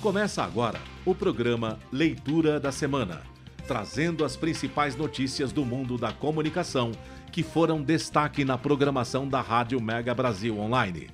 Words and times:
Começa 0.00 0.42
agora 0.42 0.80
o 1.04 1.14
programa 1.14 1.78
Leitura 1.92 2.58
da 2.58 2.72
Semana, 2.72 3.20
trazendo 3.66 4.24
as 4.24 4.34
principais 4.34 4.96
notícias 4.96 5.52
do 5.52 5.62
mundo 5.62 5.98
da 5.98 6.10
comunicação 6.10 6.92
que 7.30 7.42
foram 7.42 7.82
destaque 7.82 8.42
na 8.42 8.56
programação 8.56 9.28
da 9.28 9.42
Rádio 9.42 9.78
Mega 9.78 10.14
Brasil 10.14 10.58
Online. 10.58 11.10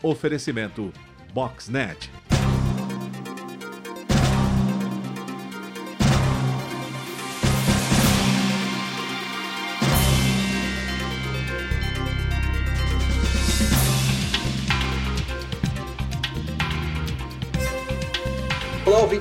Oferecimento 0.00 0.92
Boxnet. 1.34 2.08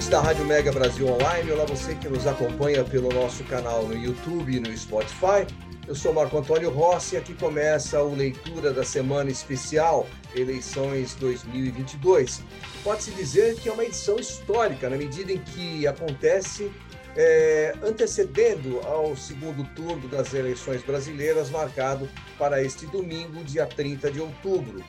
Da 0.09 0.21
Rádio 0.21 0.43
Mega 0.43 0.71
Brasil 0.71 1.07
Online. 1.07 1.51
Olá, 1.51 1.65
você 1.65 1.93
que 1.93 2.09
nos 2.09 2.25
acompanha 2.25 2.83
pelo 2.83 3.13
nosso 3.13 3.43
canal 3.43 3.85
no 3.85 3.95
YouTube 3.95 4.55
e 4.55 4.59
no 4.59 4.75
Spotify. 4.75 5.45
Eu 5.87 5.93
sou 5.93 6.11
Marco 6.11 6.35
Antônio 6.35 6.71
Rossi 6.71 7.13
e 7.13 7.17
aqui 7.19 7.35
começa 7.35 8.01
o 8.01 8.15
Leitura 8.15 8.73
da 8.73 8.83
Semana 8.83 9.29
Especial 9.29 10.07
Eleições 10.35 11.13
2022. 11.13 12.41
Pode-se 12.83 13.11
dizer 13.11 13.55
que 13.57 13.69
é 13.69 13.71
uma 13.71 13.85
edição 13.85 14.15
histórica, 14.15 14.89
na 14.89 14.97
medida 14.97 15.31
em 15.31 15.37
que 15.37 15.85
acontece 15.85 16.71
é, 17.15 17.75
antecedendo 17.83 18.79
ao 18.85 19.15
segundo 19.15 19.63
turno 19.75 20.07
das 20.07 20.33
eleições 20.33 20.81
brasileiras, 20.81 21.51
marcado 21.51 22.09
para 22.35 22.63
este 22.63 22.87
domingo, 22.87 23.43
dia 23.43 23.67
30 23.67 24.09
de 24.09 24.19
outubro. 24.19 24.83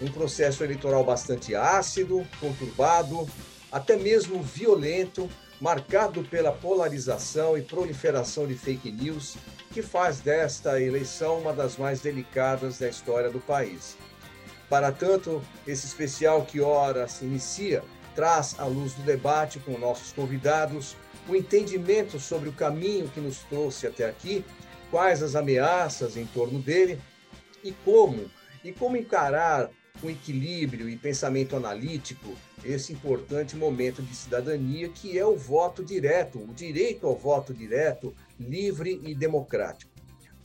Um 0.00 0.06
processo 0.12 0.62
eleitoral 0.62 1.02
bastante 1.02 1.56
ácido, 1.56 2.24
conturbado, 2.38 3.28
até 3.74 3.96
mesmo 3.96 4.40
violento, 4.40 5.28
marcado 5.60 6.22
pela 6.22 6.52
polarização 6.52 7.58
e 7.58 7.62
proliferação 7.62 8.46
de 8.46 8.54
fake 8.54 8.92
news, 8.92 9.36
que 9.72 9.82
faz 9.82 10.20
desta 10.20 10.80
eleição 10.80 11.40
uma 11.40 11.52
das 11.52 11.76
mais 11.76 12.00
delicadas 12.00 12.78
da 12.78 12.88
história 12.88 13.28
do 13.28 13.40
país. 13.40 13.96
Para 14.70 14.92
tanto, 14.92 15.42
esse 15.66 15.86
especial 15.86 16.44
que 16.44 16.60
ora 16.60 17.08
se 17.08 17.24
inicia 17.24 17.82
traz 18.14 18.54
à 18.60 18.64
luz 18.64 18.92
do 18.94 19.02
debate 19.02 19.58
com 19.58 19.76
nossos 19.76 20.12
convidados 20.12 20.96
o 21.28 21.34
entendimento 21.34 22.20
sobre 22.20 22.48
o 22.48 22.52
caminho 22.52 23.08
que 23.08 23.18
nos 23.18 23.38
trouxe 23.38 23.88
até 23.88 24.08
aqui, 24.08 24.44
quais 24.88 25.20
as 25.20 25.34
ameaças 25.34 26.16
em 26.16 26.26
torno 26.26 26.60
dele 26.60 27.00
e 27.64 27.72
como 27.84 28.30
e 28.62 28.70
como 28.70 28.96
encarar 28.96 29.68
com 30.00 30.08
equilíbrio 30.08 30.88
e 30.88 30.96
pensamento 30.96 31.56
analítico 31.56 32.36
esse 32.64 32.92
importante 32.92 33.56
momento 33.56 34.02
de 34.02 34.14
cidadania 34.14 34.88
que 34.88 35.18
é 35.18 35.26
o 35.26 35.36
voto 35.36 35.84
direto, 35.84 36.38
o 36.38 36.54
direito 36.54 37.06
ao 37.06 37.16
voto 37.16 37.52
direto, 37.52 38.14
livre 38.38 39.00
e 39.04 39.14
democrático. 39.14 39.92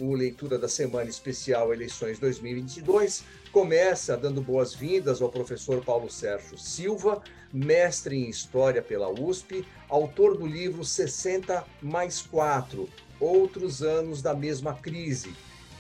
O 0.02 0.14
Leitura 0.14 0.58
da 0.58 0.70
Semana 0.70 1.10
Especial 1.10 1.74
Eleições 1.74 2.20
2022 2.20 3.24
começa 3.52 4.16
dando 4.16 4.42
boas-vindas 4.42 5.22
ao 5.22 5.30
professor 5.30 5.84
Paulo 5.84 6.10
Sérgio 6.10 6.58
Silva, 6.58 7.22
mestre 7.52 8.16
em 8.16 8.30
História 8.30 8.82
pela 8.82 9.10
USP, 9.10 9.66
autor 9.90 10.38
do 10.38 10.46
livro 10.46 10.86
60 10.86 11.66
mais 11.82 12.22
4, 12.22 12.88
Outros 13.20 13.82
Anos 13.82 14.22
da 14.22 14.34
Mesma 14.34 14.74
Crise, 14.74 15.34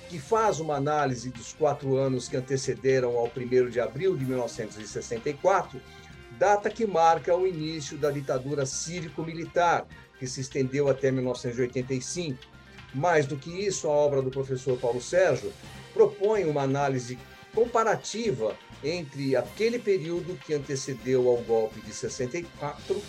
que 0.09 0.19
faz 0.19 0.59
uma 0.59 0.75
análise 0.75 1.29
dos 1.29 1.53
quatro 1.53 1.95
anos 1.95 2.27
que 2.27 2.35
antecederam 2.35 3.15
ao 3.15 3.27
1 3.27 3.69
de 3.69 3.79
abril 3.79 4.17
de 4.17 4.25
1964 4.25 5.79
data 6.39 6.69
que 6.69 6.87
marca 6.87 7.35
o 7.35 7.45
início 7.45 7.97
da 7.97 8.09
ditadura 8.09 8.65
cívico-militar, 8.65 9.85
que 10.17 10.25
se 10.25 10.39
estendeu 10.39 10.87
até 10.87 11.11
1985. 11.11 12.39
Mais 12.95 13.27
do 13.27 13.35
que 13.35 13.51
isso, 13.51 13.87
a 13.87 13.91
obra 13.91 14.21
do 14.21 14.31
professor 14.31 14.79
Paulo 14.79 15.01
Sérgio 15.01 15.51
propõe 15.93 16.45
uma 16.45 16.61
análise 16.61 17.19
comparativa 17.53 18.55
entre 18.81 19.35
aquele 19.35 19.77
período 19.77 20.37
que 20.37 20.53
antecedeu 20.53 21.27
ao 21.27 21.37
golpe 21.43 21.81
de 21.81 21.93
64 21.93 23.01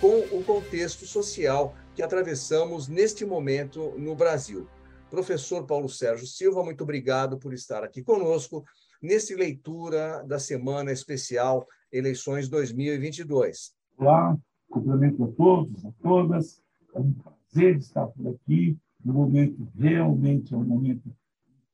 com 0.00 0.20
o 0.34 0.42
contexto 0.42 1.04
social 1.04 1.76
que 1.94 2.02
atravessamos 2.02 2.88
neste 2.88 3.26
momento 3.26 3.92
no 3.98 4.14
Brasil. 4.14 4.66
Professor 5.10 5.66
Paulo 5.66 5.88
Sérgio 5.88 6.26
Silva, 6.26 6.64
muito 6.64 6.82
obrigado 6.82 7.36
por 7.38 7.52
estar 7.52 7.84
aqui 7.84 8.02
conosco 8.02 8.64
nesse 9.02 9.34
leitura 9.34 10.24
da 10.26 10.38
semana 10.38 10.92
especial 10.92 11.66
eleições 11.92 12.48
2022. 12.48 13.74
Olá, 13.98 14.38
cumprimento 14.70 15.24
a 15.24 15.28
todos, 15.32 15.84
a 15.84 15.92
todas. 16.00 16.62
É 16.94 17.00
um 17.00 17.12
prazer 17.12 17.76
estar 17.76 18.06
por 18.06 18.28
aqui. 18.28 18.78
Um 19.04 19.12
momento 19.12 19.68
realmente 19.76 20.54
é 20.54 20.56
um 20.56 20.64
momento 20.64 21.02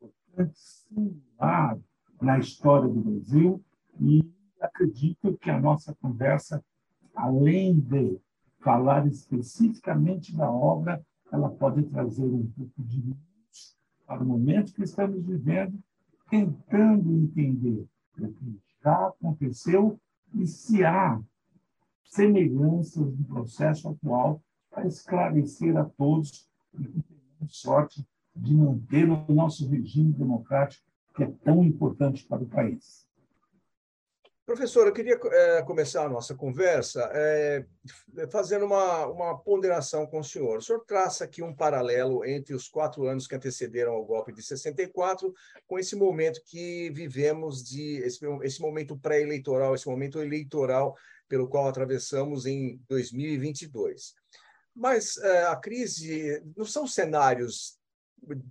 importante, 0.00 0.58
singular 0.58 1.78
na 2.20 2.38
história 2.38 2.88
do 2.88 3.00
Brasil 3.00 3.62
e 4.00 4.24
acredito 4.60 5.36
que 5.36 5.50
a 5.50 5.60
nossa 5.60 5.94
conversa, 6.00 6.64
além 7.14 7.78
de 7.78 8.18
falar 8.60 9.06
especificamente 9.06 10.34
da 10.34 10.50
obra, 10.50 11.04
ela 11.30 11.50
pode 11.50 11.82
trazer 11.84 12.24
um 12.24 12.46
pouco 12.52 12.82
de 12.82 13.02
luz 13.02 13.76
para 14.06 14.22
o 14.22 14.26
momento 14.26 14.72
que 14.72 14.82
estamos 14.82 15.22
vivendo, 15.26 15.78
tentando 16.30 17.12
entender 17.12 17.86
o 18.18 18.32
que 18.32 18.60
já 18.82 19.08
aconteceu 19.08 20.00
e 20.36 20.46
se 20.46 20.84
há 20.84 21.20
semelhanças 22.04 23.12
do 23.12 23.24
processo 23.24 23.88
atual 23.88 24.42
para 24.70 24.86
esclarecer 24.86 25.76
a 25.76 25.84
todos 25.84 26.48
e 26.78 26.84
que 26.84 27.02
tenhamos 27.02 27.58
sorte 27.58 28.06
de 28.34 28.54
manter 28.54 29.08
o 29.08 29.32
nosso 29.32 29.66
regime 29.68 30.12
democrático 30.12 30.84
que 31.14 31.24
é 31.24 31.30
tão 31.42 31.64
importante 31.64 32.24
para 32.26 32.42
o 32.42 32.46
país. 32.46 33.05
Professor, 34.46 34.86
eu 34.86 34.92
queria 34.92 35.18
é, 35.32 35.62
começar 35.62 36.04
a 36.04 36.08
nossa 36.08 36.32
conversa 36.32 37.10
é, 37.12 37.66
fazendo 38.30 38.64
uma, 38.64 39.04
uma 39.08 39.36
ponderação 39.36 40.06
com 40.06 40.20
o 40.20 40.24
senhor. 40.24 40.58
O 40.58 40.62
senhor 40.62 40.84
traça 40.86 41.24
aqui 41.24 41.42
um 41.42 41.52
paralelo 41.52 42.24
entre 42.24 42.54
os 42.54 42.68
quatro 42.68 43.08
anos 43.08 43.26
que 43.26 43.34
antecederam 43.34 43.92
ao 43.94 44.04
golpe 44.04 44.32
de 44.32 44.40
64 44.40 45.34
com 45.66 45.80
esse 45.80 45.96
momento 45.96 46.40
que 46.44 46.90
vivemos, 46.90 47.64
de 47.64 47.96
esse, 47.96 48.24
esse 48.44 48.60
momento 48.60 48.96
pré-eleitoral, 48.96 49.74
esse 49.74 49.88
momento 49.88 50.22
eleitoral 50.22 50.96
pelo 51.28 51.48
qual 51.48 51.66
atravessamos 51.66 52.46
em 52.46 52.80
2022. 52.88 54.14
Mas 54.72 55.16
é, 55.16 55.46
a 55.46 55.56
crise 55.56 56.40
não 56.56 56.64
são 56.64 56.86
cenários 56.86 57.80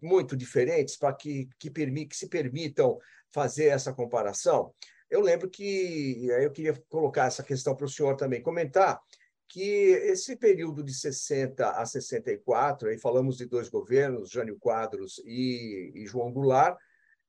muito 0.02 0.36
diferentes 0.36 0.98
para 0.98 1.14
que, 1.14 1.48
que, 1.58 1.70
que 1.70 2.18
se 2.18 2.28
permitam 2.28 3.00
fazer 3.32 3.68
essa 3.68 3.94
comparação 3.94 4.74
eu 5.16 5.22
lembro 5.22 5.50
que 5.50 6.28
eu 6.28 6.52
queria 6.52 6.74
colocar 6.90 7.26
essa 7.26 7.42
questão 7.42 7.76
para 7.76 7.86
o 7.86 7.90
senhor 7.90 8.16
também 8.16 8.42
comentar 8.42 9.02
que 9.48 9.62
esse 9.62 10.36
período 10.36 10.84
de 10.84 10.94
60 10.94 11.70
a 11.70 11.86
64, 11.86 12.90
aí 12.90 12.98
falamos 12.98 13.38
de 13.38 13.46
dois 13.46 13.70
governos, 13.70 14.30
Jânio 14.31 14.58
Quadros 14.59 15.22
e, 15.24 15.92
e 15.96 16.06
João 16.06 16.31
Goulart, 16.31 16.78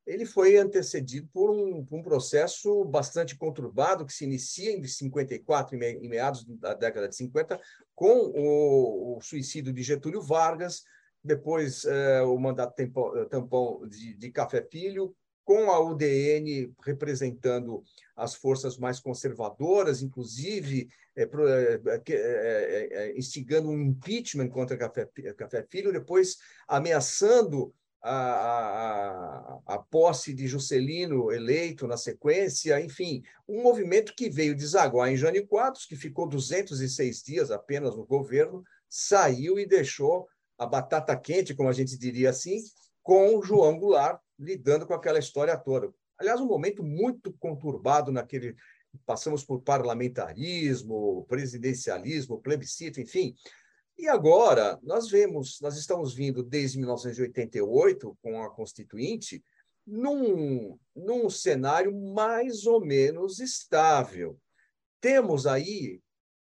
ele 0.07 0.25
foi 0.25 0.57
antecedido 0.57 1.29
por 1.33 1.51
um, 1.51 1.85
por 1.85 1.99
um, 1.99 2.03
processo 2.03 2.85
bastante 2.85 3.37
conturbado 3.37 4.07
que 4.07 4.13
se 4.13 4.25
inicia 4.25 4.73
em 4.73 4.83
54, 4.83 5.77
em 5.77 6.09
meados 6.09 6.45
da 6.45 6.75
década 6.75 7.09
de 7.09 7.17
50, 7.17 7.61
com 7.95 8.33
o, 8.35 9.17
o 9.17 9.21
suicídio 9.21 9.73
de 9.73 9.83
Getúlio 9.83 10.23
Vargas, 10.23 10.83
depois 11.23 11.85
eh, 11.85 12.23
o 12.23 12.39
mandato 12.39 12.75
tampão, 13.29 13.87
de, 13.89 14.15
de 14.15 14.31
Café 14.31 14.65
Filho, 14.71 15.15
com 15.47 15.71
a 15.71 15.79
UDN 15.81 16.75
representando 16.85 17.85
as 18.17 18.35
forças 18.35 18.77
mais 18.77 18.99
conservadoras, 18.99 20.03
inclusive 20.03 20.89
é, 21.15 21.23
é, 21.23 22.89
é, 22.91 23.17
instigando 23.17 23.71
um 23.71 23.81
impeachment 23.81 24.49
contra 24.49 24.77
Café, 24.77 25.09
Café 25.39 25.65
Filho, 25.71 25.93
depois 25.93 26.37
ameaçando 26.67 27.73
a, 28.03 29.61
a, 29.67 29.75
a, 29.75 29.79
posse 29.79 30.35
de 30.35 30.49
Juscelino 30.49 31.31
eleito 31.31 31.87
na 31.87 31.97
sequência, 31.97 32.81
enfim, 32.81 33.23
um 33.49 33.63
movimento 33.63 34.15
que 34.17 34.29
veio 34.29 34.55
desaguar 34.55 35.13
em 35.13 35.17
Jânio 35.17 35.47
Quadros, 35.47 35.87
que 35.87 35.95
ficou 35.95 36.29
206 36.29 37.23
dias 37.23 37.51
apenas 37.53 37.97
no 37.97 38.05
governo, 38.05 38.65
saiu 38.89 39.61
e 39.61 39.67
deixou 39.67 40.27
a 40.59 40.67
batata 40.67 41.17
quente, 41.17 41.55
como 41.55 41.69
a 41.69 41.73
gente 41.73 41.97
diria 41.97 42.31
assim, 42.31 42.59
com 43.01 43.41
João 43.43 43.79
Goulart, 43.79 44.21
lidando 44.39 44.87
com 44.87 44.95
aquela 44.95 45.19
história 45.19 45.57
toda. 45.57 45.93
Aliás, 46.19 46.41
um 46.41 46.47
momento 46.47 46.83
muito 46.83 47.33
conturbado 47.35 48.11
naquele. 48.11 48.55
Passamos 49.05 49.45
por 49.45 49.61
parlamentarismo, 49.61 51.27
presidencialismo, 51.29 52.41
plebiscito, 52.41 53.01
enfim. 53.01 53.35
E 53.99 54.09
agora 54.09 54.79
nós 54.83 55.09
vemos, 55.09 55.59
nós 55.61 55.77
estamos 55.77 56.15
vindo 56.15 56.43
desde 56.43 56.79
1988 56.79 58.17
com 58.23 58.43
a 58.43 58.51
Constituinte 58.51 59.43
num, 59.87 60.79
num 60.95 61.31
cenário 61.31 61.95
mais 61.95 62.67
ou 62.67 62.81
menos 62.81 63.39
estável. 63.39 64.39
Temos 65.01 65.47
aí 65.47 66.01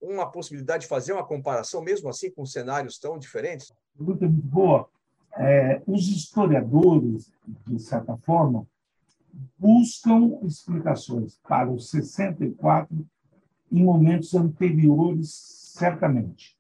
uma 0.00 0.31
possibilidade 0.31 0.82
de 0.82 0.88
fazer 0.88 1.12
uma 1.12 1.26
comparação, 1.26 1.82
mesmo 1.82 2.08
assim, 2.08 2.31
com 2.31 2.44
cenários 2.44 2.98
tão 2.98 3.19
diferentes? 3.19 3.72
Pergunta 3.96 4.26
muito 4.28 4.46
boa. 4.46 4.88
É, 5.36 5.82
os 5.86 6.08
historiadores, 6.08 7.32
de 7.66 7.78
certa 7.78 8.16
forma, 8.19 8.66
buscam 9.58 10.38
explicações 10.42 11.38
para 11.42 11.70
os 11.70 11.90
64 11.90 13.06
em 13.70 13.82
momentos 13.82 14.34
anteriores, 14.34 15.31
certamente. 15.75 16.56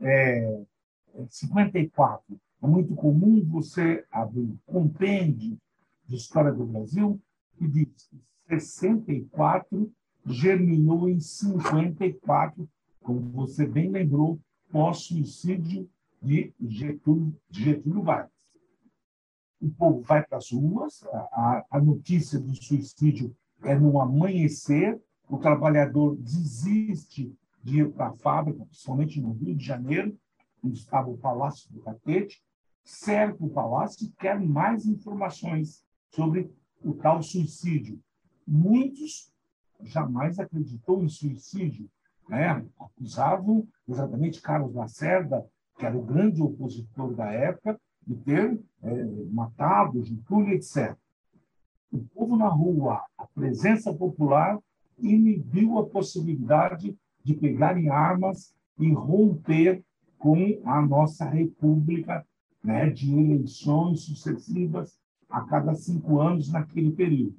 É, 0.00 0.64
54. 1.28 2.40
É 2.62 2.66
muito 2.66 2.94
comum 2.94 3.44
você 3.44 4.04
abrir 4.10 4.42
um 4.42 4.58
compêndio 4.66 5.58
de 6.06 6.16
história 6.16 6.52
do 6.52 6.64
Brasil 6.64 7.20
que 7.56 7.68
diz 7.68 8.08
que 8.46 8.60
64 8.60 9.92
germinou 10.26 11.08
em 11.08 11.20
54, 11.20 12.68
como 13.00 13.20
você 13.30 13.66
bem 13.66 13.90
lembrou, 13.90 14.38
pós-suicídio 14.70 15.88
de 16.20 16.52
Getúlio, 16.60 17.36
Getúlio 17.50 18.02
Vargas. 18.02 18.32
O 19.60 19.70
povo 19.70 20.00
vai 20.02 20.24
para 20.24 20.38
as 20.38 20.50
ruas, 20.52 21.02
a, 21.12 21.64
a 21.70 21.80
notícia 21.80 22.38
do 22.38 22.54
suicídio 22.54 23.34
é 23.62 23.74
no 23.74 24.00
amanhecer, 24.00 25.00
o 25.28 25.38
trabalhador 25.38 26.16
desiste 26.16 27.36
de 27.62 27.80
ir 27.80 27.92
para 27.92 28.08
a 28.08 28.16
fábrica, 28.16 28.64
principalmente 28.64 29.20
no 29.20 29.32
Rio 29.32 29.54
de 29.54 29.64
Janeiro, 29.64 30.16
onde 30.62 30.78
estava 30.78 31.10
o 31.10 31.18
Palácio 31.18 31.72
do 31.72 31.80
Catete, 31.80 32.42
cerca 32.88 33.44
o 33.44 33.50
palácio 33.50 34.06
e 34.06 34.10
quer 34.12 34.40
mais 34.40 34.86
informações 34.86 35.84
sobre 36.10 36.50
o 36.82 36.94
tal 36.94 37.22
suicídio. 37.22 38.00
Muitos 38.46 39.30
jamais 39.82 40.38
acreditou 40.38 41.04
em 41.04 41.08
suicídio, 41.08 41.88
né? 42.28 42.66
acusavam 42.78 43.68
exatamente 43.86 44.40
Carlos 44.40 44.74
Lacerda, 44.74 45.46
que 45.78 45.86
era 45.86 45.96
o 45.96 46.02
grande 46.02 46.42
opositor 46.42 47.14
da 47.14 47.30
época, 47.30 47.80
de 48.06 48.16
ter 48.16 48.60
é, 48.82 49.04
matado 49.30 50.02
Getúlio, 50.02 50.54
etc. 50.54 50.96
O 51.92 51.98
povo 52.14 52.36
na 52.36 52.48
rua, 52.48 53.02
a 53.16 53.26
presença 53.26 53.94
popular, 53.94 54.58
inibiu 54.98 55.78
a 55.78 55.86
possibilidade 55.86 56.96
de 57.22 57.34
pegarem 57.34 57.88
armas 57.88 58.54
e 58.78 58.92
romper 58.92 59.82
com 60.18 60.36
a 60.64 60.82
nossa 60.82 61.24
república 61.24 62.26
né, 62.62 62.90
de 62.90 63.14
eleições 63.14 64.00
sucessivas 64.02 64.98
a 65.28 65.42
cada 65.42 65.74
cinco 65.74 66.20
anos 66.20 66.50
naquele 66.50 66.90
período. 66.90 67.36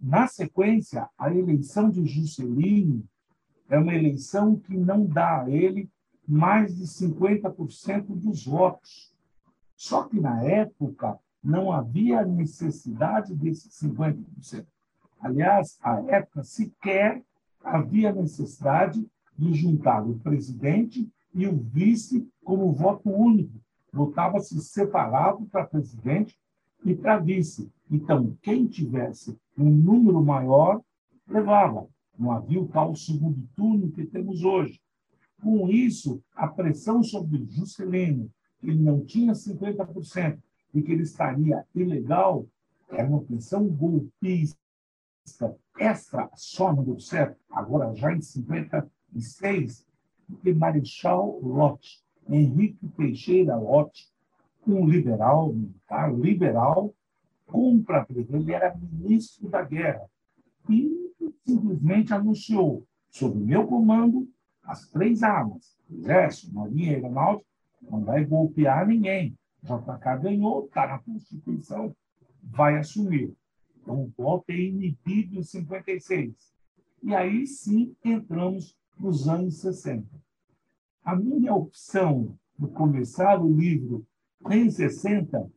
Na 0.00 0.26
sequência, 0.26 1.08
a 1.18 1.34
eleição 1.34 1.90
de 1.90 2.04
Juscelino 2.06 3.02
é 3.68 3.78
uma 3.78 3.94
eleição 3.94 4.56
que 4.56 4.76
não 4.76 5.06
dá 5.06 5.42
a 5.42 5.50
ele 5.50 5.90
mais 6.26 6.74
de 6.74 6.84
50% 6.84 8.06
dos 8.06 8.44
votos. 8.44 9.12
Só 9.76 10.04
que, 10.04 10.20
na 10.20 10.42
época, 10.42 11.18
não 11.42 11.70
havia 11.70 12.24
necessidade 12.24 13.34
desses 13.34 13.78
50%. 13.80 14.66
Aliás, 15.20 15.78
à 15.82 16.00
época, 16.02 16.42
sequer 16.42 17.22
havia 17.62 18.12
necessidade 18.12 19.06
de 19.36 19.54
juntar 19.54 20.06
o 20.06 20.18
presidente 20.18 21.10
e 21.34 21.46
o 21.46 21.56
vice 21.56 22.28
como 22.44 22.72
voto 22.72 23.10
único. 23.10 23.58
Votava-se 23.92 24.60
separado 24.60 25.46
para 25.46 25.66
presidente 25.66 26.38
e 26.84 26.94
para 26.94 27.18
vice. 27.18 27.70
Então, 27.90 28.36
quem 28.42 28.66
tivesse 28.66 29.36
um 29.56 29.70
número 29.70 30.22
maior, 30.22 30.80
levava. 31.28 31.86
Não 32.18 32.30
havia 32.30 32.60
o 32.60 32.68
tal 32.68 32.94
segundo 32.94 33.46
turno 33.56 33.90
que 33.90 34.04
temos 34.06 34.44
hoje. 34.44 34.80
Com 35.44 35.68
isso, 35.68 36.22
a 36.34 36.48
pressão 36.48 37.02
sobre 37.02 37.44
Juscelino, 37.50 38.32
que 38.58 38.70
ele 38.70 38.82
não 38.82 39.04
tinha 39.04 39.34
50% 39.34 40.38
e 40.72 40.80
que 40.80 40.90
ele 40.90 41.02
estaria 41.02 41.62
ilegal, 41.74 42.48
era 42.88 43.06
uma 43.06 43.22
pressão 43.22 43.68
golpista. 43.68 44.58
Extra 45.78 46.30
só 46.34 46.72
não 46.72 46.82
deu 46.82 46.98
certo, 46.98 47.36
agora 47.50 47.94
já 47.94 48.14
em 48.14 48.22
56, 48.22 49.86
porque 50.26 50.54
Marechal 50.54 51.38
Lott, 51.42 52.02
Henrique 52.26 52.88
Teixeira 52.96 53.54
Lott, 53.54 54.10
um 54.66 54.88
liberal, 54.88 55.52
militar 55.52 56.14
liberal, 56.14 56.94
compra 57.44 58.06
ele 58.08 58.50
era 58.50 58.74
ministro 58.74 59.50
da 59.50 59.62
guerra 59.62 60.08
e 60.70 61.12
simplesmente 61.44 62.14
anunciou 62.14 62.86
sob 63.10 63.38
meu 63.38 63.66
comando 63.66 64.26
as 64.64 64.88
três 64.88 65.22
armas, 65.22 65.76
exército, 65.90 66.54
marinha 66.54 66.92
e 66.92 66.94
aeronáutica, 66.94 67.48
não 67.82 68.04
vai 68.04 68.24
golpear 68.24 68.86
ninguém. 68.86 69.36
JK 69.62 70.22
ganhou, 70.22 70.66
está 70.66 70.86
na 70.86 70.98
Constituição, 70.98 71.94
vai 72.42 72.78
assumir. 72.78 73.34
Então, 73.80 74.02
o 74.02 74.12
golpe 74.16 74.52
é 74.52 74.60
inibido 74.60 75.38
em 75.38 75.42
56. 75.42 76.34
E 77.02 77.14
aí 77.14 77.46
sim 77.46 77.94
entramos 78.02 78.76
nos 78.98 79.28
anos 79.28 79.60
60. 79.60 80.08
A 81.04 81.14
minha 81.14 81.54
opção 81.54 82.38
de 82.58 82.66
começar 82.68 83.42
o 83.42 83.52
livro 83.52 84.06
em 84.50 84.70
60 84.70 85.50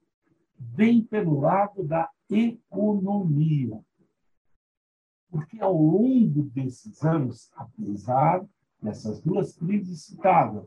vem 0.59 1.03
pelo 1.03 1.39
lado 1.39 1.83
da 1.83 2.09
economia. 2.29 3.79
Porque 5.29 5.61
ao 5.61 5.73
longo 5.73 6.43
desses 6.43 7.03
anos, 7.03 7.49
apesar 7.55 8.45
dessas 8.81 9.21
duas 9.21 9.53
crises 9.53 10.05
citadas, 10.05 10.65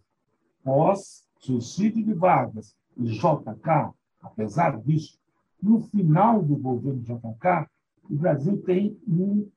pós-suicídio 0.63 2.05
de 2.05 2.13
Vargas 2.13 2.77
e 2.97 3.05
JK, 3.05 3.93
apesar 4.21 4.81
disso, 4.81 5.19
no 5.63 5.81
final 5.81 6.43
do 6.43 6.57
governo 6.57 7.03
JK, 7.03 7.69
o 8.09 8.17
Brasil 8.17 8.61
tem 8.63 8.99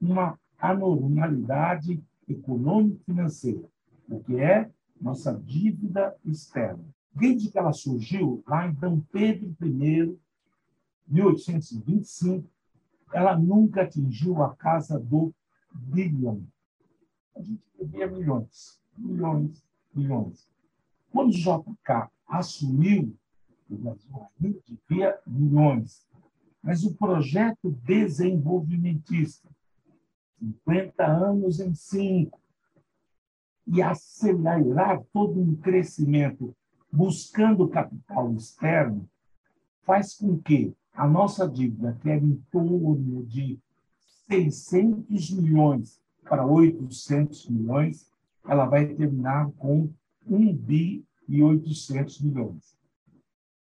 uma 0.02 0.38
anormalidade 0.60 2.04
econômico-financeira, 2.28 3.68
o 4.10 4.20
que 4.20 4.40
é 4.40 4.70
nossa 5.00 5.34
dívida 5.34 6.16
externa. 6.26 6.84
Desde 7.14 7.52
que 7.52 7.58
ela 7.58 7.74
surgiu, 7.74 8.44
lá 8.48 8.68
em 8.68 8.74
Dom 8.74 9.02
Pedro 9.12 9.56
I, 9.62 10.18
1825, 11.08 12.48
ela 13.14 13.38
nunca 13.38 13.84
atingiu 13.84 14.42
a 14.42 14.56
casa 14.56 15.00
do 15.00 15.34
bilhão. 15.72 16.44
A 17.36 17.42
gente 17.42 17.64
devia 17.78 18.08
milhões, 18.08 18.80
milhões, 18.98 19.64
milhões. 19.94 20.48
Quando 21.12 21.30
o 21.30 21.38
JK 21.38 22.10
assumiu, 22.28 23.16
o 23.70 23.76
Brasil 23.76 24.28
ainda 24.42 24.60
devia 24.68 25.20
milhões. 25.26 26.08
Mas 26.62 26.84
o 26.84 26.94
projeto 26.96 27.72
desenvolvimentista, 27.84 29.50
50 30.40 31.06
anos 31.06 31.60
em 31.60 31.74
cinco, 31.74 32.40
e 33.66 33.82
acelerar 33.82 35.02
todo 35.14 35.40
um 35.40 35.56
crescimento 35.56 36.56
buscando 36.92 37.68
capital 37.68 38.32
externo, 38.34 39.10
faz 39.82 40.16
com 40.16 40.38
que 40.38 40.76
a 40.94 41.08
nossa 41.08 41.48
dívida, 41.50 41.98
que 42.02 42.10
era 42.10 42.24
em 42.24 42.36
torno 42.52 43.26
de 43.26 43.60
600 44.28 45.32
milhões 45.32 46.03
para 46.24 46.46
800 46.46 47.50
milhões, 47.50 48.12
ela 48.46 48.66
vai 48.66 48.88
terminar 48.94 49.52
com 49.58 49.90
1 50.28 50.56
bi 50.56 51.06
e 51.28 51.42
800 51.42 52.22
milhões. 52.22 52.78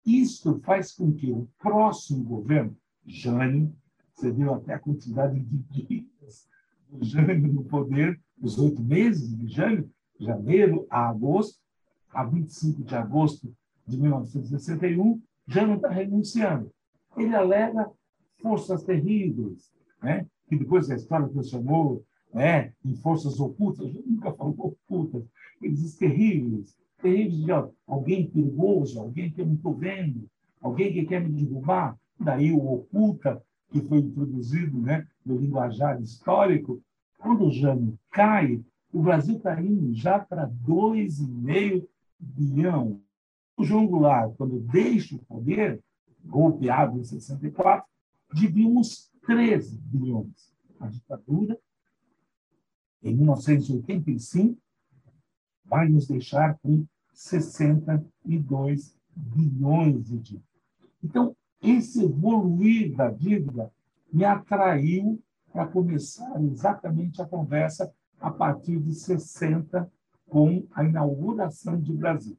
Isto 0.05 0.61
faz 0.61 0.93
com 0.93 1.13
que 1.13 1.31
o 1.31 1.49
próximo 1.59 2.25
governo, 2.25 2.77
Jânio, 3.07 3.75
você 4.15 4.31
viu 4.31 4.53
até 4.55 4.75
a 4.75 4.79
quantidade 4.79 5.39
de 5.39 5.59
dias 5.59 6.49
do 6.89 7.05
Jânio 7.05 7.53
no 7.53 7.65
poder, 7.65 8.21
os 8.41 8.59
oito 8.59 8.83
meses 8.83 9.37
de 9.37 9.49
Jânio, 9.49 9.91
janeiro 10.19 10.87
a 10.91 11.09
agosto, 11.09 11.61
a 12.11 12.25
25 12.25 12.83
de 12.83 12.95
agosto 12.95 13.55
de 13.87 14.01
1961, 14.01 15.21
Jânio 15.47 15.77
está 15.77 15.89
renunciando 15.89 16.73
ele 17.23 17.35
alega 17.35 17.91
forças 18.41 18.83
terríveis, 18.85 19.73
né? 20.03 20.27
que 20.49 20.57
depois 20.57 20.91
a 20.91 20.95
história 20.95 21.29
transformou 21.29 22.05
né, 22.33 22.73
em 22.85 22.95
forças 22.97 23.41
ocultas, 23.41 23.87
gente 23.87 24.09
nunca 24.09 24.33
falou 24.33 24.55
ocultas, 24.59 25.25
ele 25.61 25.75
diz 25.75 25.97
terríveis, 25.97 26.77
terríveis 27.01 27.45
de 27.45 27.53
alguém 27.87 28.29
perigoso, 28.29 29.01
alguém 29.01 29.31
que 29.31 29.41
eu 29.41 29.47
não 29.47 29.55
estou 29.55 29.75
vendo, 29.75 30.29
alguém 30.61 30.93
que 30.93 31.07
quer 31.07 31.21
me 31.21 31.31
derrubar, 31.31 31.97
daí 32.19 32.53
o 32.53 32.73
oculta, 32.73 33.43
que 33.71 33.81
foi 33.83 33.99
introduzido 33.99 34.79
né, 34.79 35.07
no 35.25 35.37
linguajar 35.37 36.01
histórico, 36.01 36.81
quando 37.19 37.47
o 37.47 37.51
Jânio 37.51 37.99
cai, 38.11 38.63
o 38.93 39.03
Brasil 39.03 39.37
está 39.37 39.61
indo 39.61 39.93
já 39.93 40.19
para 40.19 40.49
2,5 40.49 41.87
bilhão. 42.19 43.01
O 43.57 43.65
João 43.65 43.87
Goulart, 43.87 44.35
quando 44.37 44.59
deixa 44.61 45.17
o 45.17 45.25
poder, 45.27 45.81
golpeado 46.25 46.99
em 46.99 47.05
64, 47.05 47.85
devíamos 48.33 49.11
13 49.27 49.79
bilhões. 49.83 50.55
A 50.81 50.87
ditadura, 50.87 51.59
em 53.03 53.15
1985, 53.15 54.59
vai 55.65 55.89
nos 55.89 56.07
deixar 56.07 56.59
com 56.59 56.85
62 57.13 58.97
bilhões 59.15 60.05
de 60.05 60.19
dívidas. 60.19 60.49
Então, 61.03 61.37
esse 61.63 62.05
evoluir 62.05 62.95
da 62.95 63.11
dívida 63.11 63.73
me 64.13 64.25
atraiu 64.25 65.21
para 65.53 65.67
começar 65.67 66.41
exatamente 66.43 67.21
a 67.21 67.27
conversa 67.27 67.93
a 68.21 68.31
partir 68.31 68.79
de 68.81 68.95
60, 68.95 69.91
com 70.29 70.67
a 70.73 70.85
inauguração 70.85 71.81
de 71.81 71.93
Brasil. 71.93 72.37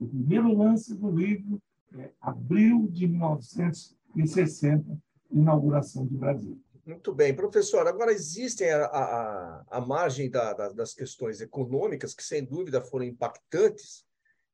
O 0.00 0.06
primeiro 0.06 0.56
lance 0.56 0.94
do 0.94 1.10
livro 1.10 1.60
é 1.96 2.10
abril 2.20 2.88
de 2.88 3.06
1960, 3.06 4.98
inauguração 5.30 6.06
de 6.06 6.16
Brasil. 6.16 6.60
Muito 6.88 7.14
bem, 7.14 7.36
professor. 7.36 7.86
Agora, 7.86 8.10
existem 8.10 8.70
a, 8.70 8.86
a, 8.86 9.64
a 9.72 9.80
margem 9.82 10.30
da, 10.30 10.54
da, 10.54 10.70
das 10.70 10.94
questões 10.94 11.38
econômicas, 11.38 12.14
que 12.14 12.24
sem 12.24 12.42
dúvida 12.42 12.80
foram 12.80 13.04
impactantes, 13.04 14.06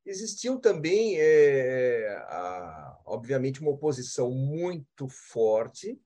existiam 0.05 0.59
também, 0.59 1.15
é, 1.17 2.13
a, 2.27 2.99
obviamente, 3.05 3.61
uma 3.61 3.71
oposição 3.71 4.31
muito 4.31 5.07
forte, 5.07 5.97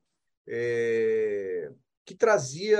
é, 0.47 1.71
que 2.05 2.13
trazia 2.13 2.77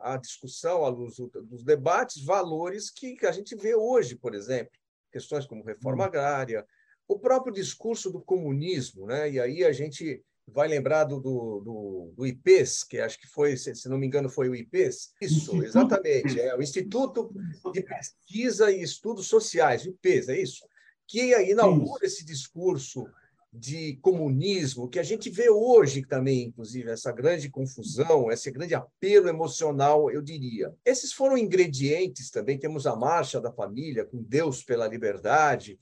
à 0.00 0.16
discussão, 0.16 0.82
à 0.82 0.88
luz 0.88 1.16
dos 1.18 1.62
debates, 1.62 2.24
valores 2.24 2.90
que, 2.90 3.16
que 3.16 3.26
a 3.26 3.32
gente 3.32 3.54
vê 3.54 3.74
hoje, 3.74 4.16
por 4.16 4.34
exemplo, 4.34 4.72
questões 5.12 5.44
como 5.44 5.62
reforma 5.62 6.04
hum. 6.04 6.06
agrária, 6.06 6.66
o 7.06 7.18
próprio 7.18 7.52
discurso 7.52 8.10
do 8.10 8.22
comunismo, 8.22 9.06
né? 9.06 9.30
e 9.30 9.38
aí 9.38 9.62
a 9.62 9.72
gente 9.72 10.24
vai 10.46 10.68
lembrar 10.68 11.04
do, 11.04 11.20
do, 11.20 11.60
do, 11.60 12.12
do 12.16 12.26
IPES, 12.26 12.84
que 12.84 12.98
acho 12.98 13.18
que 13.18 13.26
foi, 13.26 13.56
se 13.56 13.88
não 13.88 13.98
me 13.98 14.06
engano, 14.06 14.28
foi 14.28 14.48
o 14.48 14.54
IPES. 14.54 15.12
Isso, 15.20 15.62
exatamente. 15.62 16.40
É 16.40 16.56
o 16.56 16.62
Instituto 16.62 17.32
de 17.72 17.82
Pesquisa 17.82 18.70
e 18.70 18.82
Estudos 18.82 19.26
Sociais, 19.26 19.84
o 19.84 19.90
IPES, 19.90 20.28
é 20.28 20.40
isso? 20.40 20.66
Que 21.06 21.34
inaugura 21.50 22.06
esse 22.06 22.24
discurso 22.24 23.06
de 23.52 23.98
comunismo, 24.00 24.88
que 24.88 24.98
a 24.98 25.02
gente 25.02 25.28
vê 25.28 25.50
hoje 25.50 26.02
também, 26.02 26.44
inclusive, 26.44 26.90
essa 26.90 27.12
grande 27.12 27.50
confusão, 27.50 28.30
esse 28.30 28.50
grande 28.50 28.74
apelo 28.74 29.28
emocional, 29.28 30.10
eu 30.10 30.22
diria. 30.22 30.74
Esses 30.86 31.12
foram 31.12 31.36
ingredientes 31.36 32.30
também, 32.30 32.58
temos 32.58 32.86
a 32.86 32.96
Marcha 32.96 33.38
da 33.42 33.52
Família, 33.52 34.06
com 34.06 34.22
Deus 34.22 34.64
pela 34.64 34.88
Liberdade, 34.88 35.78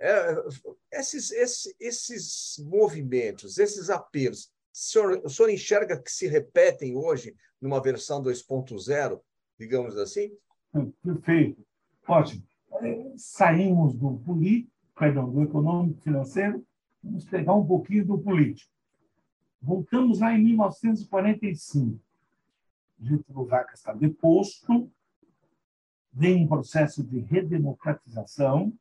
é, 0.00 0.36
esses, 0.92 1.30
esses, 1.30 1.74
esses 1.80 2.64
movimentos, 2.64 3.58
esses 3.58 3.90
apelos, 3.90 4.46
o 4.46 4.76
senhor, 4.76 5.20
o 5.24 5.28
senhor 5.28 5.48
enxerga 5.50 6.00
que 6.00 6.10
se 6.10 6.26
repetem 6.26 6.96
hoje 6.96 7.34
numa 7.60 7.80
versão 7.80 8.22
2.0, 8.22 9.20
digamos 9.58 9.96
assim? 9.96 10.36
Perfeito. 11.02 11.64
Ótimo. 12.06 12.42
É, 12.82 13.12
saímos 13.16 13.94
do 13.94 14.18
político, 14.18 14.72
perdão, 14.98 15.30
do 15.30 15.42
econômico 15.42 16.00
financeiro, 16.00 16.66
vamos 17.02 17.24
pegar 17.24 17.54
um 17.54 17.66
pouquinho 17.66 18.04
do 18.04 18.18
político. 18.18 18.72
Voltamos 19.62 20.20
lá 20.20 20.34
em 20.34 20.42
1945. 20.42 21.98
Getúlio 23.00 23.46
Vargas 23.46 23.78
está 23.78 23.92
deposto, 23.92 24.90
vem 26.12 26.44
um 26.44 26.48
processo 26.48 27.02
de 27.02 27.20
redemocratização, 27.20 28.72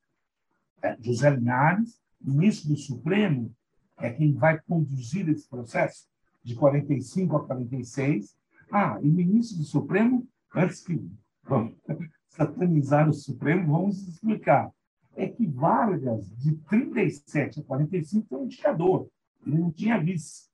José 0.99 1.29
Linhares, 1.29 2.01
ministro 2.21 2.69
do 2.69 2.77
Supremo, 2.77 3.53
é 3.97 4.11
quem 4.11 4.33
vai 4.33 4.59
conduzir 4.61 5.27
esse 5.29 5.47
processo 5.47 6.07
de 6.43 6.55
45 6.55 7.37
a 7.37 7.45
46. 7.45 8.35
Ah, 8.71 8.99
e 9.01 9.07
ministro 9.07 9.57
do 9.57 9.63
Supremo, 9.63 10.27
antes 10.53 10.81
que 10.81 10.99
vamos 11.43 11.75
satanizar 12.27 13.07
o 13.07 13.13
Supremo, 13.13 13.71
vamos 13.71 14.07
explicar. 14.07 14.71
É 15.15 15.27
que 15.27 15.45
Vargas, 15.45 16.27
de 16.37 16.55
37 16.55 17.59
a 17.59 17.63
45, 17.63 18.27
foi 18.27 18.39
um 18.39 18.45
indicador. 18.45 19.07
Ele 19.45 19.59
não 19.59 19.71
tinha 19.71 19.99
vice. 19.99 20.49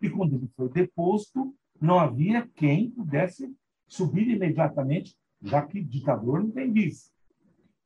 E 0.00 0.08
quando 0.08 0.34
ele 0.34 0.48
foi 0.56 0.70
deposto, 0.70 1.54
não 1.80 1.98
havia 1.98 2.48
quem 2.54 2.90
pudesse 2.90 3.54
subir 3.86 4.28
imediatamente, 4.28 5.16
já 5.42 5.62
que 5.62 5.82
ditador 5.82 6.42
não 6.42 6.50
tem 6.50 6.72
vice 6.72 7.10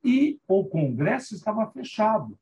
e 0.04 0.38
o 0.48 0.64
Congresso 0.64 1.34
estava 1.34 1.70
fechado. 1.70 2.38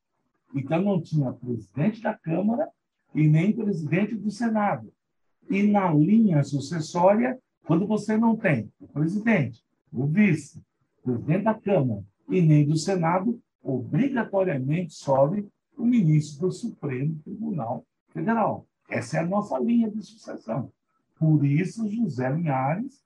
Então, 0.54 0.80
não 0.80 1.00
tinha 1.00 1.32
presidente 1.32 2.00
da 2.00 2.14
Câmara 2.14 2.68
e 3.14 3.26
nem 3.28 3.52
presidente 3.52 4.14
do 4.14 4.30
Senado. 4.30 4.92
E 5.50 5.62
na 5.62 5.92
linha 5.92 6.42
sucessória, 6.42 7.38
quando 7.66 7.86
você 7.86 8.16
não 8.16 8.36
tem 8.36 8.70
o 8.80 8.86
presidente, 8.86 9.62
o 9.92 10.06
vice, 10.06 10.62
o 11.00 11.02
presidente 11.02 11.44
da 11.44 11.54
Câmara 11.54 12.02
e 12.28 12.40
nem 12.40 12.66
do 12.66 12.76
Senado, 12.76 13.40
obrigatoriamente 13.62 14.94
sobe 14.94 15.48
o 15.76 15.84
ministro 15.84 16.48
do 16.48 16.52
Supremo 16.52 17.18
Tribunal 17.22 17.84
Federal. 18.08 18.66
Essa 18.88 19.18
é 19.18 19.20
a 19.20 19.26
nossa 19.26 19.58
linha 19.58 19.90
de 19.90 20.02
sucessão. 20.02 20.72
Por 21.18 21.44
isso, 21.44 21.88
José 21.90 22.30
Linhares, 22.30 23.02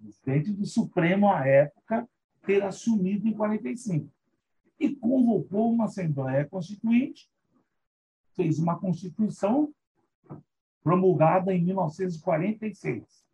presidente 0.00 0.52
do 0.52 0.66
Supremo 0.66 1.30
à 1.30 1.46
época, 1.46 2.08
ter 2.42 2.62
assumido 2.62 3.26
em 3.26 3.32
45. 3.32 4.10
E 4.78 4.94
convocou 4.96 5.72
uma 5.72 5.84
Assembleia 5.84 6.48
Constituinte, 6.48 7.30
fez 8.34 8.58
uma 8.58 8.78
Constituição 8.78 9.72
promulgada 10.82 11.54
em 11.54 11.64
1946. 11.64 13.24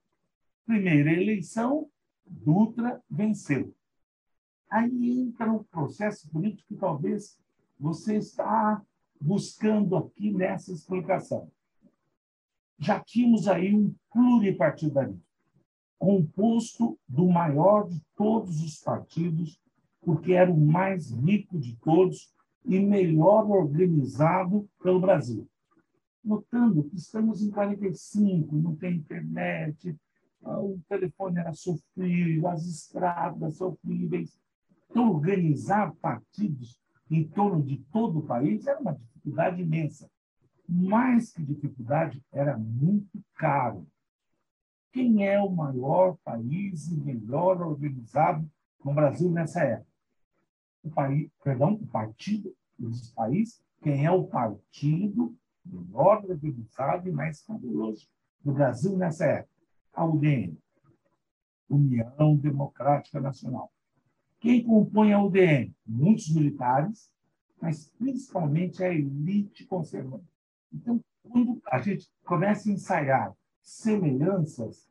Primeira 0.66 1.10
eleição, 1.12 1.90
Dutra 2.26 3.02
venceu. 3.08 3.74
Aí 4.70 5.20
entra 5.20 5.50
um 5.50 5.64
processo 5.64 6.28
político 6.30 6.68
que 6.68 6.76
talvez 6.76 7.38
você 7.80 8.16
está 8.18 8.82
buscando 9.18 9.96
aqui 9.96 10.30
nessa 10.30 10.72
explicação. 10.72 11.50
Já 12.78 13.00
tínhamos 13.00 13.48
aí 13.48 13.74
um 13.74 13.94
pluripartidarismo 14.12 15.27
composto 15.98 16.98
do 17.08 17.26
maior 17.26 17.88
de 17.88 18.00
todos 18.16 18.62
os 18.62 18.78
partidos, 18.80 19.60
porque 20.00 20.32
era 20.32 20.50
o 20.50 20.60
mais 20.60 21.10
rico 21.10 21.58
de 21.58 21.76
todos 21.76 22.32
e 22.64 22.78
melhor 22.78 23.50
organizado 23.50 24.68
pelo 24.82 25.00
Brasil. 25.00 25.48
Notando 26.22 26.84
que 26.84 26.96
estamos 26.96 27.42
em 27.42 27.50
45, 27.50 28.56
não 28.56 28.76
tem 28.76 28.96
internet, 28.96 29.96
ah, 30.44 30.60
o 30.60 30.80
telefone 30.88 31.38
era 31.38 31.52
sofrível, 31.52 32.48
as 32.48 32.64
estradas 32.64 33.56
sofríveis. 33.56 34.38
Então, 34.90 35.10
organizar 35.10 35.94
partidos 35.96 36.80
em 37.10 37.24
torno 37.24 37.62
de 37.62 37.78
todo 37.92 38.20
o 38.20 38.26
país 38.26 38.66
era 38.66 38.80
uma 38.80 38.94
dificuldade 38.94 39.62
imensa. 39.62 40.10
Mais 40.68 41.32
que 41.32 41.42
dificuldade, 41.42 42.22
era 42.30 42.56
muito 42.58 43.22
caro. 43.34 43.86
Quem 44.92 45.26
é 45.26 45.40
o 45.40 45.50
maior 45.50 46.16
país 46.24 46.88
e 46.88 46.96
melhor 46.96 47.60
organizado 47.60 48.50
no 48.84 48.94
Brasil 48.94 49.30
nessa 49.30 49.62
época? 49.62 49.88
O 50.82 50.90
país, 50.90 51.30
perdão, 51.42 51.74
o 51.74 51.86
partido 51.86 52.54
dos 52.78 53.10
país, 53.10 53.62
quem 53.82 54.06
é 54.06 54.10
o 54.10 54.26
partido 54.26 55.36
melhor 55.64 56.24
organizado 56.24 57.08
e 57.08 57.12
mais 57.12 57.42
poderoso 57.42 58.08
do 58.42 58.52
Brasil 58.52 58.96
nessa 58.96 59.26
época? 59.26 59.52
A 59.92 60.04
UDN, 60.04 60.56
União 61.68 62.36
Democrática 62.36 63.20
Nacional. 63.20 63.70
Quem 64.40 64.64
compõe 64.64 65.12
a 65.12 65.22
UDN? 65.22 65.74
Muitos 65.84 66.32
militares, 66.32 67.10
mas 67.60 67.90
principalmente 67.98 68.82
a 68.82 68.92
elite 68.92 69.66
conservadora. 69.66 70.22
Então, 70.72 71.00
quando 71.22 71.60
a 71.66 71.78
gente 71.80 72.08
começa 72.24 72.68
a 72.68 72.72
ensaiar 72.72 73.34
semelhanças, 73.68 74.88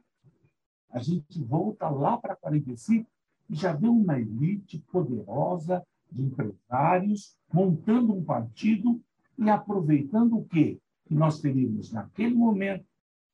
a 0.89 0.99
gente 0.99 1.43
volta 1.43 1.89
lá 1.89 2.17
para 2.17 2.35
45 2.35 3.09
e 3.49 3.55
já 3.55 3.73
vê 3.73 3.87
uma 3.87 4.19
elite 4.19 4.79
poderosa 4.91 5.85
de 6.11 6.23
empresários 6.23 7.35
montando 7.51 8.13
um 8.13 8.23
partido 8.23 9.01
e 9.37 9.49
aproveitando 9.49 10.37
o 10.37 10.45
quê? 10.45 10.79
Que 11.05 11.13
nós 11.13 11.39
teríamos 11.39 11.91
naquele 11.91 12.35
momento 12.35 12.85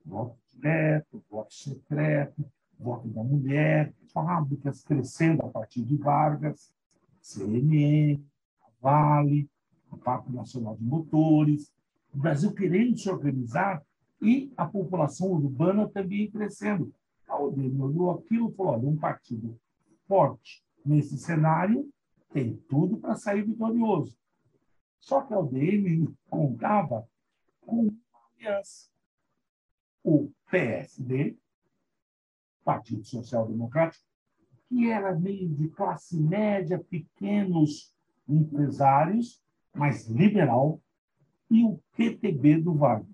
voto 0.06 0.38
direto, 0.54 1.24
voto 1.30 1.54
secreto, 1.54 2.46
voto 2.80 3.08
da 3.10 3.24
mulher, 3.24 3.94
fábricas 4.14 4.84
crescendo 4.84 5.44
a 5.44 5.50
partir 5.50 5.84
de 5.84 5.96
Vargas, 5.98 6.74
CNN, 7.22 8.22
Vale, 8.82 9.50
o 9.92 9.98
Parque 9.98 10.32
Nacional 10.32 10.76
de 10.76 10.84
Motores, 10.84 11.72
o 12.14 12.18
Brasil 12.18 12.54
querendo 12.54 12.98
se 12.98 13.10
organizar 13.10 13.82
e 14.24 14.54
a 14.56 14.66
população 14.66 15.32
urbana 15.34 15.88
também 15.90 16.32
crescendo. 16.32 16.94
A 17.28 17.38
Odile 17.38 17.80
olhou 17.82 18.12
aquilo 18.12 18.50
e 18.50 18.56
falou: 18.56 18.74
olha, 18.74 18.88
um 18.88 18.96
partido 18.96 19.60
forte 20.08 20.64
nesse 20.86 21.18
cenário 21.18 21.90
tem 22.32 22.56
tudo 22.70 22.98
para 22.98 23.16
sair 23.16 23.44
vitorioso. 23.44 24.18
Só 25.00 25.22
que 25.22 25.34
a 25.34 25.40
UDM 25.40 26.16
contava 26.30 27.08
com 27.62 27.94
aliança. 28.14 28.90
O 30.04 30.32
PSD, 30.50 31.38
Partido 32.64 33.04
Social 33.06 33.48
Democrático, 33.48 34.06
que 34.68 34.90
era 34.90 35.14
meio 35.14 35.50
de 35.50 35.70
classe 35.70 36.18
média, 36.18 36.80
pequenos 36.80 37.94
empresários, 38.28 39.42
mas 39.74 40.08
liberal, 40.08 40.82
e 41.50 41.64
o 41.64 41.80
PTB 41.96 42.62
do 42.62 42.74
Vargas. 42.74 43.13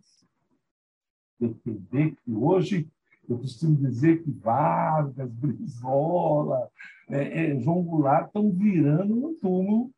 PTB 1.40 2.16
que 2.24 2.32
hoje 2.32 2.88
eu 3.28 3.38
costumo 3.38 3.76
dizer 3.76 4.24
que 4.24 4.32
Vargas, 4.32 5.32
Brizola, 5.32 6.70
é, 7.08 7.52
é, 7.52 7.60
João 7.60 7.84
Goulart 7.84 8.28
estão 8.28 8.52
virando 8.52 9.14
um 9.14 9.36
túmulo 9.36 9.92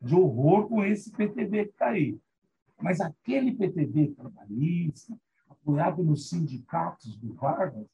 de 0.00 0.14
horror 0.14 0.68
com 0.68 0.84
esse 0.84 1.10
PTB 1.10 1.64
que 1.64 1.70
está 1.70 1.88
aí. 1.88 2.18
Mas 2.80 3.00
aquele 3.00 3.52
PTB 3.52 4.08
trabalhista, 4.08 5.16
apoiado 5.48 6.04
nos 6.04 6.28
sindicatos 6.28 7.16
do 7.16 7.32
Vargas, 7.34 7.86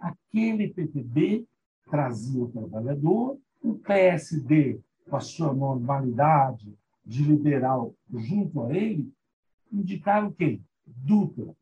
aquele 0.00 0.68
PTB 0.68 1.44
trazia 1.90 2.44
o 2.44 2.50
trabalhador, 2.50 3.38
o 3.60 3.74
PSD, 3.74 4.78
com 5.08 5.16
a 5.16 5.20
sua 5.20 5.52
normalidade 5.52 6.72
de 7.04 7.24
liberal 7.24 7.94
junto 8.12 8.62
a 8.62 8.76
ele, 8.76 9.12
indicaram 9.72 10.30
quem? 10.30 10.62
Dutra, 10.86 11.54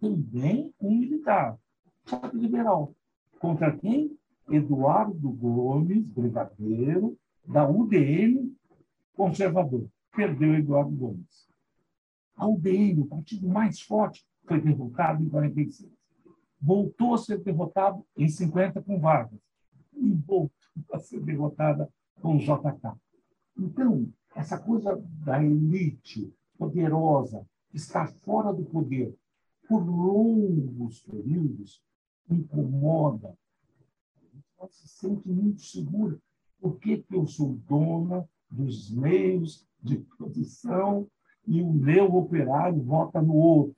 também 0.00 0.72
um 0.80 0.96
militar, 0.96 1.58
só 2.04 2.18
que 2.18 2.36
liberal. 2.36 2.94
Contra 3.38 3.76
quem? 3.76 4.16
Eduardo 4.48 5.30
Gomes, 5.30 6.04
brigadeiro, 6.06 7.16
da 7.46 7.68
UDN, 7.68 8.52
conservador. 9.14 9.86
Perdeu 10.14 10.54
Eduardo 10.54 10.90
Gomes. 10.90 11.48
A 12.36 12.46
UDN, 12.48 13.02
o 13.02 13.06
partido 13.06 13.46
mais 13.46 13.80
forte, 13.80 14.26
foi 14.44 14.60
derrotado 14.60 15.22
em 15.22 15.28
46. 15.28 15.90
Voltou 16.60 17.14
a 17.14 17.18
ser 17.18 17.38
derrotado 17.38 18.04
em 18.16 18.28
50 18.28 18.82
com 18.82 18.98
Vargas. 18.98 19.38
E 19.94 20.10
voltou 20.12 20.50
a 20.92 20.98
ser 20.98 21.20
derrotada 21.20 21.88
com 22.20 22.38
JK. 22.38 22.98
Então, 23.56 24.08
essa 24.34 24.58
coisa 24.58 25.00
da 25.24 25.42
elite 25.42 26.32
poderosa, 26.58 27.46
estar 27.72 28.08
fora 28.08 28.52
do 28.52 28.64
poder 28.64 29.14
por 29.70 29.86
longos 29.86 31.00
períodos, 31.02 31.80
incomoda. 32.28 33.38
Ela 34.58 34.68
se 34.68 34.88
sente 34.88 35.28
muito 35.28 35.62
segura. 35.62 36.18
Por 36.60 36.80
que, 36.80 36.98
que 36.98 37.14
eu 37.14 37.24
sou 37.24 37.54
dona 37.68 38.28
dos 38.50 38.90
meios 38.90 39.64
de 39.80 39.96
produção 39.96 41.06
e 41.46 41.62
o 41.62 41.72
meu 41.72 42.12
operário 42.16 42.82
vota 42.82 43.22
no 43.22 43.36
outro? 43.36 43.76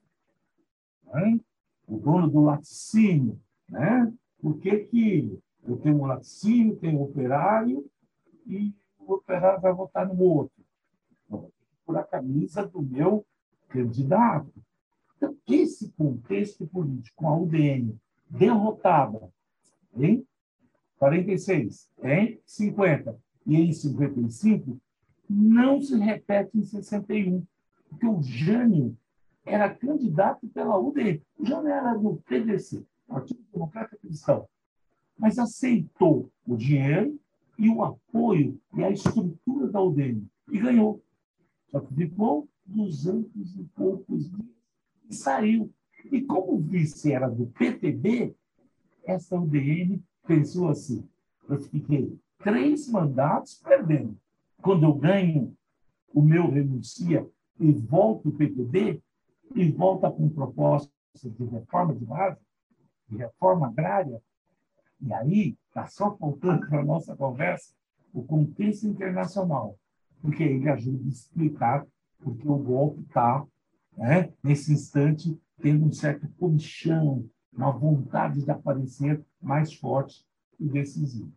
O 1.87 1.99
dono 1.99 2.31
do 2.31 2.41
laticínio. 2.41 3.39
Né? 3.69 4.11
Por 4.41 4.59
que, 4.61 4.87
que 4.87 5.39
eu 5.63 5.77
tenho 5.77 6.01
um 6.01 6.07
laticínio, 6.07 6.77
tenho 6.77 7.01
um 7.01 7.03
operário 7.03 7.85
e 8.47 8.75
o 8.99 9.13
operário 9.13 9.61
vai 9.61 9.75
votar 9.75 10.09
no 10.09 10.19
outro? 10.19 10.65
Por 11.85 11.99
a 11.99 12.03
camisa 12.03 12.67
do 12.67 12.81
meu 12.81 13.27
candidato. 13.69 14.51
Então, 15.23 15.37
esse 15.47 15.89
contexto 15.93 16.67
político, 16.67 17.25
a 17.29 17.39
UDN 17.39 17.97
derrotada 18.29 19.33
em 19.95 20.27
46, 20.99 21.89
em 22.03 22.41
50 22.45 23.17
e 23.47 23.55
em 23.55 23.73
55, 23.73 24.81
não 25.31 25.81
se 25.81 25.97
repete 25.97 26.59
em 26.59 26.65
61, 26.65 27.47
porque 27.89 28.05
o 28.05 28.21
Jânio 28.21 28.99
era 29.47 29.73
candidato 29.73 30.49
pela 30.49 30.77
UDN. 30.77 31.23
O 31.39 31.47
Jânio 31.47 31.69
era 31.69 31.95
do 31.95 32.17
PDC, 32.27 32.85
Partido 33.07 33.45
Democrata 33.53 33.97
Cristão, 33.99 34.49
mas 35.17 35.39
aceitou 35.39 36.33
o 36.45 36.57
dinheiro 36.57 37.17
e 37.57 37.69
o 37.69 37.85
apoio 37.85 38.61
e 38.75 38.83
a 38.83 38.91
estrutura 38.91 39.69
da 39.69 39.81
UDN 39.81 40.27
e 40.51 40.59
ganhou. 40.59 41.01
Só 41.71 41.79
que 41.79 41.95
ficou 41.95 42.49
duzentos 42.67 43.55
e 43.55 43.63
poucos 43.77 44.29
dias 44.29 44.62
e 45.09 45.15
saiu. 45.15 45.73
E 46.11 46.21
como 46.23 46.55
o 46.55 46.59
vice 46.59 47.13
era 47.13 47.29
do 47.29 47.47
PTB, 47.47 48.35
essa 49.05 49.39
UDN 49.39 50.03
pensou 50.27 50.69
assim: 50.69 51.07
eu 51.49 51.59
fiquei 51.61 52.19
três 52.39 52.89
mandatos 52.89 53.61
perdendo. 53.63 54.17
Quando 54.61 54.85
eu 54.85 54.95
ganho, 54.95 55.57
o 56.13 56.23
meu 56.23 56.51
renuncia 56.51 57.29
e 57.59 57.73
volto 57.73 58.29
o 58.29 58.33
PTB, 58.33 59.03
e 59.55 59.71
volta 59.71 60.11
com 60.11 60.29
propostas 60.29 60.91
de 61.23 61.45
reforma 61.45 61.95
de 61.95 62.05
base, 62.05 62.41
de 63.09 63.17
reforma 63.17 63.69
agrária, 63.69 64.21
e 65.01 65.13
aí 65.13 65.57
está 65.69 65.87
só 65.87 66.17
faltando 66.17 66.67
para 66.67 66.81
a 66.81 66.85
nossa 66.85 67.15
conversa 67.17 67.75
o 68.13 68.23
contexto 68.23 68.87
internacional, 68.87 69.79
porque 70.21 70.43
ele 70.43 70.69
ajuda 70.69 71.05
a 71.05 71.09
explicar 71.09 71.87
porque 72.19 72.49
o 72.49 72.57
golpe 72.57 73.01
está, 73.03 73.45
né, 73.97 74.33
nesse 74.43 74.73
instante, 74.73 75.39
tendo 75.61 75.87
um 75.87 75.93
certo 75.93 76.29
comichão, 76.39 77.29
uma 77.53 77.71
vontade 77.71 78.43
de 78.43 78.51
aparecer 78.51 79.25
mais 79.41 79.75
forte 79.75 80.27
e 80.59 80.69
decisivo. 80.69 81.33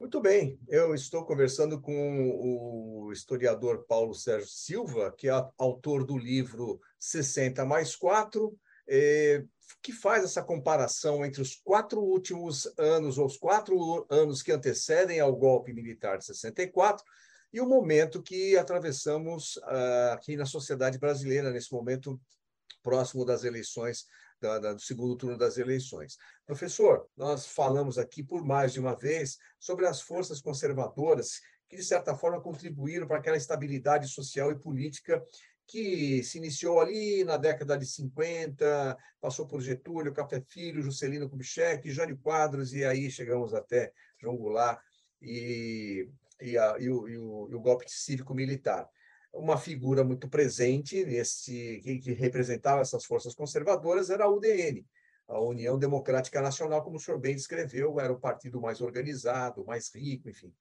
Muito 0.00 0.20
bem, 0.20 0.58
eu 0.68 0.94
estou 0.94 1.24
conversando 1.24 1.80
com 1.80 2.30
o 2.40 3.12
historiador 3.12 3.84
Paulo 3.88 4.14
Sérgio 4.14 4.48
Silva, 4.48 5.12
que 5.16 5.28
é 5.28 5.32
autor 5.58 6.04
do 6.04 6.16
livro 6.16 6.80
60 7.00 7.64
mais 7.64 7.96
4, 7.96 8.56
eh, 8.88 9.44
que 9.82 9.92
faz 9.92 10.22
essa 10.22 10.42
comparação 10.42 11.24
entre 11.24 11.42
os 11.42 11.56
quatro 11.56 12.00
últimos 12.00 12.72
anos, 12.78 13.18
ou 13.18 13.26
os 13.26 13.36
quatro 13.36 14.06
anos 14.08 14.40
que 14.40 14.52
antecedem 14.52 15.18
ao 15.18 15.34
golpe 15.34 15.72
militar 15.72 16.16
de 16.16 16.26
64, 16.26 17.04
e 17.52 17.60
o 17.60 17.66
momento 17.66 18.22
que 18.22 18.56
atravessamos 18.56 19.56
uh, 19.56 20.12
aqui 20.12 20.36
na 20.36 20.46
sociedade 20.46 20.98
brasileira, 20.98 21.50
nesse 21.50 21.72
momento 21.72 22.20
próximo 22.82 23.24
das 23.24 23.44
eleições, 23.44 24.06
do 24.40 24.78
segundo 24.78 25.16
turno 25.16 25.36
das 25.36 25.58
eleições. 25.58 26.16
Professor, 26.46 27.08
nós 27.16 27.46
falamos 27.46 27.98
aqui 27.98 28.22
por 28.22 28.44
mais 28.44 28.72
de 28.72 28.80
uma 28.80 28.94
vez 28.94 29.36
sobre 29.58 29.86
as 29.86 30.00
forças 30.00 30.40
conservadoras 30.40 31.40
que, 31.68 31.76
de 31.76 31.82
certa 31.82 32.14
forma, 32.14 32.40
contribuíram 32.40 33.06
para 33.06 33.18
aquela 33.18 33.36
estabilidade 33.36 34.08
social 34.08 34.50
e 34.52 34.58
política 34.58 35.22
que 35.66 36.22
se 36.22 36.38
iniciou 36.38 36.80
ali 36.80 37.24
na 37.24 37.36
década 37.36 37.76
de 37.76 37.84
50, 37.84 38.96
passou 39.20 39.46
por 39.46 39.60
Getúlio, 39.60 40.14
Café 40.14 40.40
Filho, 40.40 40.82
Juscelino 40.82 41.28
Kubitschek, 41.28 41.90
Jânio 41.90 42.16
Quadros, 42.16 42.72
e 42.72 42.84
aí 42.84 43.10
chegamos 43.10 43.52
até 43.52 43.92
João 44.18 44.36
Goulart 44.36 44.80
e 45.20 46.08
e, 46.40 46.56
a, 46.56 46.76
e, 46.78 46.90
o, 46.90 47.08
e, 47.08 47.18
o, 47.18 47.48
e 47.50 47.54
o 47.54 47.60
golpe 47.60 47.84
cívico-militar. 47.88 48.88
Uma 49.32 49.58
figura 49.58 50.02
muito 50.02 50.28
presente 50.28 51.04
nesse 51.04 51.80
que, 51.82 51.98
que 51.98 52.12
representava 52.12 52.80
essas 52.80 53.04
forças 53.04 53.34
conservadoras 53.34 54.10
era 54.10 54.24
a 54.24 54.30
UDN, 54.30 54.86
a 55.28 55.38
União 55.40 55.78
Democrática 55.78 56.40
Nacional, 56.40 56.82
como 56.82 56.96
o 56.96 57.00
senhor 57.00 57.20
bem 57.20 57.34
descreveu, 57.34 58.00
era 58.00 58.12
o 58.12 58.18
partido 58.18 58.60
mais 58.60 58.80
organizado, 58.80 59.64
mais 59.66 59.94
rico, 59.94 60.30
enfim, 60.30 60.52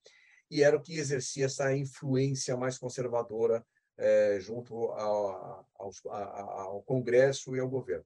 e 0.51 0.61
era 0.61 0.75
o 0.75 0.81
que 0.81 0.97
exercia 0.97 1.45
essa 1.45 1.75
influência 1.75 2.55
mais 2.57 2.77
conservadora 2.77 3.65
é, 3.97 4.37
junto 4.39 4.75
ao, 4.91 5.65
ao, 5.75 5.91
ao, 6.09 6.83
Congresso 6.83 7.55
e 7.55 7.59
ao 7.59 7.69
governo. 7.69 8.05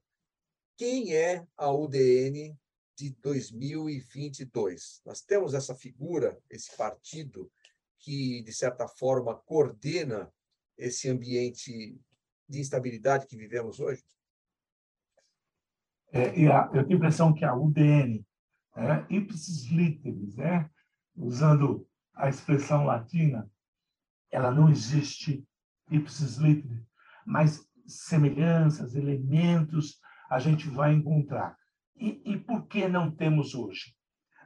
Quem 0.76 1.14
é 1.14 1.46
a 1.56 1.70
UDN 1.70 2.56
de 2.96 3.10
2022? 3.20 5.02
Nós 5.04 5.20
temos 5.20 5.54
essa 5.54 5.74
figura, 5.74 6.38
esse 6.48 6.74
partido 6.76 7.50
que, 8.02 8.42
de 8.42 8.52
certa 8.52 8.86
forma, 8.86 9.34
coordena 9.34 10.30
esse 10.76 11.08
ambiente 11.08 11.98
de 12.48 12.60
instabilidade 12.60 13.26
que 13.26 13.36
vivemos 13.36 13.80
hoje? 13.80 14.02
É, 16.12 16.28
eu 16.28 16.84
tenho 16.84 16.96
a 16.96 16.98
impressão 16.98 17.32
que 17.32 17.44
a 17.44 17.54
UDN, 17.54 18.26
é, 18.76 19.06
ipsis 19.08 19.66
literis, 19.70 20.36
né, 20.36 20.68
usando 21.16 21.88
a 22.14 22.28
expressão 22.28 22.84
latina, 22.84 23.50
ela 24.30 24.50
não 24.50 24.68
existe 24.68 25.46
ipsis 25.90 26.36
literis, 26.36 26.84
mas 27.24 27.66
semelhanças, 27.86 28.94
elementos 28.94 30.00
a 30.28 30.38
gente 30.38 30.68
vai 30.68 30.92
encontrar. 30.92 31.56
E, 31.96 32.22
e 32.24 32.38
por 32.38 32.66
que 32.66 32.88
não 32.88 33.10
temos 33.10 33.54
hoje? 33.54 33.94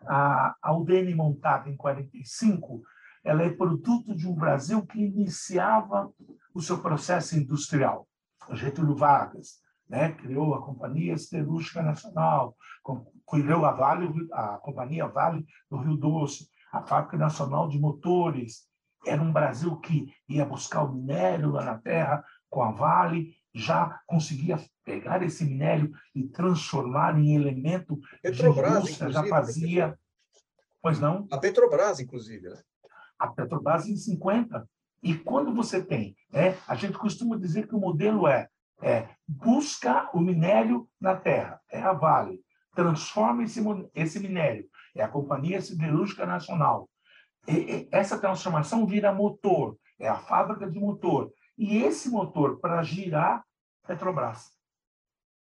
A, 0.07 0.57
a 0.63 0.77
UDN 0.77 1.15
montada 1.15 1.69
em 1.69 1.77
45 1.77 2.83
ela 3.27 3.43
é 3.43 3.51
produto 3.51 4.15
de 4.15 4.29
um 4.29 4.35
Brasil 4.35 4.87
que 4.87 5.01
iniciava 5.01 6.13
o 6.55 6.63
seu 6.63 6.79
processo 6.79 7.37
industrial. 7.37 8.07
Getúlio 8.53 8.95
Vargas 8.95 9.61
né, 9.89 10.13
criou 10.13 10.55
a 10.55 10.63
Companhia 10.63 11.19
Siderúrgica 11.19 11.83
Nacional, 11.83 12.57
criou 13.29 13.67
a, 13.67 13.73
vale, 13.73 14.09
a 14.33 14.59
Companhia 14.59 15.09
Vale 15.09 15.45
do 15.69 15.77
Rio 15.77 15.97
Doce, 15.97 16.49
a 16.73 16.83
Fábrica 16.83 17.17
Nacional 17.17 17.69
de 17.69 17.81
Motores. 17.81 18.69
Era 19.05 19.21
um 19.21 19.33
Brasil 19.33 19.77
que 19.79 20.07
ia 20.29 20.47
buscar 20.47 20.85
o 20.85 20.93
minério 20.95 21.51
lá 21.51 21.65
na 21.65 21.79
terra 21.79 22.25
com 22.49 22.63
a 22.63 22.71
Vale, 22.71 23.35
já 23.53 24.01
conseguia 24.07 24.57
pegar 24.85 25.21
esse 25.25 25.45
minério 25.45 25.93
e 26.15 26.29
transformar 26.29 27.19
em 27.19 27.35
elemento 27.35 27.99
Petrobras, 28.23 28.71
de 28.71 28.79
indústria, 28.79 29.11
já 29.11 29.27
fazia 29.27 29.99
Pois 30.87 31.01
não? 31.01 31.27
A 31.33 31.39
Petrobras, 31.39 31.99
inclusive, 31.99 32.49
né? 32.49 32.63
A 33.19 33.29
Petrobras 33.29 33.87
em 33.89 33.97
50. 33.97 34.69
E 35.03 35.15
quando 35.15 35.55
você 35.55 35.83
tem, 35.83 36.17
né, 36.33 36.57
a 36.67 36.75
gente 36.75 36.99
costuma 36.99 37.37
dizer 37.37 37.69
que 37.69 37.75
o 37.75 37.81
modelo 37.81 38.27
é, 38.27 38.49
é 38.83 39.09
busca 39.27 40.11
o 40.13 40.21
minério 40.21 40.89
na 41.01 41.15
terra, 41.15 41.61
é 41.71 41.81
a 41.81 41.93
Vale, 41.93 42.41
transforma 42.75 43.45
esse, 43.45 43.61
esse 43.95 44.19
minério, 44.21 44.69
é 44.95 45.03
a 45.03 45.09
Companhia 45.09 45.61
Siderúrgica 45.61 46.27
Nacional. 46.27 46.89
E, 47.47 47.53
e, 47.53 47.89
essa 47.93 48.19
transformação 48.19 48.87
vira 48.87 49.13
motor, 49.13 49.79
é 49.99 50.09
a 50.09 50.19
fábrica 50.19 50.69
de 50.71 50.79
motor. 50.79 51.33
E 51.57 51.79
esse 51.79 52.11
motor, 52.11 52.59
para 52.59 52.83
girar, 52.83 53.45
Petrobras. 53.87 54.51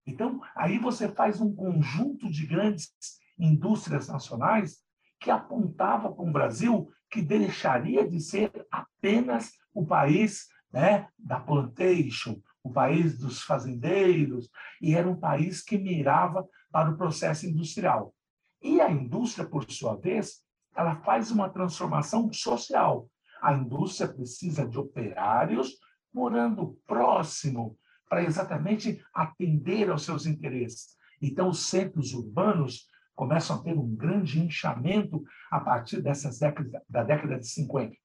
Então, 0.05 0.41
aí 0.55 0.77
você 0.79 1.07
faz 1.07 1.39
um 1.39 1.55
conjunto 1.55 2.29
de 2.29 2.45
grandes 2.45 2.91
indústrias 3.37 4.07
nacionais 4.07 4.82
que 5.23 5.31
apontava 5.31 6.11
para 6.11 6.23
um 6.23 6.31
Brasil 6.33 6.91
que 7.09 7.21
deixaria 7.21 8.05
de 8.05 8.19
ser 8.19 8.51
apenas 8.69 9.53
o 9.73 9.85
país 9.85 10.47
né, 10.71 11.07
da 11.17 11.39
plantation, 11.39 12.41
o 12.61 12.69
país 12.69 13.17
dos 13.17 13.41
fazendeiros, 13.41 14.49
e 14.81 14.93
era 14.93 15.09
um 15.09 15.15
país 15.15 15.63
que 15.63 15.77
mirava 15.77 16.45
para 16.69 16.91
o 16.91 16.97
processo 16.97 17.45
industrial. 17.45 18.13
E 18.61 18.81
a 18.81 18.91
indústria, 18.91 19.47
por 19.47 19.69
sua 19.71 19.95
vez, 19.95 20.41
ela 20.75 20.95
faz 20.97 21.31
uma 21.31 21.49
transformação 21.49 22.31
social. 22.33 23.07
A 23.41 23.53
indústria 23.53 24.11
precisa 24.11 24.67
de 24.67 24.77
operários 24.77 25.77
morando 26.13 26.77
próximo 26.85 27.77
para 28.09 28.23
exatamente 28.23 29.01
atender 29.13 29.89
aos 29.89 30.03
seus 30.03 30.25
interesses. 30.25 30.97
Então, 31.21 31.47
os 31.47 31.69
centros 31.69 32.13
urbanos 32.13 32.87
começam 33.15 33.55
a 33.55 33.63
ter 33.63 33.77
um 33.77 33.95
grande 33.95 34.41
inchamento 34.41 35.23
a 35.51 35.59
partir 35.59 36.01
dessas 36.01 36.39
décadas, 36.39 36.81
da 36.89 37.03
década 37.03 37.39
de 37.39 37.47
50. 37.47 37.95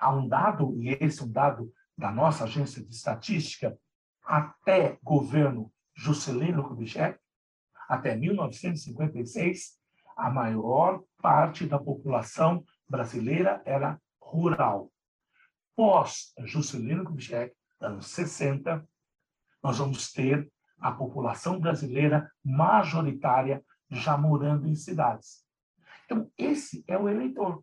Há 0.00 0.14
um 0.14 0.28
dado, 0.28 0.74
e 0.80 0.90
esse 0.90 1.20
é 1.20 1.24
um 1.24 1.30
dado 1.30 1.72
da 1.96 2.10
nossa 2.10 2.44
agência 2.44 2.82
de 2.82 2.94
estatística, 2.94 3.76
até 4.24 4.98
governo 5.02 5.72
Juscelino 5.94 6.62
Kubitschek, 6.62 7.18
até 7.88 8.14
1956, 8.14 9.78
a 10.16 10.30
maior 10.30 11.02
parte 11.20 11.66
da 11.66 11.78
população 11.78 12.64
brasileira 12.88 13.62
era 13.64 14.00
rural. 14.20 14.92
Pós 15.74 16.32
Juscelino 16.44 17.04
Kubitschek, 17.04 17.54
anos 17.80 18.08
60, 18.08 18.86
nós 19.62 19.78
vamos 19.78 20.12
ter 20.12 20.50
a 20.78 20.92
população 20.92 21.58
brasileira 21.58 22.30
majoritária 22.44 23.64
já 23.90 24.16
morando 24.16 24.68
em 24.68 24.74
cidades. 24.74 25.44
Então, 26.04 26.30
esse 26.36 26.84
é 26.86 26.96
o 26.96 27.08
eleitor. 27.08 27.62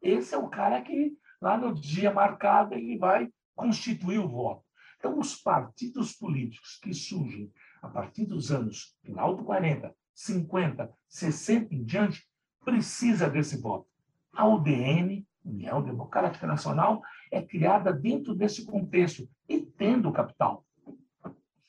Esse 0.00 0.34
é 0.34 0.38
o 0.38 0.48
cara 0.48 0.80
que, 0.82 1.16
lá 1.40 1.56
no 1.56 1.74
dia 1.74 2.12
marcado, 2.12 2.74
ele 2.74 2.98
vai 2.98 3.28
constituir 3.54 4.18
o 4.18 4.28
voto. 4.28 4.64
Então, 4.98 5.18
os 5.18 5.36
partidos 5.36 6.12
políticos 6.12 6.78
que 6.82 6.92
surgem 6.92 7.52
a 7.80 7.88
partir 7.88 8.26
dos 8.26 8.50
anos 8.50 8.96
final 9.02 9.36
do 9.36 9.44
40, 9.44 9.94
50, 10.14 10.92
60 11.08 11.74
em 11.74 11.84
diante, 11.84 12.28
precisa 12.64 13.30
desse 13.30 13.60
voto. 13.60 13.86
A 14.32 14.46
UDN, 14.46 15.26
União 15.44 15.82
Democrática 15.82 16.46
Nacional, 16.46 17.00
é 17.30 17.40
criada 17.40 17.92
dentro 17.92 18.34
desse 18.34 18.66
contexto 18.66 19.28
e 19.48 19.60
tendo 19.60 20.12
capital. 20.12 20.66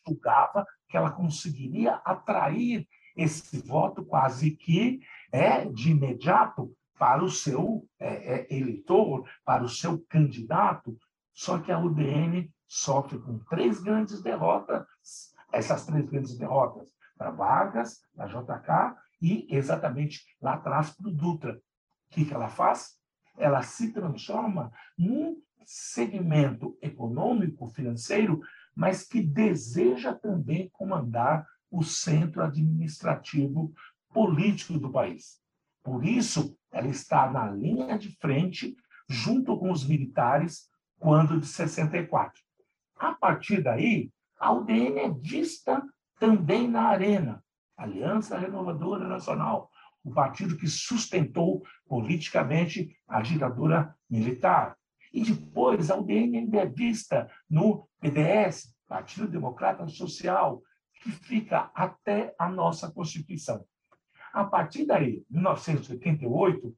Julgava 0.08 0.66
que 0.88 0.98
ela 0.98 1.12
conseguiria 1.12 1.96
atrair 2.04 2.88
esse 3.22 3.60
voto 3.60 4.04
quase 4.04 4.52
que 4.52 5.02
é 5.32 5.66
de 5.66 5.92
imediato 5.92 6.74
para 6.98 7.24
o 7.24 7.30
seu 7.30 7.88
é, 8.00 8.54
é, 8.54 8.54
eleitor, 8.54 9.28
para 9.46 9.64
o 9.64 9.70
seu 9.70 10.00
candidato, 10.10 10.98
só 11.34 11.60
que 11.60 11.72
a 11.72 11.80
UDN 11.80 12.52
sofre 12.68 13.18
com 13.20 13.40
três 13.40 13.80
grandes 13.82 14.22
derrotas, 14.22 14.86
essas 15.52 15.86
três 15.86 16.06
grandes 16.10 16.38
derrotas, 16.38 16.90
para 17.18 17.32
Vargas, 17.32 18.02
para 18.16 18.28
JK 18.28 18.98
e 19.22 19.48
exatamente 19.50 20.24
lá 20.42 20.54
atrás 20.54 20.92
para 20.92 21.08
o 21.08 21.12
Dutra. 21.14 21.54
O 21.54 22.14
que, 22.14 22.26
que 22.26 22.34
ela 22.34 22.48
faz? 22.48 22.98
Ela 23.38 23.62
se 23.62 23.92
transforma 23.92 24.72
num 24.98 25.42
segmento 25.66 26.78
econômico, 26.82 27.68
financeiro, 27.70 28.42
mas 28.76 29.04
que 29.04 29.22
deseja 29.22 30.14
também 30.14 30.70
comandar 30.70 31.46
o 31.72 31.84
centro 31.84 32.44
administrativo 32.44 33.74
político 34.14 34.78
do 34.80 34.92
país. 34.92 35.40
Por 35.84 36.06
isso, 36.06 36.58
ela 36.72 36.88
está 36.88 37.32
na 37.32 37.50
linha 37.50 37.98
de 37.98 38.16
frente, 38.18 38.76
junto 39.08 39.58
com 39.58 39.72
os 39.72 39.88
militares, 39.88 40.70
quando 41.00 41.40
de 41.40 41.48
64. 41.48 42.42
A 42.98 43.14
partir 43.14 43.64
daí, 43.64 44.12
a 44.40 44.52
UDN 44.52 45.00
é 45.00 45.10
vista 45.10 45.82
também 46.20 46.68
na 46.68 46.84
arena. 46.84 47.44
Aliança 47.78 48.38
Renovadora 48.38 49.08
Nacional, 49.08 49.70
o 50.04 50.12
partido 50.12 50.58
que 50.58 50.68
sustentou 50.68 51.64
politicamente 51.88 52.96
a 53.08 53.22
ditadura 53.22 53.96
militar. 54.10 54.76
E 55.14 55.24
depois 55.24 55.90
a 55.90 55.98
UDN 55.98 56.38
ainda 56.38 56.58
é 56.58 56.66
vista 56.66 57.30
no 57.50 57.88
PDS, 58.00 58.76
Partido 58.88 59.28
Democrata 59.28 59.88
Social, 59.88 60.62
que 61.00 61.12
fica 61.12 61.72
até 61.74 62.34
a 62.38 62.50
nossa 62.50 62.92
Constituição. 62.92 63.66
A 64.34 64.44
partir 64.44 64.86
daí, 64.86 65.24
1988, 65.30 66.76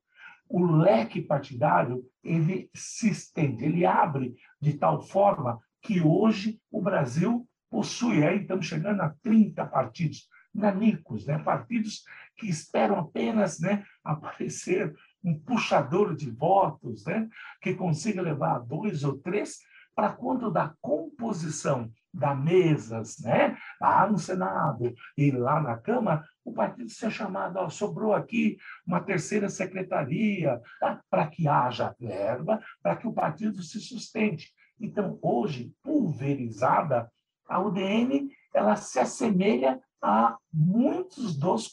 o 0.47 0.65
leque 0.65 1.21
partidário 1.21 2.03
ele 2.23 2.69
se 2.73 3.09
estende, 3.09 3.65
ele 3.65 3.85
abre 3.85 4.35
de 4.59 4.73
tal 4.73 5.01
forma 5.01 5.59
que 5.81 6.01
hoje 6.01 6.59
o 6.69 6.81
Brasil 6.81 7.47
possui, 7.69 8.23
aí 8.23 8.41
estamos 8.41 8.67
chegando 8.67 9.01
a 9.01 9.09
30 9.23 9.65
partidos, 9.65 10.27
nanicos, 10.53 11.25
né? 11.25 11.39
partidos 11.39 12.03
que 12.37 12.49
esperam 12.49 12.99
apenas 12.99 13.59
né, 13.59 13.85
aparecer 14.03 14.93
um 15.23 15.39
puxador 15.39 16.15
de 16.15 16.29
votos, 16.29 17.05
né? 17.05 17.29
que 17.61 17.73
consiga 17.73 18.21
levar 18.21 18.59
dois 18.59 19.03
ou 19.03 19.17
três, 19.17 19.59
para 19.95 20.11
quando 20.11 20.51
da 20.51 20.73
composição 20.81 21.91
da 22.13 22.35
mesas, 22.35 23.19
né? 23.19 23.57
lá 23.79 24.09
no 24.09 24.17
Senado 24.17 24.93
e 25.17 25.31
lá 25.31 25.61
na 25.61 25.77
Câmara, 25.77 26.23
o 26.43 26.51
partido 26.51 26.89
ser 26.89 27.11
chamado, 27.11 27.57
ó, 27.57 27.69
sobrou 27.69 28.13
aqui 28.13 28.57
uma 28.85 28.99
terceira 28.99 29.49
secretaria, 29.49 30.61
tá? 30.79 31.01
para 31.09 31.27
que 31.27 31.47
haja 31.47 31.95
verba, 31.99 32.59
para 32.81 32.95
que 32.95 33.07
o 33.07 33.13
partido 33.13 33.61
se 33.61 33.79
sustente. 33.79 34.51
Então, 34.79 35.17
hoje, 35.21 35.73
pulverizada, 35.83 37.11
a 37.47 37.59
UDN 37.59 38.29
ela 38.53 38.75
se 38.75 38.99
assemelha 38.99 39.81
a 40.01 40.37
muitos 40.51 41.37
dos 41.37 41.69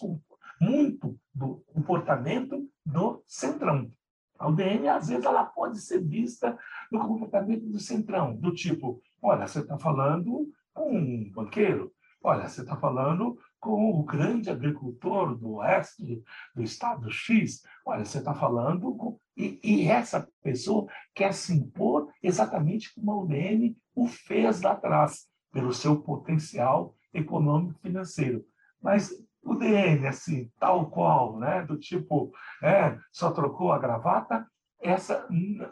muito 0.61 1.19
do 1.35 1.63
comportamento 1.73 2.69
do 2.85 3.23
centrão. 3.27 3.91
A 4.39 4.49
UDN, 4.49 4.89
às 4.89 5.09
vezes, 5.09 5.25
ela 5.25 5.45
pode 5.45 5.81
ser 5.81 6.05
vista 6.05 6.57
no 6.93 7.01
comportamento 7.01 7.67
do 7.67 7.81
centrão, 7.81 8.37
do 8.37 8.53
tipo, 8.53 9.01
olha, 9.23 9.47
você 9.47 9.61
está 9.61 9.79
falando 9.79 10.49
com 10.73 10.97
um 10.97 11.31
banqueiro, 11.31 11.93
olha, 12.23 12.49
você 12.49 12.63
está 12.63 12.77
falando 12.77 13.39
com 13.61 13.91
o 13.91 14.05
grande 14.05 14.51
agricultor 14.51 15.37
do 15.37 15.55
oeste 15.55 16.23
do 16.55 16.63
estado 16.63 17.11
X, 17.11 17.63
olha, 17.85 18.05
você 18.05 18.19
está 18.19 18.35
falando 18.35 18.95
com... 18.95 19.19
E, 19.37 19.61
e, 19.63 19.89
essa 19.89 20.29
pessoa 20.43 20.87
quer 21.15 21.33
se 21.33 21.53
impor 21.53 22.09
exatamente 22.23 22.93
como 22.95 23.13
a 23.13 23.23
UDN 23.23 23.77
o 23.95 24.07
fez 24.07 24.63
lá 24.63 24.73
atrás, 24.73 25.27
pelo 25.53 25.73
seu 25.73 26.01
potencial 26.01 26.95
econômico 27.13 27.79
financeiro. 27.81 28.45
Mas 28.81 29.11
o 29.43 29.55
DN, 29.55 30.07
assim, 30.07 30.51
tal 30.59 30.91
qual, 30.91 31.39
né, 31.39 31.65
do 31.65 31.79
tipo, 31.79 32.31
é, 32.63 32.99
só 33.11 33.31
trocou 33.31 33.73
a 33.73 33.79
gravata, 33.79 34.47
essa 34.81 35.27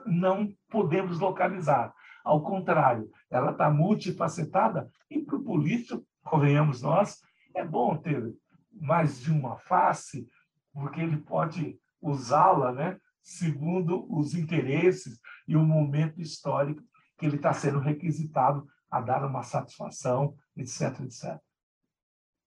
não 0.07 0.53
podemos 0.69 1.21
localizar. 1.21 1.95
Ao 2.27 2.43
contrário, 2.43 3.09
ela 3.31 3.53
está 3.53 3.71
multifacetada 3.71 4.91
e 5.09 5.23
para 5.23 5.37
o 5.37 5.45
político, 5.45 6.05
convenhamos 6.25 6.83
nós, 6.83 7.21
é 7.55 7.65
bom 7.65 7.97
ter 7.97 8.35
mais 8.73 9.21
de 9.21 9.31
uma 9.31 9.57
face, 9.59 10.29
porque 10.73 11.01
ele 11.01 11.19
pode 11.19 11.79
usá-la 12.03 12.73
né, 12.73 12.99
segundo 13.23 14.13
os 14.13 14.35
interesses 14.35 15.21
e 15.47 15.55
o 15.55 15.63
momento 15.63 16.21
histórico 16.21 16.83
que 17.17 17.27
ele 17.27 17.37
está 17.37 17.53
sendo 17.53 17.79
requisitado 17.79 18.67
a 18.91 19.01
dar 19.01 19.25
uma 19.25 19.45
satisfação, 19.45 20.37
etc, 20.57 21.03
etc. 21.03 21.39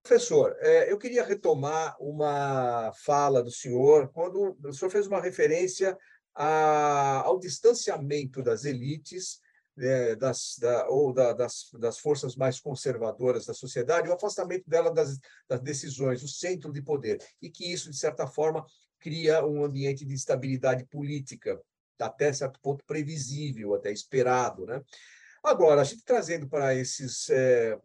Professor, 0.04 0.58
é, 0.60 0.92
eu 0.92 0.98
queria 0.98 1.24
retomar 1.24 1.96
uma 2.02 2.92
fala 3.06 3.42
do 3.42 3.50
senhor, 3.50 4.10
quando 4.10 4.58
o 4.62 4.74
senhor 4.74 4.92
fez 4.92 5.08
uma 5.08 5.22
referência 5.22 5.98
ao 6.36 7.40
distanciamento 7.40 8.44
das 8.44 8.66
elites 8.66 9.40
é, 9.80 10.16
das, 10.16 10.58
da, 10.60 10.88
ou 10.90 11.14
da, 11.14 11.34
das, 11.34 11.70
das 11.80 12.00
forças 12.00 12.36
mais 12.36 12.60
conservadoras 12.60 13.46
da 13.46 13.54
sociedade, 13.54 14.10
o 14.10 14.14
afastamento 14.14 14.70
dela 14.70 14.94
das, 14.94 15.20
das 15.48 15.62
decisões, 15.62 16.24
o 16.24 16.28
centro 16.28 16.72
de 16.72 16.82
poder, 16.82 17.22
e 17.42 17.50
que 17.50 17.72
isso, 17.72 17.90
de 17.90 17.98
certa 17.98 18.28
forma, 18.28 18.66
cria 19.00 19.46
um 19.46 19.64
ambiente 19.64 20.06
de 20.06 20.14
instabilidade 20.14 20.86
política, 20.86 21.60
até 22.00 22.32
certo 22.32 22.60
ponto 22.62 22.84
previsível, 22.86 23.74
até 23.74 23.92
esperado. 23.92 24.66
Né? 24.66 24.82
Agora, 25.44 25.82
a 25.82 25.84
gente 25.84 26.04
trazendo 26.04 26.48
para 26.48 26.76
esses 26.76 27.30
é, 27.30 27.78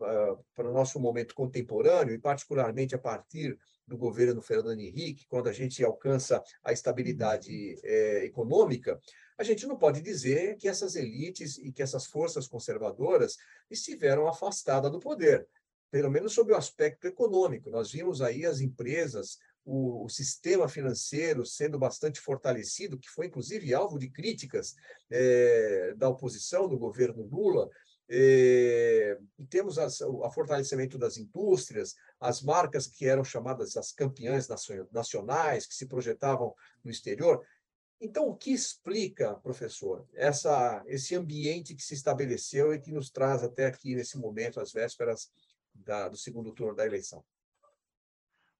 para 0.54 0.68
o 0.68 0.72
nosso 0.72 0.98
momento 0.98 1.35
contemporâneo, 1.35 2.14
e 2.14 2.18
particularmente 2.18 2.94
a 2.94 2.98
partir 2.98 3.57
do 3.87 3.96
governo 3.96 4.42
Fernando 4.42 4.80
Henrique, 4.80 5.26
quando 5.28 5.48
a 5.48 5.52
gente 5.52 5.85
alcança 5.85 6.42
a 6.64 6.72
estabilidade 6.72 7.76
é, 7.85 8.24
econômica, 8.24 8.98
a 9.37 9.42
gente 9.42 9.66
não 9.66 9.77
pode 9.77 10.01
dizer 10.01 10.57
que 10.57 10.68
essas 10.68 10.94
elites 10.94 11.59
e 11.59 11.73
que 11.73 11.83
essas 11.83 12.07
forças 12.07 12.47
conservadoras 12.47 13.37
estiveram 13.70 14.29
afastadas 14.29 14.90
do 14.90 15.01
poder, 15.01 15.47
pelo 15.90 16.11
menos 16.11 16.33
sob 16.33 16.53
o 16.53 16.57
aspecto 16.57 17.07
econômico. 17.07 17.70
Nós 17.70 17.90
vimos 17.90 18.23
aí 18.23 18.47
as 18.47 18.61
empresas, 18.61 19.38
o, 19.64 20.05
o, 20.05 20.09
sistema 20.09 20.68
financeiro 20.68 21.44
sendo 21.44 21.79
bastante 21.79 22.20
fortalecido, 22.20 22.99
que 22.99 23.11
foi 23.11 23.27
inclusive 23.27 23.75
alvo 23.75 23.99
de 23.99 24.09
críticas 24.09 24.75
é, 25.11 25.94
da 25.97 26.09
oposição 26.09 26.68
do 26.68 26.79
governo 26.79 27.25
Lula. 27.25 27.68
É, 28.09 29.16
temos 29.49 29.79
as, 29.79 30.01
o 30.03 30.31
fortalecimento 30.31 30.99
das 30.99 31.16
indústrias, 31.16 31.94
as 32.20 32.42
marcas 32.42 32.87
que 32.87 33.07
eram 33.07 33.25
chamadas 33.25 33.77
as 33.77 33.90
campeãs 33.90 34.47
nacionais, 34.92 35.66
que 35.66 35.75
se 35.75 35.87
projetavam 35.87 36.55
no 36.85 36.90
exterior. 36.90 37.44
Então, 38.00 38.28
o 38.28 38.37
que 38.37 38.52
explica, 38.52 39.35
professor, 39.37 40.07
essa, 40.14 40.83
esse 40.87 41.14
ambiente 41.14 41.74
que 41.74 41.83
se 41.83 41.94
estabeleceu 41.94 42.74
e 42.74 42.80
que 42.80 42.92
nos 42.92 43.11
traz 43.11 43.42
até 43.42 43.66
aqui, 43.66 43.94
nesse 43.94 44.18
momento, 44.18 44.61
às 44.61 44.72
vésperas 44.72 45.30
da, 45.74 46.09
do 46.09 46.16
segundo 46.16 46.52
turno 46.52 46.74
da 46.74 46.85
eleição? 46.85 47.24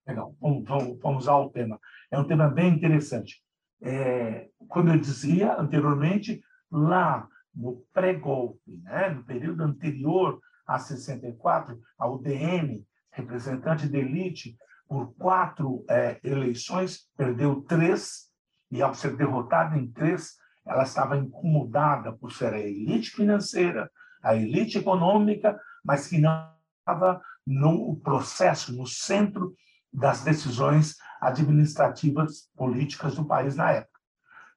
Legal, 0.07 0.35
vamos, 0.40 0.64
vamos, 0.64 0.99
vamos 1.01 1.29
ao 1.29 1.51
tema. 1.51 1.81
É 2.11 2.18
um 2.18 2.27
tema 2.27 2.49
bem 2.49 2.68
interessante. 2.68 3.42
É, 3.81 4.49
como 4.68 4.90
eu 4.90 4.99
dizia 4.99 5.59
anteriormente, 5.59 6.42
lá 6.70 7.29
no 7.55 7.85
pré-golpe, 7.92 8.81
né, 8.83 9.11
no 9.11 9.25
período 9.25 9.62
anterior 9.62 10.40
a 10.66 10.79
64, 10.79 11.81
a 11.99 12.09
UDN, 12.09 12.87
representante 13.11 13.88
da 13.88 13.99
elite, 13.99 14.57
por 14.88 15.14
quatro 15.14 15.85
é, 15.88 16.20
eleições, 16.23 17.09
perdeu 17.16 17.62
três, 17.62 18.31
e 18.70 18.83
ao 18.83 18.94
ser 18.94 19.16
derrotada 19.16 19.77
em 19.77 19.87
três, 19.90 20.37
ela 20.66 20.83
estava 20.83 21.16
incomodada 21.16 22.12
por 22.12 22.33
ser 22.33 22.55
a 22.55 22.59
elite 22.59 23.11
financeira, 23.11 23.90
a 24.22 24.35
elite 24.35 24.79
econômica, 24.79 25.61
mas 25.85 26.09
que 26.09 26.18
não 26.18 26.50
estava 26.81 27.20
no 27.46 27.96
processo, 27.96 28.74
no 28.74 28.87
centro 28.87 29.55
das 29.92 30.24
decisões 30.24 30.96
administrativas 31.20 32.50
políticas 32.57 33.14
do 33.14 33.24
país 33.24 33.55
na 33.57 33.70
época. 33.70 34.00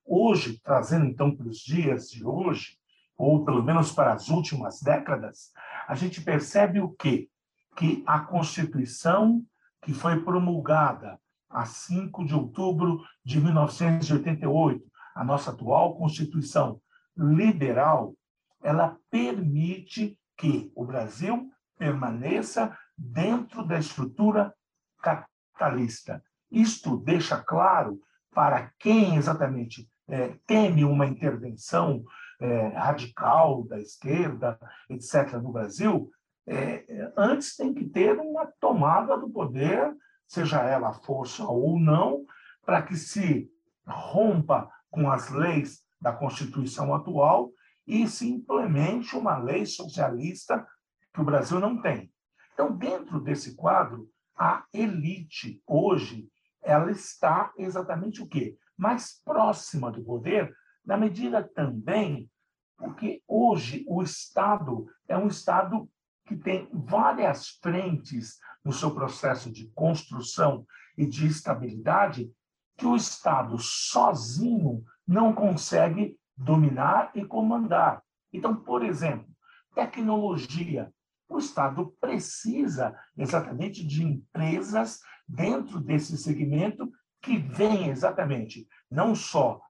Hoje, 0.05 0.59
trazendo 0.63 1.05
então 1.05 1.35
para 1.35 1.47
os 1.47 1.57
dias 1.57 2.09
de 2.09 2.25
hoje, 2.25 2.77
ou 3.17 3.43
pelo 3.43 3.63
menos 3.63 3.91
para 3.91 4.13
as 4.13 4.29
últimas 4.29 4.81
décadas, 4.81 5.51
a 5.87 5.95
gente 5.95 6.21
percebe 6.21 6.79
o 6.79 6.89
quê? 6.89 7.29
Que 7.75 8.03
a 8.07 8.19
Constituição 8.19 9.43
que 9.81 9.93
foi 9.93 10.21
promulgada 10.21 11.19
a 11.49 11.65
5 11.65 12.25
de 12.25 12.35
outubro 12.35 13.01
de 13.23 13.39
1988, 13.39 14.83
a 15.15 15.23
nossa 15.23 15.51
atual 15.51 15.97
Constituição 15.97 16.79
liberal, 17.15 18.13
ela 18.61 18.97
permite 19.09 20.17
que 20.37 20.71
o 20.75 20.85
Brasil 20.85 21.49
permaneça 21.77 22.77
dentro 22.97 23.65
da 23.65 23.79
estrutura 23.79 24.53
capitalista. 25.01 26.23
Isto 26.51 26.97
deixa 26.97 27.37
claro 27.37 27.99
para 28.33 28.71
quem 28.79 29.15
exatamente 29.15 29.89
é, 30.07 30.35
teme 30.45 30.85
uma 30.85 31.05
intervenção 31.05 32.03
é, 32.39 32.67
radical 32.69 33.63
da 33.63 33.79
esquerda, 33.79 34.59
etc., 34.89 35.33
no 35.33 35.51
Brasil, 35.51 36.09
é, 36.45 37.11
antes 37.17 37.57
tem 37.57 37.73
que 37.73 37.85
ter 37.85 38.17
uma 38.17 38.45
tomada 38.59 39.17
do 39.17 39.29
poder, 39.29 39.93
seja 40.27 40.61
ela 40.61 40.93
força 40.93 41.43
ou 41.43 41.79
não, 41.79 42.25
para 42.65 42.81
que 42.81 42.95
se 42.95 43.49
rompa 43.85 44.69
com 44.89 45.09
as 45.09 45.29
leis 45.29 45.83
da 45.99 46.11
Constituição 46.11 46.93
atual 46.93 47.51
e 47.85 48.07
se 48.07 48.29
implemente 48.29 49.15
uma 49.15 49.37
lei 49.37 49.65
socialista 49.65 50.67
que 51.13 51.21
o 51.21 51.25
Brasil 51.25 51.59
não 51.59 51.81
tem. 51.81 52.11
Então, 52.53 52.75
dentro 52.75 53.19
desse 53.19 53.55
quadro, 53.55 54.09
a 54.37 54.65
elite 54.73 55.61
hoje 55.65 56.29
ela 56.61 56.91
está 56.91 57.53
exatamente 57.57 58.21
o 58.21 58.27
quê? 58.27 58.57
Mais 58.77 59.21
próxima 59.23 59.89
do 59.89 60.03
poder, 60.03 60.53
na 60.85 60.97
medida 60.97 61.41
também 61.43 62.29
porque 62.77 63.23
hoje 63.27 63.83
o 63.87 64.03
Estado 64.03 64.87
é 65.07 65.17
um 65.17 65.27
Estado 65.27 65.89
que 66.27 66.35
tem 66.35 66.69
várias 66.73 67.47
frentes 67.61 68.37
no 68.63 68.73
seu 68.73 68.93
processo 68.93 69.51
de 69.51 69.71
construção 69.73 70.65
e 70.97 71.05
de 71.05 71.25
estabilidade 71.25 72.29
que 72.77 72.85
o 72.85 72.95
Estado 72.95 73.57
sozinho 73.57 74.83
não 75.07 75.33
consegue 75.33 76.19
dominar 76.35 77.11
e 77.15 77.25
comandar. 77.25 78.03
Então, 78.31 78.55
por 78.55 78.83
exemplo, 78.83 79.27
tecnologia. 79.73 80.91
O 81.29 81.39
Estado 81.39 81.93
precisa 81.99 82.95
exatamente 83.17 83.85
de 83.85 84.03
empresas 84.03 84.99
dentro 85.27 85.79
desse 85.79 86.17
segmento 86.17 86.91
que 87.21 87.37
venham 87.37 87.89
exatamente 87.89 88.67
não 88.89 89.15
só 89.15 89.61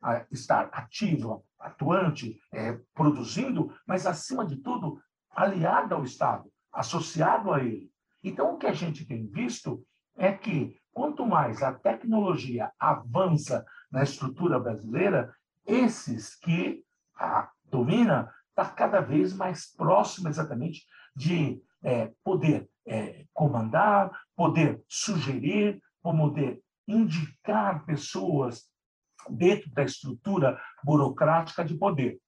a 0.00 0.26
estar 0.30 0.68
ativa, 0.72 1.42
atuante, 1.58 2.38
é, 2.52 2.78
produzindo, 2.94 3.74
mas, 3.86 4.06
acima 4.06 4.46
de 4.46 4.56
tudo, 4.56 5.00
aliada 5.38 5.94
ao 5.94 6.02
Estado, 6.02 6.50
associado 6.72 7.52
a 7.52 7.62
ele. 7.62 7.90
Então, 8.22 8.54
o 8.54 8.58
que 8.58 8.66
a 8.66 8.72
gente 8.72 9.06
tem 9.06 9.24
visto 9.26 9.84
é 10.16 10.32
que, 10.32 10.76
quanto 10.92 11.24
mais 11.24 11.62
a 11.62 11.72
tecnologia 11.72 12.72
avança 12.78 13.64
na 13.90 14.02
estrutura 14.02 14.58
brasileira, 14.58 15.32
esses 15.64 16.34
que 16.34 16.82
a 17.16 17.48
domina 17.64 18.32
está 18.50 18.66
cada 18.68 19.00
vez 19.00 19.32
mais 19.32 19.72
próximo 19.72 20.28
exatamente 20.28 20.84
de 21.14 21.62
é, 21.84 22.10
poder 22.24 22.68
é, 22.84 23.24
comandar, 23.32 24.10
poder 24.34 24.82
sugerir, 24.88 25.80
poder 26.02 26.60
indicar 26.86 27.84
pessoas 27.84 28.64
dentro 29.28 29.70
da 29.70 29.84
estrutura 29.84 30.60
burocrática 30.82 31.64
de 31.64 31.76
poder. 31.76 32.18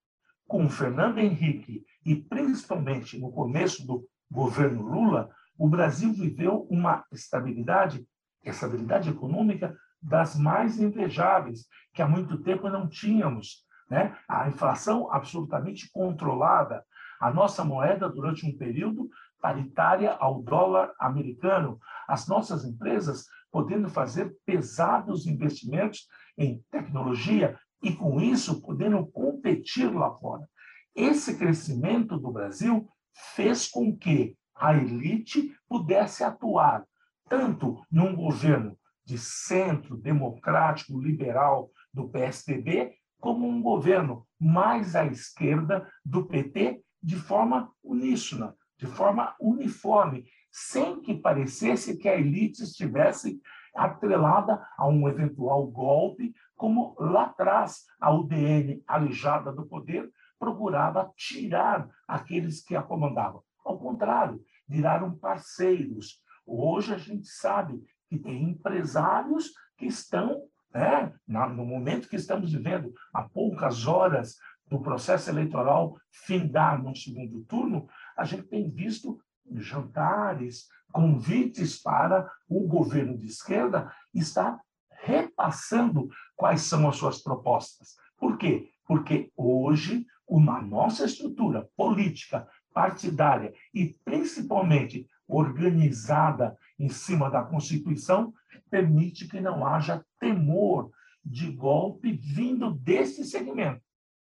Com 0.46 0.68
Fernando 0.68 1.18
Henrique 1.18 1.84
e 2.04 2.14
principalmente 2.16 3.18
no 3.18 3.30
começo 3.30 3.86
do 3.86 4.06
governo 4.30 4.82
Lula, 4.82 5.30
o 5.58 5.68
Brasil 5.68 6.12
viveu 6.12 6.66
uma 6.70 7.04
estabilidade, 7.12 8.06
estabilidade 8.44 9.10
econômica 9.10 9.76
das 10.00 10.36
mais 10.36 10.80
invejáveis, 10.80 11.66
que 11.92 12.00
há 12.00 12.08
muito 12.08 12.38
tempo 12.38 12.68
não 12.68 12.88
tínhamos 12.88 13.66
né? 13.90 14.16
a 14.28 14.48
inflação 14.48 15.12
absolutamente 15.12 15.90
controlada, 15.92 16.84
a 17.20 17.30
nossa 17.30 17.64
moeda 17.64 18.08
durante 18.08 18.46
um 18.46 18.56
período 18.56 19.10
paritária 19.40 20.12
ao 20.12 20.42
dólar 20.42 20.92
americano, 20.98 21.78
as 22.06 22.28
nossas 22.28 22.64
empresas 22.64 23.26
podendo 23.50 23.88
fazer 23.88 24.34
pesados 24.46 25.26
investimentos 25.26 26.06
em 26.38 26.62
tecnologia 26.70 27.58
e, 27.82 27.92
com 27.92 28.20
isso, 28.20 28.62
podendo 28.62 29.04
competir 29.06 29.92
lá 29.92 30.12
fora. 30.18 30.48
Esse 30.94 31.36
crescimento 31.36 32.18
do 32.18 32.30
Brasil 32.30 32.88
fez 33.34 33.68
com 33.68 33.96
que 33.96 34.36
a 34.54 34.74
elite 34.74 35.54
pudesse 35.68 36.22
atuar 36.22 36.84
tanto 37.28 37.82
num 37.90 38.14
governo 38.14 38.76
de 39.04 39.16
centro 39.18 39.96
democrático 39.96 41.00
liberal 41.00 41.70
do 41.92 42.08
PSDB, 42.08 42.94
como 43.18 43.46
um 43.46 43.62
governo 43.62 44.26
mais 44.38 44.96
à 44.96 45.04
esquerda 45.04 45.88
do 46.04 46.26
PT, 46.26 46.82
de 47.02 47.16
forma 47.16 47.72
uníssona, 47.82 48.54
de 48.78 48.86
forma 48.86 49.34
uniforme, 49.40 50.24
sem 50.50 51.00
que 51.00 51.14
parecesse 51.14 51.96
que 51.96 52.08
a 52.08 52.16
elite 52.16 52.62
estivesse 52.62 53.40
atrelada 53.74 54.66
a 54.76 54.88
um 54.88 55.08
eventual 55.08 55.66
golpe, 55.66 56.34
como 56.56 56.94
lá 56.98 57.24
atrás 57.24 57.84
a 58.00 58.12
UDN, 58.12 58.82
alijada 58.86 59.52
do 59.52 59.66
poder, 59.66 60.10
procurava 60.40 61.12
tirar 61.14 61.88
aqueles 62.08 62.64
que 62.64 62.74
a 62.74 62.82
comandavam. 62.82 63.44
Ao 63.64 63.78
contrário, 63.78 64.42
viraram 64.66 65.16
parceiros. 65.16 66.20
Hoje 66.44 66.92
a 66.92 66.98
gente 66.98 67.28
sabe 67.28 67.80
que 68.08 68.18
tem 68.18 68.42
empresários 68.42 69.52
que 69.76 69.86
estão 69.86 70.42
né? 70.72 71.12
No 71.26 71.64
momento 71.64 72.08
que 72.08 72.16
estamos 72.16 72.52
vivendo, 72.52 72.92
há 73.12 73.22
poucas 73.22 73.86
horas 73.86 74.36
do 74.68 74.80
processo 74.80 75.28
eleitoral 75.28 75.96
findar 76.10 76.80
no 76.80 76.94
segundo 76.94 77.42
turno, 77.44 77.88
a 78.16 78.24
gente 78.24 78.44
tem 78.44 78.70
visto 78.70 79.20
jantares, 79.52 80.68
convites 80.92 81.80
para 81.82 82.30
o 82.48 82.66
governo 82.68 83.18
de 83.18 83.26
esquerda 83.26 83.92
estar 84.14 84.60
repassando 85.02 86.08
quais 86.36 86.62
são 86.62 86.88
as 86.88 86.96
suas 86.96 87.20
propostas. 87.20 87.96
Por 88.16 88.38
quê? 88.38 88.70
Porque 88.86 89.32
hoje 89.36 90.06
uma 90.30 90.62
nossa 90.62 91.04
estrutura 91.04 91.68
política, 91.76 92.46
partidária 92.72 93.52
e 93.74 93.96
principalmente 94.04 95.08
organizada 95.26 96.56
em 96.78 96.88
cima 96.88 97.28
da 97.28 97.42
Constituição 97.42 98.32
permite 98.70 99.26
que 99.26 99.40
não 99.40 99.66
haja 99.66 100.04
temor 100.20 100.92
de 101.24 101.50
golpe 101.50 102.12
vindo 102.12 102.70
desse 102.72 103.24
segmento. 103.24 103.82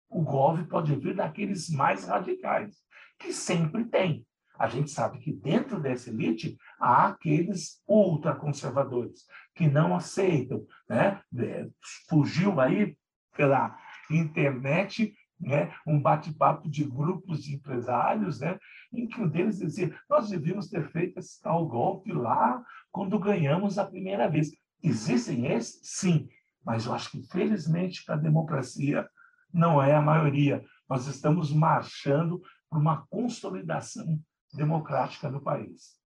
O 0.09 0.23
golpe 0.23 0.63
pode 0.65 0.95
vir 0.95 1.17
daqueles 1.17 1.69
mais 1.69 2.07
radicais, 2.07 2.77
que 3.19 3.33
sempre 3.33 3.85
tem. 3.85 4.25
A 4.57 4.69
gente 4.69 4.91
sabe 4.91 5.19
que 5.19 5.33
dentro 5.33 5.81
dessa 5.81 6.09
elite 6.09 6.57
há 6.81 7.09
aqueles 7.09 7.83
ultraconservadores 7.87 9.27
que 9.55 9.69
não 9.69 9.95
aceitam, 9.95 10.65
né? 10.89 11.21
É, 11.37 11.69
fugiu 12.09 12.59
aí 12.61 12.97
pela 13.37 13.77
internet 14.11 15.13
né, 15.39 15.75
um 15.87 16.01
bate-papo 16.01 16.69
de 16.69 16.85
grupos 16.85 17.45
de 17.45 17.55
empresários, 17.55 18.41
né, 18.41 18.59
em 18.93 19.07
que 19.07 19.21
um 19.21 19.29
deles 19.29 19.59
dizia: 19.59 19.95
Nós 20.09 20.29
devíamos 20.29 20.69
ter 20.69 20.91
feito 20.91 21.19
esse 21.19 21.41
tal 21.41 21.67
golpe 21.67 22.13
lá 22.13 22.65
quando 22.91 23.19
ganhamos 23.19 23.79
a 23.79 23.87
primeira 23.87 24.29
vez. 24.29 24.51
Existem 24.83 25.47
esses? 25.53 25.81
Sim, 25.83 26.29
mas 26.65 26.87
eu 26.87 26.95
acho 26.95 27.11
que, 27.11 27.23
felizmente, 27.23 28.05
para 28.05 28.15
a 28.15 28.19
democracia 28.19 29.09
não 29.53 29.83
é 29.83 29.95
a 29.95 30.03
maioria. 30.03 30.65
Nós 30.89 31.07
estamos 31.07 31.53
marchando 31.53 32.41
para 32.69 32.79
uma 32.79 33.07
consolidação 33.07 34.21
democrática 34.53 35.31
no 35.31 35.43
país. 35.43 35.97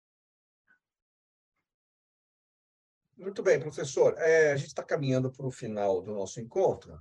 Muito 3.16 3.42
bem, 3.42 3.60
professor. 3.60 4.14
É, 4.16 4.52
a 4.52 4.56
gente 4.56 4.68
está 4.68 4.82
caminhando 4.82 5.30
para 5.30 5.46
o 5.46 5.50
final 5.50 6.00
do 6.00 6.14
nosso 6.14 6.40
encontro. 6.40 6.98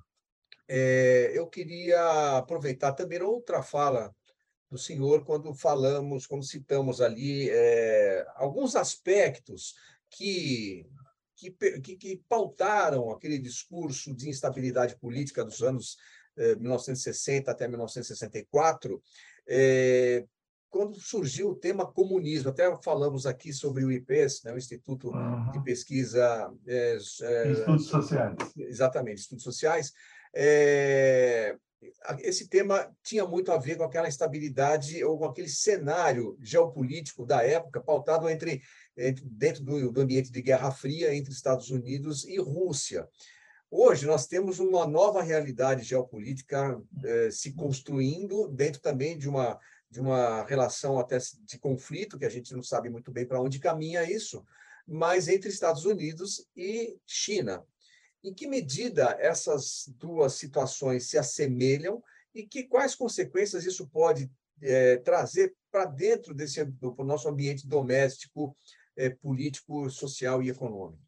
É, 0.72 1.32
eu 1.34 1.48
queria 1.48 2.38
aproveitar 2.38 2.94
também 2.94 3.20
outra 3.24 3.64
fala 3.64 4.14
do 4.70 4.78
senhor 4.78 5.26
quando 5.26 5.52
falamos, 5.52 6.28
quando 6.28 6.46
citamos 6.46 7.02
ali 7.02 7.50
é, 7.50 8.24
alguns 8.36 8.76
aspectos 8.76 9.74
que, 10.12 10.86
que, 11.36 11.52
que, 11.82 11.96
que, 11.96 12.24
pautaram 12.30 13.10
aquele 13.10 13.40
discurso 13.40 14.14
de 14.14 14.30
instabilidade 14.30 14.96
política 14.98 15.44
dos 15.44 15.64
anos 15.64 15.98
é, 16.38 16.56
1960 16.56 17.50
até 17.50 17.68
1964, 17.68 19.02
é, 19.48 20.24
quando 20.70 21.00
surgiu 21.00 21.50
o 21.50 21.56
tema 21.56 21.92
comunismo. 21.92 22.52
Até 22.52 22.72
falamos 22.84 23.26
aqui 23.26 23.52
sobre 23.52 23.84
o 23.84 23.92
IPES, 23.92 24.44
né, 24.44 24.54
o 24.54 24.58
Instituto 24.58 25.10
uhum. 25.10 25.52
de 25.52 25.64
Pesquisa. 25.64 26.54
É, 26.68 26.96
estudos 26.96 27.88
Sociais. 27.88 28.36
Exatamente, 28.56 29.22
Estudos 29.22 29.44
Sociais. 29.44 29.92
É, 30.34 31.56
esse 32.20 32.48
tema 32.48 32.92
tinha 33.04 33.26
muito 33.26 33.52
a 33.52 33.58
ver 33.58 33.78
com 33.78 33.84
aquela 33.84 34.08
instabilidade 34.08 35.04
ou 35.04 35.18
com 35.18 35.26
aquele 35.26 35.48
cenário 35.48 36.38
geopolítico 36.42 37.26
da 37.26 37.44
época, 37.44 37.82
pautado 37.82 38.30
entre, 38.30 38.62
entre 38.98 39.24
dentro 39.26 39.64
do, 39.64 39.92
do, 39.92 40.02
ambiente 40.02 40.32
de 40.32 40.42
Guerra 40.42 40.72
Fria 40.72 41.14
entre 41.14 41.32
Estados 41.32 41.70
Unidos 41.70 42.26
e 42.26 42.38
Rússia. 42.38 43.08
Hoje 43.72 44.06
nós 44.06 44.28
temos 44.28 44.60
uma 44.60 44.88
nova 44.88 45.22
realidade 45.22 45.84
geopolítica 45.84 46.82
eh, 47.04 47.30
se 47.32 47.54
construindo 47.54 48.48
dentro 48.48 48.82
também 48.82 49.16
de 49.18 49.30
uma 49.30 49.60
de 49.90 50.00
uma 50.00 50.44
relação 50.46 51.00
até 51.00 51.18
de 51.44 51.58
conflito 51.58 52.20
que 52.20 52.26
a 52.26 52.30
gente 52.30 52.54
não 52.54 52.62
sabe 52.62 52.90
muito 52.90 53.12
bem 53.12 53.26
para 53.26 53.42
onde 53.42 53.60
caminha 53.60 54.04
isso, 54.04 54.46
mas 54.88 55.28
entre 55.28 55.50
Estados 55.50 55.86
Unidos 55.86 56.48
e 56.56 56.98
China. 57.08 57.64
Em 58.24 58.34
que 58.34 58.48
medida 58.48 59.16
essas 59.20 59.92
duas 59.98 60.34
situações 60.34 61.10
se 61.10 61.18
assemelham 61.18 62.04
e 62.34 62.46
que 62.46 62.64
quais 62.64 62.96
consequências 62.96 63.66
isso 63.66 63.88
pode 63.88 64.30
é, 64.62 64.98
trazer 64.98 65.56
para 65.72 65.86
dentro 65.86 66.34
desse 66.34 66.64
do 66.66 66.94
nosso 67.04 67.30
ambiente 67.30 67.68
doméstico, 67.68 68.56
é, 68.98 69.10
político, 69.10 69.90
social 69.90 70.44
e 70.44 70.50
econômico? 70.50 71.02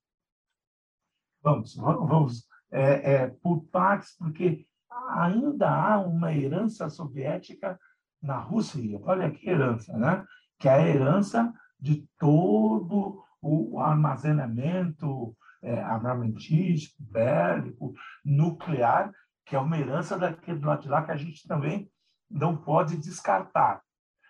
Vamos, 1.44 1.76
vamos 1.76 2.48
é, 2.72 3.14
é, 3.14 3.28
por 3.28 3.66
partes, 3.66 4.16
porque 4.18 4.66
ainda 5.10 5.70
há 5.70 6.00
uma 6.00 6.34
herança 6.34 6.90
soviética 6.90 7.80
na 8.22 8.40
Rússia. 8.40 8.82
Olha 9.04 9.32
que 9.32 9.50
herança, 9.50 9.98
né? 9.98 10.26
Que 10.60 10.70
é 10.70 10.74
a 10.74 10.88
herança 10.88 11.52
de 11.80 12.08
todo 12.18 13.24
o 13.42 13.80
armazenamento 13.80 15.36
é, 15.62 15.80
armamentístico, 15.80 17.04
bélico, 17.04 17.94
nuclear, 18.24 19.12
que 19.46 19.56
é 19.56 19.60
uma 19.60 19.78
herança 19.78 20.18
daquele 20.18 20.64
lado 20.64 20.84
de 20.84 20.90
lá 20.90 21.04
que 21.04 21.12
a 21.12 21.18
gente 21.18 21.48
também 21.48 21.90
não 22.30 22.56
pode 22.56 22.98
descartar. 22.98 23.82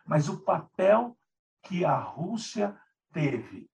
Mas 0.06 0.28
o 0.28 0.44
papel 0.44 1.18
que 1.64 1.86
a 1.86 1.96
Rússia 1.96 2.76
teve, 3.14 3.70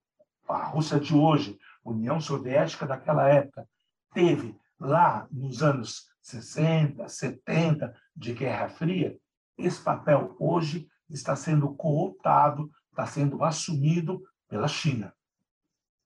a 0.48 0.66
Rússia 0.66 1.00
de 1.00 1.16
hoje, 1.16 1.58
União 1.84 2.20
Soviética 2.20 2.86
daquela 2.86 3.30
época, 3.30 3.68
teve 4.14 4.60
lá 4.80 5.28
nos 5.32 5.64
anos 5.64 6.08
60, 6.22 7.08
70 7.08 7.96
de 8.16 8.34
Guerra 8.34 8.70
Fria, 8.70 9.18
esse 9.58 9.82
papel 9.82 10.36
hoje 10.40 10.88
está 11.10 11.36
sendo 11.36 11.74
cooptado, 11.76 12.70
está 12.92 13.06
sendo 13.06 13.44
assumido 13.44 14.22
pela 14.48 14.68
China. 14.68 15.14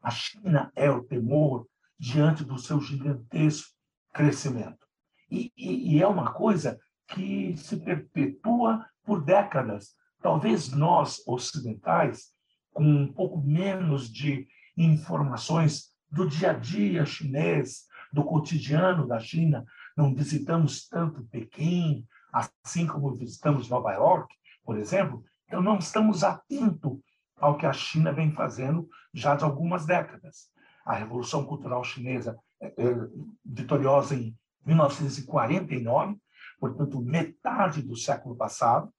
A 0.01 0.09
China 0.09 0.71
é 0.75 0.89
o 0.89 1.03
temor 1.03 1.67
diante 1.99 2.43
do 2.43 2.57
seu 2.57 2.79
gigantesco 2.79 3.69
crescimento. 4.13 4.85
E, 5.29 5.51
e, 5.55 5.95
e 5.95 6.01
é 6.01 6.07
uma 6.07 6.33
coisa 6.33 6.79
que 7.07 7.55
se 7.57 7.77
perpetua 7.77 8.85
por 9.03 9.23
décadas. 9.23 9.95
Talvez 10.21 10.71
nós, 10.71 11.21
ocidentais, 11.27 12.31
com 12.73 12.83
um 12.83 13.11
pouco 13.11 13.39
menos 13.39 14.09
de 14.09 14.47
informações 14.75 15.91
do 16.09 16.27
dia 16.27 16.51
a 16.51 16.53
dia 16.53 17.05
chinês, 17.05 17.85
do 18.11 18.23
cotidiano 18.23 19.07
da 19.07 19.19
China, 19.19 19.65
não 19.95 20.13
visitamos 20.13 20.87
tanto 20.87 21.23
Pequim, 21.25 22.05
assim 22.31 22.87
como 22.87 23.13
visitamos 23.13 23.69
Nova 23.69 23.93
York, 23.93 24.33
por 24.63 24.77
exemplo, 24.77 25.23
então 25.45 25.61
não 25.61 25.77
estamos 25.77 26.23
atentos 26.23 26.99
ao 27.41 27.57
que 27.57 27.65
a 27.65 27.73
China 27.73 28.13
vem 28.13 28.31
fazendo 28.31 28.87
já 29.13 29.35
de 29.35 29.43
algumas 29.43 29.85
décadas. 29.85 30.51
A 30.85 30.93
Revolução 30.93 31.43
Cultural 31.45 31.83
Chinesa, 31.83 32.37
é, 32.61 32.67
é, 32.67 32.95
vitoriosa 33.43 34.15
em 34.15 34.37
1949, 34.65 36.17
portanto, 36.59 37.01
metade 37.01 37.81
do 37.81 37.95
século 37.95 38.35
passado, 38.35 38.93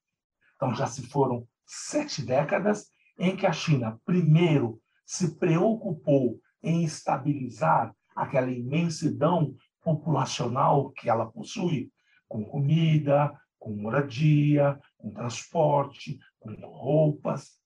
então 0.55 0.75
já 0.75 0.85
se 0.85 1.07
foram 1.07 1.47
sete 1.65 2.21
décadas 2.21 2.87
em 3.17 3.35
que 3.35 3.45
a 3.45 3.53
China, 3.53 3.99
primeiro, 4.05 4.81
se 5.05 5.37
preocupou 5.37 6.39
em 6.61 6.83
estabilizar 6.83 7.95
aquela 8.15 8.51
imensidão 8.51 9.55
populacional 9.81 10.91
que 10.91 11.09
ela 11.09 11.25
possui, 11.25 11.91
com 12.27 12.43
comida, 12.45 13.33
com 13.59 13.75
moradia, 13.75 14.79
com 14.97 15.11
transporte, 15.11 16.19
com 16.39 16.53
roupas, 16.65 17.57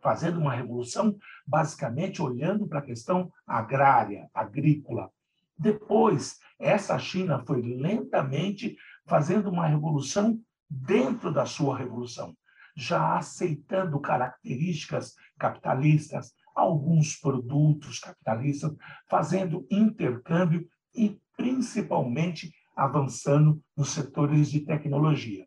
fazendo 0.00 0.38
uma 0.38 0.54
revolução 0.54 1.16
basicamente 1.46 2.22
olhando 2.22 2.66
para 2.66 2.78
a 2.78 2.84
questão 2.84 3.32
agrária, 3.46 4.28
agrícola. 4.32 5.10
Depois, 5.58 6.38
essa 6.58 6.98
China 6.98 7.42
foi 7.46 7.62
lentamente 7.62 8.76
fazendo 9.06 9.50
uma 9.50 9.66
revolução 9.66 10.40
dentro 10.68 11.32
da 11.32 11.46
sua 11.46 11.76
revolução, 11.76 12.36
já 12.76 13.16
aceitando 13.16 13.98
características 13.98 15.14
capitalistas, 15.38 16.32
alguns 16.54 17.16
produtos 17.16 17.98
capitalistas, 17.98 18.74
fazendo 19.08 19.66
intercâmbio 19.70 20.68
e 20.94 21.18
principalmente 21.36 22.52
avançando 22.76 23.60
nos 23.76 23.90
setores 23.90 24.50
de 24.50 24.60
tecnologia. 24.60 25.46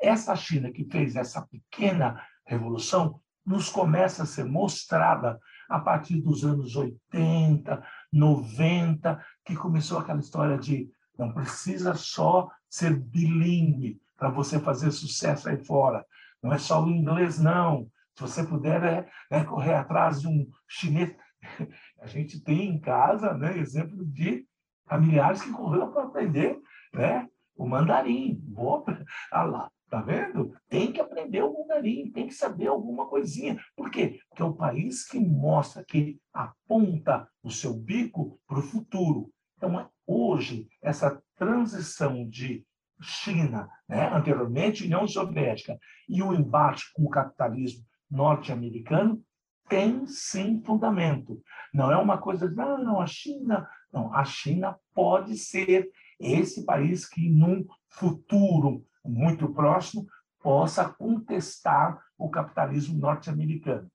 Essa 0.00 0.34
China 0.36 0.70
que 0.70 0.84
fez 0.84 1.16
essa 1.16 1.42
pequena 1.42 2.20
revolução 2.46 3.20
nos 3.44 3.68
começa 3.68 4.22
a 4.22 4.26
ser 4.26 4.44
mostrada 4.44 5.38
a 5.68 5.80
partir 5.80 6.20
dos 6.20 6.44
anos 6.44 6.76
80, 6.76 7.82
90, 8.12 9.24
que 9.44 9.56
começou 9.56 9.98
aquela 9.98 10.20
história 10.20 10.58
de 10.58 10.90
não 11.18 11.32
precisa 11.32 11.94
só 11.94 12.50
ser 12.68 12.98
bilíngue 12.98 14.00
para 14.16 14.30
você 14.30 14.58
fazer 14.58 14.90
sucesso 14.90 15.48
aí 15.48 15.62
fora. 15.64 16.04
Não 16.42 16.52
é 16.52 16.58
só 16.58 16.82
o 16.82 16.90
inglês, 16.90 17.38
não. 17.38 17.88
Se 18.16 18.22
você 18.22 18.44
puder 18.44 18.82
é, 18.82 19.08
é 19.30 19.44
correr 19.44 19.74
atrás 19.74 20.20
de 20.20 20.28
um 20.28 20.48
chinês. 20.68 21.14
A 22.00 22.06
gente 22.06 22.40
tem 22.40 22.68
em 22.68 22.80
casa 22.80 23.34
né, 23.34 23.56
exemplo 23.58 24.04
de 24.04 24.46
familiares 24.86 25.42
que 25.42 25.50
correram 25.52 25.92
para 25.92 26.04
aprender 26.04 26.60
né, 26.92 27.28
o 27.56 27.66
mandarim. 27.66 28.42
Vou, 28.52 28.84
ah 29.30 29.42
lá, 29.44 29.70
tá 29.92 30.00
vendo? 30.00 30.56
Tem 30.70 30.90
que 30.90 31.02
aprender 31.02 31.42
o 31.42 31.52
mandarim, 31.52 32.10
tem 32.10 32.26
que 32.26 32.32
saber 32.32 32.68
alguma 32.68 33.06
coisinha. 33.06 33.60
Por 33.76 33.90
quê? 33.90 34.18
Porque 34.26 34.40
é 34.40 34.44
o 34.46 34.54
país 34.54 35.06
que 35.06 35.20
mostra, 35.20 35.84
que 35.84 36.18
aponta 36.32 37.28
o 37.42 37.50
seu 37.50 37.74
bico 37.74 38.40
para 38.48 38.58
o 38.58 38.62
futuro. 38.62 39.30
Então, 39.54 39.86
hoje, 40.06 40.66
essa 40.80 41.22
transição 41.36 42.26
de 42.26 42.64
China, 43.02 43.68
né, 43.86 44.08
anteriormente 44.14 44.84
União 44.84 45.06
Soviética, 45.06 45.78
e 46.08 46.22
o 46.22 46.32
embate 46.32 46.90
com 46.94 47.04
o 47.04 47.10
capitalismo 47.10 47.84
norte-americano 48.10 49.22
tem 49.68 50.06
sim 50.06 50.62
fundamento. 50.64 51.38
Não 51.72 51.92
é 51.92 51.98
uma 51.98 52.16
coisa 52.16 52.48
de, 52.48 52.54
não, 52.54 52.82
não, 52.82 52.98
a 52.98 53.06
China. 53.06 53.68
Não, 53.92 54.10
a 54.14 54.24
China 54.24 54.74
pode 54.94 55.36
ser 55.36 55.90
esse 56.18 56.64
país 56.64 57.06
que, 57.06 57.28
num 57.28 57.66
futuro 57.90 58.86
muito 59.04 59.48
próximo, 59.52 60.06
possa 60.42 60.84
contestar 60.84 62.00
o 62.18 62.28
capitalismo 62.28 62.98
norte-americano. 62.98 63.88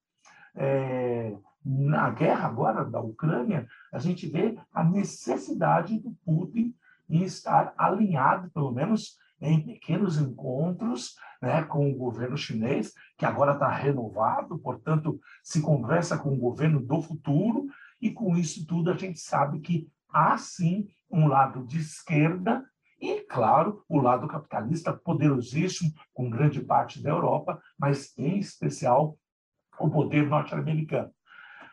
É, 0.56 1.36
na 1.64 2.10
guerra 2.10 2.48
agora 2.48 2.86
da 2.86 3.02
Ucrânia, 3.02 3.68
a 3.92 4.00
gente 4.00 4.28
vê 4.28 4.58
a 4.74 4.84
necessidade 4.84 6.00
do 6.00 6.12
Putin 6.26 6.74
em 7.10 7.24
estar 7.24 7.74
alinhado, 7.78 8.50
pelo 8.52 8.72
menos 8.72 9.18
em 9.40 9.62
pequenos 9.62 10.18
encontros 10.18 11.16
né, 11.42 11.64
com 11.64 11.92
o 11.92 11.96
governo 11.96 12.38
chinês, 12.38 12.94
que 13.18 13.26
agora 13.26 13.54
está 13.54 13.70
renovado, 13.70 14.58
portanto, 14.58 15.20
se 15.44 15.62
conversa 15.62 16.18
com 16.18 16.34
o 16.34 16.40
governo 16.40 16.80
do 16.82 17.02
futuro, 17.02 17.68
e 18.02 18.12
com 18.12 18.36
isso 18.36 18.66
tudo 18.66 18.92
a 18.92 18.96
gente 18.96 19.20
sabe 19.20 19.60
que 19.60 19.88
há 20.10 20.38
sim 20.38 20.88
um 21.10 21.28
lado 21.28 21.66
de 21.66 21.80
esquerda 21.80 22.66
e, 23.00 23.22
claro, 23.22 23.84
o 23.88 24.00
lado 24.00 24.28
capitalista 24.28 24.92
poderosíssimo, 24.92 25.92
com 26.14 26.30
grande 26.30 26.62
parte 26.62 27.02
da 27.02 27.10
Europa, 27.10 27.62
mas 27.78 28.18
em 28.18 28.40
especial 28.40 29.18
o 29.80 29.90
poder 29.90 30.28
norte-americano. 30.28 31.12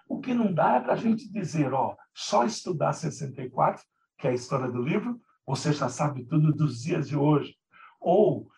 O 0.06 0.20
que 0.20 0.34
não 0.34 0.52
dá 0.52 0.76
é 0.76 0.80
para 0.80 0.92
a 0.92 0.96
gente 0.96 1.30
dizer, 1.32 1.72
ó, 1.72 1.96
só 2.12 2.44
estudar 2.44 2.92
64, 2.92 3.82
que 4.18 4.26
é 4.26 4.30
a 4.30 4.34
história 4.34 4.70
do 4.70 4.82
livro, 4.82 5.18
você 5.46 5.72
já 5.72 5.88
sabe 5.88 6.24
tudo 6.24 6.52
dos 6.52 6.82
dias 6.82 7.08
de 7.08 7.16
hoje. 7.16 7.56
Ou 7.98 8.50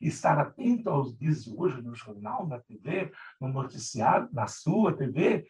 estar 0.00 0.38
atento 0.38 0.90
aos 0.90 1.16
dias 1.16 1.44
de 1.44 1.54
hoje 1.54 1.80
no 1.80 1.94
jornal, 1.94 2.46
na 2.46 2.58
TV, 2.58 3.10
no 3.40 3.48
noticiário, 3.48 4.28
na 4.32 4.46
sua 4.46 4.94
TV, 4.94 5.46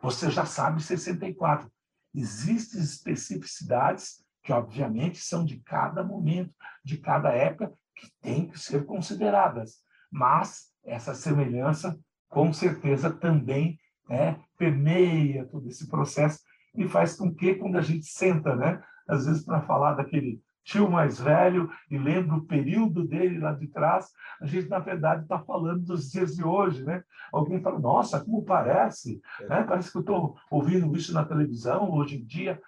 você 0.00 0.30
já 0.30 0.46
sabe 0.46 0.82
64. 0.82 1.70
Existem 2.14 2.80
especificidades 2.80 4.24
que, 4.50 4.52
obviamente, 4.52 5.18
são 5.18 5.44
de 5.44 5.60
cada 5.60 6.02
momento, 6.02 6.52
de 6.84 6.98
cada 6.98 7.30
época, 7.30 7.72
que 7.94 8.10
têm 8.20 8.48
que 8.48 8.58
ser 8.58 8.84
consideradas. 8.84 9.76
Mas 10.10 10.72
essa 10.84 11.14
semelhança, 11.14 11.96
com 12.28 12.52
certeza, 12.52 13.10
também 13.10 13.78
né, 14.08 14.40
permeia 14.58 15.46
todo 15.46 15.68
esse 15.68 15.88
processo 15.88 16.40
e 16.74 16.88
faz 16.88 17.14
com 17.14 17.32
que, 17.32 17.54
quando 17.54 17.78
a 17.78 17.80
gente 17.80 18.06
senta, 18.06 18.56
né, 18.56 18.82
às 19.08 19.24
vezes 19.24 19.44
para 19.44 19.62
falar 19.62 19.94
daquele 19.94 20.42
tio 20.64 20.90
mais 20.90 21.20
velho 21.20 21.70
e 21.88 21.96
lembra 21.96 22.36
o 22.36 22.44
período 22.44 23.06
dele 23.06 23.38
lá 23.38 23.52
de 23.52 23.68
trás, 23.68 24.08
a 24.40 24.46
gente, 24.46 24.68
na 24.68 24.80
verdade, 24.80 25.22
está 25.22 25.38
falando 25.38 25.84
dos 25.84 26.10
dias 26.10 26.34
de 26.34 26.42
hoje, 26.42 26.84
né? 26.84 27.02
Alguém 27.32 27.62
fala, 27.62 27.78
nossa, 27.78 28.24
como 28.24 28.44
parece, 28.44 29.20
é. 29.40 29.48
né? 29.48 29.62
Parece 29.62 29.92
que 29.92 29.98
eu 29.98 30.02
estou 30.02 30.36
ouvindo 30.50 30.94
isso 30.96 31.14
na 31.14 31.24
televisão 31.24 31.90
hoje 31.92 32.16
em 32.16 32.24
dia. 32.24 32.60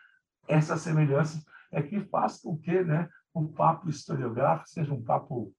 Essa 0.48 0.76
semelhança 0.76 1.42
é 1.72 1.82
que 1.82 2.00
faz 2.04 2.38
com 2.40 2.56
que 2.56 2.84
né, 2.84 3.08
o 3.32 3.48
papo 3.48 3.88
historiográfico 3.88 4.68
seja 4.68 4.92
um 4.92 5.02
papo 5.02 5.52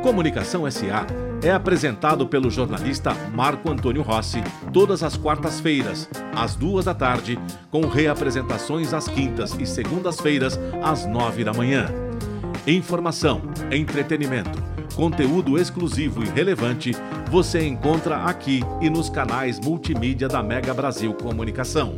Comunicação 0.02 0.68
SA 0.68 1.06
é 1.42 1.50
apresentado 1.50 2.26
pelo 2.26 2.50
jornalista 2.50 3.14
Marco 3.34 3.70
Antônio 3.70 4.02
Rossi 4.02 4.42
todas 4.72 5.02
as 5.02 5.16
quartas-feiras, 5.16 6.08
às 6.34 6.54
duas 6.54 6.84
da 6.84 6.94
tarde, 6.94 7.38
com 7.70 7.82
reapresentações 7.82 8.92
às 8.92 9.08
quintas 9.08 9.54
e 9.58 9.66
segundas-feiras, 9.66 10.58
às 10.82 11.06
nove 11.06 11.44
da 11.44 11.52
manhã. 11.52 11.88
Informação, 12.66 13.42
entretenimento, 13.70 14.62
conteúdo 14.94 15.58
exclusivo 15.58 16.22
e 16.22 16.28
relevante 16.28 16.92
você 17.30 17.64
encontra 17.66 18.24
aqui 18.24 18.60
e 18.80 18.90
nos 18.90 19.08
canais 19.08 19.58
multimídia 19.58 20.28
da 20.28 20.42
Mega 20.42 20.74
Brasil 20.74 21.14
Comunicação. 21.14 21.94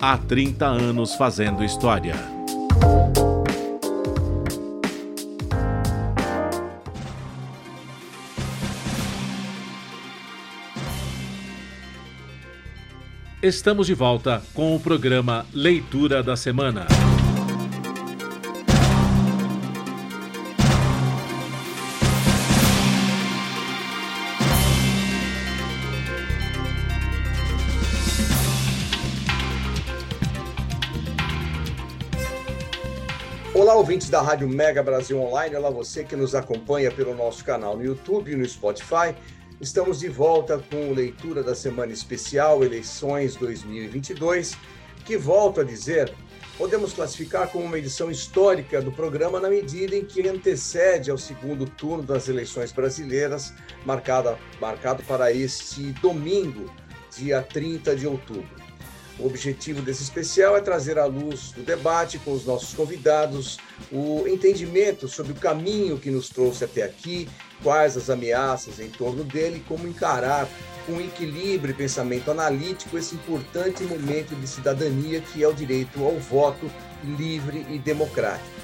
Há 0.00 0.18
30 0.18 0.66
anos 0.66 1.14
fazendo 1.14 1.64
história. 1.64 2.14
Estamos 13.42 13.86
de 13.86 13.92
volta 13.92 14.42
com 14.54 14.74
o 14.74 14.80
programa 14.80 15.44
Leitura 15.52 16.22
da 16.22 16.34
Semana. 16.38 16.86
Olá, 33.52 33.74
ouvintes 33.74 34.08
da 34.08 34.22
Rádio 34.22 34.48
Mega 34.48 34.82
Brasil 34.82 35.20
Online. 35.20 35.56
Olá, 35.56 35.68
você 35.68 36.04
que 36.04 36.16
nos 36.16 36.34
acompanha 36.34 36.90
pelo 36.90 37.14
nosso 37.14 37.44
canal 37.44 37.76
no 37.76 37.84
YouTube 37.84 38.32
e 38.32 38.34
no 38.34 38.48
Spotify. 38.48 39.14
Estamos 39.58 40.00
de 40.00 40.08
volta 40.10 40.62
com 40.70 40.92
leitura 40.92 41.42
da 41.42 41.54
semana 41.54 41.90
especial 41.90 42.62
Eleições 42.62 43.36
2022, 43.36 44.54
que 45.02 45.16
volto 45.16 45.62
a 45.62 45.64
dizer, 45.64 46.12
podemos 46.58 46.92
classificar 46.92 47.48
como 47.48 47.64
uma 47.64 47.78
edição 47.78 48.10
histórica 48.10 48.82
do 48.82 48.92
programa 48.92 49.40
na 49.40 49.48
medida 49.48 49.96
em 49.96 50.04
que 50.04 50.28
antecede 50.28 51.10
ao 51.10 51.16
segundo 51.16 51.64
turno 51.64 52.02
das 52.02 52.28
eleições 52.28 52.70
brasileiras, 52.70 53.54
marcada, 53.86 54.38
marcado 54.60 55.02
para 55.04 55.32
este 55.32 55.90
domingo, 56.02 56.70
dia 57.16 57.40
30 57.40 57.96
de 57.96 58.06
outubro. 58.06 58.65
O 59.18 59.26
objetivo 59.26 59.80
desse 59.80 60.02
especial 60.02 60.56
é 60.56 60.60
trazer 60.60 60.98
à 60.98 61.06
luz 61.06 61.52
do 61.52 61.62
debate 61.62 62.18
com 62.18 62.32
os 62.32 62.44
nossos 62.44 62.74
convidados 62.74 63.56
o 63.90 64.26
entendimento 64.28 65.08
sobre 65.08 65.32
o 65.32 65.36
caminho 65.36 65.98
que 65.98 66.10
nos 66.10 66.28
trouxe 66.28 66.64
até 66.64 66.82
aqui, 66.82 67.26
quais 67.62 67.96
as 67.96 68.10
ameaças 68.10 68.78
em 68.78 68.90
torno 68.90 69.24
dele 69.24 69.64
como 69.66 69.88
encarar 69.88 70.46
com 70.84 71.00
equilíbrio 71.00 71.72
e 71.72 71.76
pensamento 71.76 72.30
analítico 72.30 72.98
esse 72.98 73.14
importante 73.14 73.82
momento 73.84 74.34
de 74.36 74.46
cidadania 74.46 75.20
que 75.20 75.42
é 75.42 75.48
o 75.48 75.54
direito 75.54 76.04
ao 76.04 76.18
voto 76.18 76.70
livre 77.02 77.66
e 77.70 77.78
democrático. 77.78 78.56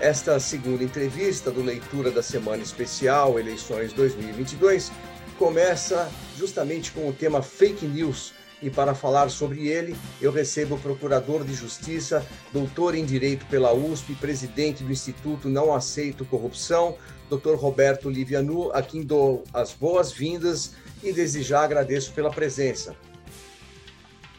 Esta 0.00 0.38
segunda 0.40 0.82
entrevista 0.82 1.50
do 1.50 1.62
Leitura 1.62 2.10
da 2.10 2.22
Semana 2.22 2.62
Especial 2.62 3.38
Eleições 3.38 3.92
2022 3.92 4.90
começa 5.38 6.10
justamente 6.36 6.90
com 6.90 7.08
o 7.08 7.12
tema 7.12 7.42
fake 7.42 7.86
news 7.86 8.32
e 8.60 8.68
para 8.68 8.94
falar 8.94 9.28
sobre 9.28 9.68
ele, 9.68 9.94
eu 10.20 10.32
recebo 10.32 10.74
o 10.74 10.80
Procurador 10.80 11.44
de 11.44 11.54
Justiça, 11.54 12.26
doutor 12.52 12.94
em 12.94 13.04
Direito 13.04 13.46
pela 13.46 13.72
USP, 13.72 14.14
presidente 14.14 14.82
do 14.82 14.92
Instituto 14.92 15.48
Não 15.48 15.74
Aceito 15.74 16.24
Corrupção, 16.24 16.96
Dr. 17.30 17.54
Roberto 17.54 18.10
Livianu, 18.10 18.70
a 18.72 18.82
quem 18.82 19.02
dou 19.02 19.44
as 19.52 19.72
boas-vindas 19.72 20.74
e 21.02 21.12
desde 21.12 21.42
já 21.42 21.62
agradeço 21.62 22.12
pela 22.12 22.30
presença. 22.30 22.96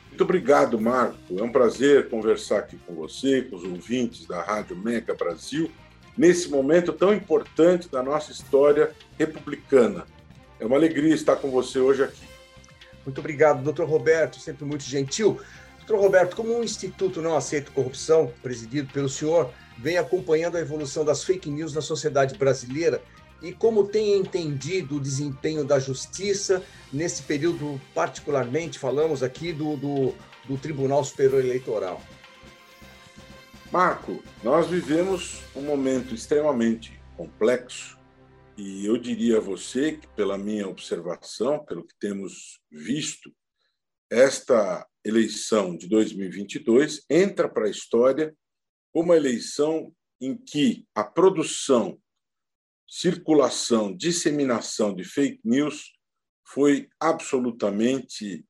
Muito 0.10 0.24
obrigado, 0.24 0.80
Marco. 0.82 1.18
É 1.38 1.42
um 1.42 1.52
prazer 1.52 2.10
conversar 2.10 2.60
aqui 2.60 2.78
com 2.86 2.94
você, 2.94 3.44
com 3.44 3.56
os 3.56 3.64
ouvintes 3.64 4.26
da 4.26 4.42
Rádio 4.42 4.76
Mega 4.76 5.14
Brasil, 5.14 5.72
nesse 6.18 6.50
momento 6.50 6.92
tão 6.92 7.14
importante 7.14 7.88
da 7.88 8.04
nossa 8.04 8.32
história 8.32 8.92
republicana. 9.18 10.06
É 10.60 10.66
uma 10.66 10.76
alegria 10.76 11.16
estar 11.16 11.38
com 11.38 11.50
você 11.50 11.80
hoje 11.80 12.04
aqui. 12.04 12.29
Muito 13.10 13.22
obrigado, 13.22 13.64
doutor 13.64 13.90
Roberto, 13.90 14.40
sempre 14.40 14.64
muito 14.64 14.84
gentil. 14.84 15.42
Doutor 15.80 16.00
Roberto, 16.00 16.36
como 16.36 16.60
o 16.60 16.64
Instituto 16.64 17.24
Não 17.24 17.36
Aceita 17.36 17.72
Corrupção, 17.72 18.32
presidido 18.44 18.94
pelo 18.94 19.10
senhor, 19.10 19.52
vem 19.80 19.98
acompanhando 19.98 20.58
a 20.58 20.60
evolução 20.60 21.04
das 21.04 21.24
fake 21.24 21.50
news 21.50 21.74
na 21.74 21.82
sociedade 21.82 22.38
brasileira 22.38 23.02
e 23.42 23.52
como 23.52 23.88
tem 23.88 24.16
entendido 24.16 24.98
o 24.98 25.00
desempenho 25.00 25.66
da 25.66 25.80
justiça 25.80 26.62
nesse 26.94 27.24
período, 27.24 27.82
particularmente, 27.96 28.78
falamos 28.78 29.24
aqui 29.24 29.52
do, 29.52 29.76
do, 29.76 30.14
do 30.48 30.56
Tribunal 30.56 31.04
Superior 31.04 31.44
Eleitoral? 31.44 32.00
Marco, 33.72 34.22
nós 34.44 34.68
vivemos 34.68 35.42
um 35.56 35.64
momento 35.64 36.14
extremamente 36.14 37.02
complexo 37.18 37.98
e 38.56 38.86
eu 38.86 38.98
diria 38.98 39.38
a 39.38 39.42
você 39.42 39.94
que, 39.94 40.08
pela 40.10 40.38
minha 40.38 40.68
observação, 40.68 41.58
pelo 41.60 41.82
que 41.82 41.96
temos 41.98 42.59
visto, 42.72 43.34
esta 44.10 44.88
eleição 45.04 45.76
de 45.78 45.88
2022 45.88 47.06
entra 47.10 47.48
para 47.48 47.66
a 47.66 47.70
história 47.70 48.36
como 48.92 49.06
uma 49.06 49.18
eleição 49.18 49.96
em 50.20 50.36
que 50.36 50.86
a 50.94 51.04
produção, 51.04 52.00
circulação, 52.88 53.96
disseminação 53.96 54.94
de 54.94 55.04
fake 55.04 55.40
news 55.44 55.94
foi 56.46 56.90
absolutamente 57.00 58.46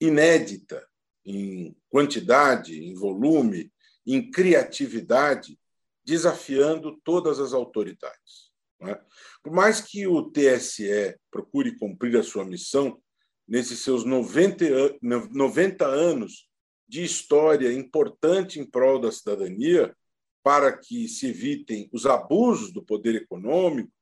inédita 0.00 0.86
em 1.24 1.76
quantidade, 1.88 2.78
em 2.78 2.94
volume, 2.94 3.72
em 4.06 4.30
criatividade, 4.30 5.58
desafiando 6.04 6.98
todas 7.02 7.38
as 7.40 7.52
autoridades. 7.52 8.48
É? 8.82 8.98
Por 9.42 9.52
mais 9.52 9.80
que 9.80 10.06
o 10.06 10.30
TSE 10.30 11.18
procure 11.30 11.76
cumprir 11.76 12.16
a 12.16 12.22
sua 12.22 12.44
missão, 12.44 13.02
nesses 13.48 13.80
seus 13.80 14.04
90, 14.04 14.98
90 15.00 15.86
anos 15.86 16.48
de 16.86 17.02
história 17.02 17.72
importante 17.72 18.60
em 18.60 18.64
prol 18.64 19.00
da 19.00 19.10
cidadania, 19.10 19.96
para 20.42 20.76
que 20.76 21.08
se 21.08 21.28
evitem 21.28 21.88
os 21.92 22.06
abusos 22.06 22.72
do 22.72 22.84
poder 22.84 23.14
econômico, 23.14 23.92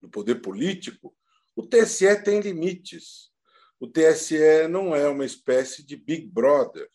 do 0.00 0.08
poder 0.08 0.36
político, 0.36 1.14
o 1.56 1.66
TSE 1.66 2.22
tem 2.22 2.40
limites. 2.40 3.30
O 3.78 3.86
TSE 3.86 4.68
não 4.68 4.94
é 4.94 5.08
uma 5.08 5.24
espécie 5.24 5.84
de 5.84 5.96
Big 5.96 6.26
Brother, 6.26 6.88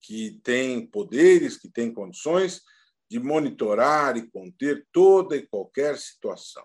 que 0.00 0.38
tem 0.42 0.86
poderes, 0.86 1.56
que 1.56 1.68
tem 1.68 1.92
condições 1.92 2.60
de 3.08 3.18
monitorar 3.18 4.16
e 4.16 4.28
conter 4.30 4.86
toda 4.92 5.36
e 5.36 5.46
qualquer 5.46 5.96
situação. 5.96 6.64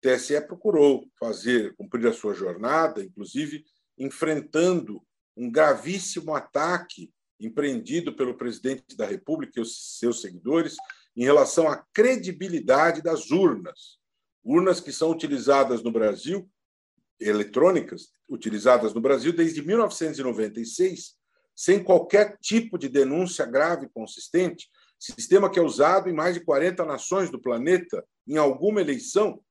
TSE 0.00 0.40
procurou 0.42 1.06
fazer, 1.18 1.74
cumprir 1.76 2.06
a 2.06 2.12
sua 2.12 2.34
jornada, 2.34 3.02
inclusive 3.02 3.64
enfrentando 3.98 5.02
um 5.36 5.50
gravíssimo 5.50 6.34
ataque 6.34 7.12
empreendido 7.38 8.14
pelo 8.14 8.36
presidente 8.36 8.96
da 8.96 9.06
República 9.06 9.58
e 9.58 9.62
os 9.62 9.98
seus 9.98 10.20
seguidores 10.20 10.76
em 11.16 11.24
relação 11.24 11.68
à 11.68 11.84
credibilidade 11.92 13.02
das 13.02 13.30
urnas. 13.30 13.98
Urnas 14.44 14.80
que 14.80 14.92
são 14.92 15.10
utilizadas 15.10 15.82
no 15.82 15.90
Brasil, 15.90 16.50
eletrônicas, 17.18 18.10
utilizadas 18.28 18.94
no 18.94 19.00
Brasil 19.00 19.32
desde 19.32 19.62
1996, 19.62 21.16
sem 21.54 21.82
qualquer 21.82 22.38
tipo 22.38 22.78
de 22.78 22.88
denúncia 22.88 23.44
grave 23.44 23.86
e 23.86 23.90
consistente, 23.90 24.68
sistema 24.98 25.50
que 25.50 25.58
é 25.58 25.62
usado 25.62 26.08
em 26.08 26.12
mais 26.14 26.34
de 26.34 26.40
40 26.44 26.84
nações 26.84 27.30
do 27.30 27.40
planeta 27.40 28.04
em 28.26 28.36
alguma 28.36 28.80
eleição 28.80 29.42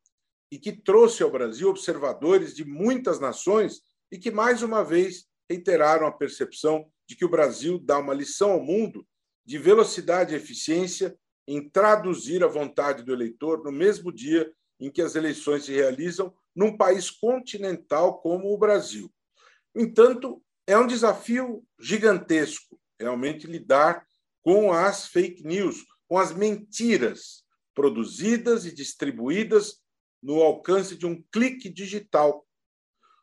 e 0.51 0.57
que 0.57 0.71
trouxe 0.71 1.23
ao 1.23 1.31
Brasil 1.31 1.69
observadores 1.69 2.55
de 2.55 2.65
muitas 2.65 3.19
nações 3.19 3.81
e 4.11 4.17
que, 4.17 4.31
mais 4.31 4.63
uma 4.63 4.83
vez, 4.83 5.25
reiteraram 5.49 6.07
a 6.07 6.11
percepção 6.11 6.89
de 7.07 7.15
que 7.15 7.25
o 7.25 7.29
Brasil 7.29 7.79
dá 7.79 7.97
uma 7.97 8.13
lição 8.13 8.51
ao 8.51 8.63
mundo 8.63 9.05
de 9.45 9.57
velocidade 9.57 10.33
e 10.33 10.37
eficiência 10.37 11.17
em 11.47 11.67
traduzir 11.67 12.43
a 12.43 12.47
vontade 12.47 13.03
do 13.03 13.13
eleitor 13.13 13.63
no 13.63 13.71
mesmo 13.71 14.11
dia 14.11 14.51
em 14.79 14.91
que 14.91 15.01
as 15.01 15.15
eleições 15.15 15.65
se 15.65 15.73
realizam 15.73 16.33
num 16.55 16.77
país 16.77 17.09
continental 17.09 18.21
como 18.21 18.53
o 18.53 18.57
Brasil. 18.57 19.11
No 19.73 19.81
entanto, 19.81 20.41
é 20.67 20.77
um 20.77 20.85
desafio 20.85 21.63
gigantesco 21.79 22.79
realmente 22.99 23.47
lidar 23.47 24.05
com 24.43 24.71
as 24.71 25.07
fake 25.07 25.43
news, 25.43 25.85
com 26.07 26.17
as 26.17 26.33
mentiras 26.33 27.43
produzidas 27.73 28.65
e 28.65 28.73
distribuídas 28.73 29.79
no 30.21 30.41
alcance 30.41 30.95
de 30.95 31.05
um 31.05 31.21
clique 31.31 31.69
digital. 31.69 32.45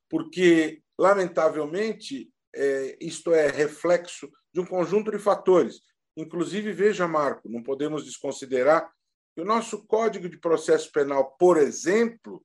Porque, 0.09 0.82
lamentavelmente, 0.99 2.32
é, 2.55 2.97
isto 3.01 3.32
é 3.32 3.49
reflexo 3.49 4.30
de 4.53 4.61
um 4.61 4.66
conjunto 4.66 5.11
de 5.11 5.18
fatores. 5.18 5.82
Inclusive, 6.16 6.72
veja, 6.72 7.07
Marco, 7.07 7.49
não 7.49 7.62
podemos 7.62 8.05
desconsiderar 8.05 8.90
que 9.34 9.42
o 9.42 9.44
nosso 9.44 9.86
Código 9.86 10.28
de 10.28 10.38
Processo 10.38 10.90
Penal, 10.90 11.36
por 11.38 11.59
exemplo, 11.59 12.44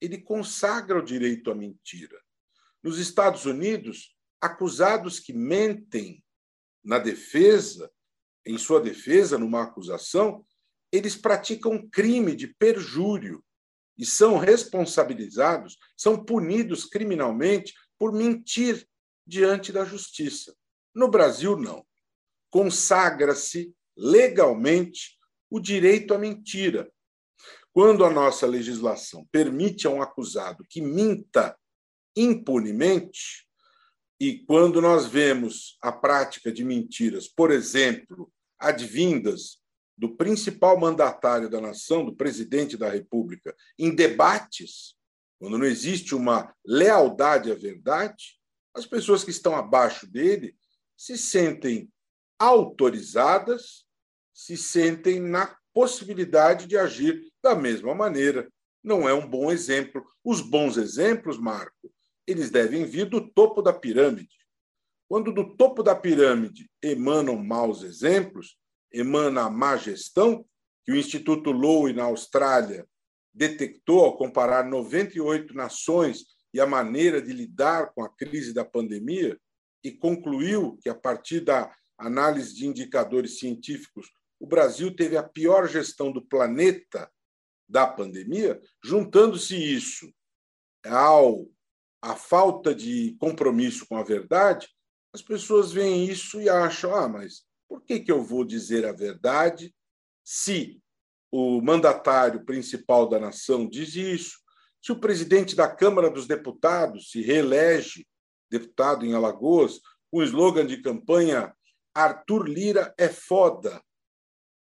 ele 0.00 0.18
consagra 0.18 0.98
o 0.98 1.04
direito 1.04 1.50
à 1.50 1.54
mentira. 1.54 2.18
Nos 2.82 2.98
Estados 2.98 3.44
Unidos, 3.44 4.16
acusados 4.40 5.20
que 5.20 5.32
mentem 5.32 6.24
na 6.82 6.98
defesa, 6.98 7.90
em 8.46 8.58
sua 8.58 8.80
defesa, 8.80 9.38
numa 9.38 9.62
acusação, 9.62 10.46
eles 10.92 11.16
praticam 11.16 11.88
crime 11.90 12.34
de 12.36 12.46
perjúrio 12.46 13.42
e 13.96 14.04
são 14.04 14.38
responsabilizados, 14.38 15.78
são 15.96 16.24
punidos 16.24 16.84
criminalmente 16.84 17.74
por 17.98 18.12
mentir 18.12 18.86
diante 19.26 19.72
da 19.72 19.84
justiça. 19.84 20.54
No 20.94 21.08
Brasil, 21.08 21.56
não. 21.56 21.84
Consagra-se 22.50 23.74
legalmente 23.96 25.18
o 25.50 25.60
direito 25.60 26.14
à 26.14 26.18
mentira. 26.18 26.90
Quando 27.72 28.04
a 28.04 28.10
nossa 28.10 28.46
legislação 28.46 29.26
permite 29.32 29.86
a 29.86 29.90
um 29.90 30.02
acusado 30.02 30.64
que 30.68 30.80
minta 30.80 31.56
impunemente, 32.16 33.48
e 34.20 34.38
quando 34.44 34.80
nós 34.80 35.06
vemos 35.06 35.76
a 35.82 35.90
prática 35.90 36.52
de 36.52 36.64
mentiras, 36.64 37.26
por 37.28 37.50
exemplo, 37.50 38.32
advindas 38.58 39.60
do 39.96 40.16
principal 40.16 40.78
mandatário 40.78 41.48
da 41.48 41.60
nação, 41.60 42.04
do 42.04 42.14
presidente 42.14 42.76
da 42.76 42.88
República, 42.88 43.54
em 43.78 43.94
debates, 43.94 44.94
quando 45.38 45.58
não 45.58 45.66
existe 45.66 46.14
uma 46.14 46.54
lealdade 46.64 47.50
à 47.50 47.54
verdade, 47.54 48.38
as 48.74 48.86
pessoas 48.86 49.22
que 49.22 49.30
estão 49.30 49.54
abaixo 49.54 50.06
dele 50.06 50.56
se 50.96 51.16
sentem 51.16 51.88
autorizadas, 52.38 53.84
se 54.32 54.56
sentem 54.56 55.20
na 55.20 55.56
possibilidade 55.72 56.66
de 56.66 56.76
agir 56.76 57.32
da 57.42 57.54
mesma 57.54 57.94
maneira. 57.94 58.50
não 58.82 59.08
é 59.08 59.14
um 59.14 59.26
bom 59.26 59.50
exemplo. 59.50 60.04
Os 60.22 60.42
bons 60.42 60.76
exemplos, 60.76 61.38
Marco, 61.38 61.90
eles 62.26 62.50
devem 62.50 62.84
vir 62.84 63.08
do 63.08 63.26
topo 63.30 63.62
da 63.62 63.72
pirâmide. 63.72 64.36
Quando 65.08 65.32
do 65.32 65.56
topo 65.56 65.82
da 65.82 65.94
pirâmide 65.94 66.70
emanam 66.82 67.36
maus 67.36 67.82
exemplos, 67.82 68.58
emana 68.94 69.42
a 69.42 69.50
má 69.50 69.76
gestão, 69.76 70.46
que 70.84 70.92
o 70.92 70.96
Instituto 70.96 71.50
Lowy, 71.50 71.92
na 71.92 72.04
Austrália, 72.04 72.86
detectou 73.32 74.04
ao 74.04 74.16
comparar 74.16 74.64
98 74.64 75.54
nações 75.54 76.24
e 76.52 76.60
a 76.60 76.66
maneira 76.66 77.20
de 77.20 77.32
lidar 77.32 77.92
com 77.92 78.04
a 78.04 78.08
crise 78.08 78.54
da 78.54 78.64
pandemia, 78.64 79.38
e 79.82 79.90
concluiu 79.90 80.78
que, 80.80 80.88
a 80.88 80.94
partir 80.94 81.40
da 81.40 81.74
análise 81.98 82.54
de 82.54 82.66
indicadores 82.66 83.38
científicos, 83.38 84.08
o 84.40 84.46
Brasil 84.46 84.94
teve 84.94 85.16
a 85.16 85.22
pior 85.22 85.68
gestão 85.68 86.12
do 86.12 86.24
planeta 86.24 87.10
da 87.68 87.86
pandemia, 87.86 88.60
juntando-se 88.82 89.56
isso 89.56 90.12
ao 90.86 91.46
a 92.00 92.14
falta 92.14 92.74
de 92.74 93.16
compromisso 93.18 93.86
com 93.86 93.96
a 93.96 94.02
verdade, 94.02 94.68
as 95.14 95.22
pessoas 95.22 95.72
veem 95.72 96.04
isso 96.04 96.40
e 96.40 96.50
acham: 96.50 96.94
ah, 96.94 97.08
mas 97.08 97.44
por 97.68 97.82
que, 97.82 98.00
que 98.00 98.12
eu 98.12 98.22
vou 98.22 98.44
dizer 98.44 98.84
a 98.86 98.92
verdade 98.92 99.74
se 100.22 100.80
o 101.30 101.60
mandatário 101.60 102.44
principal 102.44 103.08
da 103.08 103.18
nação 103.18 103.68
diz 103.68 103.94
isso? 103.94 104.38
Se 104.82 104.92
o 104.92 105.00
presidente 105.00 105.56
da 105.56 105.68
Câmara 105.68 106.10
dos 106.10 106.26
Deputados 106.26 107.10
se 107.10 107.22
reelege 107.22 108.06
deputado 108.50 109.04
em 109.04 109.14
Alagoas, 109.14 109.80
com 110.10 110.18
o 110.18 110.22
slogan 110.22 110.66
de 110.66 110.80
campanha 110.80 111.54
Arthur 111.94 112.48
Lira 112.48 112.94
é 112.98 113.08
foda, 113.08 113.82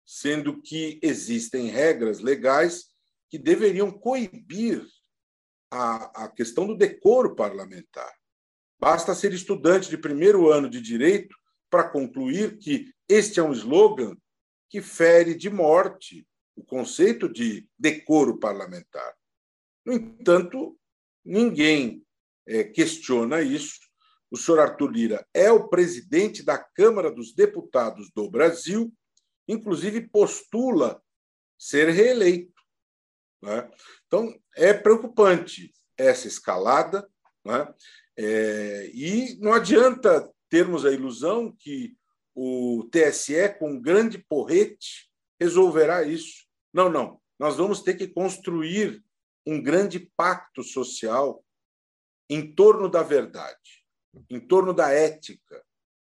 sendo 0.06 0.60
que 0.60 1.00
existem 1.02 1.68
regras 1.68 2.20
legais 2.20 2.86
que 3.30 3.38
deveriam 3.38 3.90
coibir 3.90 4.86
a, 5.70 6.24
a 6.24 6.28
questão 6.28 6.66
do 6.66 6.76
decoro 6.76 7.34
parlamentar. 7.34 8.12
Basta 8.78 9.14
ser 9.14 9.32
estudante 9.32 9.88
de 9.88 9.96
primeiro 9.96 10.50
ano 10.50 10.68
de 10.68 10.80
direito 10.80 11.34
para 11.72 11.88
concluir 11.88 12.58
que 12.58 12.92
este 13.08 13.40
é 13.40 13.42
um 13.42 13.50
slogan 13.50 14.14
que 14.68 14.82
fere 14.82 15.34
de 15.34 15.48
morte 15.48 16.28
o 16.54 16.62
conceito 16.62 17.32
de 17.32 17.66
decoro 17.78 18.38
parlamentar. 18.38 19.14
No 19.82 19.94
entanto, 19.94 20.78
ninguém 21.24 22.06
é, 22.46 22.62
questiona 22.62 23.40
isso. 23.40 23.80
O 24.30 24.36
senhor 24.36 24.60
Arthur 24.60 24.90
Lira 24.90 25.26
é 25.32 25.50
o 25.50 25.66
presidente 25.68 26.42
da 26.42 26.58
Câmara 26.58 27.10
dos 27.10 27.34
Deputados 27.34 28.10
do 28.14 28.30
Brasil, 28.30 28.92
inclusive 29.48 30.08
postula 30.08 31.02
ser 31.58 31.88
reeleito. 31.88 32.52
Né? 33.40 33.70
Então, 34.06 34.38
é 34.54 34.74
preocupante 34.74 35.72
essa 35.96 36.28
escalada, 36.28 37.08
né? 37.42 37.74
é, 38.18 38.90
e 38.92 39.38
não 39.40 39.54
adianta 39.54 40.30
termos 40.52 40.84
a 40.84 40.92
ilusão 40.92 41.50
que 41.50 41.96
o 42.34 42.86
TSE, 42.90 43.56
com 43.58 43.70
um 43.70 43.80
grande 43.80 44.18
porrete, 44.18 45.10
resolverá 45.40 46.02
isso. 46.02 46.44
Não, 46.74 46.90
não. 46.90 47.18
Nós 47.38 47.56
vamos 47.56 47.80
ter 47.80 47.94
que 47.94 48.06
construir 48.06 49.02
um 49.46 49.62
grande 49.62 49.98
pacto 50.14 50.62
social 50.62 51.42
em 52.28 52.54
torno 52.54 52.86
da 52.86 53.02
verdade, 53.02 53.82
em 54.28 54.38
torno 54.38 54.74
da 54.74 54.90
ética. 54.90 55.64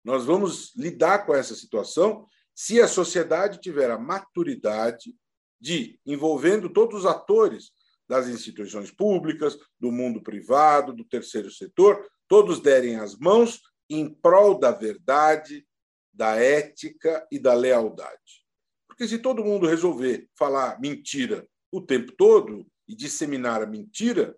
Nós 0.04 0.24
vamos 0.24 0.72
lidar 0.76 1.26
com 1.26 1.34
essa 1.34 1.56
situação 1.56 2.28
se 2.54 2.80
a 2.80 2.88
sociedade 2.88 3.60
tiver 3.60 3.90
a 3.90 3.98
maturidade 3.98 5.16
de, 5.60 6.00
envolvendo 6.06 6.70
todos 6.70 7.00
os 7.00 7.06
atores 7.08 7.72
das 8.08 8.28
instituições 8.28 8.92
públicas, 8.92 9.58
do 9.80 9.92
mundo 9.92 10.22
privado, 10.22 10.94
do 10.94 11.04
terceiro 11.04 11.50
setor, 11.50 12.08
todos 12.28 12.60
derem 12.60 12.98
as 13.00 13.18
mãos 13.18 13.60
em 13.90 14.10
prol 14.10 14.60
da 14.60 14.72
verdade, 14.72 15.66
da 16.14 16.36
ética 16.36 17.26
e 17.32 17.40
da 17.40 17.54
lealdade. 17.54 18.46
Porque 18.88 19.08
se 19.08 19.20
todo 19.20 19.44
mundo 19.44 19.68
resolver 19.68 20.28
falar 20.36 20.80
mentira 20.80 21.48
o 21.72 21.82
tempo 21.82 22.12
todo 22.14 22.66
e 22.88 22.96
disseminar 22.96 23.62
a 23.62 23.68
mentira, 23.68 24.36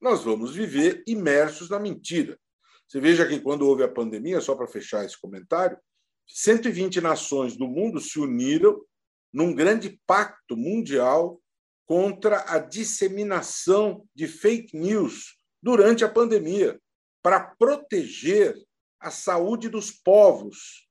nós 0.00 0.22
vamos 0.22 0.54
viver 0.54 1.02
imersos 1.06 1.70
na 1.70 1.78
mentira. 1.78 2.38
Você 2.86 3.00
veja 3.00 3.26
que 3.26 3.40
quando 3.40 3.66
houve 3.66 3.82
a 3.82 3.88
pandemia, 3.88 4.40
só 4.40 4.54
para 4.54 4.66
fechar 4.66 5.04
esse 5.04 5.18
comentário, 5.18 5.78
120 6.26 7.00
nações 7.00 7.56
do 7.56 7.66
mundo 7.66 8.00
se 8.00 8.18
uniram 8.18 8.84
num 9.32 9.54
grande 9.54 9.98
pacto 10.06 10.56
mundial 10.56 11.40
contra 11.86 12.44
a 12.52 12.58
disseminação 12.58 14.06
de 14.14 14.26
fake 14.26 14.76
news 14.76 15.36
durante 15.62 16.04
a 16.04 16.08
pandemia, 16.08 16.80
para 17.22 17.40
proteger 17.40 18.56
a 19.02 19.10
saúde 19.10 19.68
dos 19.68 19.90
povos 19.90 20.88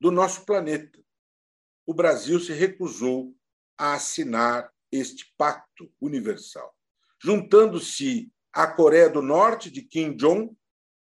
do 0.00 0.10
nosso 0.10 0.46
planeta. 0.46 0.98
O 1.86 1.92
Brasil 1.92 2.40
se 2.40 2.52
recusou 2.52 3.34
a 3.76 3.94
assinar 3.94 4.72
este 4.90 5.32
pacto 5.36 5.92
universal, 6.00 6.74
juntando-se 7.22 8.32
à 8.52 8.66
Coreia 8.66 9.08
do 9.08 9.22
Norte 9.22 9.70
de 9.70 9.82
Kim 9.82 10.16
Jong, 10.16 10.56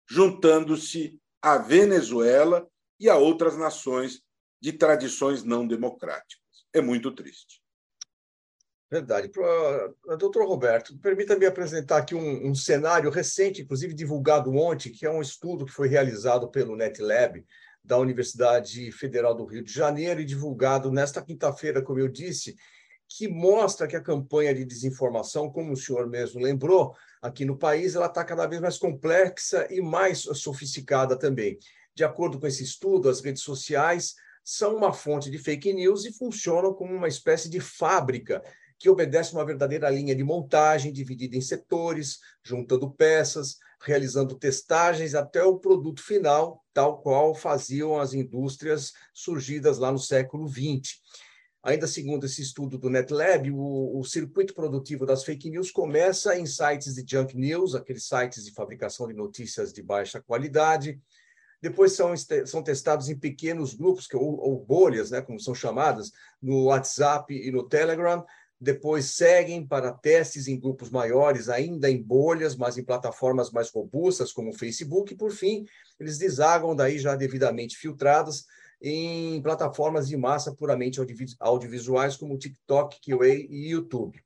juntando-se 0.09 1.21
à 1.41 1.57
Venezuela 1.57 2.69
e 2.99 3.09
a 3.09 3.15
outras 3.15 3.57
nações 3.57 4.21
de 4.61 4.73
tradições 4.73 5.43
não 5.43 5.67
democráticas 5.67 6.49
é 6.73 6.81
muito 6.81 7.11
triste. 7.11 7.61
Verdade. 8.91 9.31
Doutor 10.17 10.47
Roberto, 10.47 10.97
permita-me 10.97 11.45
apresentar 11.45 11.97
aqui 11.97 12.15
um, 12.15 12.47
um, 12.47 12.55
cenário 12.55 13.11
recente, 13.11 13.61
inclusive 13.61 13.93
divulgado 13.93 14.51
ontem, 14.55 14.91
que 14.91 15.05
é 15.05 15.11
um 15.11 15.21
estudo 15.21 15.65
que 15.65 15.71
foi 15.71 15.87
realizado 15.87 16.49
pelo 16.49 16.75
NetLab 16.75 17.45
da 17.83 17.97
Universidade 17.97 18.91
Federal 18.91 19.35
do 19.35 19.45
Rio 19.45 19.63
de 19.63 19.71
Janeiro 19.71 20.19
e 20.19 20.25
divulgado 20.25 20.91
nesta 20.91 21.21
quinta-feira, 21.21 21.83
como 21.83 21.99
eu 21.99 22.07
disse, 22.07 22.55
que 23.07 23.27
mostra 23.27 23.87
que 23.87 23.95
a 23.95 24.01
campanha 24.01 24.53
de 24.53 24.65
desinformação, 24.65 25.51
como 25.51 25.73
o 25.73 25.77
senhor 25.77 26.07
mesmo 26.07 26.41
lembrou, 26.41 26.95
aqui 27.21 27.45
no 27.45 27.57
país, 27.57 27.95
ela 27.95 28.07
está 28.07 28.23
cada 28.23 28.47
vez 28.47 28.59
mais 28.59 28.77
complexa 28.77 29.67
e 29.69 29.81
mais 29.81 30.19
sofisticada 30.19 31.17
também. 31.17 31.59
De 31.93 32.03
acordo 32.03 32.39
com 32.39 32.47
esse 32.47 32.63
estudo, 32.63 33.07
as 33.07 33.21
redes 33.21 33.43
sociais 33.43 34.15
são 34.43 34.75
uma 34.75 34.93
fonte 34.93 35.29
de 35.29 35.37
fake 35.37 35.73
news 35.73 36.05
e 36.05 36.13
funcionam 36.13 36.73
como 36.73 36.93
uma 36.93 37.07
espécie 37.07 37.49
de 37.49 37.59
fábrica 37.59 38.41
que 38.79 38.89
obedece 38.89 39.33
uma 39.33 39.45
verdadeira 39.45 39.89
linha 39.89 40.15
de 40.15 40.23
montagem 40.23 40.93
dividida 40.93 41.35
em 41.35 41.41
setores, 41.41 42.19
juntando 42.41 42.89
peças, 42.89 43.57
realizando 43.83 44.35
testagens 44.35 45.13
até 45.13 45.43
o 45.43 45.59
produto 45.59 46.01
final, 46.01 46.63
tal 46.73 47.01
qual 47.01 47.35
faziam 47.35 47.99
as 47.99 48.13
indústrias 48.13 48.93
surgidas 49.13 49.77
lá 49.77 49.91
no 49.91 49.99
século 49.99 50.47
XX. 50.47 50.97
Ainda 51.61 51.87
segundo 51.87 52.25
esse 52.25 52.41
estudo 52.41 52.77
do 52.77 52.89
NetLab, 52.89 53.51
o, 53.51 53.99
o, 53.99 54.03
circuito 54.05 54.53
produtivo 54.53 55.05
das 55.05 55.25
fake 55.25 55.49
news 55.49 55.71
começa 55.71 56.37
em 56.37 56.45
sites 56.45 56.95
de 56.95 57.03
junk 57.05 57.35
news, 57.35 57.75
aqueles 57.75 58.07
sites 58.07 58.45
de 58.45 58.53
fabricação 58.53 59.09
de 59.09 59.13
notícias 59.13 59.73
de 59.73 59.83
baixa 59.83 60.21
qualidade, 60.21 61.01
depois 61.61 61.91
são, 61.91 62.13
são 62.45 62.63
testados 62.63 63.09
em 63.09 63.17
pequenos 63.17 63.73
grupos, 63.73 64.07
que, 64.07 64.15
ou, 64.15 64.39
ou 64.39 64.63
bolhas, 64.63 65.11
né, 65.11 65.21
como 65.21 65.39
são 65.39 65.53
chamadas, 65.53 66.11
no 66.41 66.65
WhatsApp 66.65 67.33
e 67.33 67.51
no 67.51 67.67
Telegram. 67.67 68.25
Depois 68.59 69.05
seguem 69.05 69.65
para 69.65 69.91
testes 69.91 70.47
em 70.47 70.59
grupos 70.59 70.89
maiores, 70.89 71.47
ainda 71.47 71.89
em 71.89 72.01
bolhas, 72.01 72.55
mas 72.55 72.77
em 72.77 72.83
plataformas 72.83 73.51
mais 73.51 73.69
robustas, 73.69 74.33
como 74.33 74.49
o 74.49 74.57
Facebook. 74.57 75.13
E, 75.13 75.17
por 75.17 75.31
fim, 75.31 75.65
eles 75.99 76.17
desagam 76.17 76.75
daí 76.75 76.99
já 76.99 77.15
devidamente 77.15 77.77
filtradas 77.77 78.45
em 78.81 79.41
plataformas 79.41 80.07
de 80.07 80.17
massa 80.17 80.53
puramente 80.53 80.99
audiovisuais, 81.39 82.17
como 82.17 82.37
TikTok, 82.37 82.99
QA 83.01 83.27
e 83.27 83.71
YouTube. 83.71 84.21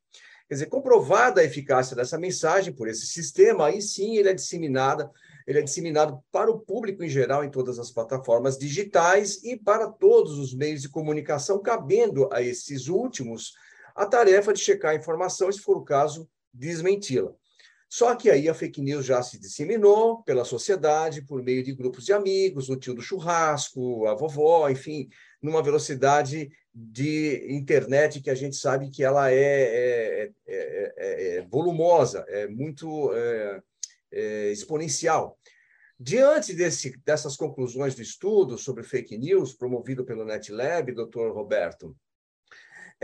Quer 0.48 0.56
dizer, 0.56 0.66
comprovada 0.68 1.42
a 1.42 1.44
eficácia 1.44 1.96
dessa 1.96 2.18
mensagem 2.18 2.74
por 2.74 2.88
esse 2.88 3.06
sistema, 3.08 3.68
aí 3.68 3.82
sim 3.82 4.18
ele 4.18 4.30
é 4.30 4.34
disseminada 4.34 5.10
ele 5.46 5.60
é 5.60 5.62
disseminado 5.62 6.24
para 6.32 6.50
o 6.50 6.60
público 6.60 7.04
em 7.04 7.10
geral 7.10 7.44
em 7.44 7.50
todas 7.50 7.78
as 7.78 7.92
plataformas 7.92 8.58
digitais 8.58 9.44
e 9.44 9.58
para 9.58 9.88
todos 9.88 10.38
os 10.38 10.54
meios 10.54 10.82
de 10.82 10.90
comunicação, 10.90 11.62
cabendo 11.62 12.30
a 12.32 12.42
esses 12.42 12.88
últimos 12.88 13.54
a 13.96 14.06
tarefa 14.06 14.54
de 14.54 14.60
checar 14.60 14.92
a 14.92 14.96
informação 14.96 15.50
e, 15.50 15.54
se 15.54 15.60
for 15.60 15.78
o 15.78 15.84
caso, 15.84 16.30
desmenti-la. 16.54 17.34
Só 17.90 18.16
que 18.16 18.32
aí 18.32 18.50
a 18.50 18.56
fake 18.56 18.82
news 18.82 19.06
já 19.06 19.22
se 19.22 19.40
disseminou 19.40 20.24
pela 20.24 20.44
sociedade, 20.44 21.22
por 21.22 21.44
meio 21.44 21.64
de 21.64 21.76
grupos 21.76 22.06
de 22.06 22.12
amigos, 22.12 22.68
o 22.68 22.76
tio 22.76 22.96
do 22.96 23.04
churrasco, 23.04 24.08
a 24.08 24.16
vovó, 24.16 24.68
enfim, 24.68 25.10
numa 25.40 25.62
velocidade 25.62 26.50
de 26.74 27.46
internet 27.54 28.20
que 28.20 28.32
a 28.32 28.36
gente 28.36 28.56
sabe 28.56 28.90
que 28.90 29.04
ela 29.04 29.32
é, 29.32 29.36
é, 29.36 30.32
é, 30.48 30.94
é, 30.98 31.38
é 31.38 31.42
volumosa, 31.44 32.26
é 32.30 32.48
muito 32.48 33.14
é, 33.14 33.62
é, 34.12 34.52
exponencial. 34.52 35.38
Diante 36.00 36.54
desse, 36.54 36.98
dessas 37.06 37.38
conclusões 37.38 37.94
do 37.94 38.02
estudo 38.02 38.58
sobre 38.58 38.82
fake 38.82 39.18
news, 39.20 39.54
promovido 39.54 40.04
pelo 40.04 40.26
NetLab, 40.26 40.92
doutor 40.94 41.32
Roberto, 41.32 41.96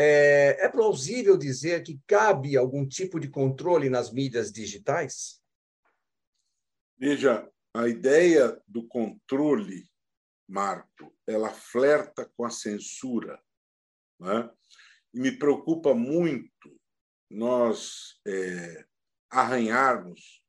É, 0.01 0.65
é 0.65 0.69
plausível 0.69 1.37
dizer 1.37 1.83
que 1.83 1.99
cabe 2.07 2.55
algum 2.55 2.87
tipo 2.87 3.19
de 3.19 3.27
controle 3.27 3.89
nas 3.89 4.13
mídias 4.13 4.49
digitais? 4.49 5.43
Veja, 6.97 7.45
a 7.75 7.85
ideia 7.85 8.57
do 8.65 8.87
controle, 8.87 9.91
Marco, 10.47 11.13
ela 11.27 11.49
flerta 11.49 12.31
com 12.37 12.45
a 12.45 12.49
censura. 12.49 13.43
Né? 14.21 14.49
E 15.13 15.19
me 15.19 15.37
preocupa 15.37 15.93
muito 15.93 16.79
nós 17.29 18.21
é, 18.25 18.85
arranharmos 19.29 20.41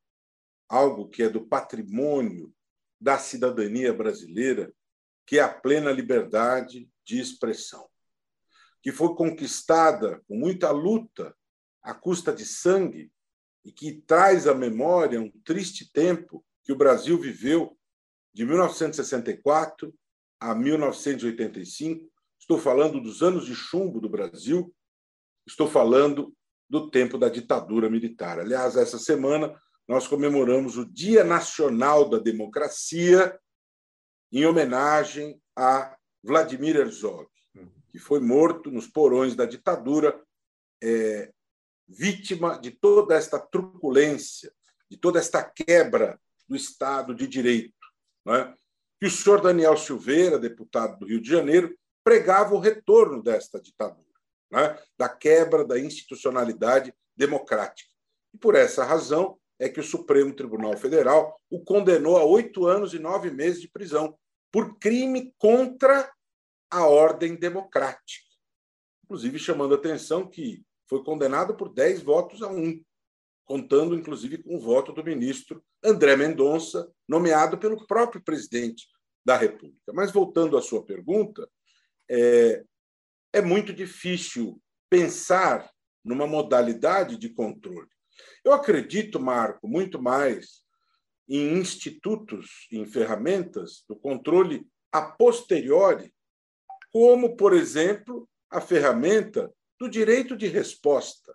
algo 0.68 1.08
que 1.08 1.24
é 1.24 1.28
do 1.28 1.44
patrimônio 1.44 2.54
da 3.00 3.18
cidadania 3.18 3.92
brasileira, 3.92 4.72
que 5.26 5.40
é 5.40 5.42
a 5.42 5.52
plena 5.52 5.90
liberdade 5.90 6.88
de 7.04 7.18
expressão, 7.18 7.89
que 8.82 8.92
foi 8.92 9.14
conquistada 9.14 10.22
com 10.26 10.36
muita 10.36 10.70
luta, 10.70 11.34
à 11.82 11.94
custa 11.94 12.32
de 12.32 12.44
sangue, 12.44 13.10
e 13.64 13.70
que 13.70 14.02
traz 14.06 14.46
à 14.46 14.54
memória 14.54 15.20
um 15.20 15.30
triste 15.44 15.90
tempo 15.92 16.44
que 16.62 16.72
o 16.72 16.76
Brasil 16.76 17.18
viveu 17.18 17.76
de 18.32 18.44
1964 18.44 19.94
a 20.38 20.54
1985. 20.54 22.10
Estou 22.38 22.58
falando 22.58 23.00
dos 23.00 23.22
anos 23.22 23.44
de 23.44 23.54
chumbo 23.54 24.00
do 24.00 24.08
Brasil, 24.08 24.74
estou 25.46 25.68
falando 25.68 26.34
do 26.68 26.90
tempo 26.90 27.18
da 27.18 27.28
ditadura 27.28 27.90
militar. 27.90 28.38
Aliás, 28.38 28.76
essa 28.76 28.98
semana 28.98 29.60
nós 29.86 30.06
comemoramos 30.06 30.78
o 30.78 30.86
Dia 30.86 31.24
Nacional 31.24 32.08
da 32.08 32.18
Democracia 32.18 33.38
em 34.32 34.46
homenagem 34.46 35.42
a 35.56 35.96
Vladimir 36.22 36.76
Herzog, 36.76 37.28
que 37.90 37.98
foi 37.98 38.20
morto 38.20 38.70
nos 38.70 38.86
porões 38.86 39.34
da 39.34 39.44
ditadura, 39.44 40.20
é, 40.82 41.32
vítima 41.88 42.58
de 42.58 42.70
toda 42.70 43.14
esta 43.14 43.38
truculência, 43.38 44.52
de 44.90 44.96
toda 44.96 45.18
esta 45.18 45.42
quebra 45.42 46.20
do 46.48 46.56
Estado 46.56 47.14
de 47.14 47.26
Direito. 47.26 47.74
Não 48.24 48.34
é? 48.34 48.54
E 49.02 49.06
o 49.06 49.10
senhor 49.10 49.40
Daniel 49.40 49.76
Silveira, 49.76 50.38
deputado 50.38 50.98
do 50.98 51.06
Rio 51.06 51.20
de 51.20 51.28
Janeiro, 51.28 51.74
pregava 52.04 52.54
o 52.54 52.60
retorno 52.60 53.22
desta 53.22 53.60
ditadura, 53.60 54.04
é? 54.54 54.82
da 54.96 55.08
quebra 55.08 55.64
da 55.64 55.78
institucionalidade 55.78 56.94
democrática. 57.16 57.90
E 58.32 58.38
por 58.38 58.54
essa 58.54 58.84
razão, 58.84 59.38
é 59.60 59.68
que 59.68 59.78
o 59.78 59.84
Supremo 59.84 60.32
Tribunal 60.32 60.76
Federal 60.78 61.38
o 61.50 61.62
condenou 61.62 62.16
a 62.16 62.24
oito 62.24 62.66
anos 62.66 62.94
e 62.94 62.98
nove 62.98 63.30
meses 63.30 63.60
de 63.60 63.68
prisão 63.68 64.18
por 64.50 64.78
crime 64.78 65.34
contra 65.38 66.10
a 66.70 66.86
ordem 66.86 67.34
democrática. 67.34 68.26
Inclusive 69.04 69.38
chamando 69.38 69.74
a 69.74 69.76
atenção 69.76 70.28
que 70.28 70.62
foi 70.88 71.02
condenado 71.02 71.56
por 71.56 71.72
dez 71.72 72.02
votos 72.02 72.42
a 72.42 72.48
um, 72.48 72.82
contando 73.44 73.94
inclusive 73.94 74.38
com 74.42 74.56
o 74.56 74.60
voto 74.60 74.92
do 74.92 75.02
ministro 75.02 75.62
André 75.82 76.16
Mendonça, 76.16 76.90
nomeado 77.08 77.58
pelo 77.58 77.86
próprio 77.86 78.22
presidente 78.22 78.86
da 79.24 79.36
República. 79.36 79.92
Mas 79.92 80.12
voltando 80.12 80.56
à 80.56 80.62
sua 80.62 80.84
pergunta, 80.84 81.48
é, 82.08 82.64
é 83.32 83.40
muito 83.40 83.72
difícil 83.72 84.60
pensar 84.88 85.70
numa 86.04 86.26
modalidade 86.26 87.16
de 87.16 87.28
controle. 87.28 87.88
Eu 88.44 88.52
acredito, 88.52 89.20
Marco, 89.20 89.68
muito 89.68 90.00
mais 90.00 90.62
em 91.28 91.58
institutos, 91.58 92.66
em 92.72 92.84
ferramentas 92.86 93.84
do 93.88 93.94
controle 93.94 94.66
a 94.92 95.02
posteriori, 95.02 96.12
como, 96.92 97.36
por 97.36 97.52
exemplo, 97.52 98.28
a 98.50 98.60
ferramenta 98.60 99.52
do 99.78 99.88
direito 99.88 100.36
de 100.36 100.46
resposta. 100.46 101.34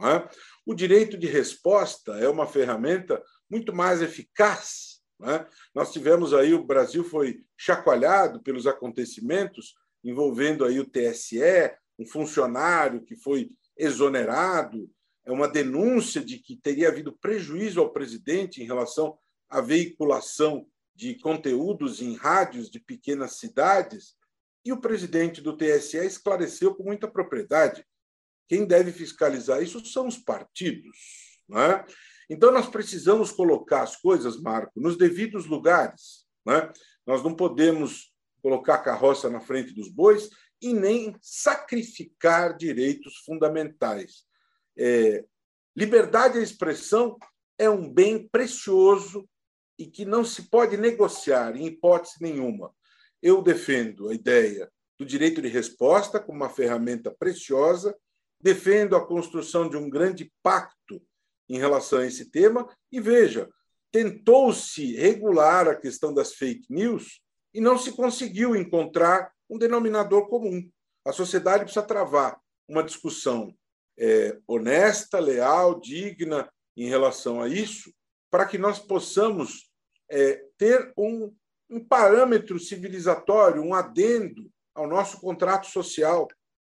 É? 0.00 0.28
O 0.66 0.74
direito 0.74 1.16
de 1.16 1.26
resposta 1.26 2.12
é 2.18 2.28
uma 2.28 2.46
ferramenta 2.46 3.22
muito 3.48 3.72
mais 3.72 4.02
eficaz. 4.02 5.00
É? 5.22 5.46
Nós 5.74 5.92
tivemos 5.92 6.34
aí, 6.34 6.52
o 6.52 6.64
Brasil 6.64 7.04
foi 7.04 7.44
chacoalhado 7.56 8.42
pelos 8.42 8.66
acontecimentos 8.66 9.74
envolvendo 10.02 10.64
aí 10.64 10.78
o 10.78 10.84
TSE, 10.84 11.72
um 11.98 12.06
funcionário 12.06 13.02
que 13.02 13.16
foi 13.16 13.50
exonerado, 13.76 14.90
é 15.24 15.32
uma 15.32 15.48
denúncia 15.48 16.22
de 16.22 16.38
que 16.38 16.56
teria 16.56 16.88
havido 16.88 17.16
prejuízo 17.16 17.80
ao 17.80 17.90
presidente 17.90 18.62
em 18.62 18.66
relação 18.66 19.16
à 19.48 19.60
veiculação 19.60 20.66
de 20.94 21.14
conteúdos 21.18 22.02
em 22.02 22.14
rádios 22.14 22.70
de 22.70 22.78
pequenas 22.78 23.38
cidades, 23.38 24.14
e 24.64 24.72
o 24.72 24.80
presidente 24.80 25.40
do 25.40 25.56
TSE 25.56 25.98
esclareceu 25.98 26.74
com 26.74 26.84
muita 26.84 27.06
propriedade. 27.06 27.84
Quem 28.48 28.64
deve 28.64 28.92
fiscalizar 28.92 29.62
isso 29.62 29.84
são 29.84 30.06
os 30.06 30.18
partidos. 30.18 30.96
Não 31.48 31.60
é? 31.60 31.84
Então, 32.30 32.50
nós 32.50 32.68
precisamos 32.68 33.30
colocar 33.30 33.82
as 33.82 33.96
coisas, 33.96 34.40
Marco, 34.40 34.80
nos 34.80 34.96
devidos 34.96 35.46
lugares. 35.46 36.26
Não 36.44 36.54
é? 36.54 36.72
Nós 37.06 37.22
não 37.22 37.34
podemos 37.34 38.12
colocar 38.42 38.74
a 38.74 38.82
carroça 38.82 39.28
na 39.28 39.40
frente 39.40 39.74
dos 39.74 39.90
bois 39.90 40.30
e 40.60 40.72
nem 40.72 41.14
sacrificar 41.20 42.56
direitos 42.56 43.18
fundamentais. 43.18 44.24
É, 44.76 45.24
liberdade 45.76 46.38
de 46.38 46.44
expressão 46.44 47.18
é 47.58 47.68
um 47.68 47.92
bem 47.92 48.26
precioso 48.28 49.28
e 49.78 49.86
que 49.86 50.04
não 50.04 50.24
se 50.24 50.48
pode 50.48 50.76
negociar 50.76 51.56
em 51.56 51.66
hipótese 51.66 52.16
nenhuma. 52.20 52.74
Eu 53.24 53.40
defendo 53.40 54.10
a 54.10 54.14
ideia 54.14 54.70
do 54.98 55.06
direito 55.06 55.40
de 55.40 55.48
resposta 55.48 56.20
como 56.20 56.36
uma 56.36 56.50
ferramenta 56.50 57.10
preciosa, 57.10 57.96
defendo 58.38 58.94
a 58.94 59.06
construção 59.06 59.66
de 59.66 59.78
um 59.78 59.88
grande 59.88 60.30
pacto 60.42 61.02
em 61.48 61.56
relação 61.56 62.00
a 62.00 62.06
esse 62.06 62.30
tema 62.30 62.68
e 62.92 63.00
veja, 63.00 63.48
tentou-se 63.90 64.94
regular 64.96 65.66
a 65.66 65.74
questão 65.74 66.12
das 66.12 66.34
fake 66.34 66.66
news 66.68 67.22
e 67.54 67.62
não 67.62 67.78
se 67.78 67.92
conseguiu 67.92 68.54
encontrar 68.54 69.32
um 69.48 69.56
denominador 69.56 70.28
comum. 70.28 70.70
A 71.02 71.10
sociedade 71.10 71.64
precisa 71.64 71.86
travar 71.86 72.38
uma 72.68 72.84
discussão 72.84 73.56
é, 73.98 74.38
honesta, 74.46 75.18
leal, 75.18 75.80
digna 75.80 76.46
em 76.76 76.90
relação 76.90 77.40
a 77.40 77.48
isso, 77.48 77.90
para 78.30 78.44
que 78.44 78.58
nós 78.58 78.78
possamos 78.78 79.70
é, 80.10 80.44
ter 80.58 80.92
um, 80.98 81.34
um 81.70 81.84
parâmetro 81.84 82.58
civilizatório, 82.58 83.62
um 83.62 83.74
adendo 83.74 84.50
ao 84.74 84.86
nosso 84.86 85.20
contrato 85.20 85.66
social 85.66 86.28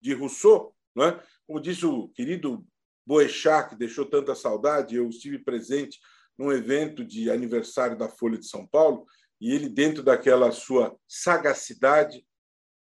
de 0.02 0.14
Rousseau. 0.14 0.76
Não 0.96 1.06
é? 1.06 1.24
Como 1.46 1.60
disse 1.60 1.86
o 1.86 2.10
querido 2.10 2.66
Boechat, 3.06 3.70
que 3.70 3.76
deixou 3.76 4.06
tanta 4.06 4.36
saudade, 4.36 4.96
eu 4.96 5.08
estive 5.10 5.40
presente 5.40 6.00
num 6.38 6.52
evento 6.52 7.04
de 7.04 7.32
aniversário 7.32 7.98
da 7.98 8.10
Folha 8.10 8.38
de 8.38 8.48
São 8.48 8.68
Paulo, 8.68 9.06
e 9.40 9.52
ele, 9.54 9.70
dentro 9.70 10.04
daquela 10.04 10.52
sua 10.52 10.96
sagacidade, 11.08 12.26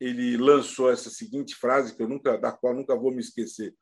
ele 0.01 0.37
lançou 0.37 0.91
essa 0.91 1.11
seguinte 1.11 1.55
frase, 1.55 1.95
que 1.97 2.03
eu 2.03 2.09
nunca, 2.09 2.37
da 2.37 2.53
qual 2.53 2.75
nunca 2.75 2.97
vou 2.97 3.13
me 3.13 3.21
esquecer. 3.21 3.75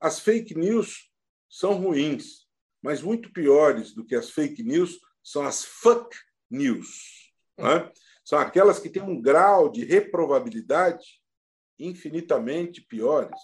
As 0.00 0.20
fake 0.20 0.54
news 0.54 1.10
são 1.48 1.74
ruins, 1.74 2.46
mas 2.82 3.02
muito 3.02 3.32
piores 3.32 3.92
do 3.92 4.04
que 4.04 4.14
as 4.14 4.30
fake 4.30 4.62
news 4.62 5.00
são 5.22 5.44
as 5.44 5.64
fuck 5.64 6.14
news. 6.50 7.25
É? 7.58 7.90
São 8.24 8.38
aquelas 8.38 8.78
que 8.78 8.90
têm 8.90 9.02
um 9.02 9.20
grau 9.20 9.70
de 9.70 9.84
reprovabilidade 9.84 11.20
infinitamente 11.78 12.80
piores. 12.82 13.38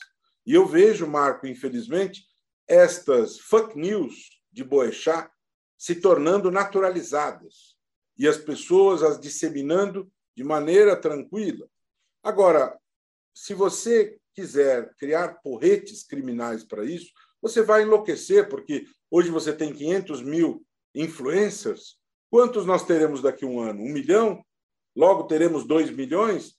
E 0.45 0.55
eu 0.55 0.67
vejo, 0.67 1.07
Marco, 1.07 1.47
infelizmente, 1.47 2.25
estas 2.67 3.39
fuck 3.39 3.79
news 3.79 4.43
de 4.51 4.65
Boechat 4.65 5.31
se 5.79 5.97
tornando 5.97 6.51
naturalizadas 6.51 7.77
e 8.17 8.29
as 8.29 8.37
pessoas 8.37 9.03
as 9.03 9.21
disseminando 9.21 10.11
de 10.37 10.45
maneira 10.45 10.97
tranquila. 10.97 11.67
Agora, 12.23 12.79
se 13.35 13.55
você 13.55 14.19
quiser 14.35 14.95
criar 14.97 15.41
porretes 15.43 16.03
criminais 16.05 16.65
para 16.65 16.85
isso, 16.85 17.13
você 17.41 17.63
vai 17.63 17.83
enlouquecer, 17.83 18.49
porque 18.49 18.87
hoje 19.11 19.31
você 19.31 19.53
tem 19.53 19.73
500 19.73 20.23
mil 20.23 20.65
influencers. 20.95 21.99
Quantos 22.33 22.65
nós 22.65 22.83
teremos 22.83 23.21
daqui 23.21 23.45
a 23.45 23.47
um 23.47 23.61
ano? 23.61 23.83
Um 23.83 23.93
milhão? 23.93 24.43
Logo 24.97 25.25
teremos 25.25 25.67
dois 25.67 25.91
milhões? 25.91 26.55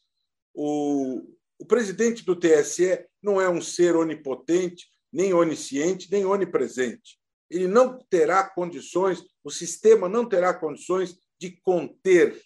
O, 0.54 1.36
o 1.58 1.66
presidente 1.66 2.24
do 2.24 2.36
TSE 2.36 3.04
não 3.20 3.42
é 3.42 3.50
um 3.50 3.60
ser 3.60 3.96
onipotente, 3.96 4.86
nem 5.12 5.34
onisciente, 5.34 6.12
nem 6.12 6.26
onipresente. 6.26 7.18
Ele 7.50 7.68
não 7.68 7.98
terá 8.08 8.48
condições, 8.48 9.24
o 9.44 9.50
sistema 9.50 10.08
não 10.08 10.30
terá 10.30 10.54
condições 10.54 11.18
de 11.40 11.60
conter 11.64 12.40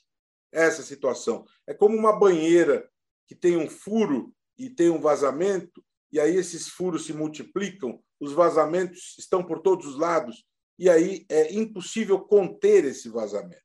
essa 0.50 0.82
situação. 0.82 1.44
É 1.68 1.74
como 1.74 1.98
uma 1.98 2.18
banheira 2.18 2.90
que 3.28 3.36
tem 3.36 3.58
um 3.58 3.70
furo 3.70 4.34
e 4.58 4.70
tem 4.70 4.90
um 4.90 5.02
vazamento, 5.02 5.84
e 6.14 6.18
aí 6.18 6.38
esses 6.38 6.70
furos 6.70 7.06
se 7.06 7.12
multiplicam, 7.12 8.02
os 8.22 8.32
vazamentos 8.32 9.18
estão 9.20 9.44
por 9.44 9.60
todos 9.60 9.86
os 9.86 9.98
lados, 9.98 10.46
e 10.78 10.90
aí 10.90 11.26
é 11.30 11.54
impossível 11.54 12.20
conter 12.20 12.86
esse 12.86 13.10
vazamento. 13.10 13.62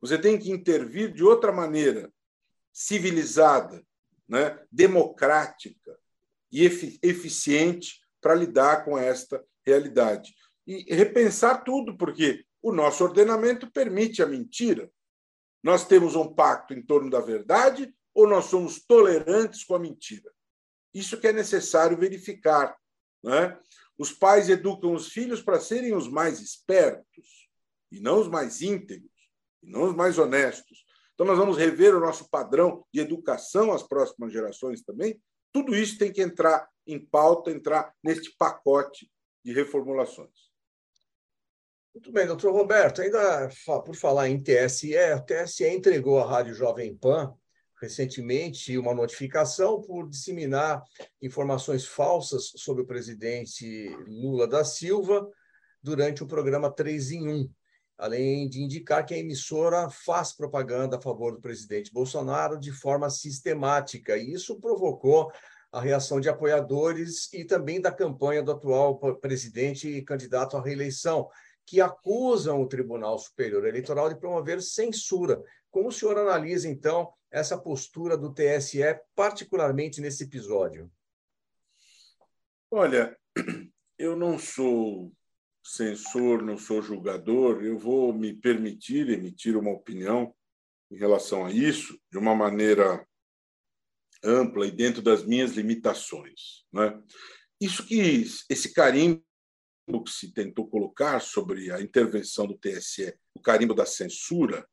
Você 0.00 0.18
tem 0.18 0.38
que 0.38 0.50
intervir 0.50 1.12
de 1.12 1.22
outra 1.22 1.52
maneira, 1.52 2.12
civilizada, 2.72 3.84
né? 4.28 4.58
democrática, 4.70 5.98
e 6.52 6.64
eficiente 7.02 8.00
para 8.20 8.34
lidar 8.34 8.84
com 8.84 8.98
esta 8.98 9.44
realidade. 9.64 10.34
E 10.66 10.94
repensar 10.94 11.62
tudo, 11.64 11.96
porque 11.96 12.44
o 12.62 12.72
nosso 12.72 13.04
ordenamento 13.04 13.70
permite 13.70 14.22
a 14.22 14.26
mentira. 14.26 14.90
Nós 15.62 15.86
temos 15.86 16.14
um 16.14 16.32
pacto 16.32 16.74
em 16.74 16.82
torno 16.82 17.10
da 17.10 17.20
verdade 17.20 17.94
ou 18.14 18.26
nós 18.26 18.46
somos 18.46 18.80
tolerantes 18.84 19.64
com 19.64 19.74
a 19.74 19.78
mentira? 19.78 20.30
Isso 20.92 21.20
que 21.20 21.28
é 21.28 21.32
necessário 21.32 21.96
verificar. 21.96 22.76
Né? 23.22 23.56
Os 24.00 24.14
pais 24.14 24.48
educam 24.48 24.94
os 24.94 25.08
filhos 25.08 25.42
para 25.42 25.60
serem 25.60 25.94
os 25.94 26.08
mais 26.08 26.40
espertos 26.40 27.50
e 27.92 28.00
não 28.00 28.18
os 28.18 28.28
mais 28.28 28.62
íntegros, 28.62 29.12
e 29.62 29.70
não 29.70 29.82
os 29.82 29.94
mais 29.94 30.16
honestos. 30.16 30.86
Então, 31.12 31.26
nós 31.26 31.36
vamos 31.36 31.58
rever 31.58 31.94
o 31.94 32.00
nosso 32.00 32.26
padrão 32.30 32.82
de 32.90 33.00
educação 33.00 33.70
às 33.70 33.82
próximas 33.82 34.32
gerações 34.32 34.80
também. 34.80 35.20
Tudo 35.52 35.76
isso 35.76 35.98
tem 35.98 36.10
que 36.10 36.22
entrar 36.22 36.66
em 36.86 36.98
pauta, 36.98 37.50
entrar 37.50 37.94
neste 38.02 38.34
pacote 38.38 39.06
de 39.44 39.52
reformulações. 39.52 40.48
Muito 41.94 42.10
bem, 42.10 42.26
doutor 42.26 42.54
Roberto. 42.54 43.02
Ainda 43.02 43.50
por 43.84 43.94
falar 43.94 44.30
em 44.30 44.42
TSE, 44.42 44.96
o 45.14 45.20
TSE 45.26 45.68
entregou 45.68 46.18
à 46.18 46.24
Rádio 46.24 46.54
Jovem 46.54 46.96
Pan 46.96 47.36
recentemente 47.80 48.76
uma 48.76 48.94
notificação 48.94 49.80
por 49.80 50.08
disseminar 50.08 50.82
informações 51.22 51.86
falsas 51.86 52.52
sobre 52.56 52.82
o 52.82 52.86
presidente 52.86 53.88
Lula 54.06 54.46
da 54.46 54.64
Silva 54.64 55.28
durante 55.82 56.22
o 56.22 56.26
programa 56.26 56.70
3 56.70 57.12
em 57.12 57.28
1 57.28 57.50
além 58.00 58.48
de 58.48 58.62
indicar 58.62 59.04
que 59.04 59.12
a 59.12 59.18
emissora 59.18 59.90
faz 59.90 60.32
propaganda 60.32 60.96
a 60.96 61.00
favor 61.00 61.32
do 61.32 61.40
presidente 61.40 61.92
Bolsonaro 61.92 62.58
de 62.58 62.72
forma 62.72 63.10
sistemática. 63.10 64.16
E 64.16 64.32
isso 64.32 64.58
provocou 64.58 65.30
a 65.70 65.80
reação 65.80 66.18
de 66.18 66.28
apoiadores 66.28 67.30
e 67.32 67.44
também 67.44 67.78
da 67.78 67.92
campanha 67.92 68.42
do 68.42 68.52
atual 68.52 68.98
presidente 69.20 69.86
e 69.86 70.02
candidato 70.02 70.56
à 70.56 70.62
reeleição, 70.62 71.28
que 71.66 71.80
acusam 71.80 72.60
o 72.60 72.66
Tribunal 72.66 73.18
Superior 73.18 73.66
Eleitoral 73.66 74.08
de 74.08 74.18
promover 74.18 74.62
censura. 74.62 75.40
Como 75.70 75.88
o 75.90 75.92
senhor 75.92 76.18
analisa, 76.18 76.68
então, 76.68 77.12
essa 77.30 77.56
postura 77.56 78.16
do 78.16 78.32
TSE, 78.32 78.80
particularmente 79.14 80.00
nesse 80.00 80.24
episódio? 80.24 80.90
Olha, 82.70 83.16
eu 83.98 84.16
não 84.16 84.38
sou 84.38 85.12
censor, 85.62 86.42
não 86.42 86.56
sou 86.56 86.82
julgador, 86.82 87.62
eu 87.64 87.78
vou 87.78 88.12
me 88.12 88.34
permitir 88.34 89.08
emitir 89.08 89.56
uma 89.56 89.70
opinião 89.70 90.34
em 90.90 90.96
relação 90.96 91.44
a 91.44 91.52
isso 91.52 92.00
de 92.10 92.18
uma 92.18 92.34
maneira 92.34 93.06
ampla 94.22 94.66
e 94.66 94.70
dentro 94.70 95.00
das 95.00 95.24
minhas 95.24 95.52
limitações. 95.52 96.64
Né? 96.72 97.00
Isso 97.60 97.86
que 97.86 98.24
esse 98.48 98.72
carimbo 98.72 99.22
que 100.04 100.10
se 100.10 100.32
tentou 100.32 100.68
colocar 100.68 101.20
sobre 101.20 101.70
a 101.70 101.80
intervenção 101.80 102.46
do 102.46 102.58
TSE, 102.58 103.14
o 103.34 103.40
carimbo 103.40 103.74
da 103.74 103.86
censura, 103.86 104.66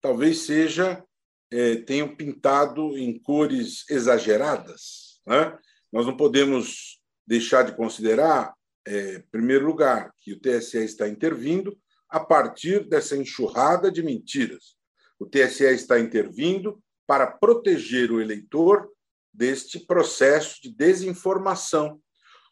talvez 0.00 0.40
seja 0.40 1.04
é, 1.50 1.76
tenham 1.76 2.14
pintado 2.14 2.96
em 2.96 3.18
cores 3.18 3.84
exageradas. 3.88 5.20
Né? 5.26 5.56
Nós 5.92 6.06
não 6.06 6.16
podemos 6.16 7.00
deixar 7.26 7.62
de 7.62 7.76
considerar 7.76 8.54
é, 8.86 9.14
em 9.14 9.22
primeiro 9.30 9.66
lugar, 9.66 10.12
que 10.20 10.32
o 10.32 10.40
TSE 10.40 10.78
está 10.84 11.08
intervindo 11.08 11.76
a 12.08 12.20
partir 12.20 12.86
dessa 12.86 13.16
enxurrada 13.16 13.90
de 13.90 14.02
mentiras. 14.02 14.76
O 15.18 15.26
TSE 15.26 15.64
está 15.64 15.98
intervindo 15.98 16.82
para 17.06 17.26
proteger 17.26 18.10
o 18.12 18.20
eleitor 18.20 18.90
deste 19.32 19.80
processo 19.80 20.62
de 20.62 20.70
desinformação. 20.70 22.00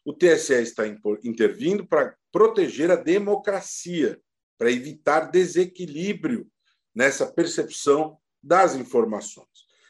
O 0.03 0.13
TSE 0.13 0.53
está 0.61 0.83
intervindo 1.23 1.87
para 1.87 2.15
proteger 2.31 2.91
a 2.91 2.95
democracia, 2.95 4.19
para 4.57 4.71
evitar 4.71 5.31
desequilíbrio 5.31 6.47
nessa 6.93 7.31
percepção 7.31 8.17
das 8.43 8.75
informações. 8.75 9.47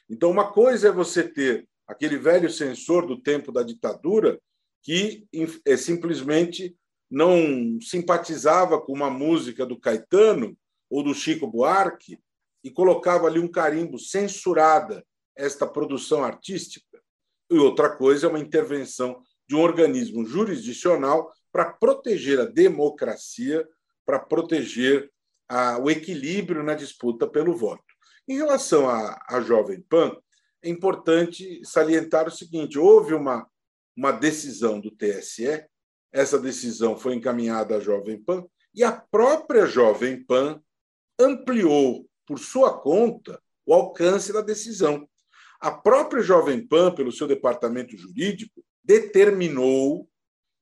Então, 0.09 0.29
uma 0.29 0.51
coisa 0.51 0.89
é 0.89 0.91
você 0.91 1.23
ter 1.23 1.67
aquele 1.87 2.17
velho 2.17 2.49
censor 2.49 3.05
do 3.05 3.19
tempo 3.19 3.51
da 3.51 3.63
ditadura 3.63 4.39
que 4.83 5.25
é, 5.65 5.77
simplesmente 5.77 6.75
não 7.09 7.79
simpatizava 7.81 8.79
com 8.79 8.91
uma 8.91 9.09
música 9.09 9.65
do 9.65 9.79
Caetano 9.79 10.57
ou 10.89 11.03
do 11.03 11.13
Chico 11.13 11.47
Buarque 11.47 12.19
e 12.63 12.69
colocava 12.69 13.27
ali 13.27 13.39
um 13.39 13.47
carimbo 13.47 13.97
censurada 13.97 15.05
esta 15.35 15.65
produção 15.65 16.23
artística. 16.23 17.01
E 17.49 17.57
outra 17.57 17.95
coisa 17.95 18.27
é 18.27 18.29
uma 18.29 18.39
intervenção 18.39 19.21
de 19.47 19.55
um 19.55 19.61
organismo 19.61 20.25
jurisdicional 20.25 21.31
para 21.51 21.71
proteger 21.71 22.39
a 22.39 22.45
democracia, 22.45 23.67
para 24.05 24.19
proteger 24.19 25.11
a, 25.47 25.77
o 25.77 25.89
equilíbrio 25.89 26.63
na 26.63 26.73
disputa 26.73 27.27
pelo 27.27 27.55
voto. 27.55 27.92
Em 28.27 28.35
relação 28.37 28.89
à, 28.89 29.41
Jovem 29.41 29.81
Pan, 29.81 30.15
é 30.61 30.69
importante 30.69 31.61
salientar 31.65 32.27
o 32.27 32.31
seguinte: 32.31 32.79
houve 32.79 33.13
uma 33.13 33.47
uma 33.95 34.11
decisão 34.11 34.79
do 34.79 34.91
TSE. 34.91 35.65
Essa 36.11 36.37
decisão 36.37 36.97
foi 36.97 37.15
encaminhada 37.15 37.77
à 37.77 37.79
Jovem 37.79 38.21
Pan 38.21 38.45
e 38.73 38.83
a 38.83 38.91
própria 38.91 39.65
Jovem 39.65 40.23
Pan 40.23 40.61
ampliou 41.19 42.07
por 42.25 42.39
sua 42.39 42.79
conta 42.79 43.41
o 43.65 43.73
alcance 43.73 44.33
da 44.33 44.41
decisão. 44.41 45.07
A 45.59 45.71
própria 45.71 46.21
Jovem 46.21 46.65
Pan, 46.65 46.93
pelo 46.93 47.11
seu 47.11 47.27
departamento 47.27 47.97
jurídico, 47.97 48.63
determinou 48.83 50.07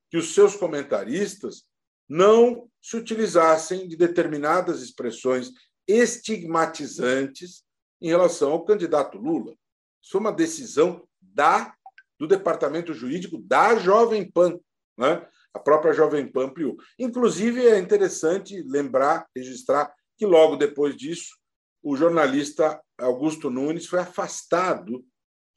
que 0.09 0.17
os 0.17 0.33
seus 0.33 0.55
comentaristas 0.55 1.63
não 2.07 2.69
se 2.81 2.97
utilizassem 2.97 3.87
de 3.87 3.95
determinadas 3.95 4.81
expressões 4.81 5.51
estigmatizantes 5.87 7.63
em 8.01 8.09
relação 8.09 8.51
ao 8.51 8.65
candidato 8.65 9.17
Lula. 9.17 9.53
Isso 10.01 10.11
foi 10.11 10.21
uma 10.21 10.31
decisão 10.31 11.07
da 11.19 11.75
do 12.21 12.27
departamento 12.27 12.93
jurídico 12.93 13.39
da 13.39 13.75
Jovem 13.77 14.29
Pan. 14.29 14.59
Né? 14.95 15.27
A 15.51 15.57
própria 15.57 15.91
Jovem 15.91 16.31
Pan 16.31 16.45
ampliou. 16.45 16.77
Inclusive, 16.99 17.65
é 17.65 17.79
interessante 17.79 18.61
lembrar, 18.61 19.27
registrar, 19.35 19.91
que 20.15 20.23
logo 20.23 20.55
depois 20.55 20.95
disso, 20.95 21.35
o 21.81 21.97
jornalista 21.97 22.79
Augusto 22.95 23.49
Nunes 23.49 23.87
foi 23.87 23.97
afastado 23.97 25.03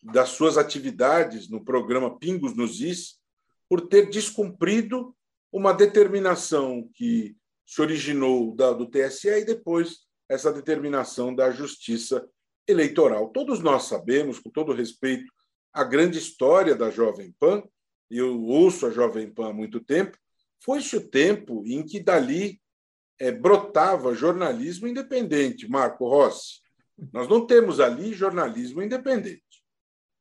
das 0.02 0.30
suas 0.30 0.56
atividades 0.56 1.50
no 1.50 1.62
programa 1.62 2.18
Pingos 2.18 2.56
nos 2.56 2.80
Is 2.80 3.18
por 3.68 3.82
ter 3.82 4.08
descumprido 4.08 5.14
uma 5.52 5.74
determinação 5.74 6.88
que 6.94 7.36
se 7.66 7.82
originou 7.82 8.54
do 8.54 8.86
TSE 8.86 9.28
e 9.28 9.44
depois 9.44 9.98
essa 10.28 10.52
determinação 10.52 11.34
da 11.34 11.50
Justiça 11.50 12.26
Eleitoral. 12.66 13.28
Todos 13.30 13.60
nós 13.60 13.84
sabemos, 13.84 14.38
com 14.38 14.50
todo 14.50 14.72
respeito 14.72 15.32
a 15.72 15.84
grande 15.84 16.18
história 16.18 16.74
da 16.74 16.90
Jovem 16.90 17.34
Pan, 17.38 17.62
eu 18.10 18.40
ouço 18.42 18.86
a 18.86 18.90
Jovem 18.90 19.32
Pan 19.32 19.50
há 19.50 19.52
muito 19.52 19.80
tempo, 19.80 20.16
foi-se 20.62 20.96
o 20.96 21.08
tempo 21.08 21.64
em 21.66 21.84
que 21.84 22.00
dali 22.00 22.60
é, 23.18 23.30
brotava 23.30 24.14
jornalismo 24.14 24.86
independente, 24.86 25.68
Marco 25.68 26.08
Rossi. 26.08 26.60
Nós 27.12 27.28
não 27.28 27.46
temos 27.46 27.80
ali 27.80 28.14
jornalismo 28.14 28.82
independente. 28.82 29.42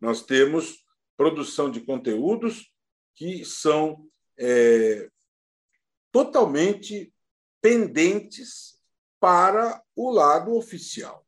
Nós 0.01 0.23
temos 0.25 0.83
produção 1.15 1.69
de 1.71 1.81
conteúdos 1.81 2.71
que 3.15 3.45
são 3.45 4.05
é, 4.37 5.07
totalmente 6.11 7.13
pendentes 7.61 8.81
para 9.23 9.81
o 9.95 10.11
lado 10.11 10.53
oficial. 10.53 11.25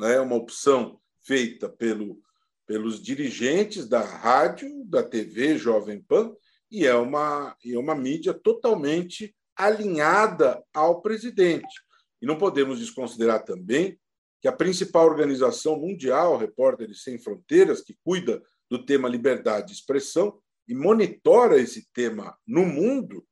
É 0.00 0.18
uma 0.18 0.36
opção 0.36 0.98
feita 1.22 1.68
pelo 1.68 2.18
pelos 2.64 3.00
dirigentes 3.00 3.86
da 3.86 4.00
rádio, 4.00 4.82
da 4.86 5.02
TV 5.02 5.58
Jovem 5.58 6.00
Pan, 6.00 6.34
e 6.70 6.86
é 6.86 6.94
uma, 6.94 7.54
e 7.62 7.74
é 7.74 7.78
uma 7.78 7.94
mídia 7.94 8.32
totalmente 8.34 9.36
alinhada 9.54 10.64
ao 10.72 11.02
presidente. 11.02 11.80
E 12.22 12.26
não 12.26 12.38
podemos 12.38 12.80
desconsiderar 12.80 13.44
também 13.44 14.00
que 14.40 14.48
a 14.48 14.52
principal 14.52 15.06
organização 15.06 15.78
mundial, 15.78 16.38
Repórteres 16.38 17.02
Sem 17.02 17.18
Fronteiras, 17.18 17.82
que 17.82 17.96
cuida 18.02 18.42
do 18.68 18.84
tema 18.84 19.10
liberdade 19.10 19.66
de 19.66 19.74
expressão 19.74 20.40
e 20.66 20.74
monitora 20.74 21.60
esse 21.60 21.86
tema 21.92 22.36
no 22.46 22.64
mundo, 22.64 23.24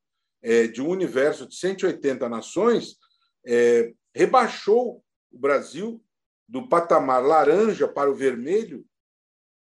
é, 0.43 0.67
de 0.67 0.83
um 0.83 0.91
universo 0.91 1.49
de 1.49 1.57
180 1.57 2.29
nações, 2.29 2.99
é, 3.47 3.93
rebaixou 4.15 5.03
o 5.31 5.39
Brasil 5.39 6.03
do 6.49 6.69
patamar 6.69 7.23
laranja 7.23 7.89
para 7.89 8.11
o 8.11 8.15
vermelho 8.15 8.87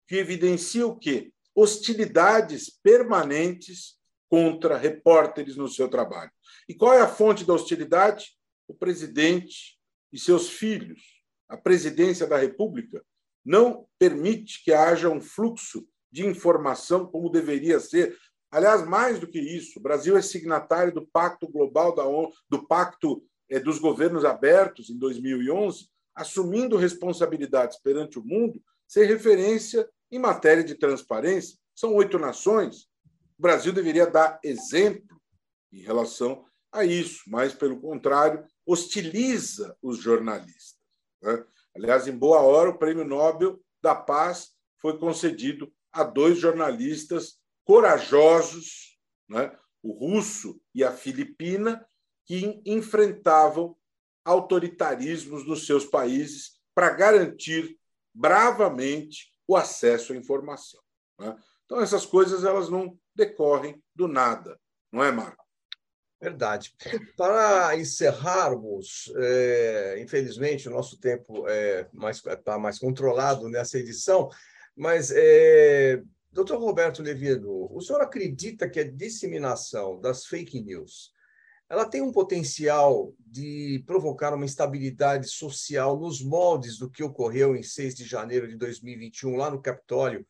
que 0.07 0.17
evidencia 0.17 0.87
o 0.87 0.97
quê? 0.97 1.33
Hostilidades 1.55 2.71
permanentes 2.83 3.97
contra 4.29 4.77
repórteres 4.77 5.57
no 5.57 5.69
seu 5.69 5.89
trabalho. 5.89 6.31
E 6.69 6.75
qual 6.75 6.95
é 6.95 7.01
a 7.01 7.09
fonte 7.09 7.45
da 7.45 7.55
hostilidade? 7.55 8.37
O 8.69 8.75
presidente 8.75 9.79
e 10.13 10.19
seus 10.19 10.49
filhos. 10.49 11.23
A 11.49 11.57
presidência 11.57 12.27
da 12.27 12.37
República 12.37 13.05
não 13.45 13.87
permite 13.99 14.63
que 14.65 14.73
haja 14.73 15.09
um 15.09 15.21
fluxo 15.21 15.87
de 16.11 16.27
informação 16.27 17.07
como 17.07 17.31
deveria 17.31 17.79
ser. 17.79 18.17
Aliás, 18.51 18.87
mais 18.87 19.21
do 19.21 19.29
que 19.29 19.39
isso, 19.39 19.79
o 19.79 19.83
Brasil 19.83 20.17
é 20.17 20.23
signatário 20.23 20.93
do 20.93 21.07
Pacto 21.07 21.49
Global 21.49 21.95
da 21.95 22.05
ONU, 22.05 22.33
do 22.49 22.67
Pacto 22.67 23.23
dos 23.63 23.79
Governos 23.79 24.25
Abertos 24.25 24.91
em 24.91 24.99
2011, 24.99 25.89
assumindo 26.15 26.77
responsabilidades 26.77 27.79
perante 27.79 28.19
o 28.19 28.25
mundo, 28.25 28.63
ser 28.87 29.07
referência 29.07 29.89
em 30.11 30.19
matéria 30.19 30.65
de 30.65 30.75
transparência. 30.75 31.59
São 31.75 31.95
oito 31.95 32.19
nações. 32.19 32.89
O 33.39 33.43
Brasil 33.43 33.73
deveria 33.73 34.07
dar 34.07 34.41
exemplo 34.43 35.21
em 35.73 35.81
relação 35.81 36.45
a 36.73 36.85
isso, 36.85 37.23
mas, 37.29 37.55
pelo 37.55 37.81
contrário, 37.81 38.45
hostiliza 38.65 39.77
os 39.83 39.99
jornalistas. 39.99 40.79
Né? 41.23 41.45
Aliás, 41.75 42.07
em 42.07 42.17
boa 42.17 42.41
hora, 42.41 42.71
o 42.71 42.79
Prêmio 42.79 43.05
Nobel 43.05 43.61
da 43.83 43.95
Paz 43.95 44.55
foi 44.79 44.99
concedido 44.99 45.73
a 45.93 46.03
dois 46.03 46.39
jornalistas 46.39 47.39
corajosos, 47.65 48.99
né? 49.29 49.57
o 49.83 49.93
russo 49.93 50.61
e 50.75 50.83
a 50.83 50.93
filipina, 50.93 51.87
que 52.27 52.61
enfrentavam 52.67 53.77
autoritarismos 54.25 55.47
nos 55.47 55.67
seus 55.67 55.85
países 55.85 56.59
para 56.75 56.91
garantir 56.91 57.79
bravamente 58.13 59.33
o 59.47 59.57
acesso 59.57 60.13
à 60.13 60.17
informação. 60.17 60.81
Né? 61.19 61.37
Então, 61.65 61.81
essas 61.81 62.05
coisas 62.05 62.45
elas 62.45 62.69
não 62.69 62.99
decorrem 63.15 63.83
do 63.95 64.09
nada, 64.09 64.59
não 64.93 65.03
é, 65.03 65.11
Marco? 65.11 65.47
Verdade. 66.21 66.75
Para 67.17 67.77
encerrarmos, 67.77 69.13
é, 69.17 69.99
infelizmente 70.01 70.67
o 70.69 70.73
nosso 70.73 70.99
tempo 70.99 71.47
é 71.47 71.89
mais 71.93 72.25
está 72.25 72.59
mais 72.59 72.79
controlado 72.79 73.49
nessa 73.49 73.79
edição, 73.79 74.31
mas 74.75 75.13
é, 75.15 76.03
Doutor 76.33 76.59
Roberto 76.59 77.03
Levino, 77.03 77.69
o 77.71 77.81
senhor 77.81 78.01
acredita 78.03 78.69
que 78.69 78.81
a 78.81 78.91
disseminação 78.91 80.01
das 80.01 80.27
fake 80.27 80.61
news 80.63 81.13
ela 81.69 81.85
tem 81.85 82.01
um 82.01 82.13
potencial 82.13 83.13
de 83.19 83.83
provocar 83.87 84.33
uma 84.35 84.45
instabilidade 84.45 85.29
social 85.29 85.99
nos 85.99 86.23
moldes 86.23 86.79
do 86.79 86.91
que 86.91 87.03
ocorreu 87.03 87.57
em 87.57 87.63
6 87.63 87.95
de 87.95 88.05
janeiro 88.05 88.47
de 88.47 88.57
2021, 88.57 89.37
lá 89.37 89.51
no 89.51 89.61
Capitólio, 89.61 90.27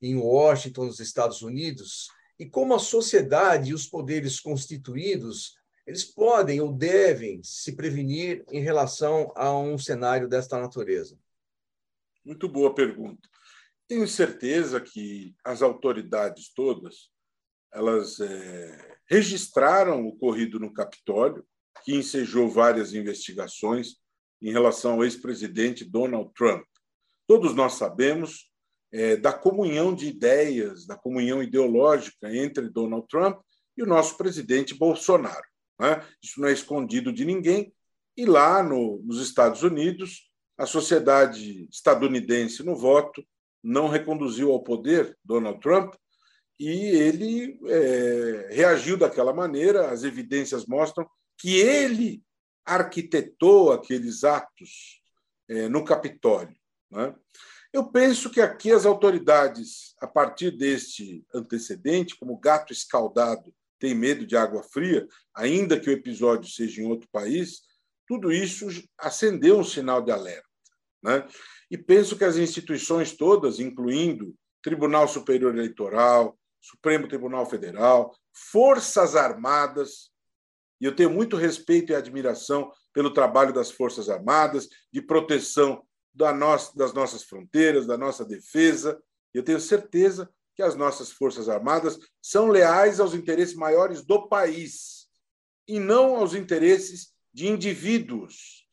em 0.00 0.16
Washington, 0.16 0.86
nos 0.86 1.00
Estados 1.00 1.40
Unidos, 1.40 2.08
e 2.38 2.46
como 2.46 2.74
a 2.74 2.78
sociedade 2.78 3.70
e 3.70 3.74
os 3.74 3.86
poderes 3.86 4.40
constituídos 4.40 5.54
eles 5.86 6.04
podem 6.04 6.60
ou 6.60 6.72
devem 6.72 7.42
se 7.42 7.76
prevenir 7.76 8.42
em 8.50 8.60
relação 8.60 9.30
a 9.36 9.54
um 9.56 9.76
cenário 9.76 10.28
desta 10.28 10.58
natureza? 10.58 11.18
Muito 12.24 12.48
boa 12.48 12.74
pergunta. 12.74 13.28
Tenho 13.86 14.08
certeza 14.08 14.80
que 14.80 15.34
as 15.44 15.60
autoridades 15.60 16.48
todas 16.54 17.10
elas 17.70 18.18
é, 18.20 18.93
registraram 19.08 20.04
o 20.04 20.08
ocorrido 20.08 20.58
no 20.58 20.72
Capitólio, 20.72 21.44
que 21.84 21.94
ensejou 21.94 22.48
várias 22.48 22.94
investigações 22.94 23.96
em 24.40 24.52
relação 24.52 24.94
ao 24.94 25.04
ex-presidente 25.04 25.84
Donald 25.84 26.30
Trump. 26.34 26.64
Todos 27.26 27.54
nós 27.54 27.74
sabemos 27.74 28.50
é, 28.92 29.16
da 29.16 29.32
comunhão 29.32 29.94
de 29.94 30.06
ideias, 30.06 30.86
da 30.86 30.96
comunhão 30.96 31.42
ideológica 31.42 32.34
entre 32.34 32.68
Donald 32.68 33.06
Trump 33.08 33.40
e 33.76 33.82
o 33.82 33.86
nosso 33.86 34.16
presidente 34.16 34.74
Bolsonaro. 34.74 35.44
Né? 35.80 36.06
Isso 36.22 36.40
não 36.40 36.48
é 36.48 36.52
escondido 36.52 37.12
de 37.12 37.24
ninguém. 37.24 37.72
E 38.16 38.24
lá 38.24 38.62
no, 38.62 39.02
nos 39.04 39.20
Estados 39.20 39.62
Unidos, 39.62 40.30
a 40.56 40.66
sociedade 40.66 41.68
estadunidense 41.70 42.62
no 42.62 42.76
voto 42.76 43.24
não 43.62 43.88
reconduziu 43.88 44.52
ao 44.52 44.62
poder 44.62 45.18
Donald 45.24 45.58
Trump 45.60 45.94
e 46.58 46.68
ele 46.68 47.58
é, 47.66 48.48
reagiu 48.52 48.96
daquela 48.96 49.32
maneira. 49.32 49.90
As 49.90 50.04
evidências 50.04 50.66
mostram 50.66 51.08
que 51.38 51.56
ele 51.56 52.22
arquitetou 52.64 53.72
aqueles 53.72 54.24
atos 54.24 55.02
é, 55.48 55.68
no 55.68 55.84
Capitólio. 55.84 56.56
Né? 56.90 57.14
Eu 57.72 57.90
penso 57.90 58.30
que 58.30 58.40
aqui 58.40 58.70
as 58.70 58.86
autoridades, 58.86 59.94
a 60.00 60.06
partir 60.06 60.52
deste 60.52 61.24
antecedente, 61.34 62.16
como 62.16 62.38
gato 62.38 62.72
escaldado 62.72 63.52
tem 63.78 63.94
medo 63.94 64.24
de 64.24 64.36
água 64.36 64.62
fria, 64.62 65.06
ainda 65.34 65.78
que 65.78 65.90
o 65.90 65.92
episódio 65.92 66.48
seja 66.48 66.80
em 66.80 66.86
outro 66.86 67.08
país, 67.10 67.62
tudo 68.06 68.32
isso 68.32 68.68
acendeu 68.96 69.58
um 69.58 69.64
sinal 69.64 70.00
de 70.00 70.12
alerta. 70.12 70.48
Né? 71.02 71.26
E 71.70 71.76
penso 71.76 72.16
que 72.16 72.24
as 72.24 72.36
instituições 72.36 73.12
todas, 73.12 73.58
incluindo 73.58 74.34
Tribunal 74.62 75.06
Superior 75.08 75.54
Eleitoral, 75.54 76.38
Supremo 76.64 77.06
Tribunal 77.06 77.44
Federal, 77.44 78.16
Forças 78.32 79.14
Armadas, 79.14 80.10
e 80.80 80.86
eu 80.86 80.96
tenho 80.96 81.10
muito 81.10 81.36
respeito 81.36 81.92
e 81.92 81.94
admiração 81.94 82.72
pelo 82.90 83.12
trabalho 83.12 83.52
das 83.52 83.70
Forças 83.70 84.08
Armadas, 84.08 84.66
de 84.90 85.02
proteção 85.02 85.86
da 86.14 86.32
nossa, 86.32 86.74
das 86.74 86.94
nossas 86.94 87.22
fronteiras, 87.22 87.86
da 87.86 87.98
nossa 87.98 88.24
defesa. 88.24 88.98
Eu 89.34 89.42
tenho 89.42 89.60
certeza 89.60 90.32
que 90.56 90.62
as 90.62 90.74
nossas 90.74 91.10
Forças 91.10 91.50
Armadas 91.50 91.98
são 92.22 92.48
leais 92.48 92.98
aos 92.98 93.12
interesses 93.12 93.54
maiores 93.54 94.02
do 94.02 94.26
país 94.26 95.06
e 95.68 95.78
não 95.78 96.16
aos 96.16 96.32
interesses 96.32 97.12
de 97.30 97.46
indivíduos. 97.46 98.66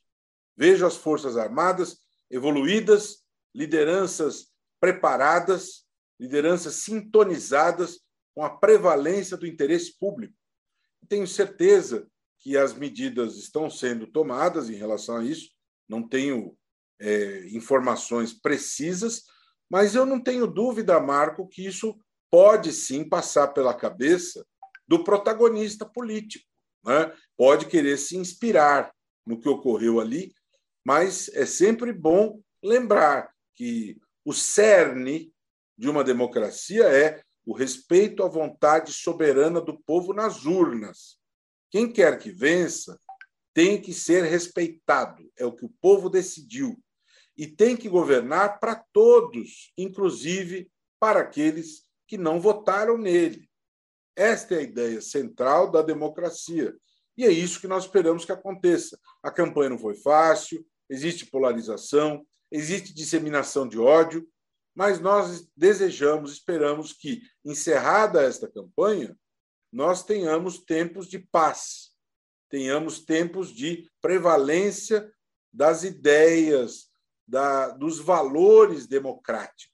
Vejo 0.56 0.86
as 0.86 0.96
Forças 0.96 1.36
Armadas 1.36 1.98
evoluídas, 2.30 3.26
lideranças 3.54 4.48
preparadas 4.80 5.86
lideranças 6.22 6.76
sintonizadas 6.76 8.00
com 8.36 8.44
a 8.46 8.50
prevalência 8.50 9.36
do 9.36 9.48
interesse 9.48 9.98
público. 9.98 10.36
Tenho 11.10 11.26
certeza 11.26 12.08
que 12.38 12.56
as 12.56 12.76
medidas 12.76 13.38
estão 13.38 13.72
sendo 13.72 14.06
tomadas 14.06 14.70
em 14.70 14.76
relação 14.76 15.18
a 15.18 15.24
isso, 15.24 15.50
não 15.90 16.08
tenho 16.08 16.56
é, 17.00 17.48
informações 17.48 18.34
precisas, 18.34 19.24
mas 19.68 19.96
eu 19.96 20.06
não 20.06 20.22
tenho 20.22 20.46
dúvida, 20.46 21.00
Marco, 21.00 21.48
que 21.48 21.66
isso 21.66 22.00
pode 22.30 22.72
sim 22.72 23.04
passar 23.04 23.48
pela 23.48 23.74
cabeça 23.74 24.46
do 24.88 25.04
protagonista 25.04 25.88
político. 25.88 26.46
Né? 26.86 27.12
Pode 27.36 27.66
querer 27.66 27.98
se 27.98 28.16
inspirar 28.16 28.94
no 29.26 29.40
que 29.40 29.50
ocorreu 29.50 30.00
ali, 30.00 30.32
mas 30.86 31.30
é 31.30 31.48
sempre 31.48 31.92
bom 31.92 32.40
lembrar 32.64 33.34
que 33.56 34.00
o 34.24 34.34
cerne 34.34 35.31
de 35.82 35.90
uma 35.90 36.04
democracia 36.04 36.84
é 36.84 37.24
o 37.44 37.56
respeito 37.56 38.22
à 38.22 38.28
vontade 38.28 38.94
soberana 38.94 39.60
do 39.60 39.82
povo 39.82 40.14
nas 40.14 40.46
urnas. 40.46 41.18
Quem 41.72 41.92
quer 41.92 42.20
que 42.20 42.30
vença 42.30 43.02
tem 43.52 43.82
que 43.82 43.92
ser 43.92 44.24
respeitado, 44.24 45.28
é 45.36 45.44
o 45.44 45.52
que 45.52 45.66
o 45.66 45.74
povo 45.82 46.08
decidiu. 46.08 46.78
E 47.36 47.48
tem 47.48 47.76
que 47.76 47.90
governar 47.90 48.60
para 48.60 48.76
todos, 48.94 49.74
inclusive 49.76 50.72
para 51.00 51.22
aqueles 51.22 51.84
que 52.08 52.16
não 52.16 52.40
votaram 52.40 52.96
nele. 52.96 53.50
Esta 54.16 54.54
é 54.54 54.58
a 54.60 54.64
ideia 54.64 55.02
central 55.02 55.72
da 55.72 55.82
democracia. 55.82 56.76
E 57.18 57.26
é 57.26 57.32
isso 57.32 57.60
que 57.60 57.68
nós 57.68 57.86
esperamos 57.86 58.24
que 58.24 58.32
aconteça. 58.32 59.00
A 59.24 59.32
campanha 59.32 59.72
não 59.72 59.80
foi 59.80 59.96
fácil, 59.96 60.64
existe 60.88 61.26
polarização, 61.26 62.24
existe 62.52 62.94
disseminação 62.94 63.68
de 63.68 63.80
ódio, 63.80 64.30
mas 64.74 65.00
nós 65.00 65.50
desejamos, 65.56 66.34
esperamos 66.34 66.94
que, 66.94 67.22
encerrada 67.44 68.24
esta 68.24 68.50
campanha, 68.50 69.18
nós 69.72 70.04
tenhamos 70.04 70.60
tempos 70.60 71.08
de 71.08 71.20
paz, 71.20 71.92
tenhamos 72.50 73.04
tempos 73.04 73.50
de 73.50 73.90
prevalência 74.02 75.12
das 75.52 75.84
ideias, 75.84 76.90
da, 77.28 77.70
dos 77.70 78.00
valores 78.00 78.88
democráticos. 78.88 79.74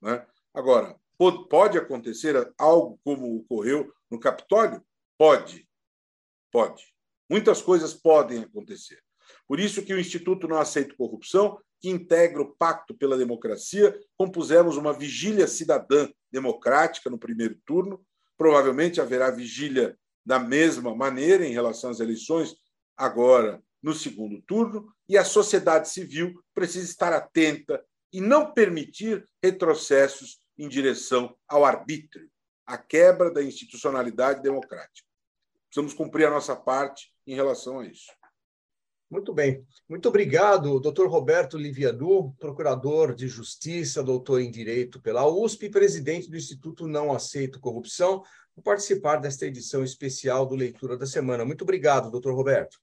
Né? 0.00 0.26
Agora, 0.52 0.98
pode 1.48 1.78
acontecer 1.78 2.52
algo 2.58 2.98
como 3.04 3.36
ocorreu 3.36 3.92
no 4.10 4.18
Capitólio? 4.18 4.84
Pode, 5.18 5.68
pode. 6.50 6.92
Muitas 7.28 7.62
coisas 7.62 7.94
podem 7.94 8.42
acontecer. 8.42 9.02
Por 9.46 9.58
isso 9.60 9.82
que 9.84 9.94
o 9.94 9.98
Instituto 9.98 10.46
Não 10.46 10.58
Aceita 10.58 10.96
Corrupção 10.96 11.60
que 11.86 11.90
integra 11.90 12.42
o 12.42 12.52
Pacto 12.52 12.96
pela 12.96 13.16
Democracia, 13.16 13.96
compusemos 14.16 14.76
uma 14.76 14.92
vigília 14.92 15.46
cidadã 15.46 16.08
democrática 16.32 17.08
no 17.08 17.16
primeiro 17.16 17.54
turno. 17.64 18.04
Provavelmente 18.36 19.00
haverá 19.00 19.30
vigília 19.30 19.96
da 20.24 20.36
mesma 20.36 20.96
maneira 20.96 21.46
em 21.46 21.52
relação 21.52 21.90
às 21.90 22.00
eleições, 22.00 22.56
agora 22.96 23.62
no 23.80 23.94
segundo 23.94 24.42
turno, 24.42 24.92
e 25.08 25.16
a 25.16 25.24
sociedade 25.24 25.88
civil 25.88 26.34
precisa 26.52 26.90
estar 26.90 27.12
atenta 27.12 27.80
e 28.12 28.20
não 28.20 28.52
permitir 28.52 29.24
retrocessos 29.40 30.40
em 30.58 30.68
direção 30.68 31.36
ao 31.46 31.64
arbítrio, 31.64 32.28
à 32.66 32.76
quebra 32.76 33.30
da 33.30 33.44
institucionalidade 33.44 34.42
democrática. 34.42 35.06
Precisamos 35.68 35.94
cumprir 35.94 36.26
a 36.26 36.30
nossa 36.30 36.56
parte 36.56 37.12
em 37.24 37.36
relação 37.36 37.78
a 37.78 37.86
isso. 37.86 38.10
Muito 39.08 39.32
bem. 39.32 39.64
Muito 39.88 40.08
obrigado, 40.08 40.80
doutor 40.80 41.08
Roberto 41.08 41.56
Livianu, 41.56 42.34
procurador 42.40 43.14
de 43.14 43.28
Justiça, 43.28 44.02
doutor 44.02 44.40
em 44.40 44.50
Direito 44.50 45.00
pela 45.00 45.24
USP 45.24 45.66
e 45.66 45.70
presidente 45.70 46.28
do 46.28 46.36
Instituto 46.36 46.88
Não 46.88 47.12
Aceito 47.12 47.60
Corrupção, 47.60 48.24
por 48.52 48.62
participar 48.62 49.16
desta 49.16 49.46
edição 49.46 49.84
especial 49.84 50.44
do 50.44 50.56
Leitura 50.56 50.96
da 50.96 51.06
Semana. 51.06 51.44
Muito 51.44 51.62
obrigado, 51.62 52.10
doutor 52.10 52.34
Roberto. 52.34 52.78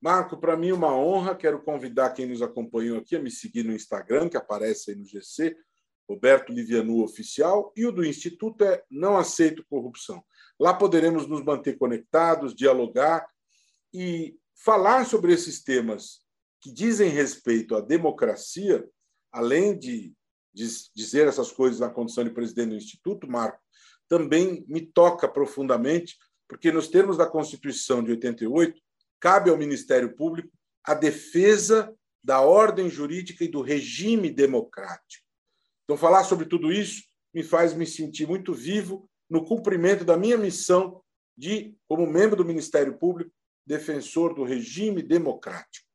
Marco, 0.00 0.38
para 0.38 0.56
mim 0.56 0.70
é 0.70 0.74
uma 0.74 0.96
honra. 0.96 1.34
Quero 1.34 1.62
convidar 1.62 2.10
quem 2.10 2.24
nos 2.24 2.40
acompanhou 2.40 2.98
aqui 2.98 3.16
a 3.16 3.20
me 3.20 3.30
seguir 3.30 3.64
no 3.64 3.74
Instagram, 3.74 4.30
que 4.30 4.38
aparece 4.38 4.92
aí 4.92 4.96
no 4.96 5.04
GC, 5.04 5.54
Roberto 6.08 6.50
Livianu 6.50 7.02
Oficial, 7.02 7.72
e 7.76 7.84
o 7.84 7.92
do 7.92 8.06
Instituto 8.06 8.64
é 8.64 8.82
Não 8.90 9.18
Aceito 9.18 9.66
Corrupção. 9.68 10.24
Lá 10.58 10.72
poderemos 10.72 11.26
nos 11.26 11.44
manter 11.44 11.76
conectados, 11.76 12.54
dialogar 12.54 13.26
e 13.92 14.34
falar 14.64 15.06
sobre 15.06 15.32
esses 15.32 15.62
temas 15.62 16.20
que 16.60 16.72
dizem 16.72 17.10
respeito 17.10 17.76
à 17.76 17.80
democracia, 17.80 18.88
além 19.32 19.78
de 19.78 20.12
dizer 20.94 21.28
essas 21.28 21.52
coisas 21.52 21.78
na 21.78 21.88
condição 21.88 22.24
de 22.24 22.30
presidente 22.30 22.70
do 22.70 22.76
Instituto, 22.76 23.30
Marco, 23.30 23.60
também 24.08 24.64
me 24.66 24.80
toca 24.80 25.28
profundamente, 25.28 26.16
porque 26.48 26.72
nos 26.72 26.88
termos 26.88 27.16
da 27.16 27.26
Constituição 27.26 28.02
de 28.02 28.10
88, 28.12 28.80
cabe 29.20 29.50
ao 29.50 29.56
Ministério 29.56 30.16
Público 30.16 30.50
a 30.82 30.94
defesa 30.94 31.94
da 32.24 32.40
ordem 32.40 32.90
jurídica 32.90 33.44
e 33.44 33.48
do 33.48 33.62
regime 33.62 34.30
democrático. 34.30 35.24
Então, 35.84 35.96
falar 35.96 36.24
sobre 36.24 36.46
tudo 36.46 36.72
isso 36.72 37.04
me 37.32 37.42
faz 37.42 37.74
me 37.74 37.86
sentir 37.86 38.26
muito 38.26 38.52
vivo 38.52 39.08
no 39.30 39.44
cumprimento 39.44 40.04
da 40.04 40.16
minha 40.16 40.36
missão 40.36 41.02
de, 41.36 41.76
como 41.86 42.06
membro 42.06 42.36
do 42.36 42.44
Ministério 42.44 42.98
Público, 42.98 43.30
defensor 43.68 44.34
do 44.34 44.44
regime 44.44 45.02
democrático, 45.02 45.86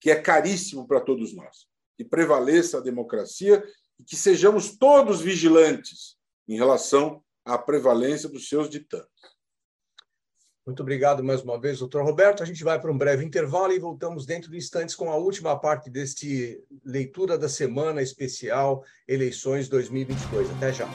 que 0.00 0.10
é 0.10 0.16
caríssimo 0.16 0.88
para 0.88 1.00
todos 1.00 1.34
nós. 1.34 1.68
Que 1.96 2.04
prevaleça 2.04 2.78
a 2.78 2.80
democracia 2.80 3.62
e 4.00 4.02
que 4.02 4.16
sejamos 4.16 4.76
todos 4.78 5.20
vigilantes 5.20 6.16
em 6.48 6.56
relação 6.56 7.22
à 7.44 7.58
prevalência 7.58 8.28
dos 8.28 8.48
seus 8.48 8.68
ditames. 8.68 9.06
Muito 10.64 10.80
obrigado 10.80 11.22
mais 11.22 11.42
uma 11.42 11.60
vez, 11.60 11.80
doutor 11.80 12.04
Roberto. 12.04 12.42
A 12.42 12.46
gente 12.46 12.64
vai 12.64 12.80
para 12.80 12.90
um 12.90 12.96
breve 12.96 13.24
intervalo 13.24 13.72
e 13.72 13.80
voltamos 13.80 14.24
dentro 14.24 14.50
de 14.50 14.56
instantes 14.56 14.94
com 14.94 15.10
a 15.10 15.16
última 15.16 15.58
parte 15.58 15.90
deste 15.90 16.64
leitura 16.84 17.36
da 17.36 17.48
semana 17.48 18.00
especial 18.00 18.82
Eleições 19.06 19.68
2022. 19.68 20.50
Até 20.52 20.72
já. 20.72 20.88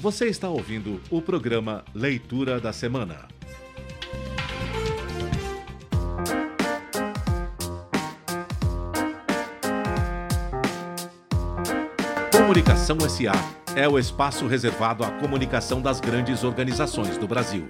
Você 0.00 0.28
está 0.28 0.48
ouvindo 0.48 0.98
o 1.10 1.20
programa 1.20 1.84
Leitura 1.94 2.58
da 2.58 2.72
Semana. 2.72 3.28
Comunicação 12.34 12.98
SA 13.00 13.32
é 13.76 13.86
o 13.86 13.98
espaço 13.98 14.46
reservado 14.46 15.04
à 15.04 15.10
comunicação 15.10 15.82
das 15.82 16.00
grandes 16.00 16.44
organizações 16.44 17.18
do 17.18 17.28
Brasil. 17.28 17.68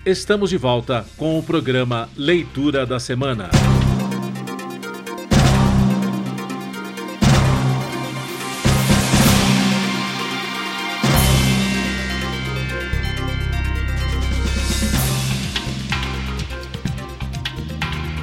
Estamos 0.07 0.51
de 0.51 0.59
volta 0.59 1.07
com 1.17 1.39
o 1.39 1.43
programa 1.43 2.11
Leitura 2.15 2.85
da 2.85 3.01
Semana. 3.01 3.49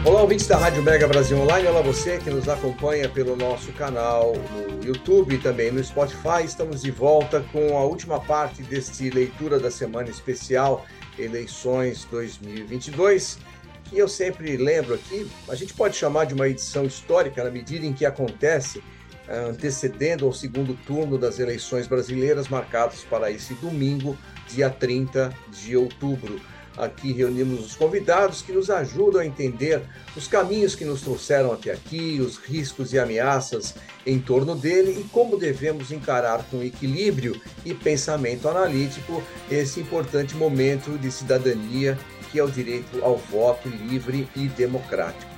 Olá, 0.06 0.22
ouvintes 0.22 0.46
da 0.46 0.58
Rádio 0.58 0.84
Mega 0.84 1.08
Brasil 1.08 1.36
Online. 1.40 1.68
Olá, 1.68 1.82
você 1.82 2.20
que 2.20 2.30
nos 2.30 2.48
acompanha 2.48 3.10
pelo 3.10 3.36
nosso 3.36 3.72
canal 3.72 4.34
no 4.36 4.86
YouTube 4.86 5.34
e 5.34 5.38
também 5.40 5.72
no 5.72 5.84
Spotify. 5.84 6.44
Estamos 6.46 6.84
de 6.84 6.92
volta 6.92 7.44
com 7.52 7.76
a 7.76 7.84
última 7.84 8.20
parte 8.20 8.62
deste 8.62 9.10
Leitura 9.10 9.60
da 9.60 9.72
Semana 9.72 10.12
especial 10.12 10.86
eleições 11.18 12.06
2022, 12.06 13.40
que 13.86 13.98
eu 13.98 14.08
sempre 14.08 14.56
lembro 14.58 14.94
aqui, 14.94 15.30
a 15.48 15.56
gente 15.56 15.74
pode 15.74 15.96
chamar 15.96 16.26
de 16.26 16.34
uma 16.34 16.48
edição 16.48 16.86
histórica 16.86 17.44
na 17.44 17.50
medida 17.50 17.86
em 17.86 17.94
que 17.94 18.06
acontece 18.06 18.82
eh, 19.28 19.50
antecedendo 19.50 20.26
ao 20.26 20.34
segundo 20.34 20.74
turno 20.86 21.18
das 21.18 21.40
eleições 21.40 21.88
brasileiras 21.88 22.48
marcadas 22.48 23.04
para 23.10 23.30
esse 23.32 23.54
domingo, 23.56 24.18
dia 24.50 24.70
30 24.70 25.34
de 25.50 25.78
outubro. 25.78 26.40
Aqui 26.78 27.12
reunimos 27.12 27.66
os 27.66 27.76
convidados 27.76 28.42
que 28.42 28.54
nos 28.54 28.70
ajudam 28.70 29.22
a 29.22 29.26
entender 29.26 29.82
os 30.16 30.28
caminhos 30.28 30.74
que 30.74 30.86
nos 30.86 31.02
trouxeram 31.02 31.52
até 31.52 31.72
aqui, 31.72 32.20
os 32.22 32.38
riscos 32.38 32.94
e 32.94 33.00
ameaças 33.00 33.76
em 34.06 34.20
torno 34.20 34.56
dele 34.56 35.02
e 35.02 35.04
como 35.10 35.38
devemos 35.38 35.92
encarar 35.92 36.44
com 36.50 36.64
equilíbrio 36.64 37.40
e 37.66 37.74
pensamento 37.74 38.48
analítico 38.48 39.22
esse 39.50 39.82
importante 39.82 40.36
momento 40.36 40.98
de 40.98 41.12
cidadania 41.12 41.98
que 42.32 42.40
é 42.40 42.44
o 42.44 42.50
direito 42.50 43.04
ao 43.04 43.18
voto 43.18 43.68
livre 43.68 44.28
e 44.36 44.48
democrático. 44.48 45.30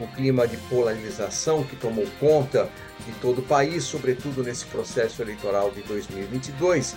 O 0.00 0.06
clima 0.08 0.48
de 0.48 0.56
polarização 0.68 1.62
que 1.62 1.76
tomou 1.76 2.04
conta 2.18 2.68
de 3.06 3.12
todo 3.20 3.38
o 3.38 3.42
país, 3.42 3.84
sobretudo 3.84 4.42
nesse 4.42 4.64
processo 4.66 5.22
eleitoral 5.22 5.70
de 5.70 5.82
2022, 5.82 6.96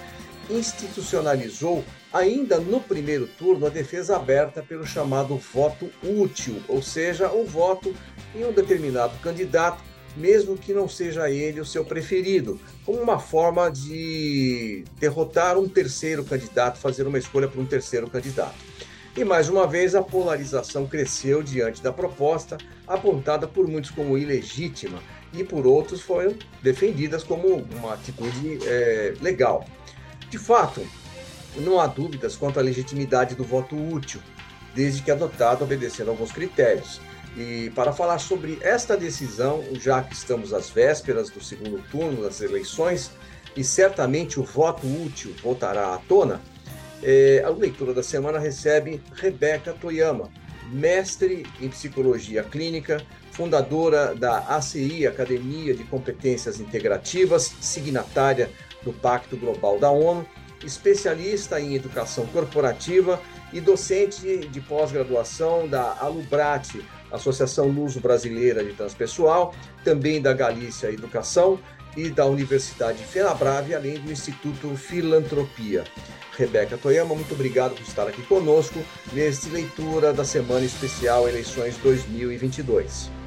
institucionalizou 0.50 1.84
ainda 2.16 2.60
no 2.60 2.80
primeiro 2.80 3.28
turno 3.28 3.66
a 3.66 3.70
defesa 3.70 4.16
aberta 4.16 4.64
pelo 4.64 4.88
chamado 4.88 5.36
voto 5.36 5.90
útil, 6.02 6.64
ou 6.66 6.82
seja, 6.82 7.30
o 7.30 7.46
voto 7.46 7.94
em 8.34 8.46
um 8.46 8.54
determinado 8.54 9.18
candidato, 9.20 9.84
mesmo 10.16 10.56
que 10.56 10.74
não 10.74 10.88
seja 10.88 11.30
ele 11.30 11.60
o 11.60 11.66
seu 11.66 11.84
preferido, 11.84 12.58
como 12.86 13.02
uma 13.02 13.20
forma 13.20 13.70
de 13.70 14.86
derrotar 14.98 15.58
um 15.58 15.68
terceiro 15.68 16.24
candidato, 16.24 16.80
fazer 16.80 17.06
uma 17.06 17.18
escolha 17.18 17.50
por 17.50 17.60
um 17.60 17.66
terceiro 17.66 18.10
candidato. 18.10 18.56
E 19.18 19.26
mais 19.26 19.50
uma 19.50 19.68
vez 19.68 19.94
a 19.94 20.02
polarização 20.02 20.88
cresceu 20.88 21.44
diante 21.44 21.84
da 21.84 21.92
proposta, 21.92 22.58
apontada 22.88 23.46
por 23.46 23.68
muitos 23.68 23.92
como 23.92 24.18
ilegítima 24.18 25.04
e 25.34 25.44
por 25.44 25.68
outros 25.68 26.00
foram 26.00 26.34
defendidas 26.64 27.24
como 27.24 27.58
uma 27.58 27.94
atitude 27.94 28.60
é, 28.66 29.14
legal. 29.22 29.66
De 30.30 30.38
fato, 30.38 30.82
não 31.58 31.80
há 31.80 31.88
dúvidas 31.88 32.36
quanto 32.36 32.60
à 32.60 32.62
legitimidade 32.62 33.36
do 33.36 33.44
voto 33.44 33.76
útil, 33.76 34.22
desde 34.74 35.02
que 35.02 35.12
adotado 35.12 35.64
obedecendo 35.64 36.12
alguns 36.12 36.32
critérios. 36.32 37.02
E 37.38 37.72
para 37.76 37.92
falar 37.92 38.20
sobre 38.20 38.58
esta 38.62 38.96
decisão, 38.96 39.64
já 39.74 40.02
que 40.02 40.14
estamos 40.14 40.54
às 40.54 40.70
vésperas 40.70 41.30
do 41.30 41.44
segundo 41.44 41.82
turno 41.90 42.24
das 42.24 42.42
eleições, 42.42 43.12
e 43.56 43.64
certamente 43.64 44.40
o 44.40 44.44
voto 44.44 44.86
útil 44.86 45.36
voltará 45.42 45.94
à 45.94 45.98
tona, 45.98 46.42
É, 47.04 47.44
a 47.46 47.50
leitura 47.50 47.94
da 47.94 48.02
semana 48.02 48.40
recebe 48.40 49.00
Rebeca 49.14 49.74
Toyama, 49.74 50.32
mestre 50.72 51.46
em 51.62 51.70
psicologia 51.70 52.44
clínica, 52.44 53.00
fundadora 53.32 54.16
da 54.16 54.40
ACI, 54.56 55.06
Academia 55.06 55.76
de 55.76 55.84
Competências 55.84 56.60
Integrativas, 56.60 57.54
signatária 57.62 58.50
do 58.82 58.92
Pacto 58.92 59.38
Global 59.38 59.78
da 59.78 59.92
ONU, 59.92 60.26
especialista 60.64 61.60
em 61.60 61.76
educação 61.76 62.26
corporativa 62.28 63.22
e 63.52 63.60
docente 63.60 64.40
de 64.48 64.62
pós-graduação 64.62 65.68
da 65.68 65.98
Alubrate, 66.00 66.84
Associação 67.12 67.68
Luso 67.68 68.00
Brasileira 68.00 68.64
de 68.64 68.74
Transpessoal, 68.74 69.54
também 69.84 70.22
da 70.22 70.34
Galícia 70.34 70.92
Educação 70.92 71.60
e 71.96 72.10
da 72.10 72.26
Universidade 72.26 73.04
Fenabrave, 73.04 73.74
além 73.74 74.00
do 74.00 74.12
Instituto 74.12 74.76
Filantropia. 74.76 75.84
Rebeca 76.38 76.78
Toyama, 76.78 77.16
muito 77.16 77.34
obrigado 77.34 77.76
por 77.76 77.84
estar 77.84 78.08
aqui 78.08 78.22
conosco 78.24 78.84
neste 79.14 79.50
leitura 79.50 80.12
da 80.12 80.26
Semana 80.26 80.66
Especial 80.66 81.30
Eleições 81.30 81.78
2022. 81.78 83.25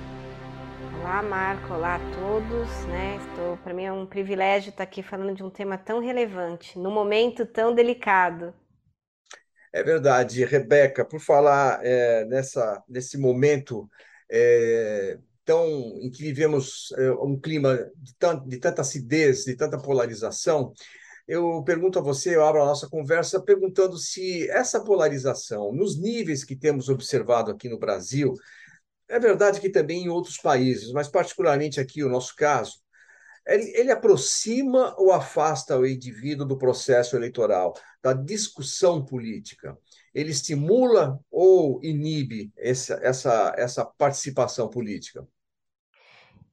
Olá, 1.08 1.22
Marco. 1.22 1.72
Olá 1.72 1.94
a 1.94 1.98
todos. 2.14 2.68
Né? 2.86 3.16
Estou, 3.16 3.56
para 3.56 3.72
mim 3.72 3.84
é 3.84 3.90
um 3.90 4.04
privilégio 4.04 4.68
estar 4.68 4.82
aqui 4.82 5.02
falando 5.02 5.34
de 5.34 5.42
um 5.42 5.48
tema 5.48 5.78
tão 5.78 6.00
relevante, 6.00 6.78
num 6.78 6.90
momento 6.90 7.46
tão 7.46 7.74
delicado. 7.74 8.52
É 9.72 9.82
verdade, 9.82 10.44
Rebeca. 10.44 11.06
Por 11.06 11.18
falar 11.18 11.80
é, 11.82 12.26
nessa 12.26 12.84
nesse 12.86 13.16
momento 13.16 13.88
é, 14.30 15.16
tão 15.46 15.66
em 15.98 16.10
que 16.10 16.22
vivemos 16.22 16.92
é, 16.98 17.10
um 17.12 17.40
clima 17.40 17.90
de, 17.96 18.14
tant, 18.16 18.46
de 18.46 18.58
tanta 18.58 18.82
acidez, 18.82 19.44
de 19.44 19.56
tanta 19.56 19.78
polarização, 19.78 20.74
eu 21.26 21.62
pergunto 21.64 21.98
a 21.98 22.02
você, 22.02 22.36
eu 22.36 22.44
abro 22.44 22.62
a 22.62 22.66
nossa 22.66 22.86
conversa 22.86 23.40
perguntando 23.40 23.96
se 23.96 24.46
essa 24.50 24.84
polarização, 24.84 25.72
nos 25.72 25.98
níveis 25.98 26.44
que 26.44 26.54
temos 26.54 26.90
observado 26.90 27.50
aqui 27.50 27.66
no 27.66 27.78
Brasil, 27.78 28.34
é 29.08 29.18
verdade 29.18 29.60
que 29.60 29.70
também 29.70 30.04
em 30.04 30.08
outros 30.08 30.36
países, 30.36 30.92
mas 30.92 31.08
particularmente 31.08 31.80
aqui 31.80 32.04
o 32.04 32.08
nosso 32.08 32.34
caso, 32.36 32.80
ele, 33.46 33.72
ele 33.74 33.90
aproxima 33.90 34.94
ou 34.98 35.12
afasta 35.12 35.78
o 35.78 35.86
indivíduo 35.86 36.46
do 36.46 36.58
processo 36.58 37.16
eleitoral, 37.16 37.74
da 38.02 38.12
discussão 38.12 39.04
política? 39.04 39.76
Ele 40.14 40.30
estimula 40.30 41.18
ou 41.30 41.80
inibe 41.82 42.52
essa, 42.56 42.98
essa, 43.02 43.54
essa 43.56 43.84
participação 43.84 44.68
política? 44.68 45.26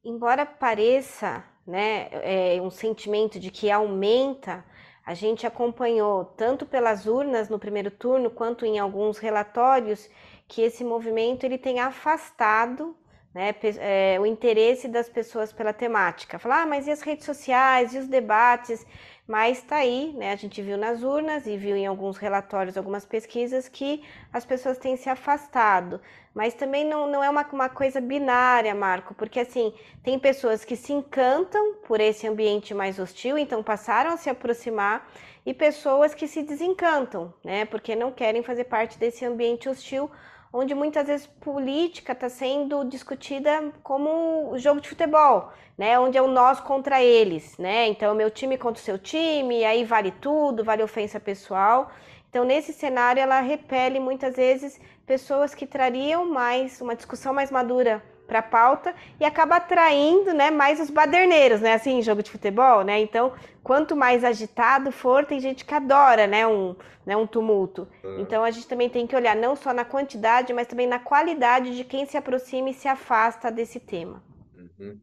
Embora 0.03 0.45
pareça 0.45 1.44
né, 1.68 2.10
é, 2.11 2.61
um 2.61 2.69
sentimento 2.69 3.40
de 3.40 3.52
que 3.52 3.69
aumenta, 3.69 4.64
a 5.06 5.14
gente 5.14 5.45
acompanhou 5.45 6.23
tanto 6.23 6.65
pelas 6.65 7.06
urnas 7.06 7.49
no 7.49 7.60
primeiro 7.60 7.91
turno 7.91 8.30
quanto 8.30 8.65
em 8.65 8.80
alguns 8.80 9.18
relatórios 9.18 10.10
que 10.48 10.62
esse 10.62 10.84
movimento 10.84 11.44
ele 11.44 11.58
tem 11.58 11.80
afastado 11.80 12.96
né, 13.36 13.54
é, 13.80 14.18
o 14.18 14.26
interesse 14.26 14.88
das 14.88 15.10
pessoas 15.10 15.52
pela 15.52 15.74
temática. 15.74 16.40
Falar, 16.40 16.62
ah, 16.62 16.66
mas 16.66 16.88
e 16.88 16.92
as 16.92 17.02
redes 17.02 17.26
sociais, 17.26 17.94
e 17.94 17.98
os 17.98 18.08
debates? 18.08 18.86
Mas 19.28 19.58
está 19.58 19.78
aí, 19.78 20.14
né, 20.14 20.32
a 20.32 20.36
gente 20.38 20.62
viu 20.62 20.78
nas 20.78 21.04
urnas 21.04 21.46
e 21.46 21.58
viu 21.58 21.76
em 21.76 21.86
alguns 21.86 22.16
relatórios, 22.16 22.78
algumas 22.78 23.06
pesquisas, 23.06 23.68
que 23.68 24.02
as 24.32 24.46
pessoas 24.46 24.78
têm 24.78 24.96
se 24.96 25.10
afastado. 25.10 26.00
Mas 26.34 26.54
também 26.54 26.86
não, 26.86 27.12
não 27.12 27.22
é 27.22 27.30
uma, 27.30 27.46
uma 27.52 27.68
coisa 27.68 28.00
binária, 28.00 28.74
Marco, 28.74 29.14
porque 29.14 29.42
assim, 29.42 29.74
tem 30.02 30.18
pessoas 30.18 30.64
que 30.64 30.78
se 30.78 30.94
encantam 30.94 31.76
por 31.86 32.00
esse 32.00 32.26
ambiente 32.26 32.74
mais 32.74 33.00
hostil, 33.00 33.38
então 33.38 33.62
passaram 33.62 34.12
a 34.12 34.18
se 34.18 34.30
aproximar, 34.30 35.12
e 35.46 35.54
pessoas 35.54 36.16
que 36.16 36.28
se 36.28 36.42
desencantam, 36.42 37.34
né, 37.44 37.66
porque 37.66 37.98
não 37.98 38.14
querem 38.14 38.42
fazer 38.42 38.64
parte 38.64 38.98
desse 38.98 39.26
ambiente 39.26 39.68
hostil 39.68 40.10
onde 40.56 40.73
muitas 40.73 41.07
vezes 41.07 41.27
política 41.27 42.14
está 42.14 42.30
sendo 42.30 42.86
discutida 42.86 43.73
como 43.84 44.57
jogo 44.57 44.80
de 44.80 44.88
futebol, 44.88 45.52
né? 45.77 45.99
Onde 45.99 46.18
é 46.18 46.22
o 46.22 46.27
nós 46.27 46.61
contra 46.61 47.03
eles, 47.03 47.57
né? 47.57 47.88
Então, 47.88 48.15
meu 48.15 48.32
time 48.32 48.57
contra 48.57 48.82
o 48.82 48.86
seu 48.86 48.98
time, 48.98 49.65
aí 49.65 49.84
vale 49.84 50.11
tudo, 50.11 50.64
vale 50.64 50.82
ofensa 50.82 51.19
pessoal. 51.19 51.91
Então, 52.30 52.45
nesse 52.45 52.72
cenário, 52.72 53.22
ela 53.22 53.41
repele 53.41 53.99
muitas 53.99 54.38
vezes 54.38 54.80
pessoas 55.06 55.53
que 55.53 55.68
trariam 55.68 56.26
mais 56.26 56.80
uma 56.80 56.95
discussão 56.95 57.34
mais 57.34 57.52
madura 57.52 58.02
para 58.28 58.40
a 58.40 58.44
pauta 58.44 58.94
e 59.20 59.26
acaba 59.26 59.58
atraindo, 59.58 60.34
né, 60.34 60.52
mais 60.52 60.80
os 60.80 60.90
baderneiros, 60.90 61.62
né, 61.62 61.74
assim, 61.74 62.02
jogo 62.02 62.24
de 62.24 62.32
futebol, 62.32 62.84
né? 62.84 63.00
Então, 63.00 63.34
quanto 63.64 63.96
mais 63.96 64.24
agitado 64.24 64.92
for, 64.92 65.26
tem 65.26 65.40
gente 65.40 65.64
que 65.64 65.74
adora, 65.74 66.28
né, 66.28 66.46
um, 66.46 66.76
né, 67.06 67.16
um 67.16 67.28
tumulto. 67.28 67.88
Uhum. 68.04 68.20
Então, 68.20 68.44
a 68.44 68.52
gente 68.52 68.68
também 68.68 68.90
tem 68.90 69.06
que 69.06 69.16
olhar 69.16 69.36
não 69.36 69.56
só 69.56 69.74
na 69.74 69.86
quantidade, 69.86 70.54
mas 70.54 70.68
também 70.68 70.88
na 70.88 71.00
qualidade 71.00 71.76
de 71.76 71.84
quem 71.84 72.06
se 72.06 72.18
aproxima 72.18 72.70
e 72.70 72.74
se 72.74 72.88
afasta 72.88 73.52
desse 73.52 73.80
tema. 73.80 74.24
Uhum. 74.58 75.00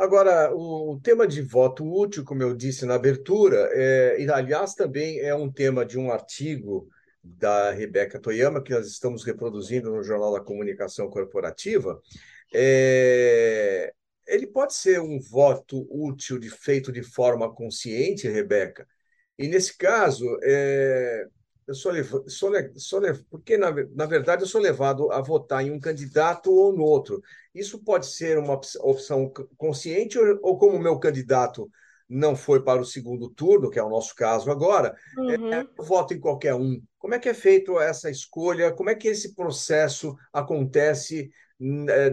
Agora, 0.00 0.54
o, 0.54 0.92
o, 0.94 1.00
tema 1.00 1.26
de 1.26 1.42
voto 1.42 1.84
útil, 1.84 2.24
como 2.24 2.42
eu 2.42 2.54
disse 2.54 2.86
na 2.86 2.94
abertura, 2.94 3.68
é, 3.72 4.16
e 4.18 4.30
aliás 4.30 4.74
também 4.74 5.20
é 5.20 5.34
um 5.34 5.52
tema 5.52 5.84
de 5.84 5.98
um 5.98 6.10
artigo 6.10 6.88
da 7.22 7.70
Rebeca 7.70 8.18
Toyama, 8.18 8.62
que 8.62 8.72
nós 8.72 8.86
estamos 8.86 9.24
reproduzindo 9.24 9.90
no 9.90 10.02
Jornal 10.02 10.32
da 10.32 10.40
Comunicação 10.40 11.08
Corporativa, 11.10 12.00
é, 12.52 13.92
ele 14.26 14.46
pode 14.46 14.74
ser 14.74 15.00
um 15.00 15.18
voto 15.20 15.86
útil 15.90 16.38
de, 16.38 16.50
feito 16.50 16.92
de 16.92 17.02
forma 17.02 17.52
consciente, 17.52 18.28
Rebeca. 18.28 18.86
E 19.38 19.48
nesse 19.48 19.76
caso, 19.76 20.24
é, 20.42 21.26
eu 21.66 21.74
sou, 21.74 21.92
sou, 22.28 22.52
sou 22.76 23.00
porque 23.30 23.56
na, 23.56 23.70
na 23.94 24.06
verdade 24.06 24.42
eu 24.42 24.48
sou 24.48 24.60
levado 24.60 25.10
a 25.12 25.20
votar 25.20 25.64
em 25.64 25.70
um 25.70 25.80
candidato 25.80 26.52
ou 26.52 26.72
no 26.76 26.82
outro. 26.82 27.20
Isso 27.54 27.82
pode 27.82 28.06
ser 28.06 28.38
uma 28.38 28.54
opção 28.80 29.32
consciente 29.56 30.18
ou, 30.18 30.38
ou 30.42 30.58
como 30.58 30.76
o 30.76 30.82
meu 30.82 30.98
candidato 30.98 31.70
não 32.10 32.34
foi 32.34 32.60
para 32.60 32.80
o 32.80 32.84
segundo 32.84 33.30
turno, 33.30 33.70
que 33.70 33.78
é 33.78 33.82
o 33.82 33.88
nosso 33.88 34.16
caso 34.16 34.50
agora, 34.50 34.96
uhum. 35.16 35.54
é, 35.54 35.60
eu 35.78 35.84
voto 35.84 36.12
em 36.12 36.18
qualquer 36.18 36.54
um. 36.54 36.82
Como 36.98 37.14
é 37.14 37.20
que 37.20 37.28
é 37.28 37.34
feito 37.34 37.78
essa 37.78 38.10
escolha? 38.10 38.72
Como 38.72 38.90
é 38.90 38.96
que 38.96 39.06
esse 39.06 39.32
processo 39.32 40.16
acontece 40.32 41.30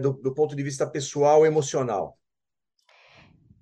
do, 0.00 0.12
do 0.12 0.34
ponto 0.34 0.54
de 0.54 0.62
vista 0.62 0.86
pessoal 0.86 1.44
e 1.44 1.48
emocional? 1.48 2.18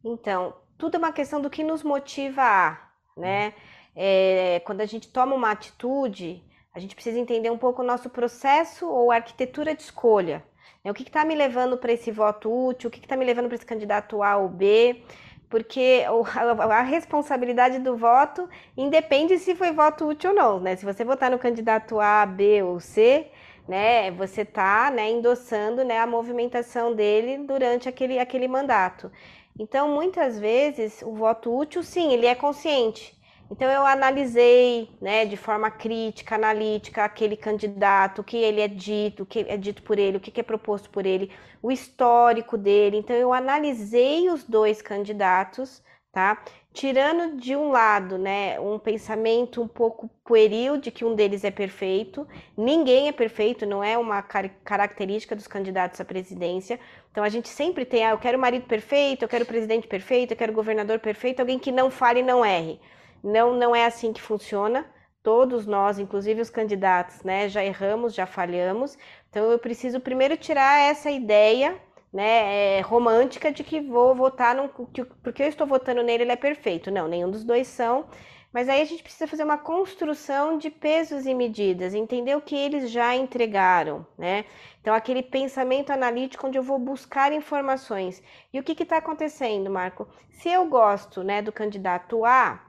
Então, 0.04 0.54
tudo 0.76 0.96
é 0.96 0.98
uma 0.98 1.12
questão 1.12 1.40
do 1.40 1.48
que 1.48 1.62
nos 1.62 1.82
motiva 1.82 2.42
a, 2.42 2.90
né? 3.16 3.54
É, 3.94 4.60
quando 4.66 4.82
a 4.82 4.86
gente 4.86 5.08
toma 5.08 5.34
uma 5.34 5.50
atitude, 5.50 6.44
a 6.74 6.78
gente 6.78 6.94
precisa 6.94 7.18
entender 7.18 7.50
um 7.50 7.56
pouco 7.56 7.82
o 7.82 7.84
nosso 7.84 8.10
processo 8.10 8.86
ou 8.86 9.10
arquitetura 9.10 9.74
de 9.74 9.82
escolha. 9.82 10.44
Né? 10.84 10.90
O 10.90 10.94
que 10.94 11.02
está 11.02 11.24
me 11.24 11.34
levando 11.34 11.78
para 11.78 11.92
esse 11.92 12.10
voto 12.10 12.50
útil? 12.50 12.88
O 12.88 12.90
que 12.90 12.98
está 12.98 13.16
me 13.16 13.24
levando 13.24 13.46
para 13.46 13.54
esse 13.54 13.64
candidato 13.64 14.22
A 14.22 14.36
ou 14.36 14.48
B? 14.48 15.02
Porque 15.48 16.04
a 16.06 16.82
responsabilidade 16.82 17.78
do 17.78 17.96
voto 17.96 18.48
independe 18.76 19.38
se 19.38 19.54
foi 19.54 19.72
voto 19.72 20.08
útil 20.08 20.30
ou 20.30 20.36
não, 20.36 20.60
né? 20.60 20.76
Se 20.76 20.84
você 20.84 21.04
votar 21.04 21.30
no 21.30 21.38
candidato 21.38 21.98
A, 21.98 22.26
B 22.26 22.62
ou 22.62 22.78
C, 22.80 23.30
né? 23.68 24.10
Você 24.12 24.42
está 24.42 24.90
né, 24.90 25.10
endossando 25.10 25.84
né, 25.84 25.98
a 25.98 26.06
movimentação 26.06 26.94
dele 26.94 27.38
durante 27.38 27.88
aquele, 27.88 28.18
aquele 28.18 28.48
mandato. 28.48 29.10
Então, 29.58 29.88
muitas 29.88 30.38
vezes, 30.38 31.02
o 31.02 31.14
voto 31.14 31.56
útil, 31.56 31.82
sim, 31.82 32.12
ele 32.12 32.26
é 32.26 32.34
consciente. 32.34 33.16
Então, 33.50 33.70
eu 33.70 33.86
analisei 33.86 34.90
né, 35.00 35.24
de 35.24 35.36
forma 35.36 35.70
crítica, 35.70 36.34
analítica, 36.34 37.04
aquele 37.04 37.36
candidato, 37.36 38.20
o 38.20 38.24
que 38.24 38.36
ele 38.36 38.60
é 38.60 38.68
dito, 38.68 39.22
o 39.22 39.26
que 39.26 39.40
é 39.48 39.56
dito 39.56 39.82
por 39.82 39.98
ele, 39.98 40.16
o 40.16 40.20
que 40.20 40.40
é 40.40 40.42
proposto 40.42 40.90
por 40.90 41.06
ele, 41.06 41.30
o 41.62 41.70
histórico 41.70 42.58
dele. 42.58 42.98
Então, 42.98 43.14
eu 43.16 43.32
analisei 43.32 44.28
os 44.28 44.44
dois 44.44 44.82
candidatos, 44.82 45.82
tá? 46.12 46.42
Tirando 46.76 47.38
de 47.38 47.56
um 47.56 47.70
lado, 47.70 48.18
né, 48.18 48.60
um 48.60 48.78
pensamento 48.78 49.62
um 49.62 49.66
pouco 49.66 50.10
pueril 50.22 50.76
de 50.76 50.90
que 50.90 51.06
um 51.06 51.14
deles 51.14 51.42
é 51.42 51.50
perfeito. 51.50 52.28
Ninguém 52.54 53.08
é 53.08 53.12
perfeito, 53.12 53.64
não 53.64 53.82
é 53.82 53.96
uma 53.96 54.20
car 54.20 54.50
característica 54.62 55.34
dos 55.34 55.46
candidatos 55.46 55.98
à 56.02 56.04
presidência. 56.04 56.78
Então 57.10 57.24
a 57.24 57.30
gente 57.30 57.48
sempre 57.48 57.86
tem, 57.86 58.04
ah, 58.04 58.10
eu 58.10 58.18
quero 58.18 58.38
marido 58.38 58.66
perfeito, 58.66 59.22
eu 59.22 59.28
quero 59.28 59.44
o 59.44 59.46
presidente 59.46 59.88
perfeito, 59.88 60.32
eu 60.32 60.36
quero 60.36 60.52
o 60.52 60.54
governador 60.54 60.98
perfeito, 60.98 61.40
alguém 61.40 61.58
que 61.58 61.72
não 61.72 61.90
fale 61.90 62.20
e 62.20 62.22
não 62.22 62.44
erre. 62.44 62.78
Não, 63.24 63.54
não 63.54 63.74
é 63.74 63.86
assim 63.86 64.12
que 64.12 64.20
funciona. 64.20 64.84
Todos 65.22 65.66
nós, 65.66 65.98
inclusive 65.98 66.42
os 66.42 66.50
candidatos, 66.50 67.22
né, 67.22 67.48
já 67.48 67.64
erramos, 67.64 68.14
já 68.14 68.26
falhamos. 68.26 68.98
Então 69.30 69.50
eu 69.50 69.58
preciso 69.58 69.98
primeiro 69.98 70.36
tirar 70.36 70.78
essa 70.78 71.10
ideia 71.10 71.80
né, 72.16 72.78
é, 72.78 72.80
romântica 72.80 73.52
de 73.52 73.62
que 73.62 73.78
vou 73.78 74.14
votar 74.14 74.54
num, 74.54 74.68
que, 74.68 75.04
porque 75.04 75.42
eu 75.42 75.48
estou 75.48 75.66
votando 75.66 76.02
nele, 76.02 76.22
ele 76.22 76.32
é 76.32 76.36
perfeito. 76.36 76.90
Não, 76.90 77.06
nenhum 77.06 77.30
dos 77.30 77.44
dois 77.44 77.66
são. 77.66 78.06
Mas 78.50 78.70
aí 78.70 78.80
a 78.80 78.84
gente 78.86 79.02
precisa 79.02 79.26
fazer 79.26 79.44
uma 79.44 79.58
construção 79.58 80.56
de 80.56 80.70
pesos 80.70 81.26
e 81.26 81.34
medidas, 81.34 81.92
entender 81.92 82.34
o 82.34 82.40
que 82.40 82.56
eles 82.56 82.90
já 82.90 83.14
entregaram, 83.14 84.06
né? 84.16 84.46
Então, 84.80 84.94
aquele 84.94 85.22
pensamento 85.22 85.90
analítico 85.90 86.46
onde 86.46 86.56
eu 86.56 86.62
vou 86.62 86.78
buscar 86.78 87.34
informações. 87.34 88.22
E 88.50 88.58
o 88.58 88.62
que 88.62 88.82
está 88.82 88.96
acontecendo, 88.96 89.70
Marco? 89.70 90.08
Se 90.30 90.48
eu 90.48 90.64
gosto 90.64 91.22
né, 91.22 91.42
do 91.42 91.52
candidato 91.52 92.24
A, 92.24 92.64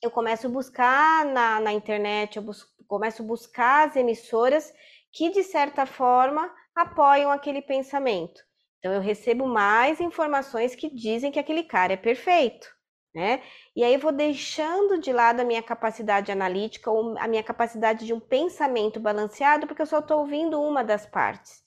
eu 0.00 0.12
começo 0.12 0.46
a 0.46 0.50
buscar 0.50 1.24
na, 1.24 1.58
na 1.58 1.72
internet, 1.72 2.36
eu 2.36 2.42
bus 2.42 2.64
começo 2.86 3.22
a 3.22 3.26
buscar 3.26 3.88
as 3.88 3.96
emissoras 3.96 4.72
que, 5.12 5.30
de 5.30 5.42
certa 5.42 5.86
forma, 5.86 6.48
apoiam 6.72 7.32
aquele 7.32 7.62
pensamento. 7.62 8.45
Então, 8.86 8.94
eu 8.94 9.00
recebo 9.00 9.48
mais 9.48 10.00
informações 10.00 10.76
que 10.76 10.88
dizem 10.88 11.32
que 11.32 11.40
aquele 11.40 11.64
cara 11.64 11.94
é 11.94 11.96
perfeito, 11.96 12.68
né? 13.12 13.42
E 13.74 13.82
aí 13.82 13.94
eu 13.94 13.98
vou 13.98 14.12
deixando 14.12 15.00
de 15.00 15.12
lado 15.12 15.40
a 15.40 15.44
minha 15.44 15.60
capacidade 15.60 16.30
analítica 16.30 16.88
ou 16.88 17.18
a 17.18 17.26
minha 17.26 17.42
capacidade 17.42 18.06
de 18.06 18.14
um 18.14 18.20
pensamento 18.20 19.00
balanceado, 19.00 19.66
porque 19.66 19.82
eu 19.82 19.86
só 19.86 19.98
estou 19.98 20.20
ouvindo 20.20 20.62
uma 20.62 20.84
das 20.84 21.04
partes. 21.04 21.64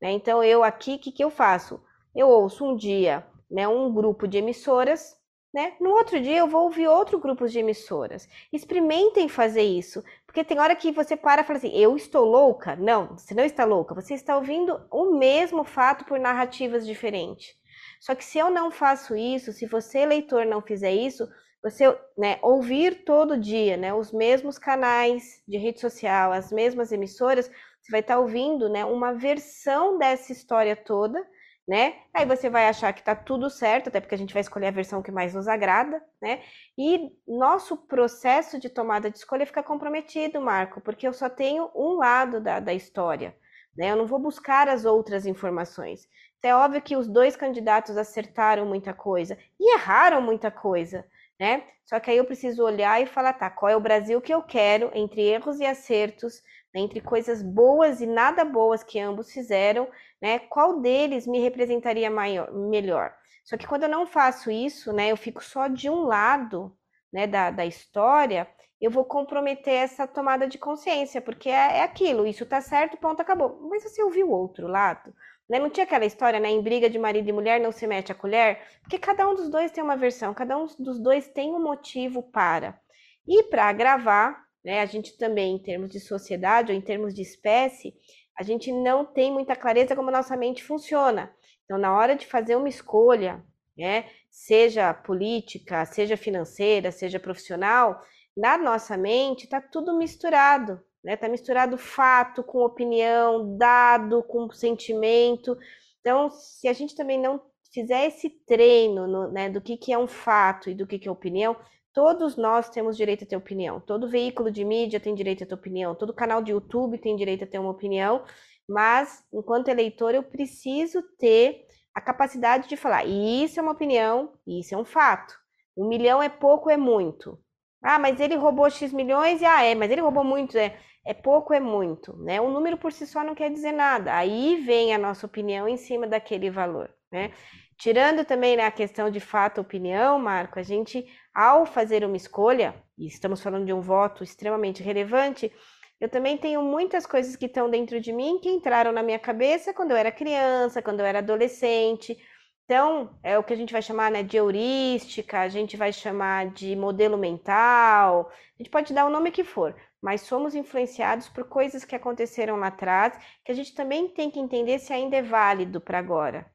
Né? 0.00 0.12
Então, 0.12 0.42
eu 0.42 0.64
aqui, 0.64 0.94
o 0.94 0.98
que, 0.98 1.12
que 1.12 1.22
eu 1.22 1.28
faço? 1.28 1.78
Eu 2.16 2.26
ouço 2.26 2.64
um 2.64 2.74
dia 2.74 3.22
né, 3.50 3.68
um 3.68 3.92
grupo 3.92 4.26
de 4.26 4.38
emissoras 4.38 5.14
né? 5.52 5.74
No 5.80 5.90
outro 5.90 6.20
dia 6.20 6.38
eu 6.38 6.48
vou 6.48 6.64
ouvir 6.64 6.88
outro 6.88 7.18
grupo 7.18 7.46
de 7.46 7.58
emissoras. 7.58 8.28
Experimentem 8.52 9.28
fazer 9.28 9.62
isso, 9.62 10.02
porque 10.26 10.42
tem 10.42 10.58
hora 10.58 10.74
que 10.74 10.90
você 10.90 11.16
para 11.16 11.42
e 11.42 11.44
fala 11.44 11.58
assim: 11.58 11.76
eu 11.76 11.96
estou 11.96 12.24
louca? 12.24 12.74
Não, 12.76 13.18
você 13.18 13.34
não 13.34 13.44
está 13.44 13.64
louca. 13.64 13.94
Você 13.94 14.14
está 14.14 14.36
ouvindo 14.36 14.80
o 14.90 15.18
mesmo 15.18 15.64
fato 15.64 16.04
por 16.04 16.18
narrativas 16.18 16.86
diferentes. 16.86 17.54
Só 18.00 18.14
que 18.14 18.24
se 18.24 18.38
eu 18.38 18.50
não 18.50 18.70
faço 18.70 19.14
isso, 19.14 19.52
se 19.52 19.66
você, 19.66 20.04
leitor, 20.06 20.44
não 20.44 20.60
fizer 20.60 20.92
isso, 20.92 21.28
você 21.62 21.96
né, 22.18 22.38
ouvir 22.42 23.04
todo 23.04 23.38
dia 23.38 23.76
né, 23.76 23.94
os 23.94 24.10
mesmos 24.12 24.58
canais 24.58 25.40
de 25.46 25.56
rede 25.56 25.80
social, 25.80 26.32
as 26.32 26.50
mesmas 26.50 26.90
emissoras, 26.90 27.48
você 27.80 27.90
vai 27.90 28.00
estar 28.00 28.18
ouvindo 28.18 28.68
né, 28.68 28.84
uma 28.84 29.12
versão 29.12 29.98
dessa 29.98 30.32
história 30.32 30.74
toda 30.74 31.24
né? 31.66 31.94
Aí 32.12 32.26
você 32.26 32.50
vai 32.50 32.68
achar 32.68 32.92
que 32.92 33.02
tá 33.02 33.14
tudo 33.14 33.48
certo, 33.48 33.88
até 33.88 34.00
porque 34.00 34.14
a 34.14 34.18
gente 34.18 34.34
vai 34.34 34.40
escolher 34.40 34.66
a 34.68 34.72
versão 34.72 35.02
que 35.02 35.12
mais 35.12 35.34
nos 35.34 35.46
agrada, 35.46 36.02
né? 36.20 36.42
E 36.76 37.10
nosso 37.26 37.76
processo 37.76 38.58
de 38.58 38.68
tomada 38.68 39.10
de 39.10 39.18
escolha 39.18 39.46
fica 39.46 39.62
comprometido, 39.62 40.40
Marco, 40.40 40.80
porque 40.80 41.06
eu 41.06 41.12
só 41.12 41.28
tenho 41.30 41.70
um 41.74 41.96
lado 41.98 42.40
da, 42.40 42.58
da 42.60 42.74
história, 42.74 43.36
né? 43.76 43.90
Eu 43.92 43.96
não 43.96 44.06
vou 44.06 44.18
buscar 44.18 44.68
as 44.68 44.84
outras 44.84 45.24
informações. 45.26 46.08
Então, 46.38 46.50
é 46.50 46.64
óbvio 46.64 46.82
que 46.82 46.96
os 46.96 47.06
dois 47.06 47.36
candidatos 47.36 47.96
acertaram 47.96 48.66
muita 48.66 48.92
coisa 48.92 49.38
e 49.60 49.74
erraram 49.74 50.20
muita 50.20 50.50
coisa, 50.50 51.06
né? 51.42 51.64
Só 51.84 51.98
que 51.98 52.08
aí 52.08 52.18
eu 52.18 52.24
preciso 52.24 52.62
olhar 52.62 53.02
e 53.02 53.06
falar, 53.06 53.32
tá, 53.32 53.50
qual 53.50 53.68
é 53.68 53.74
o 53.74 53.80
Brasil 53.80 54.20
que 54.20 54.32
eu 54.32 54.40
quero 54.44 54.92
entre 54.94 55.20
erros 55.22 55.58
e 55.58 55.66
acertos, 55.66 56.40
entre 56.72 57.00
coisas 57.00 57.42
boas 57.42 58.00
e 58.00 58.06
nada 58.06 58.44
boas 58.44 58.84
que 58.84 59.00
ambos 59.00 59.32
fizeram, 59.32 59.88
né? 60.20 60.38
Qual 60.38 60.80
deles 60.80 61.26
me 61.26 61.40
representaria 61.40 62.08
maior, 62.08 62.52
melhor? 62.52 63.12
Só 63.44 63.56
que 63.56 63.66
quando 63.66 63.82
eu 63.82 63.88
não 63.88 64.06
faço 64.06 64.52
isso, 64.52 64.92
né, 64.92 65.10
eu 65.10 65.16
fico 65.16 65.42
só 65.42 65.66
de 65.66 65.90
um 65.90 66.04
lado, 66.04 66.72
né, 67.12 67.26
da, 67.26 67.50
da 67.50 67.66
história, 67.66 68.46
eu 68.80 68.88
vou 68.88 69.04
comprometer 69.04 69.74
essa 69.74 70.06
tomada 70.06 70.46
de 70.46 70.58
consciência, 70.58 71.20
porque 71.20 71.48
é, 71.48 71.78
é 71.78 71.82
aquilo, 71.82 72.24
isso 72.24 72.46
tá 72.46 72.60
certo, 72.60 72.96
ponto, 72.98 73.20
acabou. 73.20 73.58
Mas 73.68 73.82
você 73.82 74.00
ouviu 74.00 74.28
o 74.28 74.32
outro 74.32 74.68
lado? 74.68 75.12
Né? 75.52 75.58
Não 75.58 75.68
tinha 75.68 75.84
aquela 75.84 76.06
história, 76.06 76.40
né? 76.40 76.50
Em 76.50 76.62
briga 76.62 76.88
de 76.88 76.98
marido 76.98 77.28
e 77.28 77.32
mulher 77.32 77.60
não 77.60 77.70
se 77.70 77.86
mete 77.86 78.10
a 78.10 78.14
colher, 78.14 78.58
porque 78.80 78.98
cada 78.98 79.28
um 79.28 79.34
dos 79.34 79.50
dois 79.50 79.70
tem 79.70 79.84
uma 79.84 79.98
versão, 79.98 80.32
cada 80.32 80.56
um 80.56 80.66
dos 80.78 80.98
dois 80.98 81.28
tem 81.28 81.52
um 81.52 81.62
motivo 81.62 82.22
para. 82.22 82.80
E 83.28 83.42
para 83.42 83.66
agravar, 83.66 84.46
né? 84.64 84.80
A 84.80 84.86
gente 84.86 85.14
também, 85.18 85.54
em 85.56 85.58
termos 85.58 85.90
de 85.90 86.00
sociedade 86.00 86.72
ou 86.72 86.78
em 86.78 86.80
termos 86.80 87.12
de 87.12 87.20
espécie, 87.20 87.92
a 88.34 88.42
gente 88.42 88.72
não 88.72 89.04
tem 89.04 89.30
muita 89.30 89.54
clareza 89.54 89.94
como 89.94 90.08
a 90.08 90.12
nossa 90.12 90.34
mente 90.38 90.64
funciona. 90.64 91.30
Então, 91.66 91.76
na 91.76 91.94
hora 91.94 92.16
de 92.16 92.26
fazer 92.26 92.56
uma 92.56 92.70
escolha, 92.70 93.44
né, 93.76 94.06
seja 94.30 94.94
política, 94.94 95.84
seja 95.84 96.16
financeira, 96.16 96.90
seja 96.90 97.20
profissional, 97.20 98.00
na 98.34 98.56
nossa 98.56 98.96
mente 98.96 99.44
está 99.44 99.60
tudo 99.60 99.98
misturado, 99.98 100.82
né? 101.04 101.14
Está 101.14 101.28
misturado 101.28 101.76
fato 101.78 102.42
com 102.42 102.58
opinião, 102.64 103.56
dado 103.56 104.22
com 104.22 104.50
sentimento. 104.50 105.56
Então, 106.00 106.30
se 106.30 106.68
a 106.68 106.72
gente 106.72 106.94
também 106.94 107.20
não 107.20 107.40
fizer 107.72 108.06
esse 108.06 108.28
treino 108.28 109.06
no, 109.06 109.30
né, 109.30 109.48
do 109.48 109.60
que, 109.60 109.76
que 109.76 109.92
é 109.92 109.98
um 109.98 110.06
fato 110.06 110.68
e 110.68 110.74
do 110.74 110.86
que, 110.86 110.98
que 110.98 111.08
é 111.08 111.10
opinião, 111.10 111.56
Todos 111.94 112.36
nós 112.36 112.70
temos 112.70 112.96
direito 112.96 113.24
a 113.24 113.26
ter 113.26 113.36
opinião. 113.36 113.78
Todo 113.78 114.08
veículo 114.08 114.50
de 114.50 114.64
mídia 114.64 114.98
tem 114.98 115.14
direito 115.14 115.44
a 115.44 115.46
ter 115.46 115.54
opinião. 115.54 115.94
Todo 115.94 116.14
canal 116.14 116.42
de 116.42 116.52
YouTube 116.52 116.96
tem 116.96 117.14
direito 117.14 117.44
a 117.44 117.46
ter 117.46 117.58
uma 117.58 117.70
opinião. 117.70 118.24
Mas, 118.66 119.22
enquanto 119.32 119.68
eleitor, 119.68 120.14
eu 120.14 120.22
preciso 120.22 121.02
ter 121.18 121.66
a 121.94 122.00
capacidade 122.00 122.66
de 122.66 122.76
falar: 122.76 123.04
isso 123.04 123.60
é 123.60 123.62
uma 123.62 123.72
opinião, 123.72 124.32
isso 124.46 124.74
é 124.74 124.78
um 124.78 124.84
fato. 124.84 125.34
Um 125.76 125.86
milhão 125.86 126.22
é 126.22 126.30
pouco, 126.30 126.70
é 126.70 126.78
muito. 126.78 127.38
Ah, 127.82 127.98
mas 127.98 128.18
ele 128.20 128.36
roubou 128.36 128.70
X 128.70 128.92
milhões, 128.92 129.42
e 129.42 129.44
ah, 129.44 129.62
é, 129.62 129.74
mas 129.74 129.90
ele 129.90 130.00
roubou 130.00 130.24
muito, 130.24 130.56
é, 130.56 130.78
é 131.04 131.14
pouco, 131.14 131.52
é 131.52 131.60
muito. 131.60 132.16
Né? 132.16 132.40
O 132.40 132.50
número 132.50 132.76
por 132.76 132.92
si 132.92 133.06
só 133.06 133.24
não 133.24 133.34
quer 133.34 133.50
dizer 133.50 133.72
nada. 133.72 134.14
Aí 134.16 134.56
vem 134.64 134.94
a 134.94 134.98
nossa 134.98 135.26
opinião 135.26 135.68
em 135.68 135.76
cima 135.76 136.06
daquele 136.06 136.50
valor. 136.50 136.90
Né? 137.10 137.32
Tirando 137.78 138.24
também 138.24 138.56
né, 138.56 138.64
a 138.64 138.70
questão 138.70 139.10
de 139.10 139.20
fato 139.20 139.60
opinião, 139.60 140.18
Marco, 140.18 140.58
a 140.58 140.62
gente, 140.62 141.04
ao 141.34 141.66
fazer 141.66 142.04
uma 142.04 142.16
escolha, 142.16 142.74
e 142.96 143.06
estamos 143.06 143.42
falando 143.42 143.66
de 143.66 143.72
um 143.72 143.80
voto 143.80 144.22
extremamente 144.22 144.82
relevante, 144.82 145.52
eu 146.00 146.08
também 146.08 146.36
tenho 146.36 146.62
muitas 146.62 147.06
coisas 147.06 147.36
que 147.36 147.46
estão 147.46 147.70
dentro 147.70 148.00
de 148.00 148.12
mim 148.12 148.38
que 148.40 148.48
entraram 148.48 148.90
na 148.92 149.02
minha 149.02 149.18
cabeça 149.18 149.72
quando 149.72 149.92
eu 149.92 149.96
era 149.96 150.10
criança, 150.10 150.82
quando 150.82 151.00
eu 151.00 151.06
era 151.06 151.18
adolescente. 151.18 152.16
Então, 152.64 153.18
é 153.22 153.38
o 153.38 153.42
que 153.42 153.52
a 153.52 153.56
gente 153.56 153.72
vai 153.72 153.82
chamar 153.82 154.10
né, 154.10 154.22
de 154.22 154.36
heurística, 154.36 155.40
a 155.40 155.48
gente 155.48 155.76
vai 155.76 155.92
chamar 155.92 156.50
de 156.50 156.74
modelo 156.74 157.18
mental, 157.18 158.30
a 158.30 158.62
gente 158.62 158.70
pode 158.70 158.94
dar 158.94 159.06
o 159.06 159.10
nome 159.10 159.30
que 159.30 159.44
for, 159.44 159.76
mas 160.02 160.22
somos 160.22 160.54
influenciados 160.54 161.28
por 161.28 161.44
coisas 161.44 161.84
que 161.84 161.94
aconteceram 161.94 162.56
lá 162.56 162.66
atrás, 162.66 163.16
que 163.44 163.52
a 163.52 163.54
gente 163.54 163.72
também 163.72 164.08
tem 164.08 164.30
que 164.30 164.40
entender 164.40 164.80
se 164.80 164.92
ainda 164.92 165.16
é 165.16 165.22
válido 165.22 165.80
para 165.80 165.98
agora. 165.98 166.50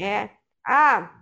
É, 0.00 0.30
ah, 0.66 1.20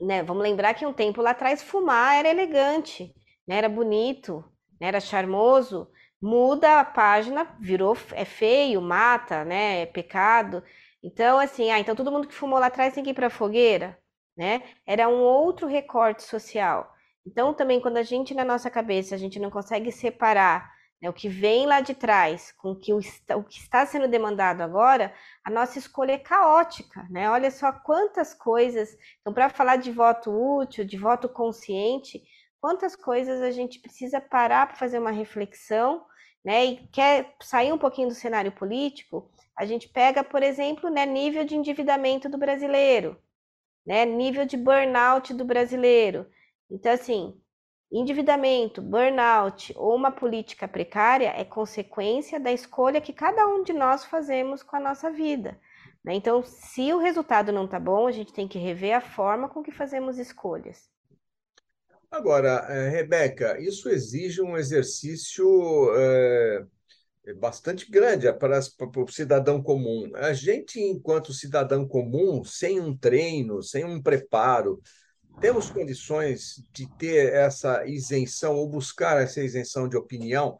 né, 0.00 0.22
vamos 0.22 0.42
lembrar 0.42 0.74
que 0.74 0.86
um 0.86 0.92
tempo 0.92 1.20
lá 1.20 1.30
atrás 1.30 1.62
fumar 1.62 2.16
era 2.16 2.28
elegante, 2.28 3.14
né, 3.46 3.56
era 3.56 3.68
bonito, 3.68 4.42
né, 4.80 4.88
era 4.88 5.00
charmoso. 5.00 5.90
Muda 6.20 6.78
a 6.80 6.84
página, 6.84 7.56
virou 7.60 7.96
é 8.12 8.24
feio, 8.24 8.80
mata, 8.80 9.44
né, 9.44 9.82
é 9.82 9.86
pecado. 9.86 10.62
Então, 11.02 11.38
assim, 11.38 11.70
ah, 11.70 11.80
então 11.80 11.96
todo 11.96 12.12
mundo 12.12 12.28
que 12.28 12.34
fumou 12.34 12.58
lá 12.58 12.66
atrás 12.66 12.94
tem 12.94 13.02
que 13.02 13.10
ir 13.10 13.14
para 13.14 13.26
a 13.26 13.30
fogueira, 13.30 13.98
né? 14.36 14.62
Era 14.86 15.08
um 15.08 15.20
outro 15.20 15.66
recorte 15.66 16.22
social. 16.22 16.94
Então, 17.26 17.52
também 17.52 17.80
quando 17.80 17.96
a 17.96 18.02
gente 18.04 18.34
na 18.34 18.44
nossa 18.44 18.70
cabeça 18.70 19.14
a 19.16 19.18
gente 19.18 19.40
não 19.40 19.50
consegue 19.50 19.90
separar 19.90 20.72
né, 21.02 21.10
o 21.10 21.12
que 21.12 21.28
vem 21.28 21.66
lá 21.66 21.80
de 21.80 21.94
trás 21.94 22.52
com 22.52 22.76
que, 22.76 22.92
o, 22.92 22.98
o 22.98 23.42
que 23.42 23.58
está 23.58 23.84
sendo 23.84 24.06
demandado 24.06 24.60
agora, 24.60 25.12
a 25.44 25.50
nossa 25.50 25.76
escolha 25.76 26.12
é 26.12 26.18
caótica, 26.18 27.04
né? 27.10 27.28
Olha 27.28 27.50
só 27.50 27.72
quantas 27.72 28.32
coisas. 28.32 28.96
Então, 29.20 29.34
para 29.34 29.50
falar 29.50 29.76
de 29.76 29.90
voto 29.90 30.30
útil, 30.30 30.84
de 30.84 30.96
voto 30.96 31.28
consciente, 31.28 32.22
quantas 32.60 32.94
coisas 32.94 33.42
a 33.42 33.50
gente 33.50 33.80
precisa 33.80 34.20
parar 34.20 34.68
para 34.68 34.76
fazer 34.76 35.00
uma 35.00 35.10
reflexão, 35.10 36.06
né? 36.44 36.64
E 36.66 36.86
quer 36.88 37.34
sair 37.42 37.72
um 37.72 37.78
pouquinho 37.78 38.08
do 38.08 38.14
cenário 38.14 38.52
político, 38.52 39.28
a 39.58 39.66
gente 39.66 39.88
pega, 39.88 40.22
por 40.22 40.42
exemplo, 40.42 40.88
né, 40.88 41.04
nível 41.04 41.44
de 41.44 41.56
endividamento 41.56 42.28
do 42.28 42.38
brasileiro, 42.38 43.20
né? 43.84 44.04
Nível 44.04 44.46
de 44.46 44.56
burnout 44.56 45.34
do 45.34 45.44
brasileiro. 45.44 46.30
Então, 46.70 46.92
assim, 46.92 47.41
Endividamento, 47.92 48.80
burnout 48.80 49.74
ou 49.76 49.94
uma 49.94 50.10
política 50.10 50.66
precária 50.66 51.28
é 51.36 51.44
consequência 51.44 52.40
da 52.40 52.50
escolha 52.50 53.02
que 53.02 53.12
cada 53.12 53.46
um 53.46 53.62
de 53.62 53.74
nós 53.74 54.02
fazemos 54.06 54.62
com 54.62 54.76
a 54.76 54.80
nossa 54.80 55.10
vida. 55.10 55.60
Né? 56.02 56.14
Então, 56.14 56.42
se 56.42 56.90
o 56.90 56.98
resultado 56.98 57.52
não 57.52 57.66
está 57.66 57.78
bom, 57.78 58.06
a 58.06 58.12
gente 58.12 58.32
tem 58.32 58.48
que 58.48 58.58
rever 58.58 58.96
a 58.96 59.00
forma 59.02 59.46
com 59.46 59.62
que 59.62 59.70
fazemos 59.70 60.18
escolhas. 60.18 60.88
Agora, 62.10 62.66
eh, 62.70 62.88
Rebeca, 62.88 63.60
isso 63.60 63.90
exige 63.90 64.40
um 64.40 64.56
exercício 64.56 65.46
é, 65.94 66.64
bastante 67.34 67.90
grande 67.90 68.30
para, 68.32 68.58
para 68.76 69.02
o 69.02 69.08
cidadão 69.08 69.62
comum. 69.62 70.10
A 70.14 70.32
gente, 70.32 70.80
enquanto 70.80 71.32
cidadão 71.32 71.86
comum, 71.86 72.42
sem 72.42 72.80
um 72.80 72.96
treino, 72.96 73.62
sem 73.62 73.84
um 73.84 74.02
preparo, 74.02 74.80
temos 75.40 75.70
condições 75.70 76.64
de 76.72 76.88
ter 76.96 77.32
essa 77.32 77.86
isenção 77.86 78.54
ou 78.54 78.68
buscar 78.68 79.20
essa 79.20 79.42
isenção 79.42 79.88
de 79.88 79.96
opinião, 79.96 80.56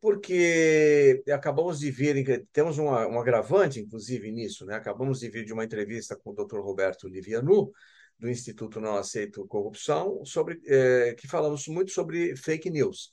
porque 0.00 1.22
acabamos 1.32 1.80
de 1.80 1.90
ver, 1.90 2.46
temos 2.52 2.78
um, 2.78 2.86
um 2.86 3.18
agravante, 3.18 3.80
inclusive, 3.80 4.30
nisso, 4.30 4.64
né? 4.64 4.74
acabamos 4.76 5.20
de 5.20 5.28
vir 5.28 5.44
de 5.44 5.52
uma 5.52 5.64
entrevista 5.64 6.16
com 6.16 6.30
o 6.30 6.34
Dr. 6.34 6.60
Roberto 6.60 7.08
Livianu, 7.08 7.72
do 8.18 8.30
Instituto 8.30 8.80
Não 8.80 8.96
Aceito 8.96 9.46
Corrupção, 9.46 10.24
sobre, 10.24 10.60
é, 10.66 11.14
que 11.14 11.28
falamos 11.28 11.66
muito 11.68 11.90
sobre 11.90 12.36
fake 12.36 12.70
news. 12.70 13.10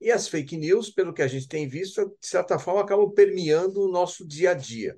E 0.00 0.10
as 0.10 0.28
fake 0.28 0.56
news, 0.56 0.90
pelo 0.90 1.12
que 1.12 1.22
a 1.22 1.28
gente 1.28 1.48
tem 1.48 1.66
visto, 1.68 2.04
de 2.20 2.26
certa 2.26 2.58
forma, 2.58 2.82
acabam 2.82 3.10
permeando 3.10 3.82
o 3.82 3.90
nosso 3.90 4.26
dia 4.26 4.50
a 4.50 4.54
dia. 4.54 4.96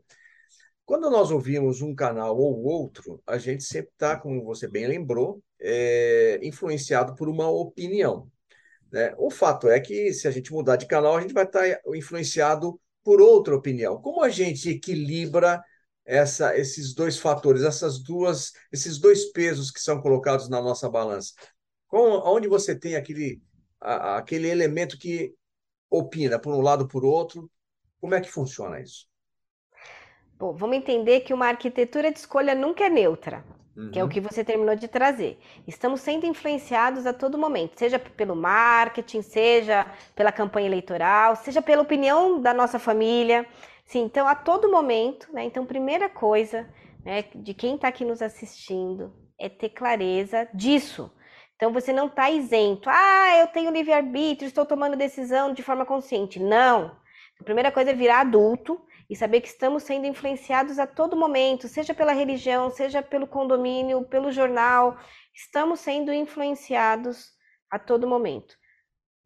Quando 0.89 1.11
nós 1.11 1.31
ouvimos 1.31 1.83
um 1.83 1.95
canal 1.95 2.35
ou 2.39 2.65
outro, 2.65 3.23
a 3.27 3.37
gente 3.37 3.63
sempre 3.63 3.91
está, 3.93 4.17
como 4.17 4.43
você 4.43 4.67
bem 4.67 4.87
lembrou, 4.87 5.43
é, 5.61 6.41
influenciado 6.43 7.15
por 7.15 7.29
uma 7.29 7.47
opinião. 7.47 8.27
Né? 8.91 9.15
O 9.19 9.31
fato 9.31 9.69
é 9.69 9.79
que, 9.81 10.15
se 10.15 10.27
a 10.27 10.31
gente 10.31 10.51
mudar 10.51 10.77
de 10.77 10.87
canal, 10.87 11.15
a 11.15 11.21
gente 11.21 11.35
vai 11.35 11.45
estar 11.45 11.63
influenciado 11.95 12.81
por 13.05 13.21
outra 13.21 13.55
opinião. 13.55 14.01
Como 14.01 14.23
a 14.23 14.31
gente 14.31 14.71
equilibra 14.71 15.63
essa, 16.07 16.57
esses 16.57 16.95
dois 16.95 17.19
fatores, 17.19 17.65
essas 17.65 17.99
duas, 18.03 18.55
esses 18.73 18.97
dois 18.99 19.27
pesos 19.31 19.71
que 19.71 19.81
são 19.81 20.01
colocados 20.01 20.49
na 20.49 20.63
nossa 20.63 20.89
balança? 20.89 21.35
Com, 21.87 21.99
onde 22.25 22.49
você 22.49 22.75
tem 22.75 22.97
aquele, 22.97 23.43
a, 23.79 24.17
aquele 24.17 24.49
elemento 24.49 24.97
que 24.97 25.35
opina 25.91 26.39
por 26.39 26.55
um 26.55 26.63
lado 26.63 26.89
por 26.89 27.05
outro? 27.05 27.51
Como 28.01 28.15
é 28.15 28.23
que 28.23 28.31
funciona 28.31 28.81
isso? 28.81 29.07
Bom, 30.39 30.53
vamos 30.55 30.77
entender 30.77 31.21
que 31.21 31.35
uma 31.35 31.49
arquitetura 31.49 32.13
de 32.13 32.19
escolha 32.19 32.55
nunca 32.55 32.85
é 32.85 32.89
neutra 32.89 33.45
uhum. 33.79 33.91
que 33.91 33.99
é 33.99 34.03
o 34.03 34.07
uhum. 34.07 34.11
que 34.11 34.21
você 34.21 34.45
terminou 34.45 34.75
de 34.75 34.89
trazer. 34.89 35.39
Estamos 35.67 36.01
sendo 36.01 36.27
influenciados 36.27 37.07
a 37.07 37.13
todo 37.13 37.39
momento, 37.39 37.79
seja 37.79 37.99
pelo 37.99 38.35
marketing, 38.35 39.23
seja 39.23 39.87
pela 40.15 40.33
campanha 40.33 40.67
eleitoral, 40.67 41.37
seja 41.37 41.63
pela 41.63 41.83
opinião 41.83 42.41
da 42.41 42.53
nossa 42.53 42.79
família. 42.79 43.47
Sim, 43.85 44.01
então 44.01 44.27
a 44.27 44.35
todo 44.35 44.71
momento, 44.71 45.29
né? 45.33 45.45
Então, 45.45 45.65
primeira 45.65 46.09
coisa, 46.09 46.69
né, 47.05 47.25
de 47.35 47.55
quem 47.55 47.77
está 47.77 47.89
aqui 47.89 48.05
nos 48.05 48.21
assistindo 48.21 49.13
é 49.39 49.49
ter 49.49 49.71
clareza 49.71 50.49
disso. 50.53 51.11
Então 51.57 51.73
você 51.73 51.93
não 51.93 52.07
está 52.07 52.31
isento. 52.31 52.89
Ah, 52.89 53.39
eu 53.41 53.47
tenho 53.49 53.73
livre-arbítrio, 53.73 54.47
estou 54.47 54.67
tomando 54.67 54.97
decisão 54.97 55.53
de 55.53 55.63
forma 55.63 55.85
consciente. 55.85 56.39
Não. 56.39 56.97
A 57.41 57.45
primeira 57.45 57.73
coisa 57.73 57.91
é 57.91 57.95
virar 57.95 58.21
adulto 58.21 58.81
e 59.09 59.17
saber 59.17 59.41
que 59.41 59.49
estamos 59.49 59.83
sendo 59.83 60.07
influenciados 60.07 60.79
a 60.79 60.87
todo 60.87 61.17
momento, 61.17 61.67
seja 61.67 61.95
pela 61.95 62.13
religião, 62.13 62.71
seja 62.71 63.03
pelo 63.03 63.27
condomínio, 63.27 64.05
pelo 64.05 64.31
jornal, 64.31 64.99
estamos 65.35 65.81
sendo 65.81 66.13
influenciados 66.13 67.31
a 67.71 67.79
todo 67.79 68.07
momento. 68.07 68.55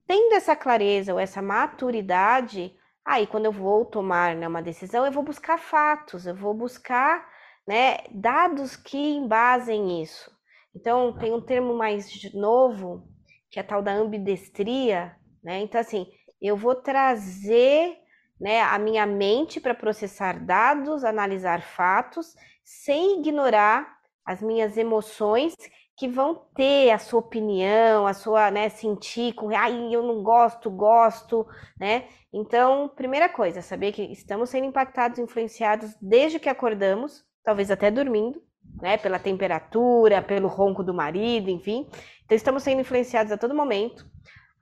Tendo 0.06 0.34
essa 0.34 0.54
clareza 0.54 1.12
ou 1.12 1.18
essa 1.18 1.42
maturidade, 1.42 2.74
aí 3.04 3.26
quando 3.26 3.46
eu 3.46 3.52
vou 3.52 3.84
tomar 3.84 4.36
né, 4.36 4.46
uma 4.46 4.62
decisão, 4.62 5.04
eu 5.04 5.12
vou 5.12 5.22
buscar 5.22 5.58
fatos, 5.58 6.26
eu 6.26 6.34
vou 6.34 6.54
buscar 6.54 7.28
né, 7.66 7.98
dados 8.10 8.76
que 8.76 8.98
embasem 8.98 10.02
isso. 10.02 10.30
Então, 10.74 11.12
tem 11.18 11.32
um 11.32 11.40
termo 11.40 11.74
mais 11.74 12.32
novo, 12.32 13.06
que 13.50 13.58
é 13.58 13.62
a 13.62 13.66
tal 13.66 13.82
da 13.82 13.92
ambidestria, 13.92 15.14
né? 15.42 15.60
Então, 15.60 15.80
assim, 15.80 16.06
eu 16.40 16.56
vou 16.56 16.74
trazer 16.74 18.01
né, 18.42 18.60
a 18.60 18.76
minha 18.76 19.06
mente 19.06 19.60
para 19.60 19.72
processar 19.72 20.40
dados, 20.40 21.04
analisar 21.04 21.62
fatos, 21.62 22.34
sem 22.64 23.20
ignorar 23.20 23.98
as 24.26 24.42
minhas 24.42 24.76
emoções 24.76 25.54
que 25.96 26.08
vão 26.08 26.34
ter 26.52 26.90
a 26.90 26.98
sua 26.98 27.20
opinião, 27.20 28.04
a 28.04 28.12
sua, 28.12 28.50
né, 28.50 28.68
sentir 28.68 29.32
com, 29.34 29.56
ai, 29.56 29.94
eu 29.94 30.02
não 30.02 30.24
gosto, 30.24 30.68
gosto, 30.68 31.46
né? 31.78 32.08
Então, 32.32 32.90
primeira 32.96 33.28
coisa, 33.28 33.62
saber 33.62 33.92
que 33.92 34.02
estamos 34.10 34.50
sendo 34.50 34.66
impactados, 34.66 35.20
influenciados 35.20 35.94
desde 36.02 36.40
que 36.40 36.48
acordamos, 36.48 37.24
talvez 37.44 37.70
até 37.70 37.92
dormindo, 37.92 38.42
né, 38.80 38.96
pela 38.96 39.20
temperatura, 39.20 40.20
pelo 40.20 40.48
ronco 40.48 40.82
do 40.82 40.92
marido, 40.92 41.48
enfim. 41.48 41.88
Então, 42.24 42.34
estamos 42.34 42.64
sendo 42.64 42.80
influenciados 42.80 43.30
a 43.30 43.38
todo 43.38 43.54
momento. 43.54 44.04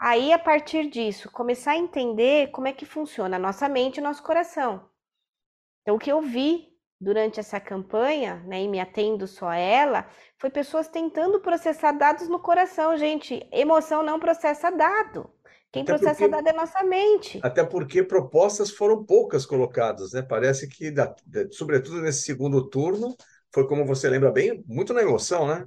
Aí, 0.01 0.33
a 0.33 0.39
partir 0.39 0.89
disso, 0.89 1.31
começar 1.31 1.73
a 1.73 1.77
entender 1.77 2.51
como 2.53 2.67
é 2.67 2.73
que 2.73 2.87
funciona 2.87 3.37
a 3.37 3.39
nossa 3.39 3.69
mente 3.69 3.99
e 3.99 4.01
nosso 4.01 4.23
coração. 4.23 4.89
Então, 5.83 5.97
o 5.97 5.99
que 5.99 6.11
eu 6.11 6.23
vi 6.23 6.69
durante 6.99 7.39
essa 7.39 7.61
campanha, 7.61 8.37
né, 8.47 8.63
e 8.63 8.69
me 8.69 8.81
atendo 8.81 9.27
só 9.27 9.49
a 9.49 9.57
ela, 9.57 10.09
foi 10.39 10.49
pessoas 10.49 10.89
tentando 10.89 11.41
processar 11.41 11.93
dados 11.93 12.29
no 12.29 12.39
coração. 12.39 12.97
Gente, 12.97 13.47
emoção 13.53 14.03
não 14.03 14.19
processa 14.19 14.71
dado. 14.71 15.31
Quem 15.71 15.83
até 15.83 15.93
processa 15.93 16.21
porque, 16.21 16.29
dado 16.29 16.49
é 16.49 16.53
nossa 16.55 16.83
mente. 16.83 17.39
Até 17.43 17.63
porque 17.63 18.03
propostas 18.03 18.71
foram 18.71 19.05
poucas 19.05 19.45
colocadas, 19.45 20.13
né? 20.13 20.23
Parece 20.23 20.67
que, 20.67 20.93
sobretudo 21.51 22.01
nesse 22.01 22.23
segundo 22.23 22.69
turno, 22.71 23.15
foi 23.53 23.67
como 23.69 23.85
você 23.85 24.09
lembra 24.09 24.33
bem, 24.33 24.65
muito 24.67 24.95
na 24.95 25.03
emoção, 25.03 25.47
né? 25.47 25.67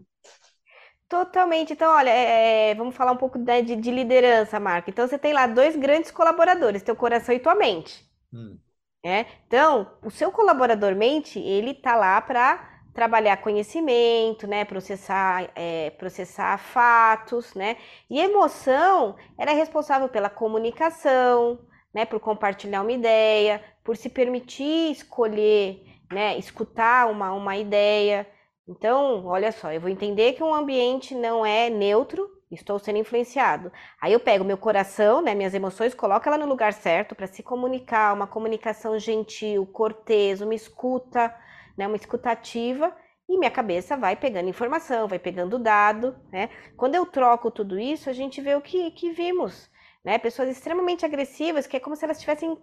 Totalmente. 1.13 1.73
Então, 1.73 1.91
olha, 1.91 2.09
é, 2.09 2.71
é, 2.71 2.75
vamos 2.75 2.95
falar 2.95 3.11
um 3.11 3.17
pouco 3.17 3.37
de, 3.37 3.75
de, 3.75 3.91
liderança, 3.91 4.59
Marco. 4.59 4.89
Então, 4.89 5.07
você 5.07 5.15
tem 5.15 5.31
lá 5.31 5.45
dois 5.45 5.75
grandes 5.75 6.09
colaboradores, 6.09 6.81
teu 6.81 6.95
coração 6.95 7.35
e 7.35 7.39
tua 7.39 7.53
mente. 7.53 8.03
Hum. 8.33 8.57
É? 9.05 9.27
Então, 9.45 9.95
o 10.01 10.09
seu 10.09 10.31
colaborador 10.31 10.95
mente, 10.95 11.37
ele 11.37 11.75
tá 11.75 11.95
lá 11.95 12.19
para 12.19 12.67
trabalhar 12.95 13.37
conhecimento, 13.37 14.47
né, 14.47 14.65
processar, 14.65 15.51
é, 15.55 15.91
processar 15.91 16.57
fatos, 16.57 17.53
né, 17.53 17.77
e 18.09 18.19
emoção, 18.19 19.15
ela 19.37 19.51
é 19.51 19.53
responsável 19.53 20.07
pela 20.09 20.29
comunicação, 20.29 21.59
né, 21.93 22.05
por 22.05 22.19
compartilhar 22.19 22.81
uma 22.81 22.91
ideia, 22.91 23.63
por 23.83 23.97
se 23.97 24.09
permitir 24.09 24.91
escolher, 24.91 25.83
né, 26.11 26.37
escutar 26.37 27.09
uma, 27.09 27.33
uma 27.33 27.57
ideia, 27.57 28.27
então, 28.67 29.25
olha 29.25 29.51
só, 29.51 29.71
eu 29.71 29.81
vou 29.81 29.89
entender 29.89 30.33
que 30.33 30.43
um 30.43 30.53
ambiente 30.53 31.13
não 31.13 31.45
é 31.45 31.69
neutro, 31.69 32.29
estou 32.49 32.79
sendo 32.79 32.99
influenciado. 32.99 33.71
Aí 34.01 34.13
eu 34.13 34.19
pego 34.19 34.45
meu 34.45 34.57
coração, 34.57 35.21
né, 35.21 35.35
minhas 35.35 35.53
emoções, 35.53 35.93
coloco 35.93 36.27
ela 36.27 36.37
no 36.37 36.45
lugar 36.45 36.71
certo 36.71 37.15
para 37.15 37.27
se 37.27 37.43
comunicar, 37.43 38.13
uma 38.13 38.27
comunicação 38.27 38.97
gentil, 38.97 39.65
cortês, 39.65 40.41
uma 40.41 40.55
escuta, 40.55 41.33
né, 41.77 41.87
uma 41.87 41.97
escutativa, 41.97 42.95
e 43.27 43.37
minha 43.37 43.51
cabeça 43.51 43.97
vai 43.97 44.15
pegando 44.15 44.49
informação, 44.49 45.07
vai 45.07 45.19
pegando 45.19 45.57
dado, 45.57 46.15
né? 46.31 46.49
Quando 46.75 46.95
eu 46.95 47.05
troco 47.05 47.49
tudo 47.49 47.79
isso, 47.79 48.09
a 48.09 48.13
gente 48.13 48.41
vê 48.41 48.53
o 48.53 48.61
que, 48.61 48.91
que 48.91 49.11
vimos, 49.11 49.69
né? 50.03 50.17
Pessoas 50.17 50.49
extremamente 50.49 51.05
agressivas, 51.05 51.65
que 51.65 51.77
é 51.77 51.79
como 51.79 51.95
se 51.95 52.03
elas 52.03 52.17
estivessem 52.17 52.57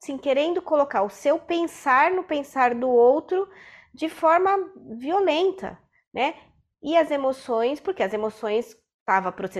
assim, 0.00 0.16
querendo 0.16 0.62
colocar 0.62 1.02
o 1.02 1.10
seu 1.10 1.38
pensar 1.38 2.12
no 2.12 2.22
pensar 2.22 2.74
do 2.74 2.88
outro 2.88 3.48
de 3.94 4.08
forma 4.08 4.72
violenta, 4.96 5.78
né? 6.12 6.34
E 6.82 6.96
as 6.96 7.10
emoções, 7.10 7.80
porque 7.80 8.02
as 8.02 8.12
emoções 8.12 8.76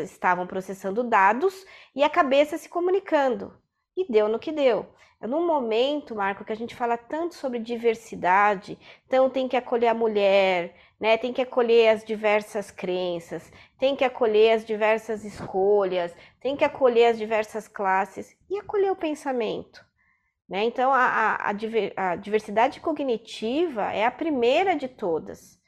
estavam 0.03 0.47
processando 0.47 1.05
dados 1.05 1.65
e 1.95 2.03
a 2.03 2.11
cabeça 2.11 2.59
se 2.59 2.69
comunicando. 2.69 3.57
E 3.97 4.11
deu 4.11 4.29
no 4.29 4.39
que 4.39 4.51
deu. 4.51 4.87
É 5.21 5.27
num 5.27 5.47
momento, 5.47 6.15
Marco, 6.15 6.45
que 6.45 6.53
a 6.53 6.57
gente 6.57 6.75
fala 6.75 6.99
tanto 6.99 7.35
sobre 7.35 7.59
diversidade, 7.59 8.79
então 9.07 9.31
tem 9.31 9.49
que 9.49 9.57
acolher 9.57 9.89
a 9.89 9.95
mulher, 9.95 10.75
né? 11.01 11.17
Tem 11.17 11.33
que 11.33 11.41
acolher 11.41 11.89
as 11.89 12.05
diversas 12.05 12.71
crenças, 12.71 13.51
tem 13.79 13.97
que 13.97 14.05
acolher 14.05 14.53
as 14.53 14.65
diversas 14.65 15.25
escolhas, 15.25 16.15
tem 16.41 16.57
que 16.57 16.65
acolher 16.65 17.07
as 17.07 17.19
diversas 17.19 17.69
classes 17.69 18.37
e 18.51 18.59
acolher 18.59 18.91
o 18.91 18.97
pensamento. 18.97 19.83
Né? 20.49 20.65
Então, 20.65 20.93
a, 20.93 21.37
a, 21.37 21.51
a, 21.97 22.17
diversidade 22.17 22.81
cognitiva 22.81 23.93
é 23.93 24.05
a 24.05 24.11
primeira 24.11 24.77
de 24.77 24.89
todas. 24.89 25.59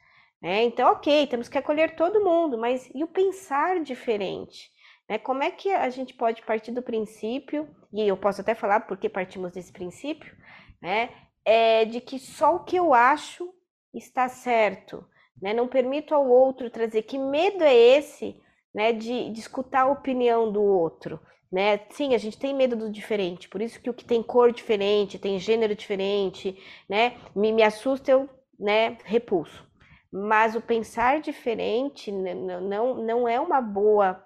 Né? 0.41 0.63
Então, 0.63 0.91
ok, 0.91 1.25
temos 1.27 1.49
que 1.49 1.57
acolher 1.57 1.95
todo 1.95 2.23
mundo, 2.23 2.57
mas 2.57 2.89
e 2.93 3.03
o 3.03 3.07
pensar 3.07 3.81
diferente? 3.81 4.69
Né? 5.09 5.17
Como 5.17 5.41
é 5.41 5.49
que 5.49 5.71
a 5.71 5.89
gente 5.89 6.13
pode 6.13 6.43
partir 6.43 6.71
do 6.71 6.83
princípio, 6.83 7.67
e 7.91 8.07
eu 8.07 8.17
posso 8.17 8.41
até 8.41 8.53
falar 8.53 8.81
porque 8.81 9.09
partimos 9.09 9.51
desse 9.51 9.71
princípio, 9.71 10.35
né? 10.81 11.09
é 11.43 11.85
de 11.85 12.01
que 12.01 12.19
só 12.19 12.55
o 12.55 12.63
que 12.63 12.75
eu 12.75 12.93
acho 12.93 13.53
está 13.93 14.27
certo. 14.27 15.07
Né? 15.41 15.53
Não 15.53 15.67
permito 15.67 16.13
ao 16.13 16.27
outro 16.27 16.69
trazer. 16.69 17.03
Que 17.03 17.17
medo 17.17 17.63
é 17.63 17.73
esse 17.73 18.39
né, 18.75 18.91
de, 18.91 19.29
de 19.31 19.39
escutar 19.39 19.83
a 19.83 19.91
opinião 19.91 20.51
do 20.51 20.61
outro? 20.61 21.19
Né? 21.51 21.79
Sim, 21.91 22.13
a 22.13 22.17
gente 22.17 22.37
tem 22.37 22.53
medo 22.53 22.75
do 22.75 22.89
diferente, 22.89 23.47
por 23.49 23.61
isso 23.61 23.79
que 23.79 23.89
o 23.89 23.93
que 23.93 24.05
tem 24.05 24.21
cor 24.21 24.51
diferente, 24.51 25.19
tem 25.19 25.39
gênero 25.39 25.75
diferente, 25.75 26.57
né? 26.89 27.17
Me, 27.35 27.51
me 27.51 27.63
assusta, 27.63 28.11
eu 28.11 28.29
né, 28.59 28.97
repulso. 29.03 29.65
Mas 30.11 30.55
o 30.55 30.61
pensar 30.61 31.21
diferente 31.21 32.11
não, 32.11 32.95
não 32.95 33.27
é 33.27 33.39
uma 33.39 33.61
boa 33.61 34.23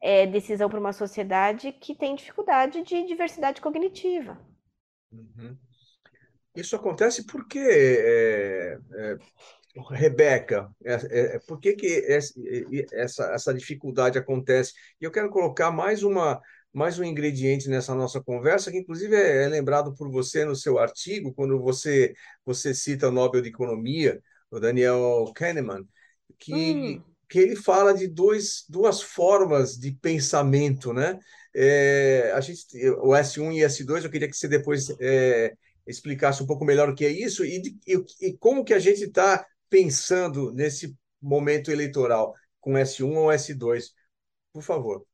é, 0.00 0.26
decisão 0.26 0.68
para 0.68 0.78
uma 0.78 0.92
sociedade 0.92 1.72
que 1.72 1.94
tem 1.94 2.14
dificuldade 2.14 2.82
de 2.82 3.06
diversidade 3.06 3.60
cognitiva. 3.60 4.38
Uhum. 5.10 5.56
Isso 6.54 6.76
acontece 6.76 7.26
porque 7.26 7.58
é, 7.58 8.78
é, 8.92 9.16
Rebeca, 9.90 10.70
é, 10.84 10.94
é, 11.34 11.38
por 11.40 11.58
que, 11.58 11.72
que 11.72 12.06
essa, 12.92 13.32
essa 13.32 13.52
dificuldade 13.52 14.18
acontece? 14.18 14.72
E 15.00 15.04
eu 15.04 15.10
quero 15.10 15.30
colocar 15.30 15.72
mais, 15.72 16.04
uma, 16.04 16.40
mais 16.74 16.98
um 16.98 17.04
ingrediente 17.04 17.68
nessa 17.68 17.94
nossa 17.94 18.20
conversa, 18.20 18.70
que 18.70 18.78
inclusive 18.78 19.14
é, 19.14 19.44
é 19.44 19.48
lembrado 19.48 19.94
por 19.94 20.10
você 20.10 20.44
no 20.44 20.56
seu 20.56 20.76
artigo, 20.76 21.32
quando 21.32 21.60
você, 21.60 22.12
você 22.44 22.74
cita 22.74 23.08
o 23.08 23.12
Nobel 23.12 23.40
de 23.40 23.48
Economia, 23.48 24.20
o 24.50 24.58
Daniel 24.58 25.32
Kahneman, 25.36 25.86
que, 26.36 26.52
hum. 26.52 27.02
que 27.28 27.38
ele 27.38 27.54
fala 27.54 27.94
de 27.94 28.08
dois, 28.08 28.64
duas 28.68 29.00
formas 29.00 29.78
de 29.78 29.92
pensamento, 29.92 30.92
né? 30.92 31.16
É, 31.54 32.32
a 32.34 32.40
gente, 32.40 32.66
o 32.90 33.10
S1 33.10 33.52
e 33.54 33.60
S2, 33.60 34.02
eu 34.04 34.10
queria 34.10 34.28
que 34.28 34.36
você 34.36 34.48
depois 34.48 34.88
é, 35.00 35.54
explicasse 35.86 36.42
um 36.42 36.46
pouco 36.46 36.64
melhor 36.64 36.88
o 36.88 36.94
que 36.94 37.04
é 37.06 37.10
isso 37.10 37.44
e, 37.44 37.62
e, 37.86 38.04
e 38.20 38.36
como 38.36 38.64
que 38.64 38.74
a 38.74 38.80
gente 38.80 39.04
está 39.04 39.46
pensando 39.70 40.52
nesse 40.52 40.92
momento 41.22 41.70
eleitoral 41.70 42.34
com 42.60 42.72
S1 42.72 43.14
ou 43.14 43.28
S2? 43.28 43.92
Por 44.52 44.62
favor. 44.62 45.06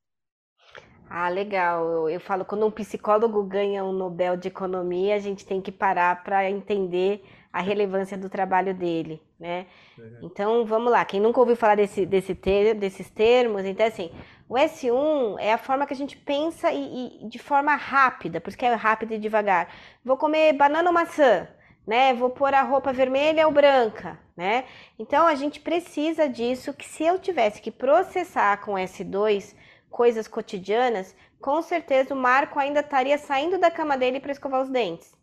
Ah, 1.13 1.29
legal. 1.29 1.85
Eu, 1.91 2.09
eu 2.09 2.21
falo, 2.21 2.45
quando 2.45 2.65
um 2.65 2.71
psicólogo 2.71 3.43
ganha 3.43 3.85
um 3.85 3.91
Nobel 3.91 4.37
de 4.37 4.47
Economia, 4.47 5.17
a 5.17 5.19
gente 5.19 5.45
tem 5.45 5.61
que 5.61 5.73
parar 5.73 6.23
para 6.23 6.49
entender 6.49 7.25
a 7.53 7.61
relevância 7.61 8.17
do 8.17 8.29
trabalho 8.31 8.73
dele, 8.73 9.21
né? 9.39 9.67
Uhum. 9.99 10.19
Então, 10.23 10.65
vamos 10.65 10.93
lá. 10.93 11.05
Quem 11.05 11.19
nunca 11.19 11.41
ouviu 11.41 11.57
falar 11.57 11.75
desse, 11.75 12.07
desse 12.07 12.33
ter, 12.33 12.75
desses 12.75 13.11
termos, 13.11 13.65
então, 13.65 13.85
assim, 13.85 14.13
o 14.49 14.55
S1 14.55 15.37
é 15.41 15.53
a 15.53 15.59
forma 15.59 15.85
que 15.85 15.93
a 15.93 15.97
gente 15.97 16.17
pensa 16.17 16.71
e, 16.71 17.25
e 17.25 17.29
de 17.29 17.41
forma 17.41 17.75
rápida, 17.75 18.41
por 18.41 18.51
isso 18.51 18.59
que 18.59 18.65
é 18.65 18.73
rápido 18.75 19.13
e 19.13 19.19
devagar. 19.19 19.69
Vou 20.05 20.17
comer 20.17 20.53
banana 20.53 20.91
ou 20.91 20.95
maçã, 20.95 21.49
né? 21.85 22.15
Vou 22.15 22.31
pôr 22.31 22.55
a 22.55 22.63
roupa 22.63 22.93
vermelha 22.93 23.49
ou 23.49 23.53
branca, 23.53 24.17
né? 24.37 24.65
Então, 24.97 25.27
a 25.27 25.35
gente 25.35 25.59
precisa 25.59 26.29
disso, 26.29 26.73
que 26.73 26.87
se 26.87 27.03
eu 27.03 27.19
tivesse 27.19 27.61
que 27.61 27.73
processar 27.73 28.59
com 28.59 28.75
S2 28.75 29.57
coisas 29.91 30.29
cotidianas, 30.29 31.15
com 31.41 31.61
certeza 31.63 32.15
o 32.15 32.17
Marco 32.17 32.59
ainda 32.59 32.81
estaria 32.81 33.19
saindo 33.19 33.59
da 33.59 33.71
cama 33.71 33.97
dele 33.97 34.21
para 34.21 34.33
escovar 34.33 34.63
os 34.63 34.69
dentes. 34.69 35.15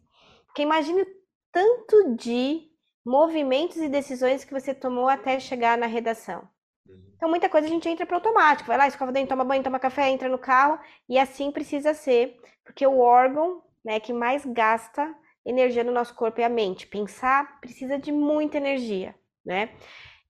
Porque 0.46 0.62
imagine 0.62 1.02
o 1.02 1.08
tanto 1.52 2.16
de 2.16 2.68
movimentos 3.06 3.78
e 3.78 3.88
decisões 3.88 4.44
que 4.44 4.54
você 4.54 4.74
tomou 4.74 5.08
até 5.08 5.40
chegar 5.40 5.78
na 5.78 5.86
redação. 5.86 6.48
Uhum. 6.88 7.12
Então, 7.16 7.30
muita 7.30 7.48
coisa 7.48 7.68
a 7.68 7.70
gente 7.70 7.88
entra 7.88 8.06
para 8.06 8.18
automático. 8.18 8.68
Vai 8.68 8.78
lá, 8.78 8.88
escova 8.88 9.12
o 9.12 9.14
dente, 9.14 9.30
toma 9.30 9.46
banho, 9.46 9.64
toma 9.64 9.80
café, 9.80 10.10
entra 10.10 10.28
no 10.28 10.38
carro. 10.38 10.80
E 11.08 11.18
assim 11.18 11.52
precisa 11.52 11.94
ser, 11.94 12.38
porque 12.66 12.86
o 12.86 13.00
órgão 13.00 13.64
né, 13.84 14.00
que 14.00 14.12
mais 14.12 14.46
gasta 14.46 15.16
energia 15.46 15.84
no 15.84 15.94
nosso 15.94 16.14
corpo 16.14 16.42
é 16.42 16.44
a 16.44 16.50
mente. 16.50 16.86
Pensar 16.86 17.60
precisa 17.62 17.98
de 17.98 18.12
muita 18.12 18.58
energia, 18.58 19.16
né? 19.46 19.70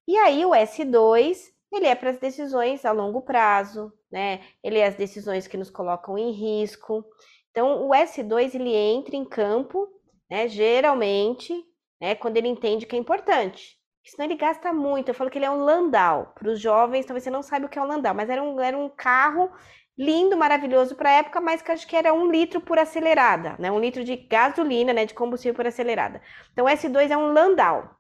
E 0.07 0.15
aí 0.15 0.45
o 0.45 0.51
S2, 0.51 1.37
ele 1.73 1.87
é 1.87 1.95
para 1.95 2.11
as 2.11 2.17
decisões 2.17 2.85
a 2.85 2.91
longo 2.91 3.23
prazo, 3.23 3.91
né? 4.11 4.41
Ele 4.63 4.79
é 4.79 4.87
as 4.87 4.95
decisões 4.95 5.47
que 5.47 5.57
nos 5.57 5.69
colocam 5.69 6.17
em 6.17 6.31
risco. 6.31 7.05
Então, 7.51 7.87
o 7.87 7.91
S2 7.91 8.55
ele 8.55 8.73
entra 8.75 9.15
em 9.15 9.25
campo, 9.25 9.87
né? 10.29 10.47
Geralmente, 10.47 11.53
né? 11.99 12.15
Quando 12.15 12.37
ele 12.37 12.47
entende 12.47 12.85
que 12.85 12.95
é 12.95 12.99
importante. 12.99 13.77
Senão 14.05 14.25
ele 14.25 14.35
gasta 14.37 14.71
muito. 14.71 15.09
Eu 15.09 15.13
falo 15.13 15.29
que 15.29 15.37
ele 15.37 15.45
é 15.45 15.51
um 15.51 15.63
Landau. 15.63 16.33
Para 16.33 16.49
os 16.49 16.59
jovens, 16.59 17.05
talvez 17.05 17.23
você 17.23 17.29
não 17.29 17.43
saiba 17.43 17.65
o 17.65 17.69
que 17.69 17.77
é 17.77 17.81
um 17.81 17.87
Landau, 17.87 18.13
mas 18.15 18.29
era 18.29 18.41
um, 18.41 18.59
era 18.59 18.77
um 18.77 18.89
carro 18.89 19.51
lindo, 19.97 20.37
maravilhoso 20.37 20.95
para 20.95 21.09
a 21.09 21.13
época, 21.13 21.41
mas 21.41 21.61
que 21.61 21.71
acho 21.71 21.87
que 21.87 21.95
era 21.95 22.13
um 22.13 22.31
litro 22.31 22.61
por 22.61 22.77
acelerada, 22.79 23.55
né? 23.59 23.71
Um 23.71 23.79
litro 23.79 24.03
de 24.03 24.15
gasolina, 24.15 24.93
né? 24.93 25.05
De 25.05 25.13
combustível 25.13 25.55
por 25.55 25.67
acelerada. 25.67 26.21
Então, 26.53 26.65
o 26.65 26.69
S2 26.69 27.11
é 27.11 27.17
um 27.17 27.33
Landau, 27.33 27.97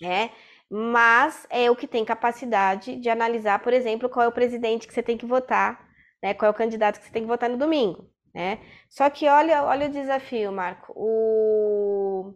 né? 0.00 0.30
Mas 0.70 1.46
é 1.50 1.70
o 1.70 1.76
que 1.76 1.86
tem 1.86 2.04
capacidade 2.04 2.96
de 2.96 3.08
analisar, 3.08 3.60
por 3.60 3.72
exemplo, 3.72 4.08
qual 4.08 4.24
é 4.24 4.28
o 4.28 4.32
presidente 4.32 4.86
que 4.86 4.94
você 4.94 5.02
tem 5.02 5.16
que 5.16 5.26
votar, 5.26 5.88
né? 6.22 6.34
Qual 6.34 6.48
é 6.48 6.50
o 6.50 6.56
candidato 6.56 6.98
que 6.98 7.06
você 7.06 7.12
tem 7.12 7.22
que 7.22 7.28
votar 7.28 7.48
no 7.48 7.56
domingo, 7.56 8.10
né? 8.34 8.60
Só 8.88 9.08
que 9.10 9.28
olha, 9.28 9.64
olha 9.64 9.86
o 9.86 9.92
desafio, 9.92 10.52
Marco. 10.52 10.92
O 10.96 12.34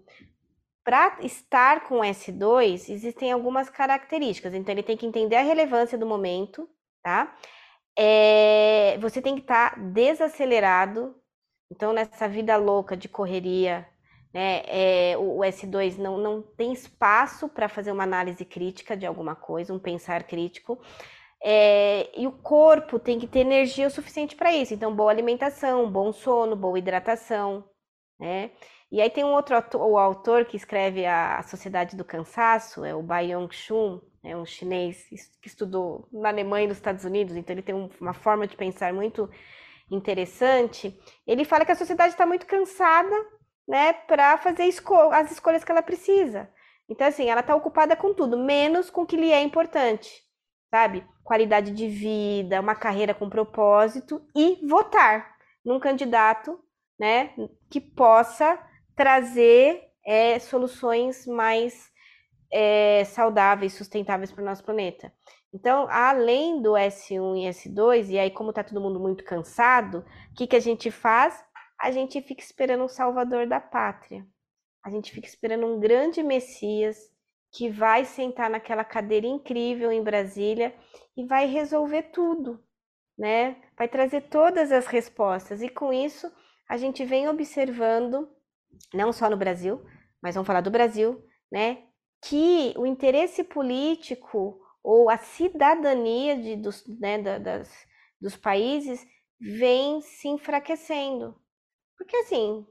para 0.84 1.18
estar 1.22 1.84
com 1.86 2.00
S2 2.00 2.88
existem 2.88 3.30
algumas 3.32 3.70
características. 3.70 4.54
Então 4.54 4.72
ele 4.72 4.82
tem 4.82 4.96
que 4.96 5.06
entender 5.06 5.36
a 5.36 5.42
relevância 5.42 5.96
do 5.98 6.06
momento, 6.06 6.68
tá? 7.02 7.36
É, 7.96 8.98
você 8.98 9.20
tem 9.22 9.34
que 9.36 9.42
estar 9.42 9.74
tá 9.74 9.80
desacelerado. 9.80 11.14
Então 11.70 11.92
nessa 11.92 12.28
vida 12.28 12.56
louca 12.56 12.96
de 12.96 13.08
correria, 13.08 13.86
né? 14.32 14.62
É, 14.66 15.16
o, 15.18 15.38
o, 15.38 15.40
S2 15.40 15.98
não, 15.98 16.16
não 16.16 16.42
tem 16.42 16.72
espaço 16.72 17.48
para 17.48 17.68
fazer 17.68 17.92
uma 17.92 18.04
análise 18.04 18.44
crítica 18.44 18.96
de 18.96 19.06
alguma 19.06 19.34
coisa, 19.34 19.74
um 19.74 19.78
pensar 19.78 20.22
crítico. 20.24 20.80
É, 21.42 22.10
e 22.18 22.26
o 22.26 22.32
corpo 22.32 22.98
tem 22.98 23.18
que 23.18 23.26
ter 23.26 23.40
energia 23.40 23.86
o 23.86 23.90
suficiente 23.90 24.36
para 24.36 24.52
isso. 24.54 24.74
Então, 24.74 24.94
boa 24.94 25.10
alimentação, 25.10 25.90
bom 25.90 26.12
sono, 26.12 26.54
boa 26.54 26.78
hidratação, 26.78 27.64
né? 28.18 28.50
E 28.92 29.00
aí 29.00 29.08
tem 29.08 29.24
um 29.24 29.32
outro 29.32 29.54
autor, 29.54 29.82
o 29.82 29.96
autor 29.96 30.44
que 30.44 30.56
escreve 30.56 31.06
a, 31.06 31.42
Sociedade 31.42 31.96
do 31.96 32.04
Cansaço, 32.04 32.84
é 32.84 32.94
o 32.94 33.02
Byung-Chun, 33.02 34.00
é 34.22 34.36
um 34.36 34.44
chinês 34.44 35.06
que 35.40 35.48
estudou 35.48 36.08
na 36.12 36.28
Alemanha 36.28 36.64
e 36.64 36.68
nos 36.68 36.76
Estados 36.76 37.04
Unidos, 37.04 37.36
então 37.36 37.54
ele 37.54 37.62
tem 37.62 37.74
um, 37.74 37.88
uma 38.00 38.12
forma 38.12 38.46
de 38.48 38.56
pensar 38.56 38.92
muito 38.92 39.30
interessante. 39.90 40.98
Ele 41.26 41.44
fala 41.44 41.64
que 41.64 41.72
a 41.72 41.76
sociedade 41.76 42.14
está 42.14 42.26
muito 42.26 42.46
cansada 42.46 43.14
né, 43.70 43.92
para 43.92 44.36
fazer 44.36 44.64
as 44.64 45.30
escolhas 45.30 45.62
que 45.62 45.70
ela 45.70 45.80
precisa. 45.80 46.50
Então, 46.88 47.06
assim, 47.06 47.30
ela 47.30 47.40
está 47.40 47.54
ocupada 47.54 47.94
com 47.94 48.12
tudo, 48.12 48.36
menos 48.36 48.90
com 48.90 49.02
o 49.02 49.06
que 49.06 49.16
lhe 49.16 49.30
é 49.30 49.40
importante, 49.40 50.10
sabe? 50.68 51.06
Qualidade 51.22 51.70
de 51.70 51.86
vida, 51.86 52.60
uma 52.60 52.74
carreira 52.74 53.14
com 53.14 53.30
propósito 53.30 54.20
e 54.34 54.58
votar 54.66 55.36
num 55.64 55.78
candidato, 55.78 56.58
né, 56.98 57.30
que 57.70 57.80
possa 57.80 58.58
trazer 58.96 59.84
é, 60.04 60.40
soluções 60.40 61.24
mais 61.24 61.92
é, 62.50 63.04
saudáveis, 63.04 63.74
sustentáveis 63.74 64.32
para 64.32 64.42
o 64.42 64.44
nosso 64.44 64.64
planeta. 64.64 65.12
Então, 65.54 65.86
além 65.88 66.60
do 66.60 66.72
S1 66.72 67.36
e 67.36 67.48
S2, 67.48 68.08
e 68.08 68.18
aí, 68.18 68.32
como 68.32 68.50
está 68.50 68.64
todo 68.64 68.80
mundo 68.80 68.98
muito 68.98 69.22
cansado, 69.22 70.04
o 70.32 70.34
que, 70.34 70.48
que 70.48 70.56
a 70.56 70.60
gente 70.60 70.90
faz? 70.90 71.44
A 71.80 71.90
gente 71.90 72.20
fica 72.20 72.42
esperando 72.42 72.84
um 72.84 72.88
salvador 72.88 73.46
da 73.46 73.58
pátria. 73.58 74.26
A 74.84 74.90
gente 74.90 75.12
fica 75.12 75.26
esperando 75.26 75.66
um 75.66 75.80
grande 75.80 76.22
Messias 76.22 76.98
que 77.52 77.70
vai 77.70 78.04
sentar 78.04 78.50
naquela 78.50 78.84
cadeira 78.84 79.26
incrível 79.26 79.90
em 79.90 80.02
Brasília 80.02 80.74
e 81.16 81.24
vai 81.24 81.46
resolver 81.46 82.02
tudo, 82.12 82.62
né? 83.18 83.56
Vai 83.76 83.88
trazer 83.88 84.22
todas 84.28 84.70
as 84.70 84.86
respostas. 84.86 85.62
E 85.62 85.68
com 85.68 85.92
isso, 85.92 86.30
a 86.68 86.76
gente 86.76 87.04
vem 87.04 87.28
observando, 87.28 88.30
não 88.94 89.12
só 89.12 89.28
no 89.28 89.36
Brasil, 89.36 89.84
mas 90.22 90.34
vamos 90.34 90.46
falar 90.46 90.60
do 90.60 90.70
Brasil, 90.70 91.24
né? 91.50 91.84
Que 92.22 92.74
o 92.76 92.86
interesse 92.86 93.42
político 93.42 94.60
ou 94.82 95.10
a 95.10 95.16
cidadania 95.16 96.36
de, 96.36 96.56
dos, 96.56 96.86
né, 97.00 97.18
das, 97.38 97.70
dos 98.20 98.36
países 98.36 99.04
vem 99.40 100.00
se 100.02 100.28
enfraquecendo. 100.28 101.34
Porque 102.00 102.16
assim, 102.16 102.66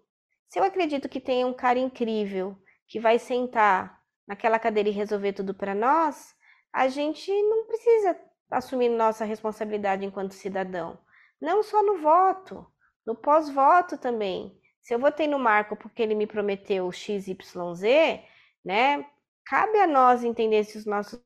se 0.48 0.60
eu 0.60 0.64
acredito 0.64 1.08
que 1.08 1.22
tem 1.22 1.46
um 1.46 1.54
cara 1.54 1.78
incrível 1.78 2.58
que 2.88 3.00
vai 3.00 3.20
sentar 3.20 4.02
naquela 4.28 4.58
cadeira 4.58 4.90
e 4.90 4.92
resolver 4.92 5.34
tudo 5.34 5.54
para 5.54 5.76
nós, 5.76 6.36
a 6.74 6.88
gente 6.88 7.32
não 7.44 7.68
precisa 7.68 8.20
assumir 8.50 8.90
nossa 8.90 9.26
responsabilidade 9.26 10.04
enquanto 10.04 10.34
cidadão. 10.34 11.00
Não 11.40 11.62
só 11.62 11.84
no 11.84 12.00
voto, 12.00 12.66
no 13.06 13.16
pós-voto 13.16 14.00
também. 14.00 14.60
Se 14.82 14.96
eu 14.96 15.00
votei 15.00 15.28
no 15.28 15.38
Marco 15.38 15.76
porque 15.76 16.02
ele 16.02 16.16
me 16.16 16.26
prometeu 16.26 16.92
XYZ, 16.92 17.84
né? 18.66 19.06
Cabe 19.46 19.78
a 19.80 19.86
nós 19.86 20.24
entender 20.24 20.64
se 20.64 20.76
os 20.76 20.88
nossos 20.88 21.22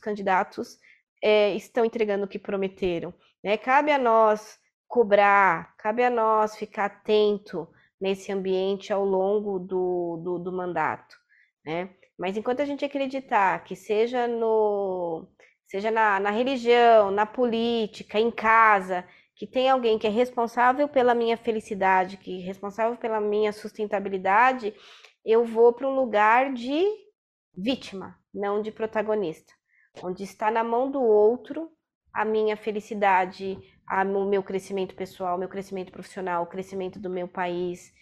candidatos 0.00 0.78
é, 1.20 1.52
estão 1.56 1.84
entregando 1.84 2.26
o 2.26 2.28
que 2.28 2.38
prometeram. 2.38 3.12
Né? 3.42 3.56
Cabe 3.56 3.90
a 3.90 3.98
nós 3.98 4.56
cobrar, 4.94 5.74
cabe 5.76 6.04
a 6.04 6.08
nós 6.08 6.56
ficar 6.56 6.84
atento 6.84 7.68
nesse 8.00 8.30
ambiente 8.30 8.92
ao 8.92 9.04
longo 9.04 9.58
do, 9.58 10.20
do, 10.22 10.38
do 10.38 10.52
mandato, 10.52 11.16
né? 11.66 11.90
Mas 12.16 12.36
enquanto 12.36 12.60
a 12.60 12.64
gente 12.64 12.84
acreditar 12.84 13.64
que 13.64 13.74
seja 13.74 14.28
no 14.28 15.26
seja 15.66 15.90
na, 15.90 16.20
na 16.20 16.30
religião, 16.30 17.10
na 17.10 17.26
política, 17.26 18.20
em 18.20 18.30
casa, 18.30 19.04
que 19.34 19.48
tem 19.48 19.68
alguém 19.68 19.98
que 19.98 20.06
é 20.06 20.10
responsável 20.10 20.88
pela 20.88 21.12
minha 21.12 21.36
felicidade, 21.36 22.16
que 22.16 22.40
é 22.40 22.46
responsável 22.46 22.96
pela 22.96 23.20
minha 23.20 23.52
sustentabilidade, 23.52 24.72
eu 25.24 25.44
vou 25.44 25.72
para 25.72 25.88
um 25.88 25.96
lugar 25.96 26.52
de 26.52 26.84
vítima, 27.52 28.16
não 28.32 28.62
de 28.62 28.70
protagonista, 28.70 29.52
onde 30.04 30.22
está 30.22 30.52
na 30.52 30.62
mão 30.62 30.88
do 30.88 31.02
outro 31.02 31.68
a 32.12 32.24
minha 32.24 32.56
felicidade, 32.56 33.58
o 33.90 34.24
meu 34.24 34.42
crescimento 34.42 34.94
pessoal, 34.94 35.38
meu 35.38 35.48
crescimento 35.48 35.92
profissional, 35.92 36.42
o 36.42 36.46
crescimento 36.46 36.98
do 36.98 37.10
meu 37.10 37.28
país. 37.28 37.92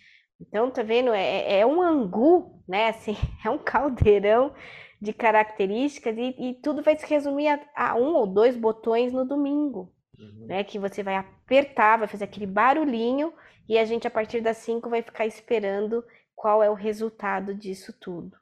Então, 0.41 0.71
tá 0.71 0.83
vendo? 0.83 1.13
É, 1.13 1.23
é, 1.23 1.61
é 1.61 1.67
um 1.67 1.81
angu, 1.81 2.63
né? 2.67 2.89
Assim, 2.91 3.17
é 3.45 3.51
um 3.51 3.59
caldeirão 3.59 4.55
de 5.01 5.13
características 5.13 6.17
e, 6.17 6.35
e 6.39 6.55
tudo 6.63 6.83
vai 6.83 6.97
se 6.97 7.07
resumir 7.07 7.49
a, 7.49 7.61
a, 7.75 7.95
um 7.97 8.15
ou 8.15 8.27
dois 8.27 8.57
botões 8.57 9.13
no 9.13 9.25
domingo, 9.25 9.93
uhum. 10.19 10.47
né? 10.47 10.65
Que 10.65 10.79
você 10.79 11.03
vai 11.03 11.17
apertar, 11.17 11.99
vai 11.99 12.09
fazer 12.09 12.25
aquele 12.25 12.47
barulhinho 12.47 13.33
e 13.69 13.79
a 13.79 13.85
gente, 13.85 14.07
a 14.07 14.11
partir 14.11 14.41
das 14.41 14.59
cinco, 14.59 14.91
vai 14.91 15.03
ficar 15.03 15.27
esperando 15.27 16.05
qual 16.35 16.63
é 16.63 16.71
o 16.71 16.75
resultado 16.75 17.55
disso 17.55 17.93
tudo. 18.01 18.37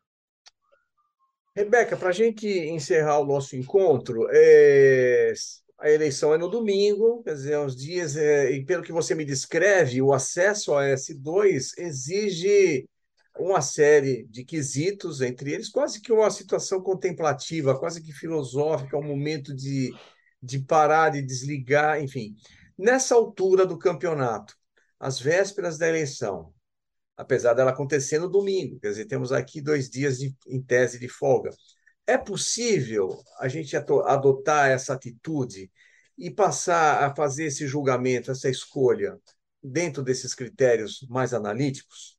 Rebeca, 1.54 1.96
para 1.96 2.10
a 2.10 2.12
gente 2.12 2.46
encerrar 2.46 3.18
o 3.18 3.26
nosso 3.26 3.56
encontro, 3.56 4.26
é 4.30 5.32
a 5.80 5.90
eleição 5.90 6.34
é 6.34 6.38
no 6.38 6.48
domingo, 6.48 7.22
quer 7.22 7.34
dizer, 7.34 7.58
os 7.58 7.74
dias, 7.74 8.16
é, 8.16 8.50
e 8.52 8.64
pelo 8.64 8.82
que 8.82 8.92
você 8.92 9.14
me 9.14 9.24
descreve, 9.24 10.02
o 10.02 10.12
acesso 10.12 10.74
a 10.74 10.84
S2 10.84 11.72
exige 11.78 12.86
uma 13.38 13.62
série 13.62 14.26
de 14.28 14.44
quesitos, 14.44 15.22
entre 15.22 15.52
eles 15.52 15.70
quase 15.70 16.00
que 16.00 16.12
uma 16.12 16.30
situação 16.30 16.82
contemplativa, 16.82 17.78
quase 17.78 18.02
que 18.02 18.12
filosófica, 18.12 18.98
um 18.98 19.02
momento 19.02 19.54
de, 19.54 19.90
de 20.42 20.58
parar, 20.58 21.10
de 21.10 21.22
desligar, 21.22 22.02
enfim. 22.02 22.34
Nessa 22.76 23.14
altura 23.14 23.64
do 23.64 23.78
campeonato, 23.78 24.54
às 24.98 25.18
vésperas 25.18 25.78
da 25.78 25.88
eleição, 25.88 26.52
apesar 27.16 27.54
dela 27.54 27.70
acontecer 27.70 28.18
no 28.18 28.28
domingo, 28.28 28.78
quer 28.80 28.90
dizer, 28.90 29.06
temos 29.06 29.32
aqui 29.32 29.62
dois 29.62 29.88
dias 29.88 30.18
de, 30.18 30.34
em 30.46 30.60
tese 30.60 30.98
de 30.98 31.08
folga. 31.08 31.50
É 32.10 32.18
possível 32.18 33.22
a 33.38 33.46
gente 33.46 33.76
adotar 33.76 34.68
essa 34.68 34.94
atitude 34.94 35.70
e 36.18 36.28
passar 36.28 37.04
a 37.04 37.14
fazer 37.14 37.44
esse 37.44 37.68
julgamento, 37.68 38.32
essa 38.32 38.48
escolha, 38.48 39.16
dentro 39.62 40.02
desses 40.02 40.34
critérios 40.34 41.06
mais 41.08 41.32
analíticos? 41.32 42.18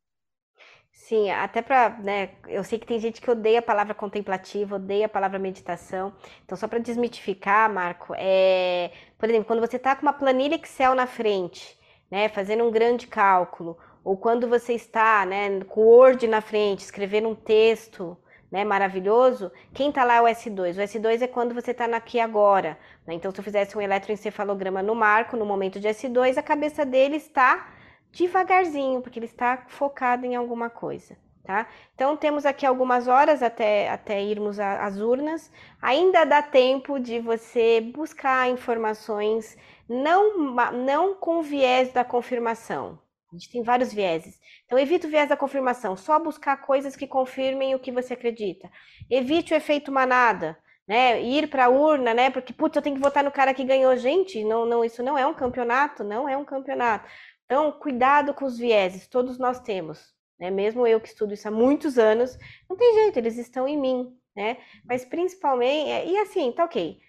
Sim, 0.93 1.29
até 1.29 1.61
para, 1.61 1.89
né, 1.97 2.29
eu 2.47 2.63
sei 2.63 2.79
que 2.79 2.87
tem 2.87 3.01
gente 3.01 3.19
que 3.19 3.29
odeia 3.29 3.59
a 3.59 3.61
palavra 3.61 3.93
contemplativa, 3.93 4.77
odeia 4.77 5.07
a 5.07 5.09
palavra 5.09 5.37
meditação. 5.37 6.13
Então, 6.45 6.57
só 6.57 6.69
para 6.69 6.79
desmitificar, 6.79 7.69
Marco, 7.69 8.13
é, 8.15 8.93
por 9.17 9.27
exemplo, 9.27 9.45
quando 9.45 9.59
você 9.59 9.75
está 9.75 9.93
com 9.93 10.03
uma 10.03 10.13
planilha 10.13 10.55
Excel 10.55 10.95
na 10.95 11.05
frente, 11.05 11.77
né, 12.09 12.29
fazendo 12.29 12.63
um 12.63 12.71
grande 12.71 13.07
cálculo, 13.07 13.77
ou 14.05 14.15
quando 14.15 14.47
você 14.47 14.71
está, 14.71 15.25
né, 15.25 15.59
com 15.65 15.81
o 15.81 15.87
Word 15.89 16.25
na 16.27 16.39
frente, 16.39 16.79
escrevendo 16.79 17.27
um 17.27 17.35
texto, 17.35 18.17
né, 18.51 18.65
maravilhoso, 18.65 19.51
quem 19.73 19.89
está 19.89 20.03
lá 20.03 20.15
é 20.15 20.21
o 20.21 20.25
S2. 20.25 20.77
O 20.77 20.81
S2 20.81 21.21
é 21.21 21.27
quando 21.27 21.55
você 21.55 21.71
está 21.71 21.85
aqui 21.85 22.19
agora. 22.19 22.77
Né? 23.07 23.13
Então, 23.13 23.31
se 23.31 23.39
eu 23.39 23.43
fizesse 23.43 23.77
um 23.77 23.81
eletroencefalograma 23.81 24.83
no 24.83 24.93
Marco, 24.93 25.37
no 25.37 25.45
momento 25.45 25.79
de 25.79 25.87
S2, 25.87 26.37
a 26.37 26.43
cabeça 26.43 26.85
dele 26.85 27.15
está 27.15 27.69
devagarzinho, 28.11 29.01
porque 29.01 29.17
ele 29.17 29.25
está 29.25 29.63
focado 29.67 30.25
em 30.25 30.35
alguma 30.35 30.69
coisa. 30.69 31.15
Tá? 31.43 31.65
Então, 31.95 32.15
temos 32.17 32.45
aqui 32.45 32.65
algumas 32.65 33.07
horas 33.07 33.41
até, 33.41 33.89
até 33.89 34.21
irmos 34.21 34.59
às 34.59 34.99
urnas. 34.99 35.49
Ainda 35.81 36.25
dá 36.25 36.41
tempo 36.41 36.99
de 36.99 37.19
você 37.19 37.79
buscar 37.79 38.49
informações, 38.49 39.57
não, 39.87 40.37
não 40.73 41.15
com 41.15 41.41
viés 41.41 41.91
da 41.93 42.03
confirmação, 42.03 42.99
a 43.31 43.35
gente 43.35 43.49
tem 43.49 43.63
vários 43.63 43.93
vieses. 43.93 44.39
Então, 44.65 44.77
evite 44.77 45.07
o 45.07 45.09
viés 45.09 45.29
da 45.29 45.37
confirmação. 45.37 45.95
Só 45.95 46.19
buscar 46.19 46.57
coisas 46.57 46.95
que 46.95 47.07
confirmem 47.07 47.73
o 47.73 47.79
que 47.79 47.91
você 47.91 48.13
acredita. 48.13 48.69
Evite 49.09 49.53
o 49.53 49.57
efeito 49.57 49.91
manada, 49.91 50.57
né? 50.85 51.21
Ir 51.21 51.47
para 51.49 51.65
a 51.65 51.69
urna, 51.69 52.13
né? 52.13 52.29
Porque, 52.29 52.51
putz, 52.51 52.75
eu 52.75 52.81
tenho 52.81 52.97
que 52.97 53.01
votar 53.01 53.23
no 53.23 53.31
cara 53.31 53.53
que 53.53 53.63
ganhou. 53.63 53.95
Gente, 53.95 54.43
não, 54.43 54.65
não, 54.65 54.83
isso 54.83 55.01
não 55.01 55.17
é 55.17 55.25
um 55.25 55.33
campeonato, 55.33 56.03
não 56.03 56.27
é 56.27 56.35
um 56.35 56.43
campeonato. 56.43 57.09
Então, 57.45 57.71
cuidado 57.71 58.33
com 58.33 58.43
os 58.43 58.57
vieses. 58.57 59.07
Todos 59.07 59.37
nós 59.37 59.61
temos. 59.61 60.13
Né? 60.41 60.49
Mesmo 60.49 60.85
eu 60.85 60.99
que 60.99 61.07
estudo 61.07 61.33
isso 61.33 61.47
há 61.47 61.51
muitos 61.51 61.97
anos, 61.99 62.37
não 62.67 62.75
tem 62.75 62.95
jeito, 62.95 63.17
eles 63.17 63.37
estão 63.37 63.67
em 63.67 63.79
mim, 63.79 64.17
né? 64.35 64.57
Mas 64.83 65.05
principalmente, 65.05 66.09
e 66.09 66.17
assim, 66.17 66.51
tá 66.51 66.65
ok. 66.65 66.99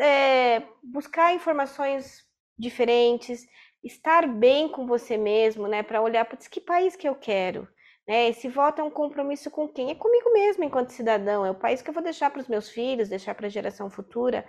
É, 0.00 0.62
buscar 0.82 1.34
informações 1.34 2.26
diferentes, 2.58 3.46
estar 3.82 4.26
bem 4.26 4.68
com 4.68 4.86
você 4.86 5.16
mesmo, 5.16 5.66
né? 5.66 5.82
Para 5.82 6.02
olhar, 6.02 6.24
para 6.24 6.36
que 6.36 6.60
país 6.60 6.96
que 6.96 7.08
eu 7.08 7.14
quero? 7.14 7.68
Né? 8.06 8.28
Esse 8.28 8.48
voto 8.48 8.80
é 8.80 8.84
um 8.84 8.90
compromisso 8.90 9.50
com 9.50 9.68
quem? 9.68 9.90
É 9.90 9.94
comigo 9.94 10.32
mesmo, 10.32 10.64
enquanto 10.64 10.90
cidadão. 10.90 11.44
É 11.44 11.50
o 11.50 11.58
país 11.58 11.82
que 11.82 11.90
eu 11.90 11.94
vou 11.94 12.02
deixar 12.02 12.30
para 12.30 12.40
os 12.40 12.48
meus 12.48 12.70
filhos, 12.70 13.08
deixar 13.08 13.34
para 13.34 13.46
a 13.46 13.50
geração 13.50 13.90
futura. 13.90 14.46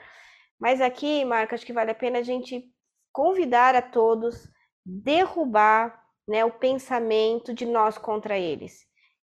Mas 0.59 0.81
aqui, 0.81 1.23
Marco, 1.25 1.53
acho 1.53 1.65
que 1.65 1.73
vale 1.73 1.91
a 1.91 1.95
pena 1.95 2.19
a 2.19 2.23
gente 2.23 2.63
convidar 3.11 3.75
a 3.75 3.81
todos, 3.81 4.47
derrubar 4.85 6.01
né, 6.27 6.45
o 6.45 6.51
pensamento 6.51 7.53
de 7.53 7.65
nós 7.65 7.97
contra 7.97 8.37
eles. 8.37 8.85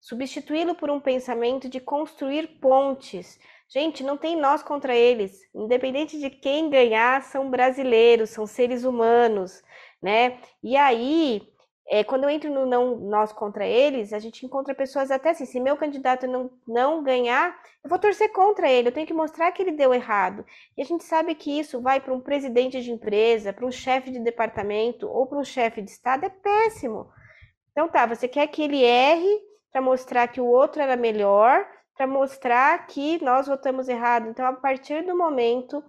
Substituí-lo 0.00 0.74
por 0.74 0.90
um 0.90 1.00
pensamento 1.00 1.68
de 1.68 1.80
construir 1.80 2.60
pontes. 2.60 3.38
Gente, 3.74 4.05
não 4.05 4.16
tem 4.16 4.36
nós 4.36 4.62
contra 4.62 4.94
eles. 4.94 5.40
Independente 5.52 6.18
de 6.18 6.30
quem 6.30 6.70
ganhar, 6.70 7.22
são 7.22 7.51
brasileiros, 7.51 8.30
são 8.30 8.46
seres 8.46 8.84
humanos 8.84 9.62
né? 10.05 10.38
E 10.62 10.76
aí, 10.76 11.48
é, 11.88 12.05
quando 12.05 12.24
eu 12.24 12.30
entro 12.30 12.51
no 12.51 12.66
não 12.66 12.96
nós 12.96 13.32
contra 13.32 13.66
eles, 13.66 14.12
a 14.12 14.18
gente 14.18 14.44
encontra 14.44 14.74
pessoas 14.74 15.10
até 15.10 15.30
assim, 15.30 15.46
se 15.46 15.59
meu 15.59 15.78
candidato 15.78 16.26
não, 16.26 16.51
não 16.68 17.02
ganhar, 17.02 17.59
eu 17.82 17.88
vou 17.88 17.98
torcer 17.98 18.30
contra 18.30 18.70
ele, 18.70 18.88
eu 18.88 18.92
tenho 18.92 19.06
que 19.06 19.14
mostrar 19.14 19.51
que 19.51 19.62
ele 19.62 19.72
deu 19.72 19.94
errado. 19.94 20.44
E 20.76 20.82
a 20.82 20.84
gente 20.84 21.05
sabe 21.05 21.34
que 21.34 21.59
isso 21.59 21.80
vai 21.80 22.01
para 22.01 22.12
um 22.12 22.20
presidente 22.20 22.82
de 22.82 22.92
empresa, 22.92 23.52
para 23.52 23.64
um 23.64 23.72
chefe 23.72 24.10
de 24.10 24.20
departamento 24.20 25.09
ou 25.09 25.26
para 25.26 25.38
um 25.38 25.44
chefe 25.44 25.80
de 25.80 25.90
estado, 25.90 26.26
é 26.26 26.28
péssimo. 26.28 27.10
Então 27.72 27.88
tá, 27.88 28.05
você 28.05 28.28
quer 28.28 28.46
que 28.48 28.62
ele 28.62 28.82
erre 28.82 29.40
para 29.72 29.80
mostrar 29.80 30.28
que 30.28 30.40
o 30.40 30.46
outro 30.46 30.82
era 30.82 30.96
melhor, 30.96 31.66
para 31.96 32.06
mostrar 32.06 32.86
que 32.86 33.22
nós 33.22 33.46
votamos 33.46 33.88
errado. 33.88 34.28
Então, 34.28 34.46
a 34.46 34.52
partir 34.52 35.04
do 35.04 35.16
momento 35.16 35.82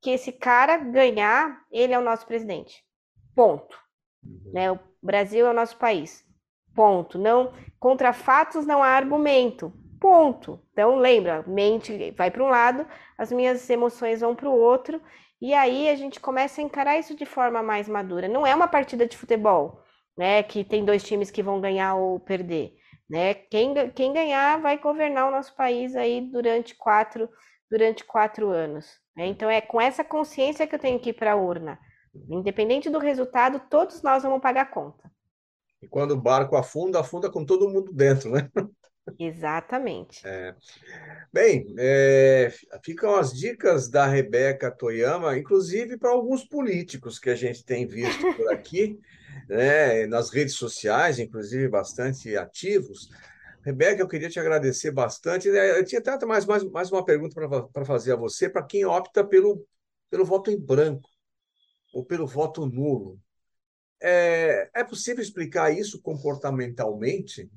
que 0.00 0.10
esse 0.10 0.32
cara 0.32 0.76
ganhar, 0.76 1.62
ele 1.70 1.92
é 1.92 1.98
o 1.98 2.04
nosso 2.04 2.26
presidente. 2.26 2.84
Ponto. 3.34 3.76
Uhum. 4.22 4.52
Né? 4.52 4.70
O 4.70 4.78
Brasil 5.02 5.46
é 5.46 5.50
o 5.50 5.54
nosso 5.54 5.76
país. 5.76 6.24
Ponto. 6.74 7.18
Não 7.18 7.52
contra 7.78 8.12
fatos 8.12 8.66
não 8.66 8.82
há 8.82 8.88
argumento. 8.88 9.72
Ponto. 10.00 10.60
Então 10.72 10.96
lembra, 10.96 11.42
mente 11.46 12.10
vai 12.12 12.30
para 12.30 12.44
um 12.44 12.48
lado, 12.48 12.86
as 13.16 13.32
minhas 13.32 13.68
emoções 13.70 14.20
vão 14.20 14.34
para 14.34 14.48
o 14.48 14.58
outro, 14.58 15.00
e 15.40 15.54
aí 15.54 15.88
a 15.88 15.96
gente 15.96 16.20
começa 16.20 16.60
a 16.60 16.64
encarar 16.64 16.98
isso 16.98 17.14
de 17.14 17.24
forma 17.24 17.62
mais 17.62 17.88
madura. 17.88 18.28
Não 18.28 18.46
é 18.46 18.54
uma 18.54 18.68
partida 18.68 19.06
de 19.06 19.16
futebol, 19.16 19.82
né? 20.16 20.42
Que 20.42 20.64
tem 20.64 20.84
dois 20.84 21.02
times 21.02 21.30
que 21.30 21.42
vão 21.42 21.60
ganhar 21.60 21.94
ou 21.94 22.20
perder. 22.20 22.76
Né? 23.08 23.34
Quem, 23.34 23.90
quem 23.90 24.12
ganhar 24.12 24.60
vai 24.60 24.78
governar 24.78 25.28
o 25.28 25.30
nosso 25.30 25.54
país 25.54 25.94
aí 25.94 26.20
durante 26.20 26.74
quatro, 26.74 27.28
durante 27.70 28.04
quatro 28.04 28.50
anos. 28.50 28.98
Né? 29.16 29.26
Então 29.26 29.48
é 29.48 29.60
com 29.60 29.80
essa 29.80 30.04
consciência 30.04 30.66
que 30.66 30.74
eu 30.74 30.78
tenho 30.78 30.98
que 30.98 31.10
ir 31.10 31.14
para 31.14 31.32
a 31.32 31.36
urna. 31.36 31.78
Independente 32.28 32.88
do 32.88 32.98
resultado, 32.98 33.60
todos 33.70 34.02
nós 34.02 34.22
vamos 34.22 34.40
pagar 34.40 34.62
a 34.62 34.66
conta. 34.66 35.10
E 35.80 35.86
quando 35.86 36.12
o 36.12 36.20
barco 36.20 36.56
afunda, 36.56 37.00
afunda 37.00 37.30
com 37.30 37.44
todo 37.44 37.68
mundo 37.68 37.92
dentro, 37.92 38.30
né? 38.30 38.50
Exatamente. 39.18 40.26
É. 40.26 40.54
Bem, 41.32 41.74
é, 41.78 42.50
ficam 42.82 43.14
as 43.14 43.32
dicas 43.32 43.88
da 43.88 44.06
Rebeca 44.06 44.70
Toyama, 44.70 45.38
inclusive 45.38 45.96
para 45.96 46.10
alguns 46.10 46.44
políticos 46.44 47.18
que 47.18 47.30
a 47.30 47.36
gente 47.36 47.64
tem 47.64 47.86
visto 47.86 48.34
por 48.34 48.52
aqui, 48.52 48.98
né, 49.48 50.06
nas 50.06 50.30
redes 50.30 50.54
sociais, 50.54 51.18
inclusive 51.18 51.68
bastante 51.68 52.36
ativos. 52.36 53.08
Rebeca, 53.64 54.00
eu 54.00 54.08
queria 54.08 54.30
te 54.30 54.38
agradecer 54.38 54.90
bastante. 54.90 55.50
Né, 55.50 55.78
eu 55.78 55.84
tinha 55.84 56.00
até 56.00 56.26
mais, 56.26 56.44
mais, 56.44 56.64
mais 56.64 56.90
uma 56.90 57.04
pergunta 57.04 57.34
para 57.72 57.84
fazer 57.84 58.12
a 58.12 58.16
você, 58.16 58.48
para 58.48 58.62
quem 58.62 58.84
opta 58.84 59.24
pelo, 59.24 59.66
pelo 60.10 60.24
voto 60.24 60.50
em 60.50 60.58
branco 60.58 61.08
ou 61.92 62.04
pelo 62.04 62.26
voto 62.26 62.66
nulo. 62.66 63.18
É, 64.00 64.70
é 64.74 64.84
possível 64.84 65.22
explicar 65.22 65.70
isso 65.70 66.00
comportamentalmente? 66.02 67.50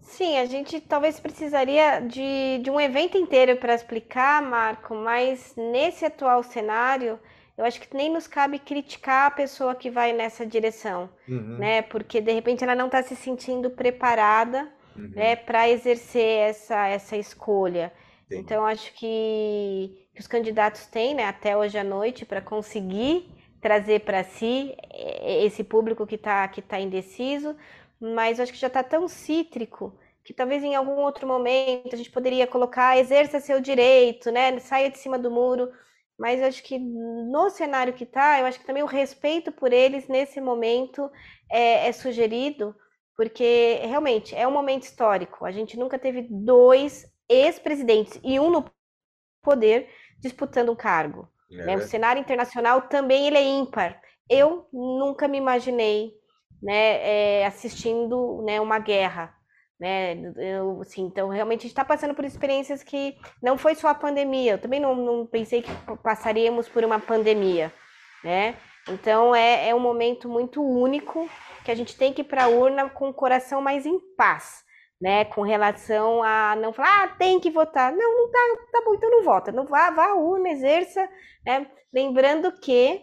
Sim, 0.00 0.38
a 0.38 0.46
gente 0.46 0.80
talvez 0.80 1.18
precisaria 1.18 2.00
de, 2.00 2.60
de 2.62 2.70
um 2.70 2.80
evento 2.80 3.18
inteiro 3.18 3.56
para 3.56 3.74
explicar, 3.74 4.40
Marco, 4.40 4.94
mas 4.94 5.54
nesse 5.56 6.04
atual 6.04 6.42
cenário, 6.42 7.18
eu 7.56 7.64
acho 7.64 7.80
que 7.80 7.96
nem 7.96 8.12
nos 8.12 8.26
cabe 8.26 8.58
criticar 8.58 9.28
a 9.28 9.30
pessoa 9.30 9.74
que 9.74 9.90
vai 9.90 10.12
nessa 10.12 10.44
direção, 10.44 11.08
uhum. 11.28 11.58
né? 11.58 11.82
Porque 11.82 12.20
de 12.20 12.32
repente 12.32 12.62
ela 12.62 12.74
não 12.74 12.86
está 12.86 13.02
se 13.02 13.16
sentindo 13.16 13.70
preparada, 13.70 14.70
uhum. 14.94 15.10
né, 15.14 15.36
para 15.36 15.68
exercer 15.68 16.50
essa, 16.50 16.86
essa 16.86 17.16
escolha. 17.16 17.92
Entendi. 18.26 18.42
Então, 18.42 18.66
acho 18.66 18.92
que 18.94 20.06
que 20.16 20.20
os 20.22 20.26
candidatos 20.26 20.86
têm 20.86 21.14
né, 21.14 21.24
até 21.24 21.54
hoje 21.54 21.76
à 21.76 21.84
noite 21.84 22.24
para 22.24 22.40
conseguir 22.40 23.30
trazer 23.60 24.00
para 24.00 24.24
si 24.24 24.74
esse 25.44 25.62
público 25.62 26.06
que 26.06 26.14
está 26.14 26.48
que 26.48 26.62
tá 26.62 26.80
indeciso, 26.80 27.54
mas 28.00 28.40
acho 28.40 28.50
que 28.50 28.58
já 28.58 28.68
está 28.68 28.82
tão 28.82 29.06
cítrico 29.06 29.94
que 30.24 30.32
talvez 30.32 30.64
em 30.64 30.74
algum 30.74 30.96
outro 30.96 31.26
momento 31.26 31.92
a 31.92 31.96
gente 31.96 32.10
poderia 32.10 32.46
colocar 32.46 32.98
exerça 32.98 33.38
seu 33.40 33.60
direito, 33.60 34.30
né, 34.30 34.58
saia 34.58 34.90
de 34.90 34.98
cima 34.98 35.18
do 35.18 35.30
muro, 35.30 35.70
mas 36.18 36.42
acho 36.42 36.62
que 36.62 36.78
no 36.78 37.50
cenário 37.50 37.92
que 37.92 38.04
está, 38.04 38.40
eu 38.40 38.46
acho 38.46 38.58
que 38.58 38.66
também 38.66 38.82
o 38.82 38.86
respeito 38.86 39.52
por 39.52 39.72
eles 39.72 40.08
nesse 40.08 40.40
momento 40.40 41.10
é, 41.50 41.88
é 41.88 41.92
sugerido, 41.92 42.74
porque 43.16 43.80
realmente 43.82 44.34
é 44.34 44.46
um 44.46 44.52
momento 44.52 44.82
histórico. 44.82 45.44
A 45.44 45.50
gente 45.50 45.78
nunca 45.78 45.98
teve 45.98 46.26
dois 46.30 47.06
ex-presidentes 47.28 48.18
e 48.22 48.38
um 48.40 48.50
no 48.50 48.64
poder 49.42 49.88
disputando 50.18 50.70
um 50.70 50.76
cargo. 50.76 51.28
É. 51.50 51.66
Né? 51.66 51.76
O 51.76 51.82
cenário 51.82 52.20
internacional 52.20 52.82
também 52.82 53.26
ele 53.26 53.36
é 53.36 53.44
ímpar. 53.44 54.00
Eu 54.28 54.68
nunca 54.72 55.28
me 55.28 55.38
imaginei 55.38 56.12
né, 56.62 57.40
é, 57.40 57.46
assistindo 57.46 58.42
né, 58.42 58.60
uma 58.60 58.78
guerra. 58.78 59.34
Né? 59.78 60.14
Eu, 60.36 60.80
assim, 60.80 61.02
então, 61.02 61.28
realmente, 61.28 61.60
a 61.60 61.62
gente 61.62 61.72
está 61.72 61.84
passando 61.84 62.14
por 62.14 62.24
experiências 62.24 62.82
que 62.82 63.16
não 63.42 63.58
foi 63.58 63.74
só 63.74 63.88
a 63.88 63.94
pandemia. 63.94 64.52
Eu 64.52 64.60
também 64.60 64.80
não, 64.80 64.94
não 64.94 65.26
pensei 65.26 65.62
que 65.62 65.70
passaríamos 66.02 66.68
por 66.68 66.84
uma 66.84 66.98
pandemia. 66.98 67.72
Né? 68.24 68.56
Então, 68.88 69.34
é, 69.34 69.68
é 69.68 69.74
um 69.74 69.80
momento 69.80 70.28
muito 70.28 70.62
único 70.62 71.28
que 71.64 71.70
a 71.70 71.74
gente 71.74 71.96
tem 71.96 72.12
que 72.12 72.22
ir 72.22 72.24
para 72.24 72.44
a 72.44 72.48
urna 72.48 72.88
com 72.88 73.08
o 73.08 73.14
coração 73.14 73.60
mais 73.60 73.84
em 73.84 73.98
paz 74.16 74.66
né, 75.00 75.24
com 75.26 75.42
relação 75.42 76.22
a 76.22 76.56
não 76.56 76.72
falar, 76.72 77.04
ah, 77.04 77.08
tem 77.08 77.38
que 77.38 77.50
votar. 77.50 77.92
Não, 77.92 78.18
não 78.18 78.30
tá, 78.30 78.38
tá 78.72 78.82
bom, 78.84 78.94
então 78.94 79.10
não 79.10 79.22
vota. 79.22 79.52
Não 79.52 79.66
vá, 79.66 79.90
vá 79.90 80.06
à 80.06 80.14
urna, 80.14 80.48
exerça, 80.48 81.08
né? 81.44 81.66
Lembrando 81.92 82.52
que 82.60 83.02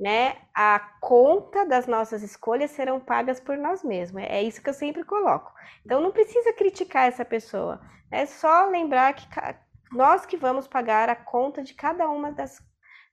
né, 0.00 0.38
a 0.54 0.80
conta 0.98 1.66
das 1.66 1.86
nossas 1.86 2.22
escolhas 2.22 2.70
serão 2.70 2.98
pagas 2.98 3.38
por 3.38 3.58
nós 3.58 3.84
mesmos. 3.84 4.22
É 4.22 4.42
isso 4.42 4.62
que 4.62 4.70
eu 4.70 4.74
sempre 4.74 5.04
coloco. 5.04 5.52
Então 5.84 6.00
não 6.00 6.10
precisa 6.10 6.54
criticar 6.54 7.06
essa 7.06 7.22
pessoa. 7.22 7.78
É 8.10 8.24
só 8.24 8.64
lembrar 8.64 9.12
que 9.12 9.28
nós 9.92 10.24
que 10.24 10.38
vamos 10.38 10.66
pagar 10.66 11.10
a 11.10 11.14
conta 11.14 11.62
de 11.62 11.74
cada 11.74 12.08
uma 12.08 12.32
das, 12.32 12.62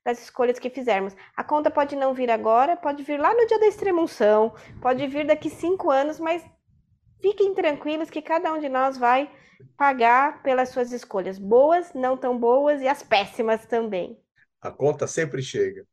das 0.02 0.22
escolhas 0.24 0.60
que 0.60 0.70
fizermos. 0.70 1.14
A 1.36 1.44
conta 1.44 1.70
pode 1.70 1.94
não 1.94 2.14
vir 2.14 2.32
agora, 2.32 2.78
pode 2.78 3.04
vir 3.04 3.20
lá 3.20 3.34
no 3.34 3.46
dia 3.46 3.60
da 3.60 3.68
extremunção, 3.68 4.56
pode 4.82 5.06
vir 5.08 5.28
daqui 5.28 5.50
cinco 5.50 5.92
anos, 5.92 6.22
mas 6.22 6.42
fiquem 7.22 7.54
tranquilos 7.54 8.10
que 8.10 8.22
cada 8.22 8.54
um 8.54 8.60
de 8.60 8.70
nós 8.70 8.98
vai 8.98 9.30
pagar 9.76 10.42
pelas 10.42 10.70
suas 10.70 10.94
escolhas, 10.94 11.38
boas, 11.38 11.94
não 11.94 12.16
tão 12.16 12.38
boas 12.38 12.82
e 12.82 12.88
as 12.88 13.04
péssimas 13.04 13.66
também. 13.66 14.18
A 14.68 14.72
conta 14.72 15.08
sempre 15.08 15.42
chega. 15.42 15.86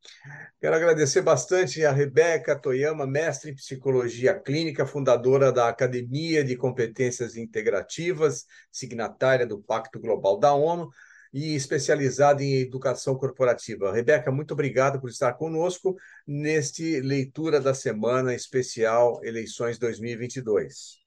Quero 0.61 0.75
agradecer 0.75 1.23
bastante 1.23 1.85
a 1.85 1.93
Rebeca 1.93 2.59
Toyama, 2.59 3.07
mestre 3.07 3.53
em 3.53 3.55
psicologia 3.55 4.39
clínica, 4.39 4.85
fundadora 4.85 5.53
da 5.53 5.69
Academia 5.69 6.43
de 6.43 6.57
Competências 6.57 7.37
Integrativas, 7.37 8.47
signatária 8.73 9.47
do 9.47 9.61
Pacto 9.61 10.01
Global 10.01 10.39
da 10.39 10.53
ONU 10.53 10.91
e 11.33 11.55
especializada 11.55 12.43
em 12.43 12.61
educação 12.61 13.17
corporativa. 13.17 13.93
Rebeca, 13.93 14.33
muito 14.33 14.55
obrigado 14.55 15.01
por 15.01 15.09
estar 15.09 15.35
conosco 15.35 15.97
neste 16.27 17.01
leitura 17.01 17.61
da 17.61 17.75
semana 17.75 18.35
especial 18.35 19.21
Eleições 19.25 19.79
2022. 19.79 20.99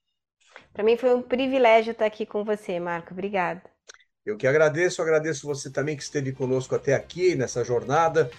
Para 0.72 0.84
mim 0.84 0.96
foi 0.96 1.14
um 1.14 1.22
privilégio 1.22 1.92
estar 1.92 2.06
aqui 2.06 2.24
com 2.24 2.44
você, 2.44 2.80
Marco. 2.80 3.12
Obrigada. 3.12 3.77
Eu 4.28 4.36
que 4.36 4.46
agradeço, 4.46 5.00
agradeço 5.00 5.46
você 5.46 5.70
também 5.70 5.96
que 5.96 6.02
esteve 6.02 6.32
conosco 6.32 6.74
até 6.74 6.94
aqui 6.94 7.34
nessa 7.34 7.64
jornada. 7.64 8.30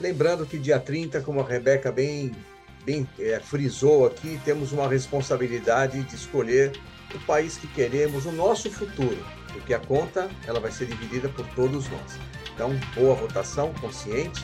Lembrando 0.00 0.46
que 0.46 0.58
dia 0.58 0.80
30, 0.80 1.20
como 1.20 1.38
a 1.38 1.46
Rebeca 1.46 1.92
bem, 1.92 2.34
bem 2.82 3.06
é, 3.18 3.38
frisou 3.40 4.06
aqui, 4.06 4.40
temos 4.42 4.72
uma 4.72 4.88
responsabilidade 4.88 6.02
de 6.02 6.14
escolher 6.14 6.72
o 7.14 7.18
país 7.26 7.58
que 7.58 7.66
queremos, 7.66 8.24
o 8.24 8.32
nosso 8.32 8.70
futuro, 8.70 9.22
porque 9.52 9.74
a 9.74 9.78
conta 9.78 10.30
ela 10.46 10.58
vai 10.58 10.72
ser 10.72 10.86
dividida 10.86 11.28
por 11.28 11.46
todos 11.48 11.90
nós. 11.90 12.18
Então, 12.54 12.70
boa 12.94 13.14
votação, 13.14 13.74
consciente 13.82 14.42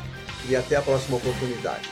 e 0.50 0.54
até 0.54 0.76
a 0.76 0.82
próxima 0.82 1.16
oportunidade. 1.16 1.88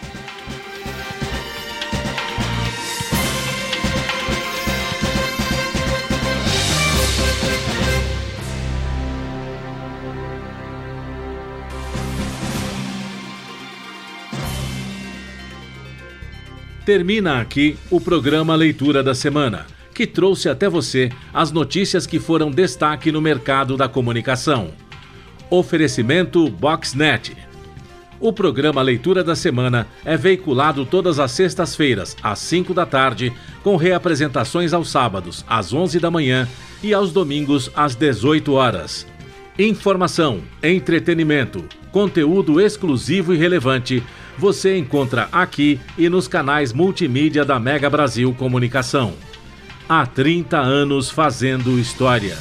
Termina 16.88 17.38
aqui 17.38 17.76
o 17.90 18.00
programa 18.00 18.54
Leitura 18.54 19.02
da 19.02 19.14
Semana, 19.14 19.66
que 19.94 20.06
trouxe 20.06 20.48
até 20.48 20.70
você 20.70 21.10
as 21.34 21.52
notícias 21.52 22.06
que 22.06 22.18
foram 22.18 22.50
destaque 22.50 23.12
no 23.12 23.20
mercado 23.20 23.76
da 23.76 23.86
comunicação. 23.86 24.70
Oferecimento 25.50 26.48
Boxnet. 26.48 27.36
O 28.18 28.32
programa 28.32 28.80
Leitura 28.80 29.22
da 29.22 29.36
Semana 29.36 29.86
é 30.02 30.16
veiculado 30.16 30.86
todas 30.86 31.18
as 31.18 31.30
sextas-feiras, 31.32 32.16
às 32.22 32.38
5 32.38 32.72
da 32.72 32.86
tarde, 32.86 33.34
com 33.62 33.76
reapresentações 33.76 34.72
aos 34.72 34.90
sábados, 34.90 35.44
às 35.46 35.74
11 35.74 36.00
da 36.00 36.10
manhã 36.10 36.48
e 36.82 36.94
aos 36.94 37.12
domingos, 37.12 37.70
às 37.76 37.94
18 37.94 38.54
horas. 38.54 39.06
Informação, 39.58 40.40
entretenimento, 40.62 41.64
conteúdo 41.90 42.60
exclusivo 42.60 43.34
e 43.34 43.36
relevante 43.36 44.04
você 44.38 44.78
encontra 44.78 45.28
aqui 45.32 45.80
e 45.98 46.08
nos 46.08 46.28
canais 46.28 46.72
multimídia 46.72 47.44
da 47.44 47.58
Mega 47.58 47.90
Brasil 47.90 48.32
Comunicação. 48.32 49.14
Há 49.88 50.06
30 50.06 50.56
anos 50.58 51.10
fazendo 51.10 51.76
história. 51.76 52.38